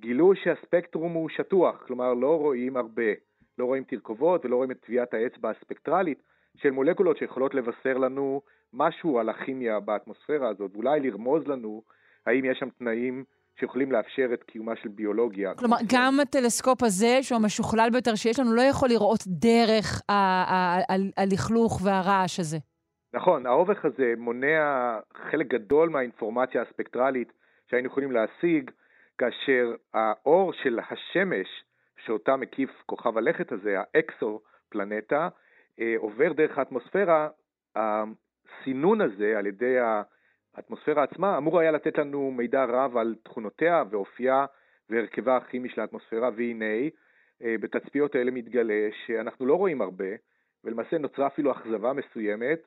גילו 0.01 0.33
שהספקטרום 0.35 1.13
הוא 1.13 1.29
שטוח, 1.29 1.83
כלומר 1.87 2.15
לא 2.15 2.39
רואים 2.39 2.77
הרבה, 2.77 3.13
לא 3.59 3.65
רואים 3.65 3.85
תרכובות 3.85 4.45
ולא 4.45 4.57
רואים 4.57 4.71
את 4.71 4.81
טביעת 4.81 5.15
האצבע 5.15 5.51
הספקטרלית 5.51 6.23
של 6.57 6.71
מולקולות 6.71 7.17
שיכולות 7.17 7.55
לבשר 7.55 7.99
לנו 7.99 8.41
משהו 8.73 9.19
על 9.19 9.29
הכימיה 9.29 9.81
באטמוספירה 9.81 10.49
הזאת, 10.49 10.71
ואולי 10.75 11.01
לרמוז 11.01 11.47
לנו 11.47 11.83
האם 12.27 12.45
יש 12.45 12.59
שם 12.59 12.69
תנאים 12.79 13.25
שיכולים 13.61 13.93
לאפשר 13.93 14.29
את 14.35 14.43
קיומה 14.43 14.73
של 14.83 14.89
ביולוגיה. 14.89 15.55
כלומר, 15.55 15.77
גם 15.93 16.21
הטלסקופ 16.21 16.83
הזה, 16.83 17.19
שהוא 17.23 17.37
המשוכלל 17.37 17.89
ביותר 17.93 18.15
שיש 18.15 18.39
לנו, 18.39 18.55
לא 18.55 18.63
יכול 18.63 18.89
לראות 18.89 19.21
דרך 19.27 20.03
הלכלוך 21.17 21.81
והרעש 21.85 22.41
הזה. 22.41 22.59
נכון, 23.13 23.47
האובך 23.47 23.85
הזה 23.85 24.15
מונע 24.17 24.99
חלק 25.15 25.47
גדול 25.47 25.89
מהאינפורמציה 25.89 26.63
הספקטרלית 26.63 27.33
שהיינו 27.71 27.87
יכולים 27.87 28.13
להשיג, 28.13 28.71
כאשר 29.19 29.75
האור 29.95 30.53
של 30.53 30.79
השמש, 30.91 31.65
שאותה 32.05 32.37
מקיף 32.37 32.71
כוכב 32.87 33.19
הלכת 33.19 33.53
הזה, 33.53 33.77
האקסו-פלנטה, 33.81 35.29
אה, 35.81 35.95
עובר 35.99 36.33
דרך 36.33 36.59
האטמוספירה, 36.59 37.29
הסינון 37.77 39.01
הזה 39.01 39.39
על 39.39 39.47
ידי 39.47 39.77
האטמוספירה 40.55 41.03
עצמה 41.03 41.39
אמור 41.39 41.61
היה 41.61 41.71
לתת 41.71 41.99
לנו 41.99 42.31
מידע 42.31 42.65
רב 42.65 42.97
על 42.97 43.15
תכונותיה 43.23 43.85
ואופייה 43.91 44.47
והרכבה 44.91 45.37
הכימי 45.37 45.69
של 45.69 45.81
האטמוספירה, 45.81 46.31
והנה 46.37 46.89
אה, 47.43 47.55
בתצפיות 47.61 48.15
האלה 48.15 48.31
מתגלה 48.31 48.89
שאנחנו 49.07 49.47
לא 49.47 49.55
רואים 49.55 49.83
הרבה, 49.83 50.09
ולמעשה 50.65 50.99
נוצרה 50.99 51.27
אפילו 51.27 51.53
אכזבה 51.53 51.93
מסוימת, 51.93 52.59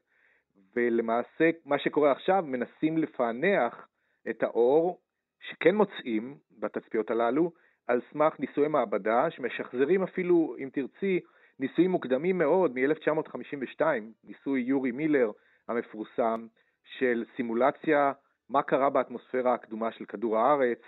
ולמעשה 0.75 1.49
מה 1.65 1.79
שקורה 1.79 2.11
עכשיו, 2.11 2.43
מנסים 2.47 2.97
לפענח 2.97 3.87
את 4.29 4.43
האור 4.43 4.99
שכן 5.39 5.75
מוצאים 5.75 6.37
בתצפיות 6.59 7.11
הללו, 7.11 7.51
על 7.87 8.01
סמך 8.11 8.39
ניסויי 8.39 8.67
מעבדה 8.67 9.31
שמשחזרים 9.31 10.03
אפילו, 10.03 10.55
אם 10.59 10.69
תרצי, 10.73 11.19
ניסויים 11.59 11.91
מוקדמים 11.91 12.37
מאוד 12.37 12.79
מ-1952, 12.79 13.81
ניסוי 14.23 14.61
יורי 14.61 14.91
מילר 14.91 15.31
המפורסם, 15.67 16.47
של 16.83 17.25
סימולציה 17.35 18.11
מה 18.49 18.61
קרה 18.61 18.89
באטמוספירה 18.89 19.53
הקדומה 19.53 19.91
של 19.91 20.05
כדור 20.05 20.37
הארץ 20.37 20.79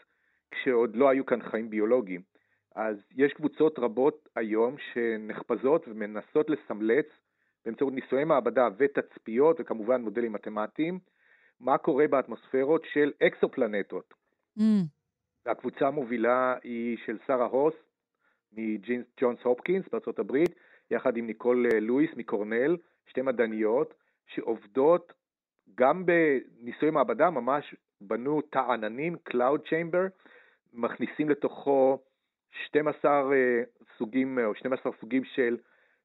כשעוד 0.51 0.95
לא 0.95 1.09
היו 1.09 1.25
כאן 1.25 1.41
חיים 1.41 1.69
ביולוגיים. 1.69 2.21
אז 2.75 2.97
יש 3.15 3.33
קבוצות 3.33 3.79
רבות 3.79 4.29
היום 4.35 4.75
שנחפזות 4.77 5.87
ומנסות 5.87 6.49
לסמלץ 6.49 7.07
באמצעות 7.65 7.93
ניסויי 7.93 8.23
מעבדה 8.23 8.67
ותצפיות 8.77 9.57
וכמובן 9.59 10.01
מודלים 10.01 10.33
מתמטיים, 10.33 10.99
מה 11.59 11.77
קורה 11.77 12.07
באטמוספירות 12.07 12.83
של 12.93 13.11
אקסופלנטות. 13.27 14.13
Mm. 14.59 14.61
הקבוצה 15.45 15.87
המובילה 15.87 16.55
היא 16.63 16.97
של 17.05 17.17
שרה 17.27 17.45
הוס 17.45 17.73
מג'ונס 18.53 19.39
הופקינס 19.43 19.85
בארצות 19.91 20.19
הברית, 20.19 20.55
יחד 20.91 21.17
עם 21.17 21.27
ניקול 21.27 21.67
לואיס 21.81 22.09
מקורנל, 22.15 22.77
שתי 23.05 23.21
מדעניות 23.21 23.93
שעובדות 24.27 25.13
גם 25.75 26.05
בניסויי 26.05 26.91
מעבדה 26.91 27.29
ממש 27.29 27.75
בנו 28.01 28.41
תא 28.41 28.59
עננים, 28.59 29.15
Cloud 29.29 29.59
Chamber, 29.69 30.09
מכניסים 30.73 31.29
לתוכו 31.29 31.99
12 32.65 33.33
אה, 33.33 33.63
סוגים 33.97 34.39
או 34.45 34.55
12 34.55 34.91
סוגים 35.01 35.23
של 35.23 35.57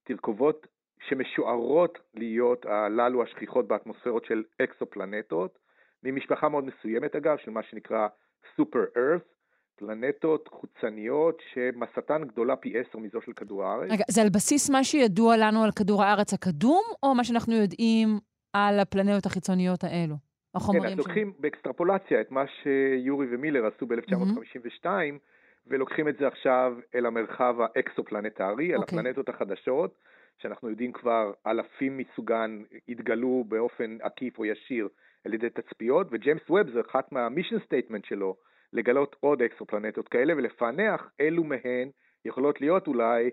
תרכובות 0.05 0.67
שמשוערות 1.09 1.99
להיות 2.15 2.67
הללו 2.67 3.23
השכיחות 3.23 3.69
באטמוספירות 3.69 4.25
של 4.25 4.43
אקסופלנטות, 4.63 5.59
ממשפחה 6.03 6.49
מאוד 6.49 6.65
מסוימת 6.65 7.17
אגב, 7.17 7.37
של 7.45 7.51
מה 7.51 7.63
שנקרא 7.63 8.09
Super 8.57 8.97
Earth, 8.97 9.39
פלנטות 9.77 10.49
חוצניות 10.49 11.43
שמסתן 11.53 12.23
גדולה 12.25 12.57
פי 12.57 12.79
עשר 12.79 12.99
מזו 12.99 13.21
של 13.21 13.33
כדור 13.33 13.65
הארץ. 13.65 13.91
רגע, 13.91 14.05
זה 14.11 14.23
על 14.23 14.29
בסיס 14.29 14.71
מה 14.71 14.85
שידוע 14.85 15.37
לנו 15.37 15.65
על 15.65 15.71
כדור 15.79 16.03
הארץ 16.03 16.35
הקדום, 16.35 16.83
או 17.03 17.15
מה 17.15 17.25
שאנחנו 17.25 17.55
יודעים 17.55 18.09
על 18.53 18.81
הפלנטות 18.81 19.27
החיצוניות 19.27 19.85
האלו? 19.85 20.15
החומרים 20.55 20.83
כן, 20.83 20.93
אז 20.93 20.99
לוקחים 20.99 21.33
באקסטרפולציה 21.39 22.21
את 22.21 22.31
מה 22.31 22.45
שיורי 22.63 23.27
ומילר 23.31 23.67
עשו 23.67 23.87
ב-1952, 23.87 24.85
mm-hmm. 24.85 25.19
ולוקחים 25.67 26.09
את 26.09 26.17
זה 26.19 26.27
עכשיו 26.27 26.77
אל 26.95 27.07
המרחב 27.07 27.57
האקסופלנטרי, 27.61 28.71
אל 28.71 28.77
okay. 28.77 28.81
אוקיי. 28.81 28.99
הפלנטות 28.99 29.29
החדשות, 29.29 29.95
שאנחנו 30.39 30.71
יודעים 30.71 30.93
כבר 30.93 31.33
אלפים 31.47 31.99
מסוגן 31.99 32.63
התגלו 32.89 33.45
באופן 33.49 33.99
עקיף 34.03 34.39
או 34.39 34.45
ישיר 34.45 34.89
על 35.25 35.35
ידי 35.35 35.51
תצפיות, 35.51 36.07
וג'יימס 36.11 36.51
ווב 36.51 36.71
זה 36.71 36.81
אחת 36.81 37.13
מה 37.13 37.23
mission 37.23 37.57
statement 37.65 38.05
שלו, 38.05 38.37
לגלות 38.73 39.17
עוד 39.21 39.43
אקסופלנטות 39.43 40.09
כאלה 40.09 40.37
ולפענח 40.37 41.11
אילו 41.21 41.45
מהן 41.45 41.91
יכולות 42.25 42.61
להיות 42.61 42.87
אולי 42.87 43.31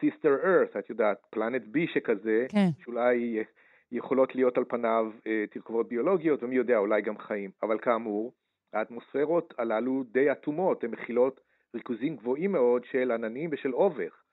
sister 0.00 0.36
uh, 0.42 0.46
Earth, 0.46 0.76
את 0.76 0.90
יודעת, 0.90 1.18
Planet 1.30 1.62
B 1.66 1.86
שכזה, 1.86 2.46
כן. 2.48 2.68
שאולי 2.84 3.44
יכולות 3.92 4.34
להיות 4.34 4.58
על 4.58 4.64
פניו 4.64 5.12
אה, 5.26 5.44
תרכובות 5.50 5.88
ביולוגיות, 5.88 6.42
ומי 6.42 6.56
יודע, 6.56 6.78
אולי 6.78 7.02
גם 7.02 7.18
חיים. 7.18 7.50
אבל 7.62 7.78
כאמור, 7.78 8.32
האטמוספירות 8.72 9.54
הללו 9.58 10.04
די 10.12 10.32
אטומות, 10.32 10.84
הן 10.84 10.90
מכילות 10.90 11.40
ריכוזים 11.74 12.16
גבוהים 12.16 12.52
מאוד 12.52 12.84
של 12.84 13.10
עננים 13.10 13.50
ושל 13.52 13.74
אובך. 13.74 14.23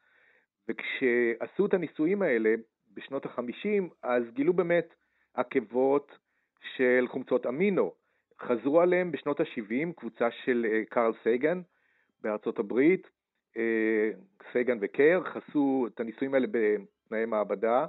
וכשעשו 0.72 1.65
את 1.65 1.73
הניסויים 1.73 2.22
האלה 2.22 2.56
בשנות 2.93 3.26
ה-50, 3.26 3.84
אז 4.03 4.23
גילו 4.34 4.53
באמת 4.53 4.93
עקבות 5.34 6.18
של 6.76 7.06
חומצות 7.07 7.45
אמינו. 7.48 7.93
חזרו 8.41 8.81
עליהם 8.81 9.11
בשנות 9.11 9.39
ה-70 9.39 9.93
קבוצה 9.95 10.31
של 10.31 10.65
אה, 10.72 10.81
קרל 10.89 11.11
סייגן 11.23 11.61
בארצות 12.22 12.60
הברית, 12.60 13.07
אה, 13.57 14.10
סייגן 14.52 14.77
וקר, 14.81 15.22
חסו 15.23 15.88
את 15.88 15.99
הניסויים 15.99 16.34
האלה 16.34 16.48
בתנאי 16.52 17.26
מעבדה, 17.26 17.85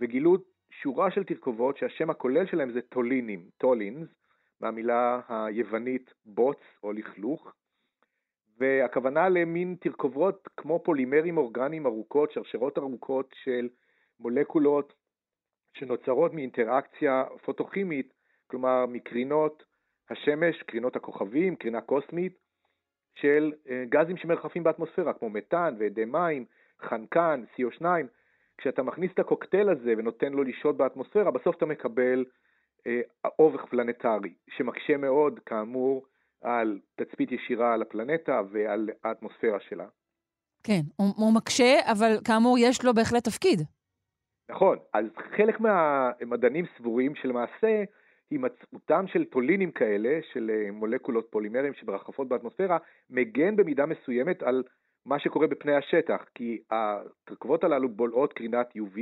וגילו 0.00 0.36
שורה 0.70 1.10
של 1.10 1.24
תרכובות 1.24 1.76
שהשם 1.76 2.10
הכולל 2.10 2.46
שלהם 2.46 2.70
זה 2.72 2.80
טולינים, 2.80 3.44
טולינס, 3.58 4.08
מהמילה 4.60 5.20
היוונית 5.28 6.14
בוץ 6.24 6.58
או 6.82 6.92
לכלוך, 6.92 7.52
והכוונה 8.60 9.28
למין 9.28 9.76
תרכובות 9.80 10.48
כמו 10.56 10.80
פולימרים 10.84 11.38
אורגניים 11.38 11.86
ארוכות, 11.86 12.32
שרשרות 12.32 12.78
ארוכות 12.78 13.34
של 13.44 13.68
מולקולות 14.20 14.92
שנוצרות 15.72 16.34
מאינטראקציה 16.34 17.24
פוטוכימית, 17.44 18.12
כלומר 18.46 18.86
מקרינות 18.86 19.64
השמש, 20.10 20.62
קרינות 20.62 20.96
הכוכבים, 20.96 21.56
קרינה 21.56 21.80
קוסמית, 21.80 22.38
של 23.14 23.52
אה, 23.68 23.84
גזים 23.88 24.16
שמרחפים 24.16 24.62
באטמוספירה, 24.62 25.12
כמו 25.12 25.30
מתאן 25.30 25.76
ואדי 25.78 26.04
מים, 26.04 26.44
חנקן, 26.80 27.44
CO2, 27.56 27.84
כשאתה 28.58 28.82
מכניס 28.82 29.12
את 29.14 29.18
הקוקטייל 29.18 29.68
הזה 29.68 29.94
ונותן 29.98 30.32
לו 30.32 30.42
לשהות 30.42 30.76
באטמוספירה, 30.76 31.30
בסוף 31.30 31.56
אתה 31.56 31.66
מקבל 31.66 32.24
אה, 32.86 33.00
אובך 33.38 33.64
פלנטרי, 33.64 34.34
שמקשה 34.48 34.96
מאוד, 34.96 35.40
כאמור, 35.46 36.06
על 36.40 36.78
תצפית 36.94 37.32
ישירה 37.32 37.74
על 37.74 37.82
הפלנטה 37.82 38.42
ועל 38.50 38.90
האטמוספירה 39.04 39.60
שלה. 39.60 39.86
כן, 40.62 40.80
הוא, 40.96 41.06
הוא 41.16 41.34
מקשה, 41.34 41.78
אבל 41.92 42.16
כאמור, 42.24 42.56
יש 42.58 42.84
לו 42.84 42.94
בהחלט 42.94 43.24
תפקיד. 43.24 43.60
נכון, 44.50 44.78
אז 44.94 45.04
חלק 45.36 45.60
מהמדענים 45.60 46.64
סבורים 46.78 47.14
שלמעשה 47.14 47.84
הימצאותם 48.30 49.04
של 49.06 49.24
טולינים 49.24 49.70
כאלה, 49.70 50.18
של 50.32 50.50
אה, 50.50 50.70
מולקולות 50.72 51.26
פולימרים 51.30 51.74
שמרחפות 51.74 52.28
באטמוספירה, 52.28 52.78
מגן 53.10 53.56
במידה 53.56 53.86
מסוימת 53.86 54.42
על 54.42 54.62
מה 55.06 55.18
שקורה 55.18 55.46
בפני 55.46 55.74
השטח, 55.74 56.24
כי 56.34 56.58
התרכובות 56.70 57.64
הללו 57.64 57.88
בולעות 57.88 58.32
קרינת 58.32 58.68
UV 58.76 58.98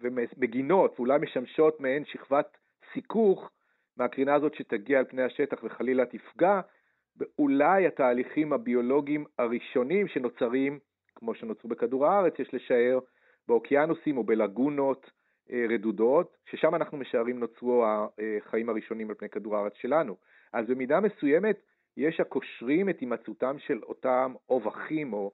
ומגינות 0.00 0.94
ואולי 0.96 1.18
משמשות 1.18 1.80
מעין 1.80 2.04
שכבת 2.04 2.56
סיכוך 2.94 3.50
מהקרינה 3.96 4.34
הזאת 4.34 4.54
שתגיע 4.54 4.98
על 4.98 5.04
פני 5.04 5.22
השטח 5.22 5.64
וחלילה 5.64 6.06
תפגע 6.06 6.60
באולי 7.16 7.86
התהליכים 7.86 8.52
הביולוגיים 8.52 9.24
הראשונים 9.38 10.08
שנוצרים, 10.08 10.78
כמו 11.14 11.34
שנוצרו 11.34 11.68
בכדור 11.70 12.06
הארץ, 12.06 12.38
יש 12.38 12.54
לשער, 12.54 12.98
באוקיינוסים 13.48 14.16
או 14.16 14.24
בלגונות 14.24 15.10
אה, 15.52 15.64
רדודות, 15.68 16.36
ששם 16.50 16.74
אנחנו 16.74 16.98
משערים 16.98 17.40
נוצרו 17.40 17.84
החיים 17.86 18.68
הראשונים 18.68 19.08
על 19.08 19.14
פני 19.14 19.28
כדור 19.28 19.56
הארץ 19.56 19.72
שלנו. 19.74 20.16
אז 20.52 20.66
במידה 20.66 21.00
מסוימת 21.00 21.62
יש 21.96 22.20
הקושרים 22.20 22.88
את 22.88 23.00
הימצאותם 23.00 23.56
של 23.58 23.78
אותם 23.82 24.34
אובכים 24.48 25.12
או 25.12 25.32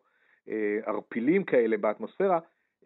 אה, 0.48 0.78
ערפילים 0.84 1.44
כאלה 1.44 1.76
באטמוספירה 1.76 2.38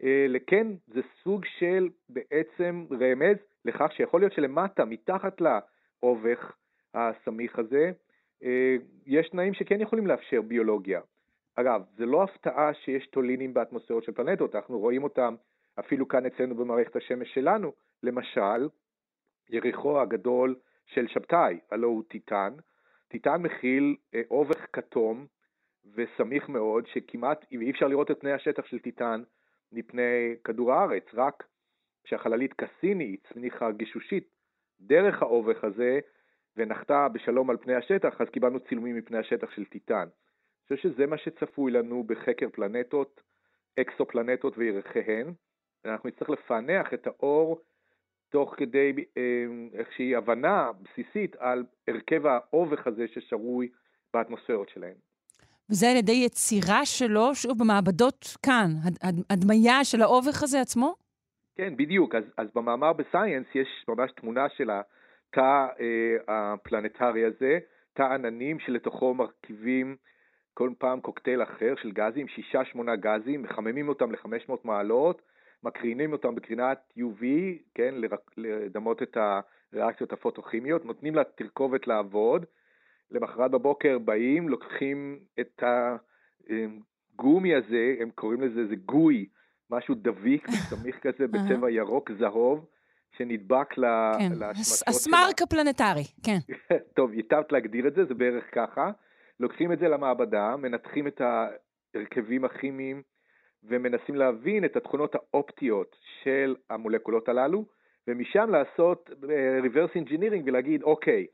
אה, 0.02 0.26
לכן 0.28 0.66
זה 0.86 1.00
סוג 1.22 1.44
של 1.58 1.88
בעצם 2.08 2.84
רמז 2.90 3.36
לכך 3.64 3.92
שיכול 3.92 4.20
להיות 4.20 4.32
שלמטה, 4.32 4.84
מתחת 4.84 5.40
לאובך 5.40 6.56
הסמיך 6.94 7.58
הזה, 7.58 7.92
אה, 8.44 8.76
יש 9.06 9.28
תנאים 9.28 9.54
שכן 9.54 9.80
יכולים 9.80 10.06
לאפשר 10.06 10.42
ביולוגיה. 10.42 11.00
אגב, 11.56 11.82
זה 11.96 12.06
לא 12.06 12.22
הפתעה 12.22 12.74
שיש 12.74 13.06
טולינים 13.06 13.54
באטמוספירות 13.54 14.04
של 14.04 14.12
פלנטות, 14.12 14.54
אנחנו 14.54 14.78
רואים 14.78 15.04
אותם 15.04 15.34
אפילו 15.78 16.08
כאן 16.08 16.26
אצלנו 16.26 16.54
במערכת 16.54 16.96
השמש 16.96 17.34
שלנו. 17.34 17.72
למשל, 18.02 18.68
יריחו 19.50 20.00
הגדול 20.00 20.54
של 20.86 21.08
שבתאי, 21.08 21.58
הלא 21.70 21.86
הוא 21.86 22.02
טיטן. 22.08 22.54
טיטן 23.08 23.42
מכיל 23.42 23.96
אה, 24.14 24.22
אובך 24.30 24.66
כתום 24.72 25.26
וסמיך 25.94 26.48
מאוד, 26.48 26.86
שכמעט 26.86 27.44
אי 27.52 27.70
אפשר 27.70 27.86
לראות 27.86 28.10
את 28.10 28.20
פני 28.20 28.32
השטח 28.32 28.66
של 28.66 28.78
טיטן 28.78 29.22
מפני 29.72 30.34
כדור 30.44 30.72
הארץ, 30.72 31.04
רק 31.14 31.44
כשהחללית 32.04 32.52
קסיני 32.52 33.16
הצניחה 33.24 33.70
גישושית 33.70 34.28
דרך 34.80 35.22
האובך 35.22 35.64
הזה 35.64 36.00
ונחתה 36.56 37.08
בשלום 37.08 37.50
על 37.50 37.56
פני 37.56 37.74
השטח, 37.74 38.20
אז 38.20 38.28
קיבלנו 38.28 38.60
צילומים 38.60 38.96
מפני 38.96 39.18
השטח 39.18 39.50
של 39.50 39.64
טיטן. 39.64 39.94
אני 40.70 40.76
חושב 40.76 40.88
שזה 40.88 41.06
מה 41.06 41.18
שצפוי 41.18 41.72
לנו 41.72 42.04
בחקר 42.04 42.48
פלנטות, 42.52 43.20
אקסופלנטות 43.80 44.58
וירחיהן. 44.58 45.32
אנחנו 45.84 46.08
נצטרך 46.08 46.30
לפענח 46.30 46.94
את 46.94 47.06
האור 47.06 47.60
תוך 48.28 48.54
כדי 48.56 48.92
אה, 49.16 49.22
איזושהי 49.72 50.16
הבנה 50.16 50.70
בסיסית 50.82 51.36
על 51.36 51.64
הרכב 51.88 52.26
האובך 52.26 52.86
הזה 52.86 53.04
ששרוי 53.14 53.68
באטמוספירות 54.14 54.68
שלהם. 54.68 54.94
וזה 55.70 55.90
על 55.90 55.96
ידי 55.96 56.22
יצירה 56.26 56.86
שלו, 56.86 57.34
שוב, 57.34 57.58
במעבדות 57.58 58.36
כאן, 58.42 58.68
הדמיה 59.30 59.84
של 59.84 60.02
האובך 60.02 60.42
הזה 60.42 60.60
עצמו? 60.60 60.94
כן, 61.56 61.76
בדיוק. 61.76 62.14
אז, 62.14 62.24
אז 62.36 62.48
במאמר 62.54 62.92
בסייאנס 62.92 63.46
יש 63.54 63.84
ממש 63.88 64.10
תמונה 64.12 64.48
של 64.48 64.70
התא 64.70 65.66
אה, 65.80 66.16
הפלנטרי 66.28 67.24
הזה, 67.24 67.58
תא 67.92 68.02
עננים 68.02 68.58
שלתוכו 68.58 69.14
מרכיבים 69.14 69.96
כל 70.54 70.70
פעם 70.78 71.00
קוקטייל 71.00 71.42
אחר 71.42 71.74
של 71.82 71.90
גזים, 71.90 72.28
שישה 72.28 72.64
שמונה 72.64 72.96
גזים, 72.96 73.42
מחממים 73.42 73.88
אותם 73.88 74.12
ל-500 74.12 74.52
מעלות, 74.64 75.22
מקרינים 75.62 76.12
אותם 76.12 76.34
בקרינת 76.34 76.92
UV, 76.98 77.24
כן, 77.74 77.94
לדמות 78.36 79.02
את 79.02 79.16
הריאקציות 79.72 80.12
הפוטוכימיות, 80.12 80.84
נותנים 80.84 81.14
לה 81.14 81.24
תרכובת 81.24 81.86
לעבוד, 81.86 82.46
למחרת 83.10 83.50
בבוקר 83.50 83.98
באים, 83.98 84.48
לוקחים 84.48 85.18
את 85.40 85.62
הגומי 85.62 87.54
הזה, 87.54 87.94
הם 88.00 88.10
קוראים 88.10 88.40
לזה, 88.40 88.66
זה 88.66 88.76
גוי, 88.76 89.26
משהו 89.72 89.94
דביק 89.94 90.48
וסמיך 90.48 90.98
כזה 91.02 91.26
בצבע 91.26 91.70
ירוק 91.70 92.10
זהוב, 92.18 92.66
שנדבק 93.16 93.72
כן. 93.72 94.32
להשמצות 94.38 94.88
הסמרק 94.88 95.42
הפלנטרי, 95.42 96.04
כן. 96.24 96.38
טוב, 96.96 97.12
היטבת 97.12 97.52
להגדיר 97.52 97.88
את 97.88 97.94
זה, 97.94 98.04
זה 98.04 98.14
בערך 98.14 98.44
ככה. 98.52 98.90
לוקחים 99.40 99.72
את 99.72 99.78
זה 99.78 99.88
למעבדה, 99.88 100.56
מנתחים 100.56 101.06
את 101.06 101.20
ההרכבים 101.20 102.44
הכימיים 102.44 103.02
ומנסים 103.64 104.14
להבין 104.14 104.64
את 104.64 104.76
התכונות 104.76 105.14
האופטיות 105.14 105.96
של 106.22 106.56
המולקולות 106.70 107.28
הללו, 107.28 107.64
ומשם 108.08 108.50
לעשות 108.50 109.10
אה, 109.30 109.58
reverse 109.60 109.96
engineering 109.96 110.42
ולהגיד, 110.46 110.82
אוקיי, 110.82 111.26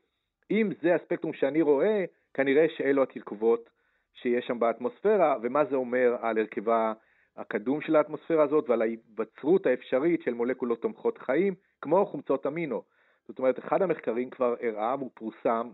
אם 0.51 0.69
זה 0.81 0.95
הספקטרום 0.95 1.33
שאני 1.33 1.61
רואה, 1.61 2.05
כנראה 2.33 2.65
שאלו 2.77 3.03
התרכובות 3.03 3.69
שיש 4.13 4.45
שם 4.47 4.59
באטמוספירה, 4.59 5.35
ומה 5.41 5.65
זה 5.65 5.75
אומר 5.75 6.15
על 6.21 6.37
הרכבה 6.37 6.93
הקדום 7.37 7.81
של 7.81 7.95
האטמוספירה 7.95 8.43
הזאת 8.43 8.69
ועל 8.69 8.81
ההיווצרות 8.81 9.65
האפשרית 9.65 10.21
של 10.21 10.33
מולקולות 10.33 10.81
תומכות 10.81 11.17
חיים, 11.17 11.55
כמו 11.81 12.05
חומצות 12.05 12.47
אמינו. 12.47 12.83
זאת 13.27 13.39
אומרת, 13.39 13.59
אחד 13.59 13.81
המחקרים 13.81 14.29
כבר 14.29 14.55
הראה, 14.61 14.91
הוא 14.93 15.11
פורסם, 15.13 15.69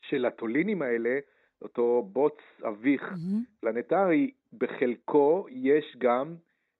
שלטולינים 0.00 0.82
האלה, 0.82 1.18
אותו 1.62 2.08
בוץ 2.12 2.36
אביך 2.68 3.02
mm-hmm. 3.02 3.60
פלנטרי, 3.60 4.30
בחלקו 4.52 5.46
יש 5.50 5.96
גם, 5.98 6.34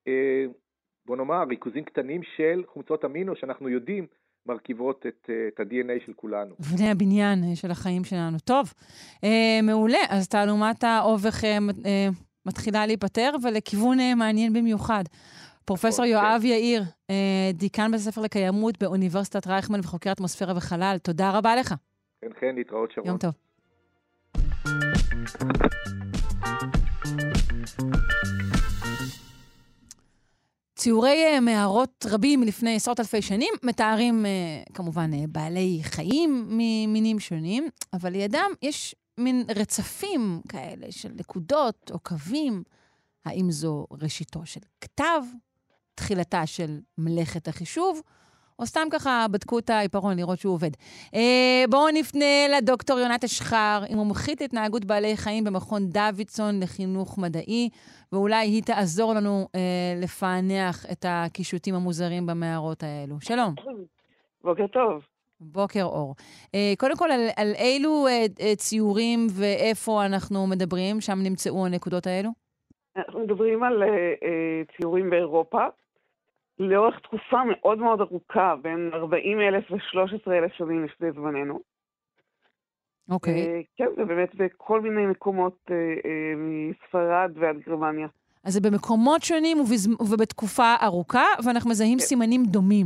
אה, 0.07 0.45
בוא 1.05 1.17
נאמר, 1.17 1.43
ריכוזים 1.43 1.83
קטנים 1.83 2.21
של 2.23 2.63
חומצות 2.67 3.05
אמינו, 3.05 3.35
שאנחנו 3.35 3.69
יודעים 3.69 4.07
מרכיבות 4.45 5.05
את, 5.07 5.29
אה, 5.29 5.47
את 5.47 5.59
ה-DNA 5.59 6.05
של 6.05 6.13
כולנו. 6.13 6.55
בני 6.77 6.89
הבניין 6.91 7.43
אה, 7.43 7.55
של 7.55 7.71
החיים 7.71 8.03
שלנו. 8.03 8.37
טוב, 8.39 8.73
אה, 9.23 9.59
מעולה. 9.63 9.99
אז 10.09 10.27
תעלומת 10.27 10.83
האובך 10.83 11.43
אה, 11.43 11.57
אה, 11.85 12.07
מתחילה 12.49 12.85
להיפטר, 12.85 13.31
ולכיוון 13.43 13.99
אה, 13.99 14.15
מעניין 14.15 14.53
במיוחד. 14.53 15.03
פרופסור 15.65 16.05
okay. 16.05 16.07
יואב 16.07 16.41
יאיר, 16.43 16.83
אה, 17.09 17.15
דיקן 17.53 17.91
בית 17.91 17.99
הספר 17.99 18.21
לקיימות 18.21 18.83
באוניברסיטת 18.83 19.47
רייכמן 19.47 19.79
וחוקר 19.79 20.11
אטמוספירה 20.11 20.53
וחלל, 20.57 20.97
תודה 21.03 21.31
רבה 21.31 21.55
לך. 21.55 21.73
כן, 22.21 22.27
כן, 22.39 22.55
להתראות 22.55 22.91
שרון. 22.91 23.07
יום 23.07 23.17
טוב. 23.17 23.31
ציורי 30.75 31.25
אה, 31.25 31.39
מערות 31.39 32.05
רבים 32.09 32.39
מלפני 32.39 32.75
עשרות 32.75 32.99
אלפי 32.99 33.21
שנים 33.21 33.53
מתארים 33.63 34.25
כמובן 34.73 35.11
בעלי 35.29 35.79
חיים 35.83 36.45
ממינים 36.49 37.19
שונים, 37.19 37.69
אבל 37.93 38.09
לידם 38.09 38.51
יש 38.61 38.95
מין 39.19 39.45
רצפים 39.55 40.41
כאלה 40.49 40.91
של 40.91 41.09
נקודות 41.15 41.91
או 41.93 41.99
קווים. 41.99 42.63
האם 43.25 43.51
זו 43.51 43.87
ראשיתו 43.91 44.45
של 44.45 44.59
כתב, 44.81 45.21
תחילתה 45.95 46.45
של 46.45 46.79
מלאכת 46.97 47.47
החישוב, 47.47 48.01
או 48.59 48.65
סתם 48.65 48.87
ככה 48.91 49.25
בדקו 49.31 49.59
את 49.59 49.69
העיפרון 49.69 50.17
לראות 50.17 50.39
שהוא 50.39 50.53
עובד. 50.53 50.69
אה, 51.15 51.63
בואו 51.69 51.91
נפנה 51.93 52.47
לדוקטור 52.57 52.99
יונת 52.99 53.23
אשחר, 53.23 53.81
היא 53.87 53.95
מומחית 53.95 54.41
להתנהגות 54.41 54.85
בעלי 54.85 55.17
חיים 55.17 55.43
במכון 55.43 55.89
דוידסון 55.89 56.59
לחינוך 56.59 57.17
מדעי, 57.17 57.69
ואולי 58.11 58.47
היא 58.47 58.63
תעזור 58.63 59.13
לנו 59.13 59.47
אה, 59.55 59.59
לפענח 60.01 60.85
את 60.91 61.05
הקישוטים 61.07 61.75
המוזרים 61.75 62.25
במערות 62.25 62.83
האלו. 62.83 63.15
שלום. 63.21 63.55
בוקר 64.43 64.67
טוב. 64.67 65.18
בוקר 65.41 65.83
אור. 65.83 66.15
אה, 66.55 66.73
קודם 66.77 66.97
כל, 66.97 67.11
על, 67.11 67.27
על 67.37 67.51
אילו 67.55 68.07
אה, 68.07 68.25
אה, 68.41 68.55
ציורים 68.55 69.27
ואיפה 69.39 70.05
אנחנו 70.05 70.47
מדברים, 70.47 71.01
שם 71.01 71.19
נמצאו 71.23 71.65
הנקודות 71.65 72.07
האלו? 72.07 72.29
אנחנו 72.95 73.19
מדברים 73.19 73.63
על 73.63 73.83
אה, 73.83 73.87
אה, 74.23 74.61
ציורים 74.77 75.09
באירופה, 75.09 75.65
לאורך 76.59 76.99
תקופה 76.99 77.37
מאוד 77.51 77.77
מאוד 77.77 78.01
ארוכה, 78.01 78.55
בין 78.61 78.89
40 78.93 79.41
אלף 79.41 79.71
ל-13 79.71 80.31
אלף 80.31 80.53
שנים 80.53 80.85
לפני 80.85 81.11
זמננו. 81.11 81.59
אוקיי. 83.09 83.33
Okay. 83.33 83.65
כן, 83.77 83.85
זה 83.95 84.05
באמת 84.05 84.35
בכל 84.35 84.81
מיני 84.81 85.05
מקומות 85.05 85.57
אה, 85.71 85.75
אה, 85.75 86.33
מספרד 86.37 87.31
ועד 87.35 87.57
גרמניה. 87.67 88.07
אז 88.43 88.53
זה 88.53 88.61
במקומות 88.61 89.23
שונים 89.23 89.59
ובז... 89.59 89.87
ובתקופה 89.99 90.75
ארוכה, 90.83 91.25
ואנחנו 91.45 91.69
מזהים 91.69 91.97
כן. 91.97 92.03
סימנים 92.03 92.43
דומים. 92.45 92.85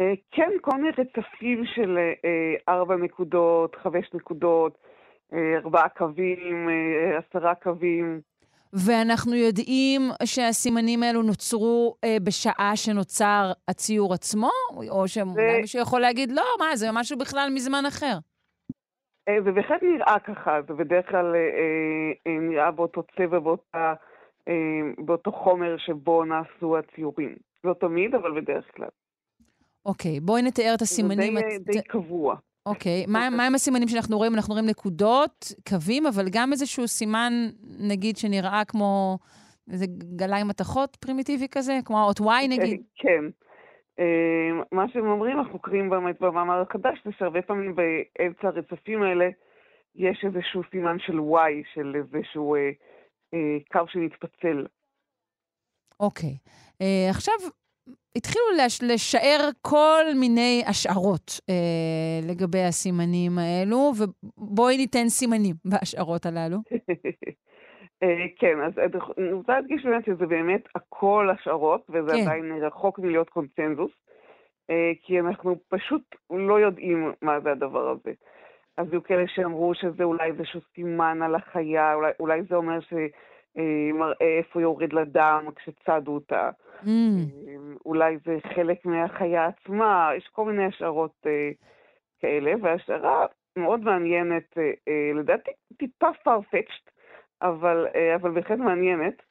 אה, 0.00 0.12
כן, 0.30 0.50
כל 0.60 0.76
מיני 0.76 0.88
רצפים 0.88 1.64
של 1.74 1.98
אה, 1.98 2.74
ארבע 2.74 2.96
נקודות, 2.96 3.76
חמש 3.76 4.14
נקודות, 4.14 4.78
אה, 5.32 5.56
ארבעה 5.56 5.88
קווים, 5.88 6.68
עשרה 7.18 7.54
קווים. 7.54 8.20
ואנחנו 8.72 9.34
יודעים 9.34 10.02
שהסימנים 10.24 11.02
האלו 11.02 11.22
נוצרו 11.22 11.96
אה, 12.04 12.16
בשעה 12.24 12.72
שנוצר 12.74 13.52
הציור 13.68 14.14
עצמו, 14.14 14.50
או 14.90 15.08
שאולי 15.08 15.60
מישהו 15.60 15.82
יכול 15.82 16.00
להגיד, 16.00 16.30
לא, 16.30 16.44
מה, 16.58 16.76
זה 16.76 16.86
משהו 16.92 17.18
בכלל 17.18 17.48
מזמן 17.54 17.86
אחר. 17.88 18.18
אה, 19.28 19.42
זה 19.44 19.52
בהחלט 19.52 19.82
נראה 19.82 20.18
ככה, 20.18 20.62
זה 20.68 20.74
בדרך 20.74 21.08
כלל 21.08 21.34
אה, 21.34 21.40
אה, 22.26 22.38
נראה 22.40 22.70
באותו 22.70 23.02
צבע, 23.16 23.38
באותה, 23.38 23.94
אה, 24.48 24.54
באותו 24.98 25.32
חומר 25.32 25.76
שבו 25.78 26.24
נעשו 26.24 26.78
הציורים. 26.78 27.36
לא 27.64 27.74
תמיד, 27.80 28.14
אבל 28.14 28.40
בדרך 28.40 28.64
כלל. 28.76 28.88
אוקיי, 29.86 30.20
בואי 30.20 30.42
נתאר 30.42 30.72
את 30.74 30.82
הסימנים. 30.82 31.34
זה 31.36 31.42
די, 31.64 31.72
די 31.72 31.82
קבוע. 31.82 32.36
אוקיי, 32.66 33.04
okay. 33.04 33.10
מה, 33.10 33.28
מה 33.36 33.46
הם 33.46 33.54
הסימנים 33.54 33.88
שאנחנו 33.88 34.16
רואים? 34.16 34.34
אנחנו 34.34 34.54
רואים 34.54 34.66
נקודות, 34.68 35.52
קווים, 35.68 36.06
אבל 36.06 36.24
גם 36.32 36.52
איזשהו 36.52 36.88
סימן, 36.88 37.32
נגיד, 37.80 38.16
שנראה 38.16 38.62
כמו 38.68 39.18
איזה 39.72 39.86
גלאי 40.16 40.42
מתכות 40.42 40.96
פרימיטיבי 40.96 41.48
כזה, 41.50 41.78
כמו 41.84 41.98
האות 41.98 42.20
Y 42.20 42.48
נגיד? 42.48 42.82
כן. 42.96 43.24
אה, 43.98 44.50
מה 44.72 44.84
שהם 44.92 45.06
אומרים, 45.06 45.40
החוקרים 45.40 45.90
באמת 45.90 46.20
במאמר 46.20 46.60
החדש, 46.60 46.98
זה 47.04 47.10
שהרבה 47.18 47.42
פעמים 47.42 47.74
באמצע 47.74 48.48
הרצפים 48.48 49.02
האלה 49.02 49.28
יש 49.94 50.24
איזשהו 50.24 50.62
סימן 50.70 50.96
של 50.98 51.18
Y, 51.18 51.74
של 51.74 51.96
איזשהו 51.96 52.54
אה, 52.54 52.70
אה, 53.34 53.58
קו 53.72 53.88
שמתפצל. 53.88 54.66
אוקיי. 56.00 56.30
Okay. 56.30 56.50
אה, 56.80 57.10
עכשיו, 57.10 57.34
התחילו 58.16 58.44
לש, 58.64 58.82
לשער 58.82 59.48
כל 59.62 60.04
מיני 60.20 60.62
השערות 60.66 61.40
אה, 61.50 62.28
לגבי 62.28 62.62
הסימנים 62.62 63.38
האלו, 63.38 63.92
ובואי 63.98 64.76
ניתן 64.76 65.08
סימנים 65.08 65.54
בהשערות 65.64 66.26
הללו. 66.26 66.56
אה, 68.02 68.26
כן, 68.38 68.60
אז 68.66 68.72
אני 69.18 69.32
רוצה 69.32 69.52
להדגיש 69.52 69.84
באמת 69.84 70.04
שזה 70.04 70.26
באמת 70.26 70.62
הכל 70.74 71.28
השערות, 71.30 71.86
וזה 71.88 72.12
כן. 72.12 72.22
עדיין 72.22 72.52
רחוק 72.52 72.98
מלהיות 72.98 73.30
קונצנזוס, 73.30 73.92
אה, 74.70 74.92
כי 75.02 75.20
אנחנו 75.20 75.56
פשוט 75.68 76.02
לא 76.30 76.60
יודעים 76.60 77.12
מה 77.22 77.40
זה 77.40 77.52
הדבר 77.52 77.88
הזה. 77.88 78.12
אז 78.76 78.86
היו 78.92 79.02
כאלה 79.02 79.24
שאמרו 79.26 79.74
שזה 79.74 80.04
אולי 80.04 80.30
איזשהו 80.30 80.60
סימן 80.74 81.22
על 81.22 81.34
החיה, 81.34 81.94
אולי, 81.94 82.12
אולי 82.20 82.42
זה 82.48 82.56
אומר 82.56 82.78
שמראה 83.56 84.38
איפה 84.38 84.60
יורד 84.60 84.92
לדם 84.92 85.46
כשצדו 85.56 86.14
אותה. 86.14 86.50
Mm. 86.84 86.88
אולי 87.86 88.16
זה 88.24 88.38
חלק 88.54 88.84
מהחיה 88.84 89.46
עצמה, 89.46 90.10
יש 90.16 90.28
כל 90.32 90.44
מיני 90.44 90.64
השערות 90.64 91.26
אה, 91.26 91.50
כאלה, 92.20 92.52
והשערה 92.62 93.26
מאוד 93.56 93.80
מעניינת, 93.80 94.58
אה, 94.58 94.70
אה, 94.88 95.10
לדעתי 95.14 95.50
טיפה 95.76 96.08
farfetched, 96.26 96.90
אבל, 97.42 97.86
אה, 97.94 98.14
אבל 98.14 98.30
בהחלט 98.30 98.58
מעניינת, 98.58 99.22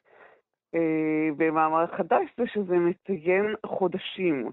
אה, 0.74 1.28
במאמר 1.36 1.86
חדש 1.86 2.28
זה 2.36 2.44
שזה 2.46 2.76
מציין 2.76 3.54
חודשים, 3.66 4.50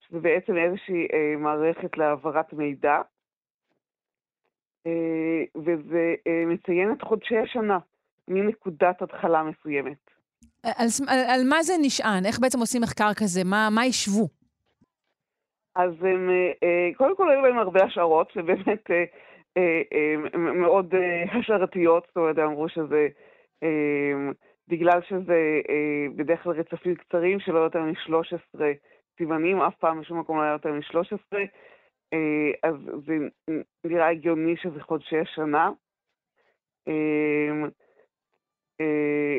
שזה 0.00 0.20
בעצם 0.20 0.56
איזושהי 0.56 1.06
אה, 1.12 1.34
מערכת 1.38 1.98
להעברת 1.98 2.52
מידע, 2.52 3.00
אה, 4.86 5.44
וזה 5.56 6.14
אה, 6.26 6.44
מציין 6.46 6.92
את 6.92 7.02
חודשי 7.02 7.38
השנה, 7.38 7.78
מנקודת 8.28 9.02
התחלה 9.02 9.42
מסוימת. 9.42 10.10
על, 10.62 10.86
על, 11.08 11.18
על 11.28 11.40
מה 11.48 11.62
זה 11.62 11.72
נשען? 11.82 12.26
איך 12.26 12.38
בעצם 12.40 12.58
עושים 12.58 12.82
מחקר 12.82 13.10
כזה? 13.20 13.40
מה, 13.44 13.68
מה 13.74 13.82
השוו? 13.82 14.28
אז 15.76 15.92
הם, 16.00 16.30
אה, 16.30 16.52
אה, 16.62 16.90
קודם 16.96 17.16
כל 17.16 17.30
היו 17.30 17.40
להם 17.40 17.58
הרבה 17.58 17.84
השערות, 17.84 18.30
שבאמת 18.30 18.90
אה, 19.56 20.14
מאוד 20.38 20.94
השערתיות, 21.32 22.04
זאת 22.06 22.16
אומרת, 22.16 22.38
אמרו 22.38 22.68
שזה, 22.68 23.08
בגלל 24.68 25.00
שזה 25.08 25.60
בדרך 26.16 26.42
כלל 26.42 26.52
רצפים 26.52 26.94
קצרים 26.94 27.40
שלא 27.40 27.58
יותר 27.58 27.82
מ-13 27.82 28.60
סימנים, 29.18 29.60
אף 29.60 29.74
פעם 29.74 30.00
בשום 30.00 30.20
מקום 30.20 30.36
לא 30.36 30.42
היה 30.42 30.52
יותר 30.52 30.72
מ-13, 30.72 31.36
אה, 32.12 32.68
אז 32.68 32.74
זה 33.06 33.16
נראה 33.84 34.08
הגיוני 34.08 34.56
שזה 34.56 34.80
חודשי 34.80 35.18
השנה. 35.18 35.70
אה, 38.80 39.38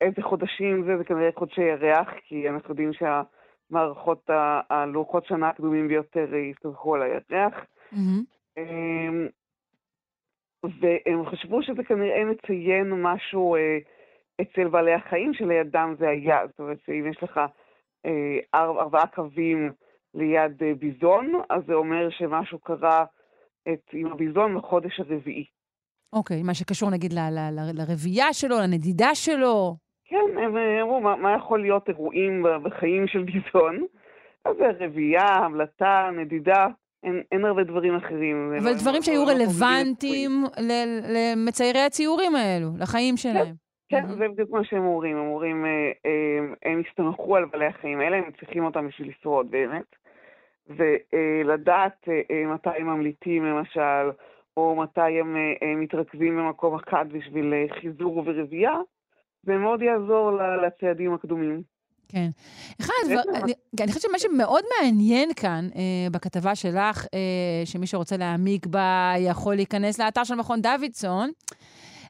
איזה 0.00 0.22
חודשים 0.22 0.84
זה, 0.84 0.98
זה 0.98 1.04
כנראה 1.04 1.30
חודשי 1.38 1.62
ירח, 1.62 2.08
כי 2.24 2.48
אנחנו 2.48 2.70
יודעים 2.70 2.90
שהמערכות, 2.92 4.30
הלוחות 4.70 5.24
שנה 5.26 5.48
הקדומים 5.48 5.88
ביותר 5.88 6.34
יסתמכו 6.34 6.94
על 6.94 7.02
הירח. 7.02 7.54
אמ, 8.58 9.26
והם 10.80 11.26
חשבו 11.26 11.62
שזה 11.62 11.84
כנראה 11.84 12.24
מציין 12.24 12.90
משהו 13.02 13.56
אה, 13.56 13.78
אצל 14.40 14.68
בעלי 14.68 14.92
החיים 14.94 15.34
שלידם 15.34 15.94
זה 15.98 16.08
היה. 16.08 16.46
זאת 16.46 16.58
אומרת 16.60 16.78
שאם 16.86 17.06
יש 17.10 17.22
לך 17.22 17.40
אה, 18.06 18.38
אר- 18.54 18.80
ארבעה 18.80 19.06
קווים 19.06 19.72
ליד 20.14 20.62
ביזון, 20.78 21.32
אז 21.50 21.62
זה 21.66 21.74
אומר 21.74 22.10
שמשהו 22.10 22.58
קרה 22.58 23.04
את, 23.72 23.80
עם 23.92 24.06
הביזון 24.12 24.58
בחודש 24.58 25.00
הרביעי. 25.00 25.44
אוקיי, 26.12 26.42
מה 26.42 26.54
שקשור 26.54 26.90
נגיד 26.90 27.12
לרבייה 27.74 28.32
שלו, 28.32 28.56
לנדידה 28.58 29.14
שלו. 29.14 29.76
כן, 30.04 30.38
הם 30.44 30.56
אה, 30.56 30.82
אמרו, 30.82 31.00
מה, 31.00 31.16
מה 31.16 31.36
יכול 31.36 31.60
להיות 31.60 31.88
אירועים 31.88 32.46
בחיים 32.62 33.06
של 33.06 33.22
ביזון? 33.22 33.86
אז 34.44 34.56
רבייה, 34.80 35.26
המלטה, 35.26 36.10
נדידה, 36.16 36.66
אין, 37.02 37.22
אין 37.32 37.44
הרבה 37.44 37.64
דברים 37.64 37.96
אחרים. 37.96 38.54
אבל 38.62 38.74
דברים 38.74 39.02
שהיו 39.02 39.26
רלוונטיים 39.26 40.30
למציירי 41.08 41.80
הציורים 41.80 42.34
האלו, 42.34 42.68
לחיים 42.78 43.16
שלהם. 43.16 43.54
כן, 43.88 44.06
זה 44.18 44.28
בדיוק 44.28 44.50
מה 44.50 44.64
שהם 44.64 44.84
אומרים. 44.84 45.16
הם 45.16 45.26
אומרים, 45.26 45.64
אה, 45.64 45.70
אה, 46.06 46.70
הם 46.70 46.82
הסתמכו 46.88 47.36
על 47.36 47.44
בעלי 47.44 47.66
החיים 47.66 48.00
האלה, 48.00 48.16
הם 48.16 48.30
צריכים 48.40 48.64
אותם 48.64 48.88
בשביל 48.88 49.08
לשרוד 49.08 49.50
באמת. 49.50 49.96
ולדעת 50.66 52.08
מתי 52.54 52.70
הם 52.78 52.86
ממליטים 52.86 53.44
למשל, 53.44 54.10
או 54.60 54.76
מתי 54.76 55.20
הם 55.20 55.36
אה, 55.36 55.40
אה, 55.62 55.76
מתרכזים 55.76 56.36
במקום 56.36 56.74
אחד 56.74 57.04
בשביל 57.12 57.54
אה, 57.54 57.80
חיזור 57.80 58.22
ורבייה, 58.26 58.74
זה 59.42 59.56
מאוד 59.56 59.82
יעזור 59.82 60.30
לצעדים 60.66 61.14
הקדומים. 61.14 61.62
כן. 62.08 62.28
אחד 62.80 62.92
הדבר, 63.04 63.22
אני, 63.34 63.52
כן, 63.76 63.84
אני 63.84 63.92
חושבת 63.92 64.02
שמה 64.02 64.18
שמאוד 64.18 64.64
מעניין 64.80 65.34
כאן 65.36 65.68
אה, 65.76 66.10
בכתבה 66.10 66.54
שלך, 66.54 67.06
אה, 67.14 67.62
שמי 67.64 67.86
שרוצה 67.86 68.16
להעמיק 68.16 68.66
בה 68.66 69.12
יכול 69.18 69.54
להיכנס 69.54 69.98
לאתר 69.98 70.24
של 70.24 70.34
מכון 70.34 70.60
דוידסון, 70.62 71.30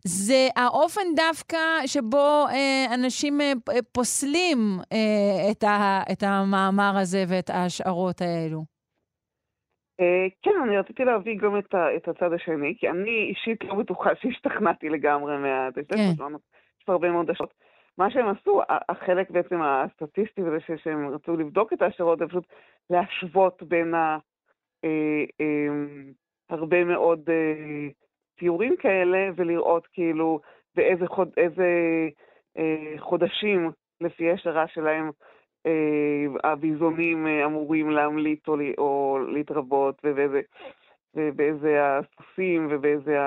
זה 0.05 0.49
האופן 0.57 1.15
דווקא 1.17 1.59
שבו 1.87 2.47
אה, 2.51 2.95
אנשים 2.95 3.41
אה, 3.41 3.53
פוסלים 3.93 4.81
אה, 4.93 5.51
את, 5.51 5.65
ה, 5.65 6.03
את 6.13 6.23
המאמר 6.23 6.99
הזה 6.99 7.25
ואת 7.29 7.51
ההשערות 7.51 8.21
האלו. 8.21 8.80
אה, 10.01 10.27
כן, 10.43 10.51
אני 10.65 10.79
רציתי 10.79 11.05
להביא 11.05 11.39
גם 11.39 11.59
את, 11.59 11.75
ה, 11.75 11.97
את 11.97 12.09
הצד 12.09 12.33
השני, 12.33 12.75
כי 12.79 12.89
אני 12.89 13.27
אישית 13.29 13.65
לא 13.65 13.75
בטוחה 13.75 14.11
שהשתכנעתי 14.21 14.89
לגמרי 14.89 15.39
מה... 15.39 15.69
כן. 15.89 15.97
יש 16.81 16.85
פה 16.85 16.93
הרבה 16.93 17.11
מאוד 17.11 17.31
השערות. 17.31 17.55
מה 17.99 18.11
שהם 18.11 18.29
עשו, 18.29 18.61
החלק 18.89 19.31
בעצם 19.31 19.63
הסטטיסטי 19.63 20.43
בזה 20.43 20.61
ש- 20.61 20.83
שהם 20.85 21.09
רצו 21.09 21.37
לבדוק 21.37 21.73
את 21.73 21.83
ההשערות, 21.83 22.19
זה 22.19 22.27
פשוט 22.27 22.45
להשוות 22.91 23.63
בין 23.63 23.95
ה... 23.95 24.19
אה, 24.85 25.25
אה, 25.41 25.69
הרבה 26.51 26.85
מאוד 26.85 27.31
אה, 27.31 27.89
ציורים 28.39 28.77
כאלה, 28.77 29.31
ולראות 29.37 29.87
כאילו 29.87 30.41
באיזה 30.75 31.07
חוד, 31.07 31.29
איזה, 31.37 31.69
אה, 32.59 32.95
חודשים 32.99 33.71
לפי 34.01 34.31
השערה 34.31 34.69
שלהם 34.69 35.11
הביזונים 36.45 37.27
אה, 37.27 37.45
אמורים 37.45 37.91
להמליט 37.91 38.49
או, 38.49 38.57
או 38.79 39.19
להתרבות, 39.33 40.01
ובאיזה, 40.05 40.41
הסוסים 41.83 42.67
ובאיזה 42.71 43.19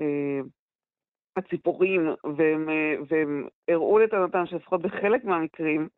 אה, 0.00 0.40
הציפורים, 1.36 2.08
והם, 2.36 2.68
אה, 2.68 2.94
והם 3.08 3.46
הראו 3.68 3.98
לטענתם 3.98 4.46
שלפחות 4.46 4.82
בחלק 4.82 5.24
מהמקרים, 5.24 5.88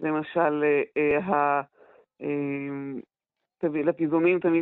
למשל, 0.00 0.64
אה, 0.64 0.82
אה, 0.96 1.18
ה- 1.18 1.62
אה, 2.22 3.00
תמיד- 3.58 3.86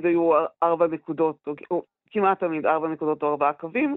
היו 0.06 0.30
ארבע 0.62 0.86
נקודות, 0.86 1.36
או 1.70 1.82
כמעט 2.10 2.40
תמיד 2.40 2.66
ארבע 2.66 2.88
נקודות 2.88 3.22
או 3.22 3.28
ארבעה 3.28 3.52
קווים, 3.52 3.96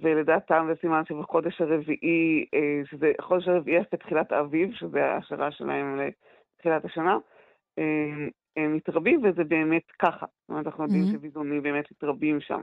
ולדעתם 0.00 0.66
זה 0.68 0.80
סימן 0.80 1.02
שבחודש 1.04 1.60
הרביעי, 1.60 2.46
אה, 2.54 2.82
שזה 2.84 3.12
חודש 3.20 3.48
הרביעי 3.48 3.80
אחרי 3.80 3.98
תחילת 3.98 4.32
האביב, 4.32 4.72
שזה 4.72 5.04
ההשערה 5.04 5.50
שלהם 5.50 6.00
לתחילת 6.00 6.84
השנה, 6.84 7.18
אה, 7.78 7.84
הם 8.56 8.76
מתרבים, 8.76 9.20
וזה 9.24 9.44
באמת 9.44 9.90
ככה. 9.98 10.26
זאת 10.26 10.48
אומרת, 10.48 10.66
אנחנו 10.66 10.84
יודעים 10.84 11.02
מהמם. 11.02 11.16
שביזונים 11.16 11.62
באמת 11.62 11.84
מתרבים 11.90 12.40
שם 12.40 12.60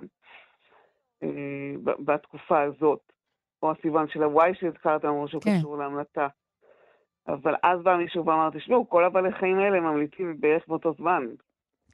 אה, 1.23 1.73
בתקופה 1.83 2.61
הזאת. 2.61 2.99
או 3.63 3.71
הסימן 3.71 4.07
של 4.07 4.23
הוואי 4.23 4.55
שהזכרת, 4.55 5.05
אמרו 5.05 5.27
שהוא 5.27 5.41
כן. 5.41 5.51
קשור 5.59 5.77
להמלטה. 5.77 6.27
אבל 7.27 7.55
אז 7.63 7.83
בא 7.83 7.95
מישהו 7.95 8.25
ואמר, 8.25 8.49
תשמעו, 8.49 8.89
כל 8.89 9.03
הבעלי 9.03 9.31
חיים 9.31 9.59
האלה 9.59 9.79
ממליטים 9.79 10.35
בערך 10.39 10.67
באותו 10.67 10.93
זמן. 10.93 11.25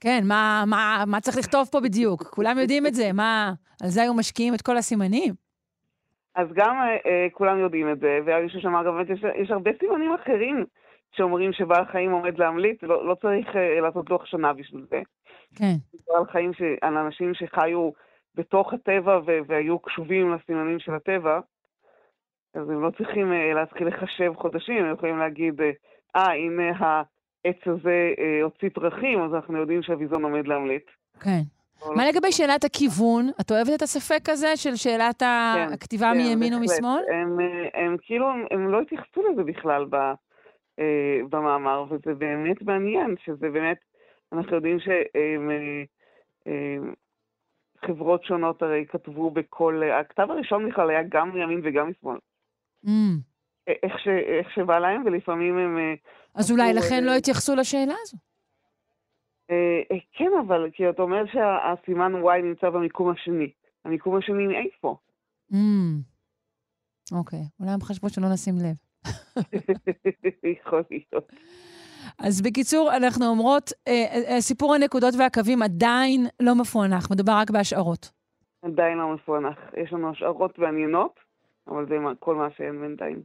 כן, 0.00 0.20
מה, 0.28 0.64
מה, 0.66 1.04
מה 1.06 1.20
צריך 1.20 1.36
לכתוב 1.38 1.68
פה 1.72 1.80
בדיוק? 1.80 2.22
כולם 2.22 2.58
יודעים 2.58 2.86
את 2.86 2.94
זה, 2.94 3.12
מה, 3.14 3.52
על 3.82 3.88
זה 3.88 4.02
היו 4.02 4.14
משקיעים 4.14 4.54
את 4.54 4.62
כל 4.62 4.76
הסימנים? 4.76 5.34
אז 6.34 6.48
גם 6.54 6.76
אה, 6.76 6.96
אה, 7.06 7.26
כולם 7.32 7.58
יודעים 7.58 7.92
את 7.92 8.00
זה, 8.00 8.18
והיה 8.24 8.40
מישהו 8.42 8.60
שאמר, 8.60 8.82
באמת 8.82 9.10
יש, 9.10 9.24
יש 9.42 9.50
הרבה 9.50 9.70
סימנים 9.80 10.14
אחרים 10.14 10.64
שאומרים 11.12 11.52
שבעל 11.52 11.84
חיים 11.92 12.10
עומד 12.10 12.38
להמליט, 12.38 12.82
לא, 12.82 13.06
לא 13.06 13.14
צריך 13.14 13.56
אה, 13.56 13.80
לעשות 13.80 14.10
לוח 14.10 14.26
שנה 14.26 14.52
בשביל 14.52 14.86
זה. 14.90 15.00
כן. 15.54 15.74
על 16.16 16.24
חיים, 16.32 16.54
ש... 16.54 16.62
על 16.82 16.96
אנשים 16.96 17.34
שחיו 17.34 17.90
בתוך 18.34 18.72
הטבע 18.72 19.20
ו... 19.26 19.38
והיו 19.46 19.78
קשובים 19.78 20.34
לסימנים 20.34 20.78
של 20.78 20.94
הטבע, 20.94 21.40
אז 22.54 22.70
הם 22.70 22.82
לא 22.82 22.90
צריכים 22.90 23.32
אה, 23.32 23.54
להתחיל 23.54 23.86
לחשב 23.86 24.32
חודשים, 24.36 24.84
הם 24.84 24.92
יכולים 24.92 25.18
להגיד, 25.18 25.60
אה, 25.60 25.70
אה, 26.16 26.32
הנה 26.32 26.78
העץ 27.44 27.56
הזה 27.66 28.14
אה, 28.18 28.42
הוציא 28.42 28.68
פרחים, 28.74 29.22
אז 29.22 29.34
אנחנו 29.34 29.58
יודעים 29.58 29.82
שהביזון 29.82 30.22
עומד 30.22 30.46
להמליט. 30.46 30.90
כן. 31.20 31.40
מה 31.86 32.04
לא- 32.04 32.10
לגבי 32.10 32.32
שאלת 32.32 32.64
הכיוון? 32.64 33.28
את 33.40 33.50
אוהבת 33.50 33.70
את 33.76 33.82
הספק 33.82 34.28
הזה 34.28 34.56
של 34.56 34.76
שאלת 34.76 35.22
כן, 35.22 35.72
הכתיבה 35.72 36.10
כן, 36.12 36.16
מימין. 36.16 36.54
ומשמאל? 36.54 37.02
הם, 37.12 37.40
אה, 37.40 37.80
הם 37.84 37.96
כאילו, 38.02 38.26
הם, 38.50 38.70
לא 38.70 38.80
התייחסו 38.80 39.22
לזה 39.32 39.42
בכלל 39.42 39.86
אה, 40.78 41.20
במאמר, 41.30 41.84
וזה 41.90 42.14
באמת 42.14 42.62
מעניין, 42.62 43.14
שזה 43.24 43.50
באמת, 43.50 43.78
אנחנו 44.32 44.56
יודעים 44.56 44.78
שחברות 47.78 48.24
שונות 48.24 48.62
הרי 48.62 48.84
כתבו 48.88 49.30
בכל, 49.30 49.82
הכתב 50.00 50.26
הראשון 50.30 50.68
בכלל 50.68 50.90
היה 50.90 51.02
גם 51.08 51.30
מימין 51.30 51.60
וגם 51.64 51.90
משמאל. 51.90 52.18
Mm. 52.86 52.88
איך 53.66 54.50
שבא 54.54 54.78
להם, 54.78 55.02
ולפעמים 55.06 55.58
הם... 55.58 55.78
אה, 56.36 56.40
אז 56.40 56.52
אולי 56.52 56.72
לכן 56.74 56.94
אה, 56.94 57.00
לא 57.00 57.12
התייחסו 57.12 57.54
לשאלה 57.54 57.94
הזו. 58.02 58.16
אה, 59.50 59.80
אה, 59.92 59.96
כן, 60.12 60.30
אבל 60.46 60.70
כי 60.72 60.90
אתה 60.90 61.02
אומר 61.02 61.24
שהסימן 61.26 62.12
Y 62.14 62.42
נמצא 62.42 62.70
במיקום 62.70 63.10
השני. 63.10 63.50
המיקום 63.84 64.16
השני 64.16 64.46
מאיפה? 64.46 64.96
Mm. 65.52 65.56
אוקיי, 67.12 67.42
אולי 67.60 67.70
הם 67.70 67.80
חשבו 67.80 68.08
שלא 68.08 68.28
נשים 68.32 68.54
לב. 68.56 68.76
יכול 70.62 70.82
להיות. 70.90 71.32
אז 72.18 72.42
בקיצור, 72.42 72.90
אנחנו 72.96 73.26
אומרות, 73.26 73.72
אה, 73.88 73.92
אה, 74.28 74.40
סיפור 74.40 74.74
הנקודות 74.74 75.14
והקווים 75.18 75.62
עדיין 75.62 76.26
לא 76.40 76.54
מפוענח, 76.54 77.10
מדובר 77.10 77.32
רק 77.32 77.50
בהשערות. 77.50 78.10
עדיין 78.62 78.98
לא 78.98 79.14
מפוענח. 79.14 79.58
יש 79.76 79.92
לנו 79.92 80.10
השערות 80.10 80.58
מעניינות, 80.58 81.20
אבל 81.68 81.86
זה 81.88 81.94
כל 82.18 82.34
מה 82.34 82.48
שאין 82.56 82.80
בינתיים. 82.80 83.22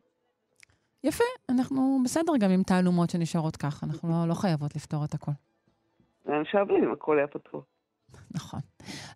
יפה, 1.06 1.24
אנחנו 1.50 2.00
בסדר 2.04 2.32
גם 2.40 2.52
עם 2.52 2.64
תעלומות 2.64 3.10
שנשארות 3.10 3.56
ככה, 3.56 3.86
אנחנו 3.86 4.10
לא, 4.10 4.28
לא 4.28 4.34
חייבות 4.34 4.76
לפתור 4.76 5.06
את 5.06 5.14
הכל. 5.14 5.32
היה 6.26 6.40
משעמם 6.42 6.84
אם 6.84 6.92
הכל 6.92 7.18
היה 7.18 7.28
פתוח. 7.28 7.64
נכון. 8.36 8.60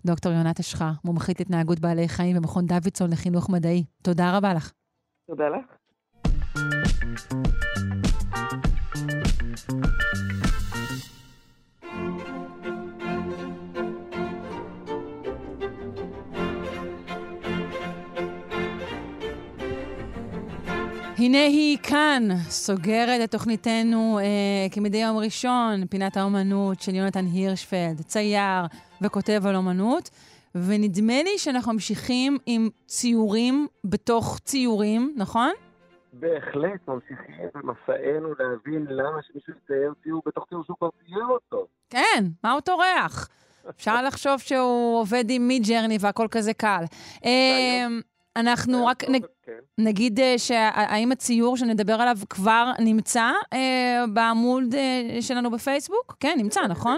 דוקטור 0.06 0.32
יונת 0.32 0.60
אשחר, 0.60 0.92
מומחית 1.04 1.40
התנהגות 1.40 1.80
בעלי 1.80 2.08
חיים 2.08 2.36
במכון 2.36 2.66
דוידסון 2.66 3.12
לחינוך 3.12 3.50
מדעי. 3.50 3.84
תודה 4.02 4.38
רבה 4.38 4.54
לך. 4.54 4.72
תודה 5.28 5.50
לך. 5.50 5.80
הנה 21.30 21.44
היא 21.44 21.78
כאן, 21.84 22.24
סוגרת 22.40 23.22
את 23.24 23.32
תוכניתנו 23.32 24.20
אה, 24.20 24.26
כמדי 24.72 24.98
יום 24.98 25.18
ראשון, 25.18 25.88
פינת 25.90 26.18
האומנות 26.18 26.82
של 26.82 26.96
יונתן 26.96 27.26
הירשפלד, 27.26 28.02
צייר 28.02 28.66
וכותב 29.02 29.42
על 29.46 29.56
אומנות, 29.56 30.10
ונדמה 30.56 31.24
לי 31.24 31.38
שאנחנו 31.38 31.74
ממשיכים 31.74 32.38
עם 32.46 32.70
ציורים 32.86 33.68
בתוך 33.84 34.40
ציורים, 34.44 35.14
נכון? 35.18 35.52
בהחלט 36.14 36.88
ממשיכים 36.88 37.50
במסענו 37.56 38.34
להבין 38.40 38.86
למה 38.90 39.20
שמישהו 39.22 39.54
יצייר 39.64 39.94
ציור 40.04 40.22
בתוך 40.26 40.46
ציור 40.50 40.64
שהוא 40.64 40.78
כבר 40.78 40.90
צייר 41.06 41.26
אותו. 41.26 41.68
כן, 41.90 42.26
מה 42.44 42.52
הוא 42.52 42.62
טורח? 42.62 43.30
אפשר 43.70 44.02
לחשוב 44.02 44.40
שהוא 44.40 45.00
עובד 45.00 45.26
עם 45.30 45.48
מי 45.48 45.60
ג'רני 45.60 45.98
והכל 46.00 46.28
כזה 46.32 46.54
קל. 46.54 46.84
אנחנו 48.36 48.86
רק 48.86 49.04
נ... 49.10 49.14
נגיד 49.78 50.20
אה, 50.20 50.34
שהאם 50.38 51.12
הציור 51.12 51.58
שנדבר 51.58 51.94
עליו 51.94 52.18
כבר 52.30 52.72
נמצא 52.80 53.32
אה, 53.54 54.06
בעמוד 54.14 54.76
אה, 54.76 55.22
שלנו 55.22 55.52
בפייסבוק? 55.52 56.16
כן, 56.20 56.36
נמצא, 56.38 56.62
נכון? 56.68 56.98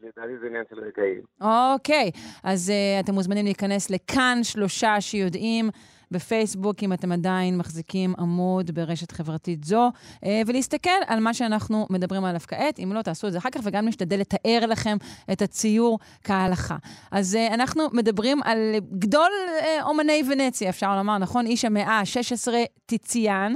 לדעתי 0.00 0.38
זה 0.40 0.46
עניין 0.46 0.64
של 0.70 0.76
רגעים. 0.80 1.20
אוקיי, 1.40 2.10
אז 2.42 2.72
uh, 2.72 3.04
אתם 3.04 3.14
מוזמנים 3.14 3.44
להיכנס 3.44 3.90
לכאן 3.90 4.38
שלושה 4.42 5.00
שיודעים 5.00 5.70
בפייסבוק, 6.10 6.76
אם 6.82 6.92
אתם 6.92 7.12
עדיין 7.12 7.58
מחזיקים 7.58 8.14
עמוד 8.18 8.70
ברשת 8.70 9.12
חברתית 9.12 9.64
זו, 9.64 9.88
uh, 9.88 10.26
ולהסתכל 10.46 10.90
על 11.06 11.20
מה 11.20 11.34
שאנחנו 11.34 11.86
מדברים 11.90 12.24
עליו 12.24 12.40
כעת. 12.40 12.78
אם 12.78 12.92
לא, 12.94 13.02
תעשו 13.02 13.26
את 13.26 13.32
זה 13.32 13.38
אחר 13.38 13.50
כך, 13.50 13.60
וגם 13.64 13.86
נשתדל 13.88 14.20
לתאר 14.20 14.66
לכם 14.68 14.96
את 15.32 15.42
הציור 15.42 15.98
כהלכה. 16.24 16.76
אז 17.12 17.34
uh, 17.36 17.54
אנחנו 17.54 17.82
מדברים 17.92 18.42
על 18.44 18.58
גדול 18.98 19.30
uh, 19.60 19.82
אומני 19.84 20.22
ונציה, 20.32 20.70
אפשר 20.70 20.96
לומר, 20.96 21.18
נכון? 21.18 21.46
איש 21.46 21.64
המאה 21.64 21.98
ה-16, 22.00 22.52
טיציאן. 22.86 23.52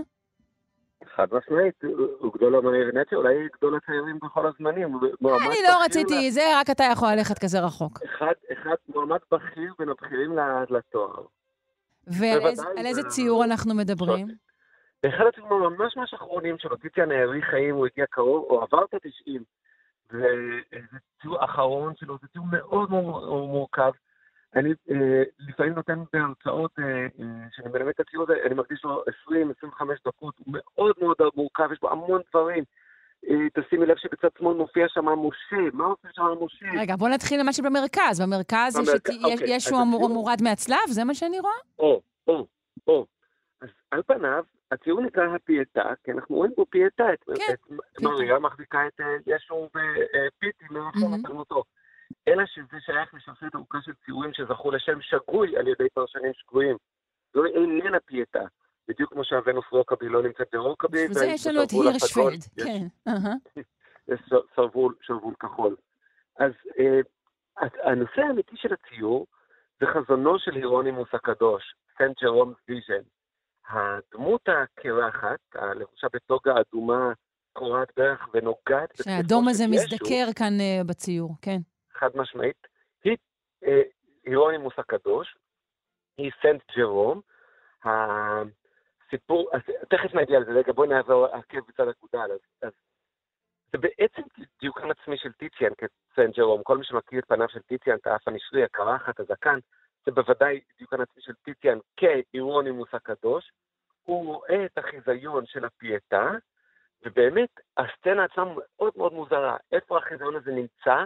חד 1.17 1.27
משמעית, 1.33 1.75
הוא- 2.21 2.33
גדול 2.37 2.57
אמני 2.57 2.79
ונציה, 2.91 3.19
אולי 3.19 3.35
גדול 3.57 3.77
הצעירים 3.77 4.19
בכל 4.23 4.47
הזמנים. 4.47 4.97
אני 5.47 5.57
לא 5.69 5.85
רציתי, 5.85 6.31
זה 6.31 6.43
רק 6.55 6.71
אתה 6.71 6.85
יכול 6.93 7.09
ללכת 7.09 7.39
כזה 7.39 7.61
רחוק. 7.61 7.99
אחד, 8.05 8.33
אחד 8.53 8.75
מועמד 8.89 9.19
בכיר 9.33 9.75
בין 9.79 9.89
הבכירים 9.89 10.31
לתואר. 10.71 11.23
ועל 12.07 12.87
איזה- 12.87 13.03
ציור 13.09 13.45
אנחנו 13.45 13.75
מדברים? 13.75 14.27
באחד 15.03 15.25
הציורים 15.29 15.61
ממש 15.63 15.97
ממש 15.97 16.15
אחרונים 16.15 16.59
שלו, 16.59 16.77
טיציאן 16.77 17.11
האריך 17.11 17.45
חיים, 17.45 17.75
הוא 17.75 17.87
הגיע 17.87 18.07
קרוב, 18.11 18.45
הוא 18.49 18.63
עבר 18.63 18.85
את 18.85 18.95
התשעים. 18.95 19.43
וזה 20.11 20.99
ציור 21.23 21.45
אחרון 21.45 21.93
שלו, 21.97 22.19
זה 22.23 22.29
ציור 22.29 22.47
מאוד 22.51 22.91
מורכב. 22.91 23.91
אני 24.57 24.71
אה, 24.91 25.23
לפעמים 25.39 25.73
נותן 25.73 26.03
בהרצאות, 26.13 26.71
אה, 26.79 26.85
אה, 26.85 27.47
שאני 27.53 27.69
מלמד 27.73 27.89
את 27.89 28.01
הציור 28.01 28.25
הזה, 28.25 28.35
אני 28.47 28.55
מקדיש 28.55 28.85
לו 28.85 29.05
20-25 29.29 29.99
דקות, 30.07 30.35
הוא 30.39 30.55
מאוד 30.59 30.95
מאוד 31.01 31.17
מורכב, 31.37 31.69
יש 31.73 31.81
בו 31.81 31.91
המון 31.91 32.21
דברים. 32.31 32.65
אה, 33.31 33.35
תשימי 33.63 33.87
לב 33.87 33.97
שבצד 33.97 34.29
שמאל 34.39 34.55
מופיע 34.57 34.87
שם 34.89 35.05
משה, 35.05 35.57
מה 35.73 35.89
מופיע 35.89 36.11
שם 36.15 36.23
משה? 36.41 36.67
רגע, 36.81 36.97
בוא 36.97 37.09
נתחיל 37.09 37.41
עם 37.41 37.47
מה 37.47 37.53
שבמרכז. 37.53 38.21
במרכז 38.21 38.79
יש 38.83 38.89
במרכז, 38.89 38.95
את- 38.95 39.09
יש- 39.09 39.43
אוקיי, 39.43 39.57
הציור- 39.57 40.09
מורד 40.09 40.39
מהצלב? 40.43 40.87
זה 40.89 41.05
מה 41.05 41.15
שאני 41.15 41.41
רואה? 41.41 41.53
או, 41.79 42.01
או, 42.29 42.47
או. 42.87 43.07
אז 43.61 43.69
על 43.91 44.03
פניו, 44.03 44.45
הציור 44.73 45.01
נקרא 45.01 45.23
הפייטה, 45.37 45.83
כי 46.05 46.13
אנחנו 46.13 46.37
רואים 46.37 46.53
בו 46.57 46.67
פייטה, 46.71 47.05
את, 47.13 47.19
כן, 47.39 47.55
מריה 48.03 48.39
מחזיקה 48.39 48.87
את 48.87 49.01
אה, 49.01 49.07
ישו 49.37 49.69
ו 49.69 49.88
pity 49.88 50.65
מרחם 50.71 51.37
אותו. 51.37 51.63
אלא 52.29 52.43
שזה 52.47 52.77
שייך 52.81 53.15
לשרשרת 53.15 53.55
ארוכה 53.55 53.79
של 53.83 53.93
ציורים 54.05 54.31
שזכו 54.35 54.71
לשם 54.71 54.99
שגוי 55.01 55.57
על 55.57 55.69
ידי 55.69 55.89
פרשנים 55.95 56.33
שגויים. 56.35 56.77
זו 57.35 57.45
איננה 57.45 58.01
פייטה. 58.01 58.41
בדיוק 58.89 59.13
כמו 59.13 59.25
שהוונוס 59.25 59.65
רוקאבי 59.71 60.09
לא 60.09 60.23
נמצאת 60.23 60.49
ברוקאבי. 60.53 61.07
וזה 61.11 61.27
יש 61.27 61.47
לנו 61.47 61.63
את 61.63 61.71
הירשפלד, 61.71 62.43
כן. 62.65 62.87
אהה. 63.09 63.35
יש 64.09 64.21
שרוול, 64.55 64.95
שרוול 65.03 65.35
כחול. 65.41 65.77
אז 66.39 66.53
אה, 66.79 67.01
הנושא 67.85 68.21
האמיתי 68.21 68.57
של 68.57 68.69
הציור 68.73 69.27
זה 69.81 69.87
חזונו 69.87 70.39
של 70.39 70.55
הירונימוס 70.55 71.09
הקדוש, 71.13 71.75
Saint 71.99 72.23
Jerome 72.23 72.55
vision. 72.69 73.03
הדמות 73.69 74.49
הקרחת, 74.49 75.41
הלבושה 75.55 76.07
בטוגה 76.13 76.55
אדומה, 76.61 77.13
קורת 77.53 77.89
ברך 77.97 78.29
ונוגעת 78.35 78.97
שהאדום 79.03 79.49
הזה 79.49 79.65
מזדקר 79.67 80.27
כאן 80.39 80.61
אה, 80.61 80.85
בציור, 80.87 81.31
כן. 81.43 81.59
חד 81.93 82.11
משמעית, 82.15 82.67
היא 83.05 83.17
אה, 83.67 83.83
הירונימוס 84.25 84.75
הקדוש, 84.79 85.37
היא 86.17 86.31
סנט 86.43 86.63
ג'רום. 86.77 87.21
הסיפור, 89.13 89.51
אז 89.53 89.61
תכף 89.89 90.15
נגיע 90.15 90.41
לזה, 90.41 90.51
רגע, 90.51 90.73
בואי 90.73 90.89
נעבור 90.89 91.27
עקב 91.27 91.59
בצד 91.69 91.89
אגודל. 91.89 92.33
אז, 92.33 92.41
אז 92.63 92.73
זה 93.73 93.79
בעצם 93.79 94.23
דיוקן 94.61 94.91
עצמי 94.91 95.17
של 95.17 95.33
טיציאן 95.33 95.73
כסנט 95.79 96.37
ג'רום. 96.37 96.63
כל 96.63 96.79
מי 96.79 96.85
שמכיר 96.85 97.19
את 97.19 97.25
פניו 97.25 97.49
של 97.49 97.61
טיציאן, 97.61 97.97
את 97.97 98.07
האף 98.07 98.29
הנשרי, 98.29 98.65
הקרחת, 98.65 99.21
הזקן, 99.21 99.59
זה 100.07 100.13
בוודאי 100.13 100.61
דיוקן 100.79 101.01
עצמי 101.01 101.23
של 101.23 101.35
טיציאן 101.35 101.79
כהירונימוס 101.97 102.89
הקדוש. 102.93 103.53
הוא 104.03 104.27
רואה 104.27 104.65
את 104.65 104.79
החיזיון 104.79 105.47
של 105.47 105.65
הפייטה, 105.65 106.31
ובאמת, 107.05 107.61
הסצנה 107.77 108.25
עצמה 108.25 108.45
מאוד 108.55 108.93
מאוד 108.97 109.13
מוזרה. 109.13 109.57
איפה 109.73 109.99
החיזיון 109.99 110.37
הזה 110.37 110.51
נמצא? 110.51 111.05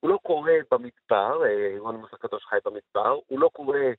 הוא 0.00 0.10
לא 0.10 0.18
קורה 0.22 0.54
במדבר, 0.70 1.44
אה, 1.44 1.48
הירונימוס 1.48 2.14
הקדוש 2.14 2.44
חי 2.44 2.56
במדבר, 2.64 3.18
הוא 3.26 3.38
לא 3.38 3.50
קורה 3.52 3.78
אה, 3.78 3.92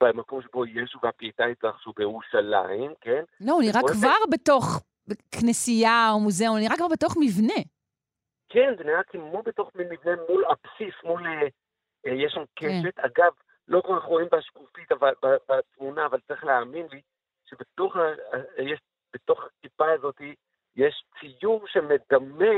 במקום 0.00 0.42
שבו 0.42 0.66
ישו 0.66 0.98
והפייטה 1.02 1.44
התרחשו 1.44 1.92
בירושלים, 1.96 2.94
כן? 3.00 3.24
לא, 3.40 3.52
הוא 3.52 3.62
נראה 3.62 3.80
כבר 3.92 4.18
בתוך 4.32 4.82
כנסייה 5.30 6.10
או 6.12 6.20
מוזיאון, 6.20 6.56
הוא 6.56 6.64
נראה 6.64 6.76
כבר 6.76 6.88
בתוך 6.88 7.16
מבנה. 7.20 7.62
כן, 8.48 8.74
זה 8.78 8.84
נראה 8.84 9.02
כמו 9.02 9.42
בתוך 9.42 9.70
מבנה 9.74 10.22
מול 10.28 10.44
הבסיס, 10.44 10.94
מול... 11.04 11.26
אה, 11.26 11.48
אה, 12.06 12.12
יש 12.12 12.32
שם 12.32 12.44
כן. 12.56 12.68
קשת. 12.68 12.98
אגב, 12.98 13.32
לא 13.68 13.80
כל 13.80 13.98
כך 13.98 14.04
רואים 14.04 14.28
בשקופית 14.32 14.88
בתמונה, 15.48 16.06
אבל 16.06 16.20
צריך 16.28 16.44
להאמין 16.44 16.86
לי 16.92 17.00
שבתוך 17.44 17.96
יש, 18.58 18.80
בתוך 19.14 19.44
הכיפה 19.44 19.92
הזאת 19.92 20.20
יש 20.76 21.04
ציור 21.20 21.66
שמדמה 21.66 22.54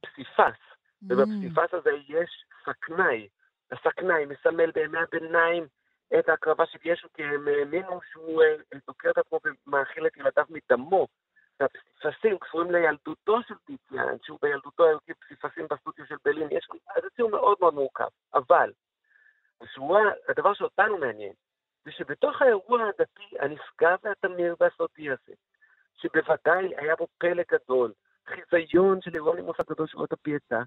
פסיפס, 0.00 0.60
ובפסיפס 1.02 1.74
הזה 1.74 1.90
יש 2.08 2.44
סכנאי. 2.64 3.28
הסכנאי 3.72 4.24
מסמל 4.24 4.70
בימי 4.70 4.98
הביניים 4.98 5.66
את 6.18 6.28
ההקרבה 6.28 6.66
של 6.66 6.78
ישו, 6.84 7.08
כי 7.14 7.22
הם 7.24 7.48
האמינו 7.48 8.00
שהוא 8.12 8.42
אה, 8.42 8.78
דוקר 8.86 9.10
את 9.10 9.18
עצמו 9.18 9.40
ומאכיל 9.66 10.06
את 10.06 10.16
ילדיו 10.16 10.44
מדמו. 10.50 11.06
והפסיפסים 11.60 12.38
קשורים 12.38 12.70
לילדותו 12.70 13.42
של 13.48 13.54
טיציאן, 13.54 14.16
שהוא 14.22 14.38
בילדותו 14.42 14.84
היו 14.84 14.98
פסיפסים 15.20 15.66
בסטודיו 15.70 16.06
של 16.06 16.14
ברלין. 16.24 16.48
יש 16.50 16.68
אז 16.96 17.02
זה 17.02 17.10
ציור 17.16 17.30
מאוד 17.30 17.56
מאוד 17.60 17.74
מורכב. 17.74 18.08
אבל, 18.34 18.72
השורה, 19.60 20.02
הדבר 20.28 20.54
שאותנו 20.54 20.98
מעניין, 20.98 21.32
זה 21.84 21.92
שבתוך 21.92 22.42
האירוע 22.42 22.88
הדתי 22.88 23.36
הנשגב 23.40 23.98
והתמיר 24.02 24.56
והסודי 24.60 25.10
הזה, 25.10 25.34
שבוודאי 25.96 26.76
היה 26.76 26.96
בו 26.96 27.06
פלא 27.18 27.42
גדול, 27.52 27.92
חיזיון 28.26 29.00
של 29.00 29.10
הירונימוס 29.14 29.60
הקדוש 29.60 29.94
רואה 29.94 30.06
את 30.06 30.12
הפייטה, 30.12 30.62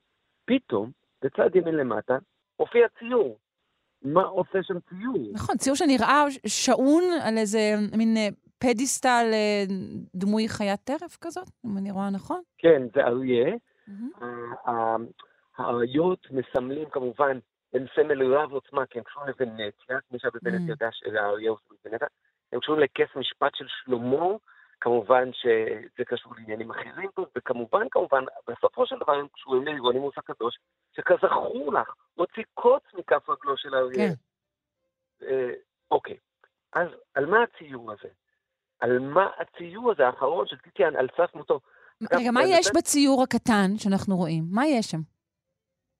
פתאום, 0.45 0.91
בצד 1.21 1.55
ימין 1.55 1.75
למטה, 1.75 2.17
הופיע 2.55 2.87
ציור. 2.99 3.39
מה 4.03 4.21
עושה 4.21 4.63
שם 4.63 4.79
ציור? 4.79 5.31
נכון, 5.33 5.57
ציור 5.57 5.75
שנראה 5.75 6.25
שעון 6.47 7.03
על 7.23 7.37
איזה 7.37 7.59
מין 7.97 8.17
אה, 8.17 8.27
פדיסטל 8.59 9.29
אה, 9.33 9.63
דמוי 10.15 10.49
חיית 10.49 10.79
טרף 10.83 11.17
כזאת, 11.21 11.49
אם 11.65 11.77
אני 11.77 11.91
רואה 11.91 12.09
נכון. 12.09 12.41
כן, 12.57 12.81
זה 12.95 13.01
אריה. 13.01 13.55
האריות 15.57 16.27
מסמלים 16.31 16.89
כמובן, 16.89 17.39
הם 17.73 17.85
סמל 17.95 18.33
רב 18.33 18.51
עוצמה, 18.51 18.85
כי 18.85 18.99
הם 18.99 19.03
קשורים 19.03 19.29
לוונציה, 19.29 19.97
שהיה 20.17 20.31
בוונציה 20.31 20.71
יודע 20.71 20.89
שהאריה 20.91 21.49
הוא 21.49 21.57
סמל 21.67 21.77
ונציה. 21.85 22.07
הם 22.53 22.59
קשורים 22.59 22.81
לכס 22.81 23.15
משפט 23.15 23.55
של 23.55 23.65
שלמה, 23.67 24.25
כמובן 24.81 25.29
שזה 25.33 26.05
קשור 26.05 26.33
לעניינים 26.37 26.71
אחרים 26.71 27.09
וכמובן, 27.37 27.89
כמובן, 27.91 28.23
בסופו 28.47 28.85
של 28.85 28.95
דבר 28.99 29.13
הם 29.13 29.27
קשורים 29.27 29.65
לאירונימוס 29.65 30.13
הקדוש, 30.17 30.59
שכזכור 30.95 31.73
לך, 31.73 31.93
הוציא 32.13 32.43
קוץ 32.53 32.83
מכף 32.93 33.29
רגלו 33.29 33.57
של 33.57 33.73
האריה. 33.73 33.95
כן. 33.97 34.13
אה, 35.27 35.53
אוקיי, 35.91 36.17
אז 36.73 36.87
על 37.13 37.25
מה 37.25 37.37
הציור 37.43 37.91
הזה? 37.91 38.09
על 38.79 38.99
מה 38.99 39.27
הציור 39.39 39.91
הזה 39.91 40.07
האחרון 40.07 40.47
של 40.47 40.57
טיטיאן 40.57 40.95
על 40.95 41.07
סף 41.17 41.35
מותו? 41.35 41.59
רגע, 42.13 42.31
מה 42.31 42.41
יש 42.45 42.67
בציור 42.75 43.23
הקטן 43.23 43.77
שאנחנו 43.77 44.15
רואים? 44.15 44.43
מה 44.51 44.67
יש 44.67 44.85
שם? 44.85 45.01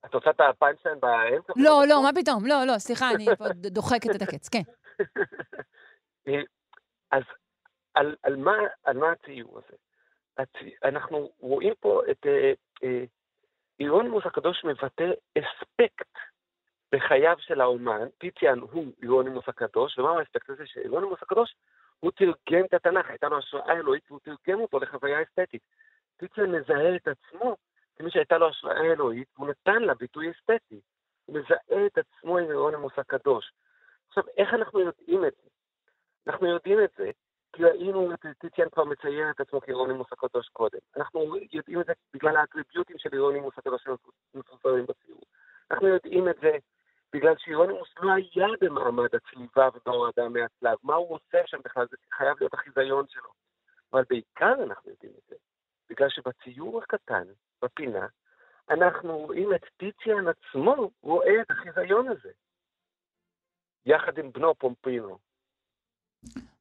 את 0.06 0.14
רוצה 0.14 0.30
את 0.30 0.42
הפאנצ'ליין 0.50 1.00
באמצע? 1.00 1.54
לא, 1.56 1.82
לא, 1.88 2.04
מה 2.04 2.10
פתאום? 2.16 2.46
לא, 2.46 2.66
לא, 2.66 2.78
סליחה, 2.78 3.12
אני 3.12 3.26
דוחקת 3.56 4.16
את 4.16 4.22
הקץ, 4.22 4.50
כן. 4.50 4.62
אה, 6.28 6.42
אז 7.12 7.24
על, 8.00 8.16
על, 8.24 8.36
מה, 8.36 8.58
על 8.84 8.98
מה 8.98 9.12
הציור 9.12 9.58
הזה? 9.58 9.78
הצי, 10.38 10.76
אנחנו 10.84 11.32
רואים 11.40 11.74
פה 11.80 12.02
את 12.12 12.26
אה, 12.26 12.54
אה, 12.84 13.04
אירונימוס 13.80 14.26
הקדוש 14.26 14.66
מבטא 14.66 15.12
אספקט 15.38 16.18
בחייו 16.92 17.36
של 17.40 17.62
האומן, 17.62 18.08
טיטיאן 18.18 18.60
הוא 18.60 18.86
אירונימוס 19.02 19.44
הקדוש, 19.48 20.00
ומה 20.00 20.20
האספקט 20.20 20.50
הזה? 20.50 20.68
שאירונימוס 20.68 21.20
הקדוש, 21.22 21.56
הוא 22.00 22.12
תרגם 22.12 22.66
את 22.66 22.74
התנ"ך, 22.74 23.10
הייתה 23.10 23.30
לו 23.30 23.38
השראה 23.38 23.74
אלוהית 23.74 24.12
והוא 24.12 24.20
תרגם 24.24 24.60
אותו 24.60 24.80
לחוויה 24.80 25.22
אסתטית. 25.22 25.62
טיטיאן 26.18 26.52
מזהה 26.52 26.96
את 26.96 27.08
עצמו 27.08 27.56
כמי 27.96 28.12
שהייתה 28.12 28.38
לו 28.38 28.50
השראה 28.50 28.82
אלוהית, 28.82 29.28
והוא 29.36 29.50
נתן 29.50 29.82
לה 29.82 29.94
ביטוי 29.94 30.32
אסתטי. 30.32 30.82
הוא 31.26 31.40
מזהה 31.40 31.86
את 31.86 31.98
עצמו 31.98 32.38
עם 32.38 32.50
אירונימוס 32.50 32.94
הקדוש. 32.98 33.52
עכשיו, 34.08 34.24
איך 34.38 34.54
אנחנו 34.54 34.80
יודעים 34.80 35.26
את 35.26 35.34
זה? 35.44 35.50
אנחנו 36.28 36.48
יודעים 36.48 36.84
את 36.84 36.90
זה 36.98 37.12
ראינו 37.60 38.14
את 38.14 38.26
טיטיאן 38.40 38.70
כבר 38.70 38.84
מצייר 38.84 39.30
את 39.30 39.40
עצמו 39.40 39.62
כאירונימוס 39.62 40.08
הקדוש 40.12 40.50
קודם. 40.50 40.80
אנחנו 40.98 41.36
יודעים 41.52 41.82
את 41.82 41.86
זה 41.86 41.94
בגלל 42.14 42.38
האטריביוטים 42.38 42.98
של 42.98 43.10
אירונימוס 43.14 43.54
הקדוש 43.58 43.84
שמפורסמים 44.34 44.86
בציור. 44.86 45.22
אנחנו 45.72 45.88
יודעים 45.88 46.30
את 46.30 46.36
זה 46.42 46.58
בגלל 47.14 47.34
שאירונימוס 47.38 47.90
לא 48.00 48.12
היה 48.12 48.48
במעמד 48.62 49.10
הצליבה 49.16 49.70
ודור 49.74 50.06
האדם 50.06 50.34
מהצלב. 50.34 50.78
מה 50.84 50.96
הוא 50.96 51.16
עושה 51.16 51.38
שם 51.46 51.58
בכלל? 51.66 51.88
זה 51.92 51.98
חייב 52.14 52.38
להיות 52.40 52.54
החיזיון 52.54 53.06
שלו. 53.08 53.30
אבל 53.94 54.04
בעיקר 54.10 54.54
אנחנו 54.64 54.92
יודעים 54.92 55.14
את 55.18 55.30
זה 55.30 55.36
בגלל 55.90 56.10
שבציור 56.10 56.82
הקטן, 56.84 57.24
בפינה, 57.62 58.08
אנחנו 58.70 59.18
רואים 59.18 59.54
את 59.56 59.66
טיטיאן 59.78 60.28
עצמו 60.28 60.92
רואה 61.02 61.42
את 61.42 61.52
החיזיון 61.52 62.08
הזה. 62.08 62.32
יחד 63.86 64.18
עם 64.18 64.32
בנו 64.32 64.56
פומפינו. 64.56 65.18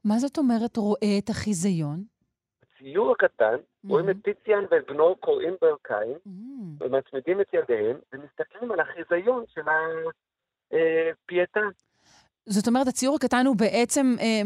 מה 0.05 0.19
זאת 0.19 0.39
אומרת 0.39 0.77
רואה 0.77 1.19
את 1.19 1.29
החיזיון? 1.29 2.05
בציור 2.63 3.13
הקטן, 3.13 3.57
רואים 3.89 4.11
את 4.11 4.17
טיציאן 4.25 4.65
ואת 4.71 4.87
בנו 4.89 5.17
קוראים 5.17 5.55
ברכיים, 5.61 6.19
ומצמידים 6.81 7.41
את 7.41 7.55
ידיהם, 7.55 7.97
ומסתכלים 8.13 8.73
על 8.73 8.81
החיזיון 8.81 9.45
של 9.49 9.61
הפייטה. 10.71 11.61
זאת 12.47 12.69
אומרת, 12.69 12.87
הציור 12.87 13.17
הקטן 13.17 13.47
הוא 13.47 13.57
בעצם 13.57 14.07
אה, 14.21 14.43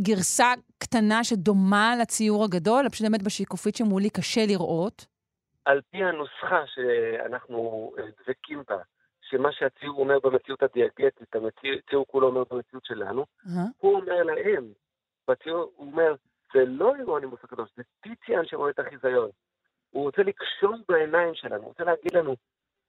גרסה 0.00 0.52
קטנה 0.78 1.24
שדומה 1.24 1.94
לציור 2.02 2.44
הגדול, 2.44 2.88
פשוט 2.88 3.06
באמת 3.06 3.22
בשיקופית 3.22 3.76
שמולי 3.76 4.10
קשה 4.10 4.40
לראות. 4.46 5.06
על 5.64 5.80
פי 5.90 5.98
הנוסחה 6.04 6.62
שאנחנו 6.66 7.90
אה, 7.98 8.04
דבקים 8.22 8.62
בה, 8.68 8.76
שמה 9.30 9.52
שהציור 9.52 10.00
אומר 10.00 10.18
במציאות 10.22 10.62
הדיאגטית, 10.62 11.34
הציור 11.86 12.06
כולו 12.08 12.26
אומר 12.26 12.42
במציאות 12.50 12.84
שלנו? 12.84 13.26
הוא 13.78 13.94
אומר 13.94 14.22
להם, 14.22 14.72
בציור, 15.28 15.72
הוא 15.76 15.86
אומר, 15.92 16.14
זה 16.54 16.64
לא 16.66 16.96
אירונימוס 16.96 17.40
הקדוש, 17.44 17.68
זה 17.76 17.82
טיציאן 18.00 18.46
שרואה 18.46 18.70
את 18.70 18.78
החיזיון. 18.78 19.30
הוא 19.90 20.02
רוצה 20.02 20.22
לקשור 20.22 20.76
בעיניים 20.88 21.34
שלנו, 21.34 21.62
הוא 21.62 21.68
רוצה 21.68 21.84
להגיד 21.84 22.14
לנו, 22.14 22.36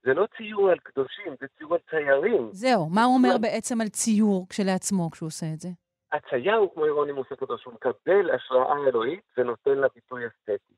זה 0.03 0.13
לא 0.13 0.27
ציור 0.37 0.69
על 0.69 0.79
קדושים, 0.79 1.35
זה 1.39 1.47
ציור 1.57 1.73
על 1.73 1.79
ציירים. 1.89 2.49
זהו, 2.51 2.89
מה 2.89 3.03
הוא 3.03 3.15
אומר 3.15 3.37
בעצם 3.41 3.81
על 3.81 3.87
ציור 3.87 4.47
כשלעצמו 4.49 5.11
כשהוא 5.11 5.27
עושה 5.27 5.45
את 5.53 5.59
זה? 5.59 5.69
הצייר 6.11 6.55
הוא 6.55 6.73
כמו 6.73 6.85
אירונימוס 6.85 7.27
הקדוש, 7.31 7.63
הוא 7.65 7.73
מקבל 7.73 8.31
השראה 8.35 8.87
אלוהית 8.87 9.23
ונותן 9.37 9.77
לה 9.77 9.87
ביטוי 9.95 10.27
אסתטי. 10.27 10.73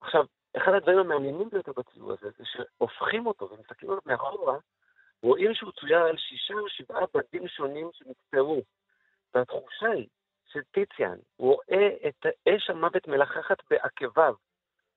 עכשיו, 0.00 0.24
אחד 0.56 0.72
הדברים 0.74 0.98
המעניינים 0.98 1.50
ביותר 1.50 1.72
בציור 1.76 2.12
הזה, 2.12 2.30
זה 2.38 2.44
שהופכים 2.44 3.26
אותו 3.26 3.50
ומסתכלים 3.50 3.90
עליו 3.90 4.02
מאחורה, 4.06 4.58
רואים 5.22 5.54
שהוא 5.54 5.72
צויר 5.72 5.98
על 5.98 6.16
שישה 6.16 6.54
או 6.54 6.68
שבעה 6.68 7.04
בדים 7.14 7.48
שונים 7.48 7.90
שנקצרו. 7.92 8.62
והתחושה 9.34 9.86
היא 9.86 10.08
של 10.46 10.60
טיציאן, 10.62 11.16
הוא 11.36 11.54
רואה 11.54 11.88
את 12.08 12.26
אש 12.48 12.70
המוות 12.70 13.08
מלחכת 13.08 13.56
בעקביו, 13.70 14.34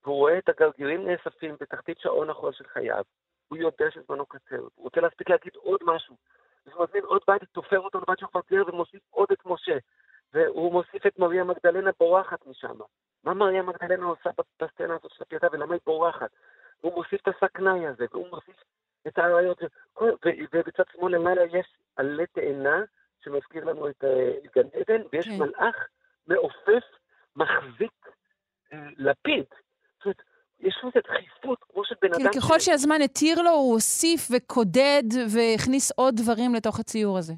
והוא 0.04 0.16
רואה 0.16 0.38
את 0.38 0.50
הגרגירים 0.50 1.08
נאספים 1.08 1.56
בתחתית 1.60 2.00
שעון 2.00 2.30
החול 2.30 2.54
של 2.54 2.68
חייו. 2.68 3.04
הוא 3.48 3.58
יודע 3.58 3.86
שזמנו 3.92 4.26
קצר, 4.26 4.60
הוא 4.60 4.84
רוצה 4.84 5.02
להספיק 5.02 5.30
להגיד 5.30 5.56
עוד 5.56 5.80
משהו. 5.86 6.16
אז 6.66 6.72
הוא 6.74 6.84
מזמין 6.84 7.04
עוד 7.04 7.22
בית, 7.28 7.44
תופר 7.52 7.80
אותו 7.80 8.00
לבת 8.00 8.20
של 8.20 8.26
פרטייר 8.26 8.66
ומוסיף 8.68 9.02
עוד 9.10 9.28
את 9.32 9.46
משה. 9.46 9.78
והוא 10.36 10.72
מוסיף 10.72 11.06
את 11.08 11.20
מריה 11.20 11.44
מגדלנה 11.44 11.92
בורחת 12.00 12.48
משם. 12.48 12.78
מה 13.24 13.34
מריה 13.34 13.62
מגדלנה 13.62 14.06
עושה 14.06 14.30
בסצנה 14.62 14.96
הזאת 14.96 15.12
של 15.12 15.24
הפייטה 15.24 15.48
ולמה 15.52 15.74
היא 15.74 15.82
בורחת? 15.86 16.30
הוא 16.82 16.94
מוסיף 16.94 17.22
את 17.22 17.28
הסכנאי 17.28 17.88
הזה, 17.88 18.06
והוא 18.12 18.28
מוסיף 18.30 18.56
את 19.08 19.18
האריות, 19.18 19.58
ובצד 20.54 20.84
שמאל 20.92 21.16
למעלה 21.16 21.42
יש 21.44 21.78
עלה 21.96 22.26
תאנה 22.26 22.84
שמזכיר 23.24 23.64
לנו 23.64 23.90
את 23.90 24.04
אה, 24.04 24.32
גן 24.56 24.68
עדן, 24.74 25.02
ויש 25.12 25.28
כן. 25.28 25.38
מלאך 25.40 25.76
מעופף, 26.28 26.84
מחזיק 27.36 28.08
אה, 28.74 28.78
לפיד. 28.98 29.46
זאת 29.98 30.06
אומרת, 30.06 30.22
יש 30.60 30.76
לזה 30.84 31.00
דחיפות, 31.04 31.60
כמו 31.70 31.86
של 31.86 31.96
בן 32.02 32.14
כאילו, 32.14 32.30
אדם... 32.30 32.42
ככל 32.42 32.60
שהזמן 32.60 33.02
התיר 33.04 33.42
לו, 33.42 33.52
הוא 33.52 33.74
הוסיף 33.74 34.28
וקודד 34.36 35.04
והכניס 35.36 35.92
עוד 35.92 36.16
דברים 36.16 36.56
לתוך 36.56 36.80
הציור 36.80 37.18
הזה. 37.18 37.34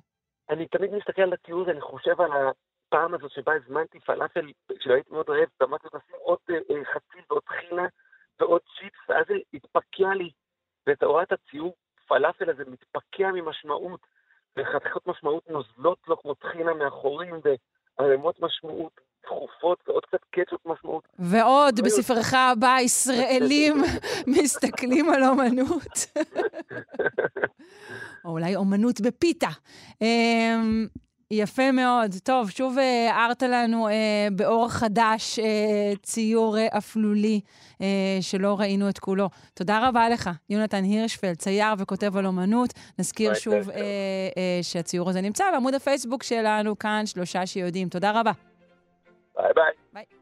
אני 0.50 0.68
תמיד 0.68 0.92
מסתכל 0.94 1.22
על 1.22 1.34
הטיול 1.34 1.62
הזה, 1.62 1.72
אני 1.72 1.82
חושב 1.82 2.22
על 2.22 2.32
הפעם 2.88 3.14
הזאת 3.14 3.32
שבה 3.32 3.54
הזמנתי 3.56 4.00
פלאפל, 4.00 4.52
כשהייתי 4.80 5.10
מאוד 5.12 5.30
רעב, 5.30 5.48
ואמרתי 5.60 5.88
לשים 5.88 6.16
עוד 6.24 6.38
אה, 6.50 6.56
אה, 6.56 6.86
חציל 6.86 7.22
ועוד 7.30 7.44
טחינה 7.44 7.88
ועוד 8.40 8.62
צ'יפס, 8.80 9.10
ואז 9.10 9.26
זה 9.28 9.34
התפקע 9.54 10.14
לי. 10.16 10.30
ואתה 10.88 11.06
רואה 11.06 11.24
את 11.24 11.32
הציור 11.32 11.76
פלאפל 12.08 12.50
הזה 12.50 12.64
מתפקע 12.68 13.32
ממשמעות, 13.34 14.00
וחתיכות 14.58 15.08
משמעות 15.08 15.50
נוזלות 15.50 15.98
לו 16.08 16.22
כמו 16.22 16.34
טחינה 16.34 16.74
מאחורים, 16.74 17.36
וערימות 18.00 18.42
משמעות 18.42 19.02
דחופות, 19.24 19.84
ועוד 19.88 20.06
קצת 20.06 20.24
קטשופ 20.30 20.66
משמעות. 20.66 21.08
ועוד, 21.20 21.80
בספרך 21.86 22.34
הבא, 22.34 22.78
ישראלים 22.82 23.76
מסתכלים 24.38 25.10
על 25.10 25.24
אומנות. 25.24 25.98
או 28.26 28.30
אולי 28.30 28.56
אומנות 28.56 29.02
בפיתה. 29.02 29.50
יפה 31.32 31.72
מאוד. 31.72 32.12
טוב, 32.24 32.50
שוב 32.50 32.78
אה, 32.78 33.10
הערת 33.14 33.44
לנו 33.44 33.88
אה, 33.88 33.94
באור 34.32 34.70
חדש 34.70 35.40
אה, 35.40 35.46
ציור 36.04 36.58
אה, 36.58 36.68
אפלולי 36.78 37.42
אה, 37.82 37.88
שלא 38.22 38.60
ראינו 38.60 38.90
את 38.90 39.00
כולו. 39.00 39.30
תודה 39.54 39.88
רבה 39.88 40.10
לך, 40.10 40.30
יונתן 40.50 40.84
הירשפלד, 40.84 41.36
צייר 41.36 41.74
וכותב 41.78 42.18
על 42.18 42.26
אומנות. 42.26 42.74
נזכיר 43.00 43.34
שוב. 43.34 43.70
אה, 43.70 43.82
אה, 44.38 44.60
שהציור 44.62 45.10
הזה 45.10 45.22
נמצא 45.22 45.52
בעמוד 45.52 45.74
הפייסבוק 45.74 46.24
שלנו, 46.24 46.80
כאן 46.80 47.06
שלושה 47.06 47.46
שיודעים. 47.46 47.90
תודה 47.90 48.20
רבה. 48.20 48.32
ביי 49.38 49.54
ביי. 49.56 49.64
ביי. 49.94 50.17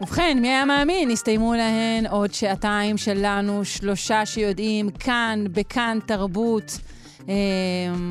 ובכן, 0.00 0.38
מי 0.40 0.48
היה 0.48 0.64
מאמין? 0.64 1.10
הסתיימו 1.10 1.54
להן 1.54 2.06
עוד 2.06 2.34
שעתיים 2.34 2.96
שלנו, 2.96 3.64
שלושה 3.64 4.26
שיודעים, 4.26 4.90
כאן, 4.90 5.44
בכאן 5.52 5.98
תרבות. 6.06 6.78
אה, 7.28 7.34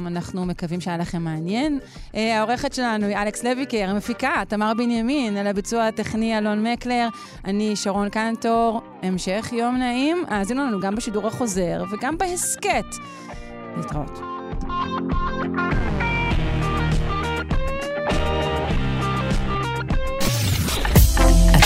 אנחנו 0.08 0.46
מקווים 0.46 0.82
שהיה 0.82 0.98
לכם 0.98 1.22
מעניין. 1.22 1.80
אה, 2.16 2.38
העורכת 2.38 2.74
שלנו 2.74 3.06
היא 3.06 3.18
אלכס 3.18 3.44
לויקר, 3.44 3.90
המפיקה, 3.90 4.44
תמר 4.48 4.74
בנימין, 4.78 5.38
על 5.38 5.48
הביצוע 5.48 5.88
הטכני 5.88 6.38
אלון 6.38 6.68
מקלר, 6.68 7.08
אני 7.46 7.76
שרון 7.76 8.10
קנטור. 8.10 8.82
המשך 9.04 9.50
יום 9.52 9.78
נעים. 9.78 10.24
האזינו 10.28 10.66
לנו 10.66 10.80
גם 10.80 10.96
בשידור 10.96 11.28
החוזר 11.28 11.84
וגם 11.92 12.18
בהסכת. 12.18 12.86
להתראות. 13.78 14.20